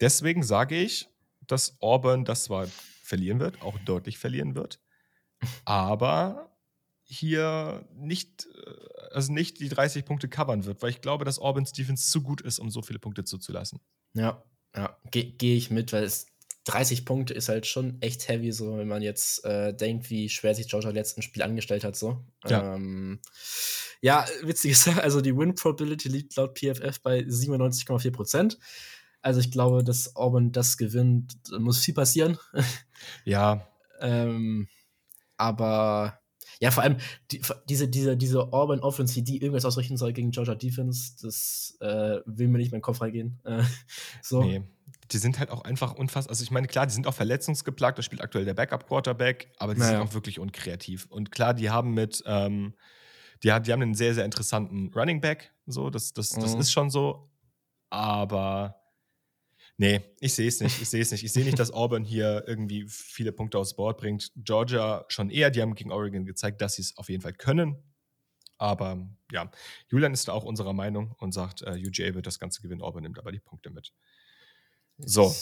Deswegen 0.00 0.42
sage 0.42 0.76
ich, 0.76 1.08
dass 1.46 1.76
Auburn 1.80 2.24
das 2.24 2.44
zwar 2.44 2.66
verlieren 3.02 3.38
wird, 3.38 3.62
auch 3.62 3.78
deutlich 3.80 4.18
verlieren 4.18 4.54
wird, 4.56 4.80
aber 5.64 6.50
hier 7.04 7.86
nicht, 7.94 8.46
äh, 8.46 9.14
also 9.14 9.32
nicht 9.32 9.60
die 9.60 9.68
30 9.68 10.04
Punkte 10.04 10.28
covern 10.28 10.64
wird, 10.64 10.82
weil 10.82 10.90
ich 10.90 11.00
glaube, 11.00 11.24
dass 11.24 11.38
Auburn's 11.38 11.72
Defense 11.72 12.10
zu 12.10 12.22
gut 12.22 12.40
ist, 12.40 12.58
um 12.58 12.70
so 12.70 12.82
viele 12.82 12.98
Punkte 12.98 13.24
zuzulassen. 13.24 13.80
Ja, 14.14 14.42
ja, 14.76 14.96
gehe 15.10 15.32
geh 15.32 15.56
ich 15.56 15.70
mit, 15.70 15.92
weil 15.92 16.04
es 16.04 16.26
30 16.68 17.06
Punkte 17.06 17.32
ist 17.32 17.48
halt 17.48 17.66
schon 17.66 18.00
echt 18.02 18.28
heavy, 18.28 18.52
so 18.52 18.76
wenn 18.76 18.88
man 18.88 19.00
jetzt 19.00 19.42
äh, 19.44 19.72
denkt, 19.72 20.10
wie 20.10 20.28
schwer 20.28 20.54
sich 20.54 20.68
Georgia 20.68 20.90
letzten 20.90 21.22
Spiel 21.22 21.42
angestellt 21.42 21.82
hat. 21.82 21.96
So. 21.96 22.22
Ja, 22.46 22.74
ähm, 22.74 23.20
ja 24.02 24.26
witzig 24.42 24.72
ist, 24.72 24.88
also 24.98 25.22
die 25.22 25.34
Win 25.34 25.54
Probability 25.54 26.08
liegt 26.08 26.36
laut 26.36 26.58
PFF 26.58 27.00
bei 27.00 27.20
97,4 27.20 28.10
Prozent. 28.10 28.58
Also 29.22 29.40
ich 29.40 29.50
glaube, 29.50 29.82
dass 29.82 30.14
Auburn 30.14 30.52
das 30.52 30.76
gewinnt, 30.76 31.34
muss 31.58 31.84
viel 31.84 31.94
passieren. 31.94 32.38
Ja. 33.24 33.64
ähm, 34.00 34.68
aber 35.38 36.20
ja, 36.60 36.70
vor 36.70 36.82
allem 36.82 36.96
die, 37.30 37.40
diese, 37.68 37.88
diese, 37.88 38.16
diese 38.16 38.52
Auburn 38.52 38.80
Offense, 38.80 39.22
die 39.22 39.40
irgendwas 39.40 39.64
ausrichten 39.64 39.96
soll 39.96 40.12
gegen 40.12 40.32
Georgia 40.32 40.54
Defense, 40.54 41.12
das 41.22 41.76
äh, 41.80 42.20
will 42.26 42.48
mir 42.48 42.58
nicht 42.58 42.72
meinen 42.72 42.82
Kopf 42.82 43.00
reingehen. 43.00 43.40
Äh, 43.44 43.62
so. 44.22 44.42
Nee. 44.42 44.62
Die 45.10 45.18
sind 45.18 45.38
halt 45.38 45.50
auch 45.50 45.62
einfach 45.62 45.94
unfassbar. 45.94 46.32
Also, 46.32 46.42
ich 46.42 46.50
meine, 46.50 46.66
klar, 46.66 46.86
die 46.86 46.92
sind 46.92 47.06
auch 47.06 47.14
verletzungsgeplagt. 47.14 47.98
Da 47.98 48.02
spielt 48.02 48.20
aktuell 48.20 48.44
der 48.44 48.52
Backup-Quarterback, 48.52 49.52
aber 49.56 49.72
die 49.72 49.80
naja. 49.80 49.92
sind 49.92 50.08
auch 50.08 50.14
wirklich 50.14 50.38
unkreativ. 50.38 51.06
Und 51.08 51.30
klar, 51.32 51.54
die 51.54 51.70
haben 51.70 51.94
mit, 51.94 52.22
ähm, 52.26 52.74
die, 53.42 53.48
die 53.48 53.72
haben 53.72 53.82
einen 53.82 53.94
sehr, 53.94 54.14
sehr 54.14 54.26
interessanten 54.26 54.92
Running 54.94 55.22
Back. 55.22 55.54
So, 55.64 55.88
das, 55.88 56.12
das, 56.12 56.30
das 56.30 56.54
mhm. 56.54 56.60
ist 56.60 56.72
schon 56.72 56.90
so. 56.90 57.30
Aber 57.88 58.78
Nee, 59.80 60.00
ich 60.18 60.34
sehe 60.34 60.48
es 60.48 60.60
nicht. 60.60 60.82
Ich 60.82 60.88
sehe 60.88 61.00
es 61.00 61.12
nicht. 61.12 61.22
Ich 61.22 61.32
sehe 61.32 61.44
nicht, 61.44 61.58
dass 61.58 61.70
Auburn 61.70 62.04
hier 62.04 62.42
irgendwie 62.48 62.84
viele 62.88 63.30
Punkte 63.30 63.58
aufs 63.58 63.76
Board 63.76 63.98
bringt. 63.98 64.32
Georgia 64.34 65.04
schon 65.06 65.30
eher. 65.30 65.50
Die 65.50 65.62
haben 65.62 65.76
gegen 65.76 65.92
Oregon 65.92 66.26
gezeigt, 66.26 66.60
dass 66.60 66.74
sie 66.74 66.82
es 66.82 66.98
auf 66.98 67.08
jeden 67.08 67.22
Fall 67.22 67.32
können. 67.32 67.76
Aber 68.58 69.08
ja, 69.30 69.48
Julian 69.88 70.12
ist 70.12 70.26
da 70.26 70.32
auch 70.32 70.42
unserer 70.42 70.72
Meinung 70.72 71.14
und 71.18 71.30
sagt, 71.30 71.62
äh, 71.62 71.80
UGA 71.80 72.12
wird 72.14 72.26
das 72.26 72.40
Ganze 72.40 72.60
gewinnen. 72.60 72.82
Auburn 72.82 73.04
nimmt 73.04 73.20
aber 73.20 73.30
die 73.30 73.38
Punkte 73.38 73.70
mit. 73.70 73.92
So. 74.98 75.32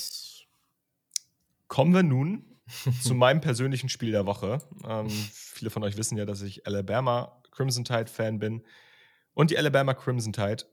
Kommen 1.66 1.94
wir 1.94 2.02
nun 2.02 2.60
zu 3.02 3.14
meinem 3.14 3.40
persönlichen 3.40 3.88
Spiel 3.88 4.10
der 4.10 4.26
Woche. 4.26 4.58
Ähm, 4.86 5.08
viele 5.08 5.70
von 5.70 5.82
euch 5.82 5.96
wissen 5.96 6.18
ja, 6.18 6.26
dass 6.26 6.42
ich 6.42 6.66
Alabama 6.66 7.40
Crimson 7.52 7.84
Tide 7.84 8.08
Fan 8.08 8.38
bin. 8.38 8.66
Und 9.32 9.50
die 9.50 9.56
Alabama 9.56 9.94
Crimson 9.94 10.34
Tide 10.34 10.64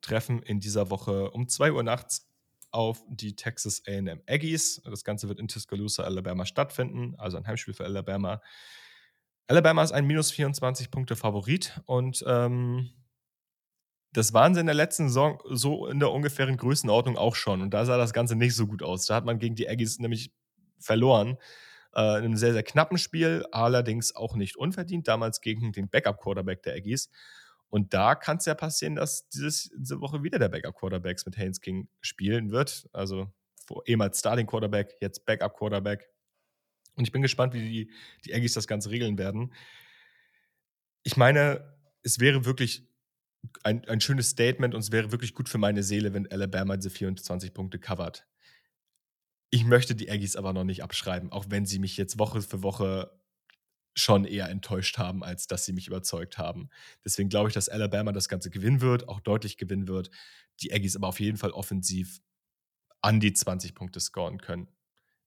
treffen 0.00 0.42
in 0.42 0.58
dieser 0.58 0.90
Woche 0.90 1.30
um 1.30 1.48
2 1.48 1.70
Uhr 1.70 1.84
nachts 1.84 2.28
auf 2.74 3.02
die 3.08 3.36
Texas 3.36 3.82
AM 3.86 4.20
Aggies. 4.28 4.82
Das 4.84 5.04
Ganze 5.04 5.28
wird 5.28 5.38
in 5.38 5.48
Tuscaloosa, 5.48 6.02
Alabama 6.02 6.44
stattfinden, 6.44 7.14
also 7.16 7.36
ein 7.36 7.46
Heimspiel 7.46 7.72
für 7.72 7.84
Alabama. 7.84 8.42
Alabama 9.46 9.82
ist 9.82 9.92
ein 9.92 10.06
minus 10.06 10.30
24 10.32 10.90
Punkte 10.90 11.16
Favorit 11.16 11.80
und 11.86 12.24
ähm, 12.26 12.90
das 14.12 14.32
waren 14.32 14.54
sie 14.54 14.60
in 14.60 14.66
der 14.66 14.74
letzten 14.74 15.08
Saison 15.08 15.40
so 15.50 15.86
in 15.86 16.00
der 16.00 16.10
ungefähren 16.10 16.56
Größenordnung 16.56 17.16
auch 17.16 17.34
schon. 17.34 17.62
Und 17.62 17.74
da 17.74 17.84
sah 17.84 17.96
das 17.96 18.12
Ganze 18.12 18.36
nicht 18.36 18.54
so 18.54 18.66
gut 18.66 18.82
aus. 18.82 19.06
Da 19.06 19.16
hat 19.16 19.24
man 19.24 19.38
gegen 19.38 19.56
die 19.56 19.68
Aggies 19.68 19.98
nämlich 19.98 20.32
verloren. 20.78 21.36
Äh, 21.94 22.18
in 22.18 22.24
einem 22.24 22.36
sehr, 22.36 22.52
sehr 22.52 22.62
knappen 22.62 22.98
Spiel, 22.98 23.44
allerdings 23.50 24.14
auch 24.14 24.34
nicht 24.36 24.56
unverdient. 24.56 25.08
Damals 25.08 25.40
gegen 25.40 25.72
den 25.72 25.88
Backup-Quarterback 25.88 26.62
der 26.62 26.74
Aggies. 26.74 27.10
Und 27.70 27.92
da 27.92 28.14
kann 28.14 28.36
es 28.36 28.44
ja 28.44 28.54
passieren, 28.54 28.94
dass 28.94 29.28
dieses, 29.28 29.70
diese 29.76 30.00
Woche 30.00 30.22
wieder 30.22 30.38
der 30.38 30.48
Backup-Quarterbacks 30.48 31.26
mit 31.26 31.36
Haynes 31.36 31.60
King 31.60 31.88
spielen 32.00 32.50
wird. 32.50 32.88
Also 32.92 33.32
ehemals 33.86 34.20
Starting-Quarterback, 34.20 34.96
jetzt 35.00 35.24
Backup-Quarterback. 35.26 36.08
Und 36.94 37.04
ich 37.04 37.12
bin 37.12 37.22
gespannt, 37.22 37.54
wie 37.54 37.68
die, 37.68 37.90
die 38.24 38.34
Aggies 38.34 38.54
das 38.54 38.68
Ganze 38.68 38.90
regeln 38.90 39.18
werden. 39.18 39.52
Ich 41.02 41.16
meine, 41.16 41.76
es 42.02 42.20
wäre 42.20 42.44
wirklich 42.44 42.88
ein, 43.62 43.86
ein 43.88 44.00
schönes 44.00 44.30
Statement 44.30 44.74
und 44.74 44.80
es 44.80 44.92
wäre 44.92 45.12
wirklich 45.12 45.34
gut 45.34 45.48
für 45.48 45.58
meine 45.58 45.82
Seele, 45.82 46.14
wenn 46.14 46.30
Alabama 46.30 46.76
diese 46.76 46.90
24 46.90 47.52
Punkte 47.52 47.78
covert. 47.78 48.26
Ich 49.50 49.64
möchte 49.64 49.94
die 49.94 50.10
Aggies 50.10 50.36
aber 50.36 50.52
noch 50.52 50.64
nicht 50.64 50.82
abschreiben, 50.82 51.30
auch 51.30 51.46
wenn 51.48 51.66
sie 51.66 51.78
mich 51.78 51.96
jetzt 51.96 52.18
Woche 52.18 52.42
für 52.42 52.62
Woche 52.62 53.10
schon 53.94 54.24
eher 54.24 54.48
enttäuscht 54.48 54.98
haben, 54.98 55.22
als 55.22 55.46
dass 55.46 55.64
sie 55.64 55.72
mich 55.72 55.86
überzeugt 55.86 56.38
haben. 56.38 56.68
Deswegen 57.04 57.28
glaube 57.28 57.48
ich, 57.48 57.54
dass 57.54 57.68
Alabama 57.68 58.12
das 58.12 58.28
Ganze 58.28 58.50
gewinnen 58.50 58.80
wird, 58.80 59.08
auch 59.08 59.20
deutlich 59.20 59.56
gewinnen 59.56 59.88
wird. 59.88 60.10
Die 60.60 60.72
Aggies 60.72 60.96
aber 60.96 61.08
auf 61.08 61.20
jeden 61.20 61.38
Fall 61.38 61.50
offensiv 61.50 62.20
an 63.00 63.20
die 63.20 63.32
20 63.32 63.74
Punkte 63.74 64.00
scoren 64.00 64.38
können. 64.38 64.68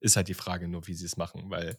Ist 0.00 0.16
halt 0.16 0.28
die 0.28 0.34
Frage 0.34 0.68
nur, 0.68 0.86
wie 0.86 0.94
sie 0.94 1.06
es 1.06 1.16
machen, 1.16 1.50
weil 1.50 1.76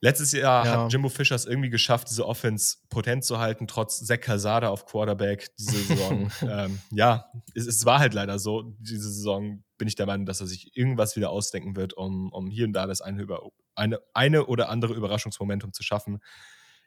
letztes 0.00 0.32
Jahr 0.32 0.64
ja. 0.64 0.84
hat 0.84 0.92
Jimbo 0.92 1.08
Fischer 1.08 1.34
es 1.34 1.46
irgendwie 1.46 1.70
geschafft, 1.70 2.10
diese 2.10 2.26
Offense 2.26 2.78
potent 2.88 3.24
zu 3.24 3.38
halten, 3.38 3.66
trotz 3.66 4.04
Zach 4.04 4.20
Calzada 4.20 4.68
auf 4.68 4.86
Quarterback 4.86 5.54
diese 5.56 5.82
Saison. 5.82 6.30
ähm, 6.42 6.80
ja, 6.90 7.30
es, 7.54 7.66
es, 7.66 7.84
war 7.84 7.98
halt 7.98 8.14
leider 8.14 8.38
so. 8.38 8.74
Diese 8.78 9.10
Saison 9.10 9.62
bin 9.78 9.88
ich 9.88 9.94
der 9.94 10.06
Meinung, 10.06 10.26
dass 10.26 10.40
er 10.40 10.46
sich 10.46 10.76
irgendwas 10.76 11.16
wieder 11.16 11.30
ausdenken 11.30 11.76
wird, 11.76 11.94
um, 11.94 12.32
um 12.32 12.50
hier 12.50 12.66
und 12.66 12.72
da 12.72 12.86
das 12.86 13.00
eine, 13.00 13.22
über, 13.22 13.42
eine, 13.80 14.00
eine 14.14 14.46
oder 14.46 14.68
andere 14.68 14.94
Überraschungsmomentum 14.94 15.72
zu 15.72 15.82
schaffen. 15.82 16.20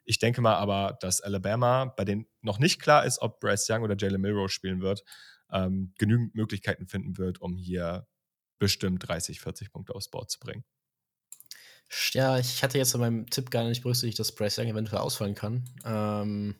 Ich 0.04 0.18
denke 0.18 0.40
mal 0.40 0.54
aber, 0.54 0.96
dass 1.00 1.20
Alabama, 1.20 1.86
bei 1.86 2.04
denen 2.04 2.26
noch 2.40 2.58
nicht 2.58 2.80
klar 2.80 3.04
ist, 3.04 3.20
ob 3.20 3.40
Bryce 3.40 3.68
Young 3.70 3.82
oder 3.82 3.96
Jalen 3.98 4.20
Milrow 4.20 4.50
spielen 4.50 4.80
wird, 4.80 5.02
ähm, 5.50 5.92
genügend 5.98 6.34
Möglichkeiten 6.34 6.86
finden 6.86 7.18
wird, 7.18 7.40
um 7.40 7.56
hier 7.56 8.06
bestimmt 8.58 9.06
30, 9.06 9.40
40 9.40 9.72
Punkte 9.72 9.94
aufs 9.94 10.08
Board 10.08 10.30
zu 10.30 10.38
bringen. 10.38 10.64
Ja, 12.12 12.38
ich 12.38 12.62
hatte 12.62 12.78
jetzt 12.78 12.94
in 12.94 13.00
meinem 13.00 13.26
Tipp 13.28 13.50
gar 13.50 13.64
nicht 13.64 13.82
berücksichtigt, 13.82 14.18
dass 14.18 14.34
Bryce 14.34 14.58
Young 14.58 14.68
eventuell 14.68 15.00
ausfallen 15.00 15.34
kann. 15.34 15.64
Ähm, 15.84 16.56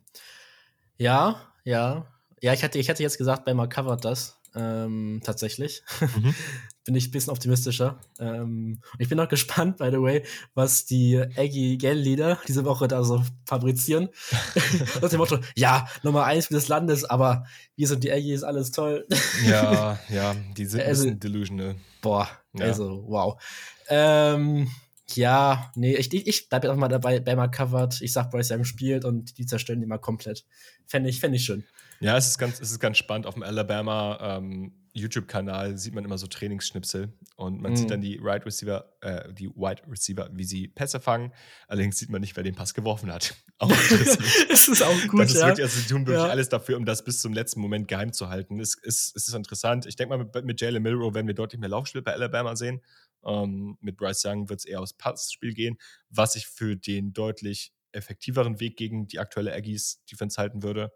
ja, 0.97 1.41
ja. 1.65 2.07
Ja, 2.41 2.53
ich 2.53 2.63
hatte, 2.63 2.79
ich 2.79 2.91
hatte 2.91 3.03
jetzt 3.03 3.19
gesagt, 3.19 3.45
Bama 3.45 3.67
covert 3.67 4.05
das. 4.05 4.39
Ähm, 4.55 5.21
tatsächlich. 5.25 5.83
Mhm. 6.01 6.35
bin 6.85 6.95
ich 6.95 7.09
ein 7.09 7.11
bisschen 7.11 7.33
optimistischer. 7.33 7.99
Ähm, 8.19 8.81
ich 8.99 9.09
bin 9.09 9.19
auch 9.19 9.29
gespannt, 9.31 9.79
by 9.79 9.91
the 9.91 10.01
way, 10.01 10.23
was 10.55 10.85
die 10.85 11.19
Aggie 11.37 11.79
Gale 11.79 12.01
Leader 12.01 12.39
diese 12.47 12.65
Woche 12.65 12.89
da 12.89 13.03
so 13.05 13.23
fabrizieren. 13.47 14.11
Nach 15.01 15.09
dem 15.09 15.19
Motto, 15.19 15.39
ja, 15.57 15.89
Nummer 16.03 16.25
eins 16.25 16.49
des 16.49 16.69
Landes, 16.69 17.05
aber 17.05 17.47
wir 17.77 17.89
sind 17.89 18.05
die 18.05 18.13
Aggies, 18.13 18.43
alles 18.43 18.71
toll. 18.71 19.07
ja, 19.47 19.99
ja, 20.11 20.35
die 20.57 20.67
sind 20.67 20.83
also, 20.83 21.03
ein 21.03 21.19
bisschen 21.19 21.21
delusional. 21.21 21.77
Boah, 22.03 22.29
ja. 22.53 22.67
also, 22.67 23.05
wow. 23.07 23.43
Ähm, 23.89 24.71
ja, 25.13 25.71
nee, 25.75 25.95
ich, 25.95 26.13
ich 26.13 26.49
bleibe 26.49 26.73
auch 26.73 26.77
mal 26.77 26.89
dabei, 26.89 27.21
Bama 27.21 27.49
covered. 27.49 28.01
Ich 28.01 28.13
sag, 28.13 28.31
Bryce 28.31 28.53
Young 28.53 28.65
spielt 28.65 29.05
und 29.05 29.39
die 29.39 29.47
zerstören 29.47 29.81
die 29.81 29.87
mal 29.87 29.99
komplett. 29.99 30.45
Fände 30.87 31.11
ich, 31.11 31.21
fänd 31.21 31.35
ich 31.35 31.45
schön. 31.45 31.65
Ja, 32.01 32.17
es 32.17 32.27
ist 32.27 32.39
ganz, 32.39 32.61
es 32.61 32.71
ist 32.71 32.81
ganz 32.81 32.99
spannend. 32.99 33.27
Auf 33.27 33.35
dem 33.35 33.43
Alabama 33.43 34.19
ähm, 34.39 34.73
YouTube-Kanal 34.95 35.77
sieht 35.77 35.93
man 35.93 36.05
immer 36.05 36.19
so 36.19 36.29
Trainingsschnipsel 36.29 37.13
und 37.37 37.61
man 37.61 37.73
mhm. 37.73 37.77
sieht 37.77 37.91
dann 37.91 38.01
die 38.01 38.19
Right 38.23 38.47
Receiver, 38.47 38.93
äh, 39.01 39.33
die 39.35 39.49
Wide 39.49 39.83
Receiver, 39.91 40.31
wie 40.33 40.45
sie 40.45 40.69
Pässe 40.69 41.01
fangen. 41.01 41.33
Allerdings 41.67 41.99
sieht 41.99 42.11
man 42.11 42.21
nicht, 42.21 42.37
wer 42.37 42.45
den 42.45 42.55
Pass 42.55 42.75
geworfen 42.75 43.13
hat. 43.13 43.35
Auch 43.59 43.69
das 44.49 44.69
ist 44.69 44.83
auch 44.83 45.07
gut. 45.07 45.21
Das 45.21 45.33
ist 45.33 45.41
ja. 45.41 45.47
wirklich, 45.47 45.65
also 45.65 45.81
sie 45.81 45.87
tun 45.87 46.07
wirklich 46.07 46.25
ja. 46.25 46.29
alles 46.29 46.49
dafür, 46.49 46.77
um 46.77 46.85
das 46.85 47.05
bis 47.05 47.21
zum 47.21 47.33
letzten 47.33 47.61
Moment 47.61 47.87
geheim 47.87 48.13
zu 48.13 48.29
halten. 48.29 48.59
Es, 48.59 48.77
es, 48.83 49.13
es 49.15 49.29
ist 49.29 49.35
interessant. 49.35 49.87
Ich 49.87 49.95
denke 49.95 50.17
mal, 50.17 50.25
mit, 50.25 50.45
mit 50.45 50.61
Jalen 50.61 50.83
Milrow 50.83 51.15
werden 51.15 51.29
wir 51.29 51.35
deutlich 51.35 51.61
mehr 51.61 51.69
Laufspiel 51.69 52.03
bei 52.03 52.13
Alabama 52.13 52.57
sehen. 52.57 52.81
Ähm, 53.25 53.79
mit 53.81 53.97
Bryce 53.97 54.25
Young 54.25 54.49
wird 54.49 54.59
es 54.59 54.65
eher 54.65 54.81
aufs 54.81 54.93
Passspiel 54.93 55.55
gehen, 55.55 55.79
was 56.11 56.35
ich 56.35 56.49
für 56.49 56.77
den 56.77 57.13
deutlich 57.13 57.73
effektiveren 57.93 58.59
Weg 58.59 58.77
gegen 58.77 59.07
die 59.07 59.21
aktuelle 59.21 59.53
Aggies 59.55 60.05
Defense 60.11 60.37
halten 60.41 60.65
würde. 60.65 60.93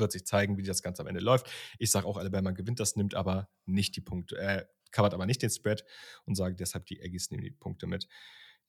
Wird 0.00 0.12
sich 0.12 0.24
zeigen, 0.24 0.56
wie 0.56 0.62
das 0.62 0.82
Ganze 0.82 1.02
am 1.02 1.08
Ende 1.08 1.20
läuft. 1.20 1.50
Ich 1.78 1.90
sage 1.90 2.06
auch, 2.06 2.16
Alabama 2.16 2.50
gewinnt 2.50 2.80
das, 2.80 2.96
nimmt 2.96 3.14
aber 3.14 3.48
nicht 3.66 3.96
die 3.96 4.00
Punkte, 4.00 4.38
äh, 4.38 4.64
covert 4.90 5.14
aber 5.14 5.26
nicht 5.26 5.42
den 5.42 5.50
Spread 5.50 5.84
und 6.24 6.34
sage 6.34 6.54
deshalb, 6.54 6.86
die 6.86 7.02
Aggies 7.02 7.30
nehmen 7.30 7.44
die 7.44 7.50
Punkte 7.50 7.86
mit. 7.86 8.08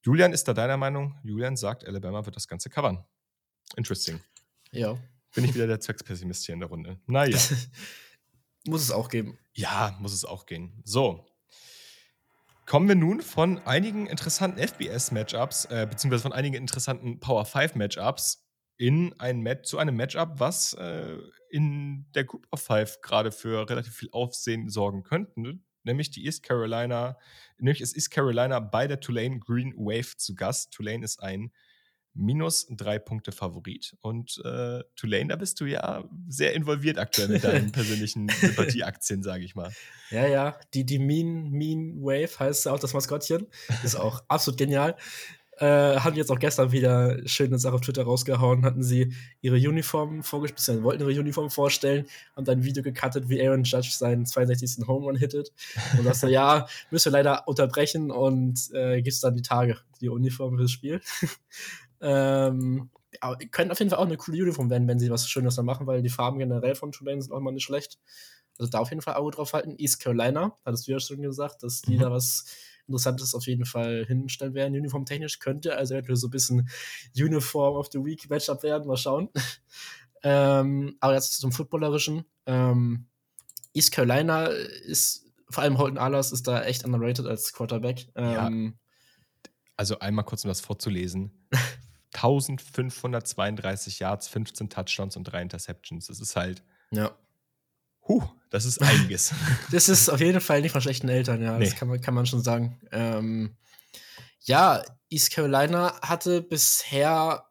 Julian 0.02 0.32
ist 0.32 0.46
da 0.48 0.54
deiner 0.54 0.76
Meinung? 0.76 1.18
Julian 1.24 1.56
sagt, 1.56 1.86
Alabama 1.86 2.24
wird 2.24 2.36
das 2.36 2.48
Ganze 2.48 2.70
covern. 2.70 3.04
Interesting. 3.76 4.20
Ja. 4.70 4.98
Bin 5.34 5.44
ich 5.44 5.54
wieder 5.54 5.66
der 5.66 5.80
Zweckspessimist 5.80 6.44
hier 6.44 6.54
in 6.54 6.60
der 6.60 6.68
Runde. 6.68 7.00
Naja. 7.06 7.38
muss 8.66 8.82
es 8.82 8.90
auch 8.90 9.08
geben. 9.08 9.38
Ja, 9.54 9.96
muss 10.00 10.12
es 10.12 10.24
auch 10.24 10.46
gehen. 10.46 10.80
So, 10.84 11.26
Kommen 12.66 12.88
wir 12.88 12.94
nun 12.94 13.20
von 13.20 13.58
einigen 13.66 14.06
interessanten 14.06 14.58
FBS-Matchups, 14.58 15.66
äh, 15.66 15.86
beziehungsweise 15.90 16.22
von 16.22 16.32
einigen 16.32 16.54
interessanten 16.54 17.18
Power 17.18 17.44
5-Matchups 17.44 18.46
in 18.76 19.14
ein 19.18 19.40
Match, 19.40 19.68
zu 19.68 19.78
einem 19.78 19.96
Matchup, 19.96 20.40
was 20.40 20.74
äh, 20.74 21.16
in 21.50 22.06
der 22.14 22.24
Group 22.24 22.46
of 22.50 22.62
Five 22.62 23.00
gerade 23.00 23.30
für 23.30 23.68
relativ 23.68 23.94
viel 23.94 24.10
Aufsehen 24.12 24.68
sorgen 24.68 25.02
könnte, 25.02 25.58
nämlich 25.84 26.10
die 26.10 26.24
East 26.24 26.42
Carolina, 26.42 27.18
nämlich 27.58 27.80
ist 27.80 27.94
East 27.94 28.10
Carolina 28.10 28.60
bei 28.60 28.86
der 28.86 29.00
Tulane 29.00 29.38
Green 29.38 29.74
Wave 29.76 30.16
zu 30.16 30.34
Gast. 30.34 30.72
Tulane 30.72 31.04
ist 31.04 31.22
ein 31.22 31.52
minus 32.14 32.66
drei 32.68 32.98
Punkte 32.98 33.32
Favorit. 33.32 33.96
Und 34.00 34.40
äh, 34.44 34.82
Tulane, 34.96 35.28
da 35.28 35.36
bist 35.36 35.60
du 35.60 35.64
ja 35.64 36.04
sehr 36.28 36.54
involviert 36.54 36.98
aktuell 36.98 37.28
mit 37.28 37.44
deinen 37.44 37.72
persönlichen 37.72 38.28
Sympathieaktien, 38.28 39.22
sage 39.22 39.44
ich 39.44 39.54
mal. 39.54 39.72
Ja, 40.10 40.26
ja, 40.26 40.58
die, 40.74 40.84
die 40.84 40.98
mean, 40.98 41.50
mean 41.50 42.02
Wave 42.02 42.38
heißt 42.38 42.68
auch 42.68 42.78
das 42.78 42.92
Maskottchen. 42.92 43.46
Ist 43.82 43.96
auch 43.96 44.22
absolut 44.28 44.58
genial. 44.58 44.96
Äh, 45.62 46.00
haben 46.00 46.16
jetzt 46.16 46.32
auch 46.32 46.40
gestern 46.40 46.72
wieder 46.72 47.16
schöne 47.24 47.56
Sache 47.56 47.76
auf 47.76 47.82
Twitter 47.82 48.02
rausgehauen, 48.02 48.64
hatten 48.64 48.82
sie 48.82 49.14
ihre 49.42 49.54
Uniform 49.54 50.24
vorgestellt, 50.24 50.82
wollten 50.82 51.08
ihre 51.08 51.20
Uniform 51.20 51.50
vorstellen, 51.50 52.04
haben 52.34 52.44
dann 52.44 52.58
ein 52.58 52.64
Video 52.64 52.82
gecuttet, 52.82 53.28
wie 53.28 53.40
Aaron 53.40 53.62
Judge 53.62 53.90
seinen 53.92 54.26
62. 54.26 54.88
Home 54.88 55.06
Run 55.06 55.14
hittet. 55.14 55.52
Und 55.96 56.12
so, 56.16 56.26
ja, 56.26 56.66
müssen 56.90 57.12
wir 57.12 57.18
leider 57.18 57.46
unterbrechen 57.46 58.10
und 58.10 58.72
äh, 58.72 59.02
gibt 59.02 59.14
es 59.14 59.20
dann 59.20 59.36
die 59.36 59.42
Tage, 59.42 59.78
die 60.00 60.08
Uniform 60.08 60.56
fürs 60.58 60.72
Spiel. 60.72 61.00
Ähm, 62.04 62.90
aber 63.20 63.36
können 63.36 63.70
auf 63.70 63.78
jeden 63.78 63.90
Fall 63.90 64.00
auch 64.00 64.06
eine 64.06 64.16
coole 64.16 64.42
Uniform 64.42 64.68
werden, 64.70 64.88
wenn 64.88 64.98
sie 64.98 65.08
was 65.08 65.28
Schönes 65.28 65.54
da 65.54 65.62
machen, 65.62 65.86
weil 65.86 66.02
die 66.02 66.08
Farben 66.08 66.40
generell 66.40 66.74
von 66.74 66.90
Tulane 66.90 67.22
sind 67.22 67.30
auch 67.30 67.38
mal 67.38 67.52
nicht 67.52 67.62
schlecht. 67.62 68.00
Also 68.58 68.68
da 68.72 68.80
auf 68.80 68.90
jeden 68.90 69.02
Fall 69.02 69.14
Auge 69.14 69.36
drauf 69.36 69.52
halten. 69.52 69.76
East 69.78 70.00
Carolina, 70.00 70.56
hattest 70.64 70.88
du 70.88 70.90
ja 70.90 70.98
schon 70.98 71.22
gesagt, 71.22 71.62
dass 71.62 71.82
die 71.82 71.94
mhm. 71.94 72.00
da 72.00 72.10
was 72.10 72.46
Interessantes 72.92 73.34
auf 73.34 73.46
jeden 73.46 73.64
Fall 73.64 74.04
hinstellen 74.06 74.54
werden. 74.54 74.76
Uniformtechnisch 74.76 75.38
könnte 75.38 75.76
also 75.76 75.94
eventuell 75.94 76.16
so 76.16 76.28
ein 76.28 76.30
bisschen 76.30 76.68
Uniform 77.16 77.76
of 77.76 77.88
the 77.90 77.98
Week 77.98 78.28
Matchup 78.28 78.62
werden. 78.62 78.86
Mal 78.86 78.96
schauen. 78.96 79.28
ähm, 80.22 80.96
aber 81.00 81.14
jetzt 81.14 81.38
zum 81.40 81.52
Footballerischen. 81.52 82.24
Ähm, 82.46 83.06
East 83.72 83.92
Carolina 83.92 84.46
ist, 84.46 85.24
vor 85.48 85.62
allem 85.62 85.78
Holton 85.78 85.98
Ahlers 85.98 86.32
ist 86.32 86.46
da 86.46 86.62
echt 86.62 86.84
underrated 86.84 87.26
als 87.26 87.52
Quarterback. 87.52 88.08
Ähm, 88.14 88.74
ja. 88.74 89.50
Also 89.76 89.98
einmal 89.98 90.24
kurz, 90.24 90.44
um 90.44 90.48
das 90.48 90.60
vorzulesen. 90.60 91.32
1532 92.14 93.98
Yards, 94.00 94.28
15 94.28 94.68
Touchdowns 94.68 95.16
und 95.16 95.24
drei 95.24 95.40
Interceptions. 95.40 96.08
Das 96.08 96.20
ist 96.20 96.36
halt. 96.36 96.62
Ja. 96.90 97.12
Huh, 98.08 98.22
das 98.50 98.64
ist 98.64 98.82
einiges. 98.82 99.32
das 99.72 99.88
ist 99.88 100.08
auf 100.08 100.20
jeden 100.20 100.40
Fall 100.40 100.60
nicht 100.60 100.72
von 100.72 100.80
schlechten 100.80 101.08
Eltern, 101.08 101.42
ja. 101.42 101.58
Nee. 101.58 101.66
Das 101.66 101.76
kann 101.76 101.88
man, 101.88 102.00
kann 102.00 102.14
man 102.14 102.26
schon 102.26 102.42
sagen. 102.42 102.78
Ähm, 102.90 103.56
ja, 104.40 104.82
East 105.08 105.32
Carolina 105.32 105.94
hatte 106.02 106.42
bisher 106.42 107.44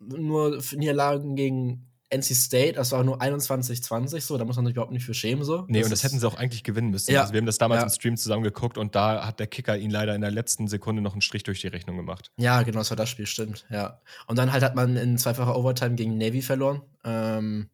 nur 0.00 0.62
Niederlagen 0.74 1.36
gegen 1.36 1.88
NC 2.10 2.34
State, 2.34 2.72
das 2.74 2.92
war 2.92 3.04
nur 3.04 3.20
21-20, 3.20 4.20
so, 4.22 4.38
da 4.38 4.44
muss 4.44 4.56
man 4.56 4.64
sich 4.64 4.74
überhaupt 4.74 4.92
nicht 4.92 5.04
für 5.04 5.12
schämen, 5.12 5.44
so. 5.44 5.64
Nee, 5.68 5.80
das 5.80 5.86
und 5.86 5.92
das 5.92 6.04
hätten 6.04 6.18
sie 6.18 6.26
auch 6.26 6.36
eigentlich 6.36 6.64
gewinnen 6.64 6.90
müssen. 6.90 7.12
Ja. 7.12 7.20
Also 7.20 7.34
wir 7.34 7.38
haben 7.38 7.46
das 7.46 7.58
damals 7.58 7.80
ja. 7.80 7.84
im 7.84 7.90
Stream 7.90 8.16
zusammen 8.16 8.42
geguckt 8.42 8.78
und 8.78 8.94
da 8.94 9.26
hat 9.26 9.40
der 9.40 9.46
Kicker 9.46 9.76
ihn 9.76 9.90
leider 9.90 10.14
in 10.14 10.22
der 10.22 10.30
letzten 10.30 10.68
Sekunde 10.68 11.02
noch 11.02 11.12
einen 11.12 11.20
Strich 11.20 11.42
durch 11.42 11.60
die 11.60 11.66
Rechnung 11.66 11.96
gemacht. 11.96 12.30
Ja, 12.38 12.62
genau, 12.62 12.78
das 12.78 12.90
war 12.90 12.96
das 12.96 13.10
Spiel, 13.10 13.26
stimmt, 13.26 13.66
ja. 13.68 14.00
Und 14.26 14.38
dann 14.38 14.52
halt 14.52 14.62
hat 14.62 14.74
man 14.74 14.96
in 14.96 15.18
zweifacher 15.18 15.54
Overtime 15.54 15.96
gegen 15.96 16.16
Navy 16.16 16.40
verloren. 16.40 16.80
Ähm, 17.04 17.68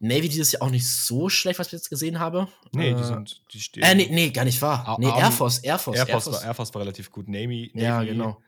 Navy 0.00 0.28
dieses 0.28 0.52
Jahr 0.52 0.62
auch 0.62 0.70
nicht 0.70 0.88
so 0.88 1.28
schlecht, 1.28 1.58
was 1.58 1.68
ich 1.68 1.72
jetzt 1.72 1.90
gesehen 1.90 2.20
habe. 2.20 2.48
Nee, 2.72 2.94
die 2.94 3.00
äh, 3.00 3.04
sind, 3.04 3.42
die 3.52 3.60
stehen. 3.60 3.82
Äh, 3.82 3.94
nee, 3.94 4.08
nee, 4.10 4.30
gar 4.30 4.44
nicht 4.44 4.62
wahr. 4.62 4.96
Nee, 5.00 5.06
Air 5.06 5.32
Force, 5.32 5.58
Air 5.58 5.78
Force. 5.78 5.98
Air 5.98 6.06
Force, 6.06 6.08
Air 6.08 6.20
Force, 6.20 6.40
war, 6.40 6.48
Air 6.48 6.54
Force 6.54 6.74
war 6.74 6.80
relativ 6.82 7.10
gut. 7.10 7.28
Navy, 7.28 7.70
Navy 7.74 7.84
ja, 7.84 8.02
genau. 8.04 8.40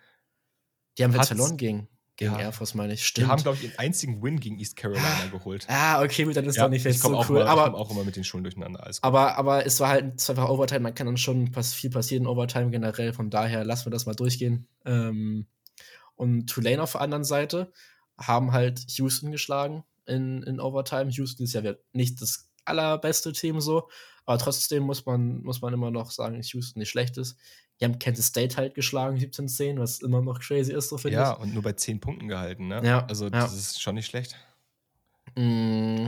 Die 0.97 1.05
haben 1.05 1.15
jetzt 1.15 1.29
verloren 1.29 1.57
gegen. 1.57 1.89
Gegen 2.17 2.33
ja. 2.33 2.41
Air 2.41 2.53
Force, 2.53 2.75
meine 2.75 2.93
ich. 2.93 3.05
Stimmt. 3.05 3.27
Die 3.27 3.31
haben, 3.31 3.43
glaube 3.43 3.57
ich, 3.57 3.63
den 3.63 3.79
einzigen 3.79 4.23
Win 4.23 4.39
gegen 4.39 4.59
East 4.59 4.77
Carolina 4.77 5.27
geholt. 5.33 5.65
Ah, 5.69 6.03
okay, 6.03 6.25
gut, 6.25 6.37
dann 6.37 6.45
ist 6.45 6.57
ja, 6.57 6.65
doch 6.65 6.71
nicht 6.71 6.83
fest 6.83 7.01
so 7.01 7.09
cool. 7.09 7.39
Mal, 7.39 7.49
aber, 7.49 7.63
ich 7.63 7.73
komme 7.73 7.79
auch 7.79 7.91
immer 7.91 8.05
mit 8.05 8.15
den 8.15 8.25
Schulen 8.25 8.45
durcheinander. 8.45 8.89
Aber, 9.01 9.39
aber 9.39 9.65
es 9.65 9.81
war 9.81 9.89
halt 9.89 10.29
einfach 10.29 10.49
Overtime. 10.51 10.81
Man 10.81 10.95
kann 10.95 11.07
dann 11.07 11.17
schon 11.17 11.51
viel 11.55 11.89
passieren 11.89 12.25
in 12.25 12.29
Overtime 12.29 12.71
generell. 12.71 13.15
Von 13.15 13.31
daher 13.31 13.65
lassen 13.65 13.87
wir 13.87 13.91
das 13.91 14.05
mal 14.05 14.15
durchgehen. 14.15 14.69
Ähm, 14.85 15.47
und 16.15 16.47
Tulane 16.47 16.83
auf 16.83 16.93
der 16.93 17.01
anderen 17.01 17.25
Seite 17.25 17.73
haben 18.19 18.53
halt 18.53 18.85
Houston 18.91 19.33
geschlagen 19.33 19.83
in, 20.11 20.43
in 20.43 20.61
Overtime. 20.61 21.11
Houston 21.11 21.45
ist 21.45 21.55
ja 21.55 21.63
nicht 21.93 22.21
das 22.21 22.51
allerbeste 22.65 23.33
Team 23.33 23.61
so. 23.61 23.89
Aber 24.27 24.39
trotzdem 24.39 24.85
muss 24.85 25.07
man, 25.07 25.43
muss 25.43 25.61
man 25.63 25.73
immer 25.73 25.91
noch 25.91 26.11
sagen, 26.11 26.37
dass 26.37 26.53
Houston 26.53 26.81
nicht 26.81 26.91
schlecht 26.91 27.17
ist. 27.17 27.37
Die 27.81 27.85
haben 27.85 27.99
Kansas 27.99 28.27
State 28.27 28.57
halt 28.57 28.75
geschlagen, 28.75 29.17
17-10, 29.17 29.79
was 29.79 30.01
immer 30.01 30.21
noch 30.21 30.39
crazy 30.39 30.73
ist, 30.73 30.91
so 30.91 30.99
finde 30.99 31.17
ja, 31.17 31.23
ich. 31.23 31.29
Ja, 31.39 31.43
und 31.43 31.55
nur 31.55 31.63
bei 31.63 31.73
10 31.73 32.01
Punkten 32.01 32.29
gehalten, 32.29 32.69
ne? 32.69 32.83
Ja. 32.85 33.07
Also, 33.07 33.31
das 33.31 33.53
ja. 33.53 33.59
ist 33.59 33.81
schon 33.81 33.95
nicht 33.95 34.07
schlecht. 34.07 34.37
Mm, 35.35 36.07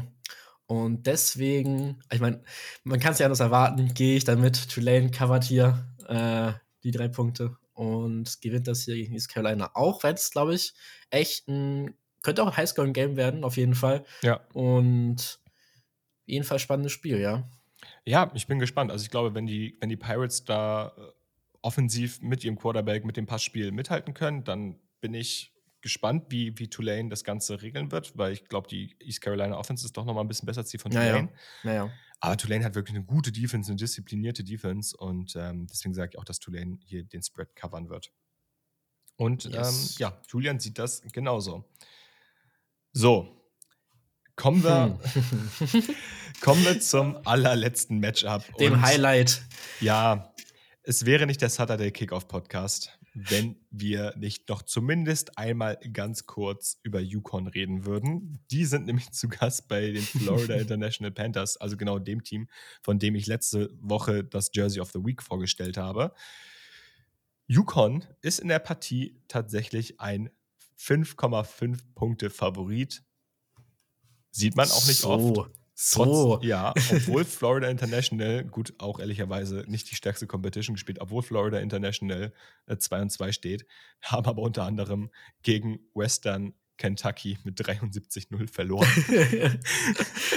und 0.66 1.06
deswegen, 1.06 2.02
ich 2.12 2.20
meine, 2.20 2.42
man 2.84 3.00
kann 3.00 3.14
es 3.14 3.18
ja 3.18 3.26
anders 3.26 3.40
erwarten, 3.40 3.94
gehe 3.94 4.16
ich 4.16 4.24
damit. 4.24 4.68
Tulane 4.68 5.10
covert 5.10 5.44
hier. 5.44 5.86
äh, 6.08 6.52
die 6.84 6.90
drei 6.90 7.08
Punkte. 7.08 7.56
Und 7.74 8.40
gewinnt 8.40 8.68
das 8.68 8.82
hier 8.82 8.94
gegen 8.94 9.14
East 9.14 9.30
Carolina 9.30 9.70
auch, 9.74 10.02
wenn 10.02 10.14
es, 10.14 10.30
glaube 10.30 10.54
ich, 10.54 10.74
echt 11.10 11.48
ein. 11.48 11.94
Könnte 12.22 12.42
auch 12.42 12.48
ein 12.48 12.56
Highscoring-Game 12.56 13.16
werden, 13.16 13.44
auf 13.44 13.56
jeden 13.56 13.74
Fall. 13.74 14.04
Ja. 14.22 14.40
Und 14.52 15.40
jedenfalls 16.24 16.62
spannendes 16.62 16.92
Spiel, 16.92 17.18
ja. 17.18 17.48
Ja, 18.04 18.30
ich 18.34 18.46
bin 18.46 18.58
gespannt. 18.58 18.90
Also 18.90 19.04
ich 19.04 19.10
glaube, 19.10 19.34
wenn 19.34 19.46
die, 19.46 19.76
wenn 19.80 19.88
die 19.88 19.96
Pirates 19.96 20.44
da 20.44 20.92
äh, 20.96 21.00
offensiv 21.62 22.20
mit 22.20 22.44
ihrem 22.44 22.56
Quarterback, 22.56 23.04
mit 23.04 23.16
dem 23.16 23.26
Passspiel 23.26 23.72
mithalten 23.72 24.14
können, 24.14 24.44
dann 24.44 24.78
bin 25.00 25.14
ich 25.14 25.52
gespannt, 25.80 26.26
wie, 26.28 26.58
wie 26.58 26.68
Tulane 26.68 27.08
das 27.08 27.24
Ganze 27.24 27.60
regeln 27.60 27.90
wird, 27.90 28.16
weil 28.16 28.32
ich 28.32 28.44
glaube, 28.44 28.68
die 28.68 28.96
East 29.00 29.20
Carolina 29.20 29.58
Offense 29.58 29.84
ist 29.84 29.96
doch 29.96 30.04
noch 30.04 30.14
mal 30.14 30.20
ein 30.20 30.28
bisschen 30.28 30.46
besser 30.46 30.60
als 30.60 30.70
die 30.70 30.78
von 30.78 30.92
Tulane. 30.92 31.28
Ja, 31.64 31.72
ja. 31.72 31.90
Aber 32.20 32.36
Tulane 32.36 32.64
hat 32.64 32.76
wirklich 32.76 32.96
eine 32.96 33.04
gute 33.04 33.32
Defense, 33.32 33.70
eine 33.70 33.76
disziplinierte 33.76 34.44
Defense 34.44 34.96
und 34.96 35.34
ähm, 35.34 35.66
deswegen 35.66 35.92
sage 35.92 36.10
ich 36.12 36.18
auch, 36.18 36.24
dass 36.24 36.38
Tulane 36.38 36.78
hier 36.84 37.02
den 37.02 37.20
Spread 37.20 37.56
covern 37.56 37.88
wird. 37.88 38.12
Und 39.16 39.44
yes. 39.44 39.90
ähm, 39.90 39.96
ja, 39.98 40.22
Julian 40.28 40.60
sieht 40.60 40.78
das 40.78 41.02
genauso. 41.12 41.64
So, 42.94 43.42
kommen 44.36 44.62
wir, 44.62 44.98
hm. 45.14 45.82
kommen 46.42 46.62
wir 46.62 46.78
zum 46.78 47.16
allerletzten 47.26 48.00
Matchup. 48.00 48.44
Dem 48.58 48.74
und, 48.74 48.82
Highlight. 48.82 49.40
Ja, 49.80 50.34
es 50.82 51.06
wäre 51.06 51.26
nicht 51.26 51.40
der 51.40 51.48
Saturday 51.48 51.90
Kickoff 51.90 52.28
Podcast, 52.28 52.98
wenn 53.14 53.56
wir 53.70 54.14
nicht 54.18 54.46
noch 54.50 54.60
zumindest 54.60 55.38
einmal 55.38 55.78
ganz 55.94 56.26
kurz 56.26 56.80
über 56.82 57.00
Yukon 57.00 57.46
reden 57.46 57.86
würden. 57.86 58.44
Die 58.50 58.66
sind 58.66 58.84
nämlich 58.84 59.10
zu 59.12 59.30
Gast 59.30 59.68
bei 59.68 59.92
den 59.92 60.02
Florida 60.02 60.54
International 60.60 61.12
Panthers, 61.12 61.56
also 61.56 61.78
genau 61.78 61.98
dem 61.98 62.22
Team, 62.22 62.46
von 62.82 62.98
dem 62.98 63.14
ich 63.14 63.26
letzte 63.26 63.70
Woche 63.80 64.22
das 64.22 64.50
Jersey 64.52 64.82
of 64.82 64.90
the 64.92 65.02
Week 65.02 65.22
vorgestellt 65.22 65.78
habe. 65.78 66.12
Yukon 67.46 68.04
ist 68.20 68.38
in 68.38 68.48
der 68.48 68.58
Partie 68.58 69.18
tatsächlich 69.28 69.98
ein 69.98 70.28
5,5 70.82 71.78
Punkte 71.94 72.30
Favorit. 72.30 73.04
Sieht 74.30 74.56
man 74.56 74.68
auch 74.70 74.86
nicht 74.86 75.00
so. 75.00 75.10
oft. 75.10 75.50
So. 75.74 76.04
Trotz, 76.04 76.44
ja, 76.44 76.74
obwohl 76.90 77.24
Florida 77.24 77.68
International, 77.68 78.44
gut, 78.44 78.74
auch 78.78 79.00
ehrlicherweise 79.00 79.64
nicht 79.66 79.90
die 79.90 79.94
stärkste 79.94 80.26
Competition 80.26 80.74
gespielt, 80.74 81.00
obwohl 81.00 81.22
Florida 81.22 81.58
International 81.58 82.32
2 82.66 82.96
äh, 82.96 83.02
und 83.02 83.10
2 83.10 83.32
steht, 83.32 83.66
haben 84.02 84.26
aber 84.26 84.42
unter 84.42 84.64
anderem 84.64 85.10
gegen 85.42 85.80
Western 85.94 86.54
Kentucky 86.78 87.38
mit 87.44 87.60
73-0 87.60 88.48
verloren. 88.48 88.88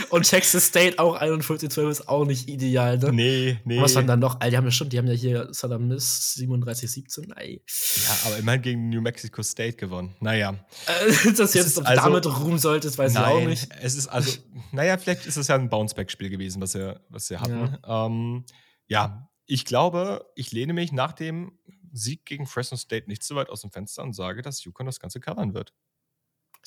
und 0.09 0.29
Texas 0.29 0.67
State 0.67 0.99
auch 0.99 1.19
41-12 1.19 1.89
ist 1.89 2.07
auch 2.07 2.25
nicht 2.25 2.47
ideal, 2.49 2.97
ne? 2.97 3.11
Nee, 3.11 3.59
nee. 3.63 3.81
Was 3.81 3.95
waren 3.95 4.07
dann 4.07 4.19
noch? 4.19 4.39
Die 4.39 4.55
haben 4.55 4.65
ja 4.65 4.71
schon, 4.71 4.89
die 4.89 4.97
haben 4.97 5.07
ja 5.07 5.13
hier 5.13 5.47
Saddam 5.51 5.87
Miss 5.87 6.35
37-17. 6.37 7.33
Ja, 7.33 8.17
aber 8.25 8.37
immerhin 8.37 8.61
gegen 8.61 8.89
New 8.89 9.01
Mexico 9.01 9.41
State 9.41 9.77
gewonnen. 9.77 10.15
Naja. 10.19 10.65
Äh, 10.87 11.33
dass 11.37 11.53
jetzt 11.53 11.83
also, 11.83 12.01
damit 12.01 12.25
ruhen 12.25 12.59
solltest, 12.59 12.97
weiß 12.97 13.13
nein, 13.13 13.23
ich 13.23 13.29
auch 13.29 13.47
nicht. 13.47 13.69
Es 13.81 13.95
ist 13.95 14.07
also, 14.07 14.37
naja, 14.71 14.97
vielleicht 14.97 15.25
ist 15.25 15.37
es 15.37 15.47
ja 15.47 15.55
ein 15.55 15.69
Bounceback-Spiel 15.69 16.29
gewesen, 16.29 16.61
was 16.61 16.75
wir, 16.75 17.01
was 17.09 17.29
wir 17.29 17.41
hatten. 17.41 17.77
Ja. 17.83 18.05
Ähm, 18.05 18.45
ja, 18.87 19.29
ich 19.45 19.65
glaube, 19.65 20.25
ich 20.35 20.51
lehne 20.51 20.73
mich 20.73 20.91
nach 20.91 21.13
dem 21.13 21.57
Sieg 21.91 22.25
gegen 22.25 22.45
Fresno 22.45 22.77
State 22.77 23.07
nicht 23.07 23.23
so 23.23 23.35
weit 23.35 23.49
aus 23.49 23.61
dem 23.61 23.71
Fenster 23.71 24.03
und 24.03 24.13
sage, 24.13 24.41
dass 24.41 24.63
Yukon 24.63 24.85
das 24.85 24.99
Ganze 24.99 25.19
covern 25.19 25.53
wird. 25.53 25.73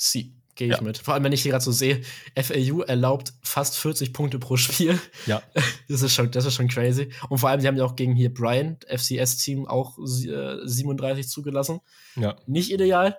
Sie, 0.00 0.32
gehe 0.54 0.68
ich 0.68 0.76
ja. 0.76 0.80
mit. 0.80 0.98
Vor 0.98 1.14
allem, 1.14 1.24
wenn 1.24 1.32
ich 1.32 1.42
hier 1.42 1.50
gerade 1.50 1.64
so 1.64 1.72
sehe, 1.72 2.02
FAU 2.36 2.82
erlaubt 2.82 3.32
fast 3.42 3.76
40 3.78 4.12
Punkte 4.12 4.38
pro 4.38 4.56
Spiel. 4.56 4.98
Ja. 5.26 5.42
Das 5.88 6.02
ist 6.02 6.12
schon, 6.12 6.30
das 6.30 6.44
ist 6.44 6.54
schon 6.54 6.68
crazy. 6.68 7.08
Und 7.30 7.38
vor 7.38 7.48
allem, 7.48 7.62
sie 7.62 7.66
haben 7.66 7.76
ja 7.76 7.84
auch 7.84 7.96
gegen 7.96 8.14
hier 8.14 8.32
Bryant, 8.32 8.84
FCS-Team, 8.84 9.66
auch 9.66 9.98
äh, 9.98 10.58
37 10.62 11.26
zugelassen. 11.28 11.80
Ja. 12.14 12.36
Nicht 12.46 12.70
ideal. 12.70 13.18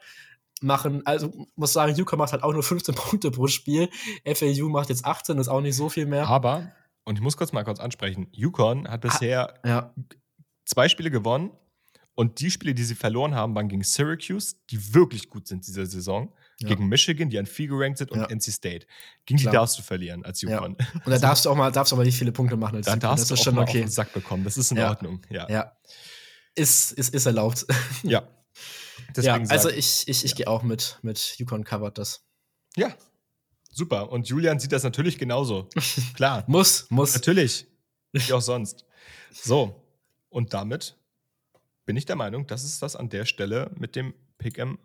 Machen, 0.62 1.02
also 1.06 1.48
muss 1.56 1.74
sagen, 1.74 1.96
Yuka 1.96 2.16
macht 2.16 2.32
halt 2.32 2.44
auch 2.44 2.54
nur 2.54 2.62
15 2.62 2.94
Punkte 2.96 3.32
pro 3.32 3.48
Spiel. 3.48 3.90
FAU 4.24 4.70
macht 4.70 4.90
jetzt 4.90 5.04
18, 5.04 5.40
ist 5.40 5.48
auch 5.48 5.62
nicht 5.62 5.76
so 5.76 5.90
viel 5.90 6.06
mehr. 6.06 6.28
Aber, 6.28 6.72
und 7.06 7.16
ich 7.18 7.22
muss 7.22 7.38
kurz 7.38 7.52
mal 7.52 7.64
kurz 7.64 7.80
ansprechen, 7.80 8.28
Yukon 8.32 8.88
hat 8.88 9.02
bisher 9.02 9.56
ah, 9.64 9.68
ja. 9.68 9.96
zwei 10.66 10.88
Spiele 10.88 11.10
gewonnen 11.10 11.50
und 12.14 12.40
die 12.40 12.52
Spiele, 12.52 12.76
die 12.76 12.84
sie 12.84 12.96
verloren 12.96 13.34
haben, 13.34 13.56
waren 13.56 13.68
gegen 13.68 13.84
Syracuse, 13.84 14.58
die 14.70 14.94
wirklich 14.94 15.30
gut 15.30 15.48
sind 15.48 15.66
diese 15.66 15.86
Saison, 15.88 16.32
ja. 16.60 16.70
gegen 16.70 16.88
Michigan, 16.88 17.30
die 17.30 17.40
an 17.40 17.46
viel 17.46 17.68
gerankt 17.68 17.98
sind, 17.98 18.12
und 18.12 18.20
ja. 18.20 18.28
NC 18.28 18.52
State. 18.52 18.88
Gegen 19.26 19.40
Klar. 19.40 19.52
die 19.52 19.58
darfst 19.58 19.78
du 19.78 19.82
verlieren 19.82 20.26
als 20.26 20.42
Yukon. 20.42 20.76
Ja. 20.80 21.02
Und 21.06 21.12
da 21.12 21.18
darfst 21.18 21.46
du 21.46 21.50
auch 21.50 21.56
mal, 21.56 21.72
darfst 21.72 21.94
auch 21.94 21.98
mal 21.98 22.06
nicht 22.06 22.18
viele 22.18 22.32
Punkte 22.32 22.58
machen 22.58 22.76
als 22.76 22.86
Da 22.86 22.96
darfst 22.96 23.32
das 23.32 23.42
du 23.44 23.50
auch 23.50 23.54
mal 23.54 23.62
okay. 23.64 23.80
auf 23.80 23.86
den 23.86 23.90
Sack 23.90 24.14
bekommen. 24.14 24.44
Das 24.44 24.58
ist 24.58 24.72
in 24.72 24.80
Ordnung. 24.80 25.22
Ja. 25.30 25.74
Ist, 26.56 26.92
ist, 26.92 27.14
ist 27.14 27.26
erlaubt. 27.26 27.66
Ja. 28.04 28.28
Deswegen 29.16 29.46
ja, 29.46 29.52
also 29.52 29.70
ich, 29.70 30.08
ich, 30.08 30.26
ich 30.26 30.36
gehe 30.36 30.48
auch 30.48 30.64
mit, 30.64 31.00
mit 31.02 31.36
Yukon 31.38 31.64
covert 31.64 31.98
das. 31.98 32.26
Ja. 32.76 32.96
Super. 33.72 34.12
Und 34.12 34.28
Julian 34.28 34.60
sieht 34.60 34.72
das 34.72 34.84
natürlich 34.84 35.18
genauso. 35.18 35.70
Klar. 36.16 36.44
muss, 36.48 36.88
muss. 36.90 37.14
Natürlich. 37.14 37.68
Wie 38.12 38.34
auch 38.34 38.42
sonst. 38.42 38.86
So. 39.32 39.86
Und 40.30 40.54
damit 40.54 40.98
bin 41.86 41.96
ich 41.96 42.06
der 42.06 42.16
Meinung, 42.16 42.46
dass 42.48 42.64
es 42.64 42.80
das 42.80 42.96
an 42.96 43.10
der 43.10 43.26
Stelle 43.26 43.72
mit 43.76 43.96
dem 43.96 44.14
Pick'em. 44.40 44.78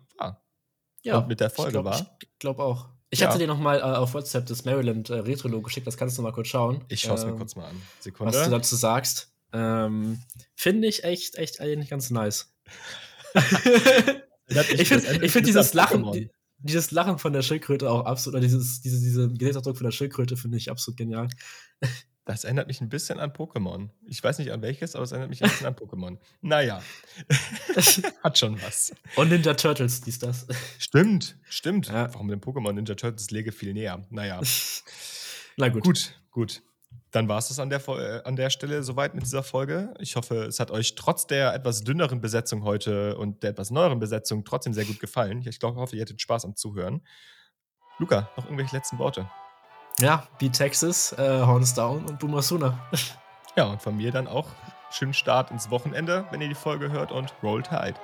Ja, 1.05 1.19
und 1.19 1.27
mit 1.27 1.39
der 1.39 1.49
Folge 1.49 1.71
glaub, 1.73 1.85
war. 1.85 2.17
Ich 2.21 2.39
glaube 2.39 2.63
auch. 2.63 2.87
Ich 3.11 3.19
ja. 3.19 3.27
hatte 3.27 3.37
dir 3.37 3.47
nochmal 3.47 3.79
äh, 3.79 3.81
auf 3.81 4.13
WhatsApp 4.13 4.45
das 4.47 4.65
Maryland 4.65 5.09
äh, 5.09 5.19
Retro-Logo 5.19 5.63
geschickt, 5.63 5.87
das 5.87 5.97
kannst 5.97 6.17
du 6.17 6.21
mal 6.21 6.31
kurz 6.31 6.47
schauen. 6.47 6.83
Ich 6.89 7.01
schaue 7.01 7.15
es 7.15 7.23
ähm, 7.23 7.31
mir 7.31 7.37
kurz 7.37 7.55
mal 7.55 7.67
an. 7.67 7.81
Sekunde. 7.99 8.33
Was 8.33 8.45
du 8.45 8.51
dazu 8.51 8.75
sagst. 8.75 9.31
Ähm, 9.53 10.19
finde 10.55 10.87
ich 10.87 11.03
echt, 11.03 11.35
echt 11.35 11.61
eigentlich 11.61 11.89
ganz 11.89 12.09
nice. 12.09 12.51
ich 14.47 14.87
finde 14.87 15.29
find 15.29 15.47
dieses 15.47 15.73
Lachen, 15.73 16.29
dieses 16.57 16.91
Lachen 16.91 17.19
von 17.19 17.31
der 17.31 17.41
Schildkröte 17.41 17.89
auch 17.89 18.05
absolut, 18.05 18.35
oder 18.35 18.41
dieses, 18.41 18.81
diese, 18.81 18.99
diese 18.99 19.29
Gesichtsausdruck 19.29 19.77
von 19.77 19.85
der 19.85 19.91
Schildkröte 19.91 20.35
finde 20.35 20.57
ich 20.57 20.71
absolut 20.71 20.97
genial. 20.97 21.29
Das 22.25 22.43
erinnert 22.43 22.67
mich 22.67 22.81
ein 22.81 22.89
bisschen 22.89 23.19
an 23.19 23.31
Pokémon. 23.31 23.89
Ich 24.07 24.23
weiß 24.23 24.39
nicht 24.39 24.51
an 24.51 24.63
welches, 24.63 24.95
aber 24.95 25.03
es 25.03 25.11
erinnert 25.11 25.29
mich 25.29 25.43
ein 25.43 25.49
bisschen 25.49 25.67
an 25.67 25.75
Pokémon. 25.75 26.17
Naja. 26.41 26.81
Hat 28.23 28.37
schon 28.37 28.59
was. 28.63 28.95
Und 29.15 29.29
Ninja 29.29 29.53
Turtles, 29.53 30.01
dies 30.01 30.17
das. 30.17 30.47
Stimmt, 30.79 31.37
stimmt. 31.47 31.87
Ja. 31.87 32.11
Warum 32.13 32.27
denn 32.27 32.41
Pokémon 32.41 32.73
Ninja 32.73 32.95
Turtles 32.95 33.29
lege 33.29 33.51
viel 33.51 33.73
näher? 33.73 34.03
Naja. 34.09 34.41
Na 35.57 35.69
gut. 35.69 35.83
Gut, 35.83 36.19
gut. 36.31 36.63
Dann 37.11 37.29
war 37.29 37.37
es 37.37 37.49
das 37.49 37.59
an 37.59 37.69
der, 37.69 37.87
äh, 37.87 38.23
an 38.23 38.35
der 38.35 38.49
Stelle 38.49 38.81
soweit 38.81 39.13
mit 39.13 39.23
dieser 39.23 39.43
Folge. 39.43 39.93
Ich 39.99 40.15
hoffe, 40.15 40.45
es 40.45 40.59
hat 40.59 40.71
euch 40.71 40.95
trotz 40.95 41.27
der 41.27 41.53
etwas 41.53 41.83
dünneren 41.83 42.21
Besetzung 42.21 42.63
heute 42.63 43.17
und 43.17 43.43
der 43.43 43.51
etwas 43.51 43.69
neueren 43.69 43.99
Besetzung 43.99 44.43
trotzdem 44.45 44.73
sehr 44.73 44.85
gut 44.85 44.99
gefallen. 44.99 45.45
Ich 45.47 45.59
glaube, 45.59 45.79
hoffe, 45.79 45.95
ihr 45.95 46.01
hattet 46.01 46.19
Spaß 46.19 46.43
am 46.45 46.55
Zuhören. 46.55 47.05
Luca, 47.99 48.31
noch 48.35 48.45
irgendwelche 48.45 48.75
letzten 48.75 48.97
Worte? 48.97 49.29
Ja, 49.99 50.23
wie 50.39 50.49
Texas, 50.49 51.13
äh, 51.13 51.41
Horns 51.45 51.73
Down 51.73 52.05
und 52.05 52.19
Boomer 52.19 52.41
Sooner. 52.41 52.77
ja, 53.55 53.65
und 53.65 53.81
von 53.81 53.95
mir 53.95 54.11
dann 54.11 54.27
auch 54.27 54.47
schönen 54.91 55.13
Start 55.13 55.51
ins 55.51 55.69
Wochenende, 55.69 56.25
wenn 56.31 56.41
ihr 56.41 56.49
die 56.49 56.55
Folge 56.55 56.91
hört 56.91 57.13
und 57.13 57.33
Roll 57.41 57.63
Tide. 57.63 57.95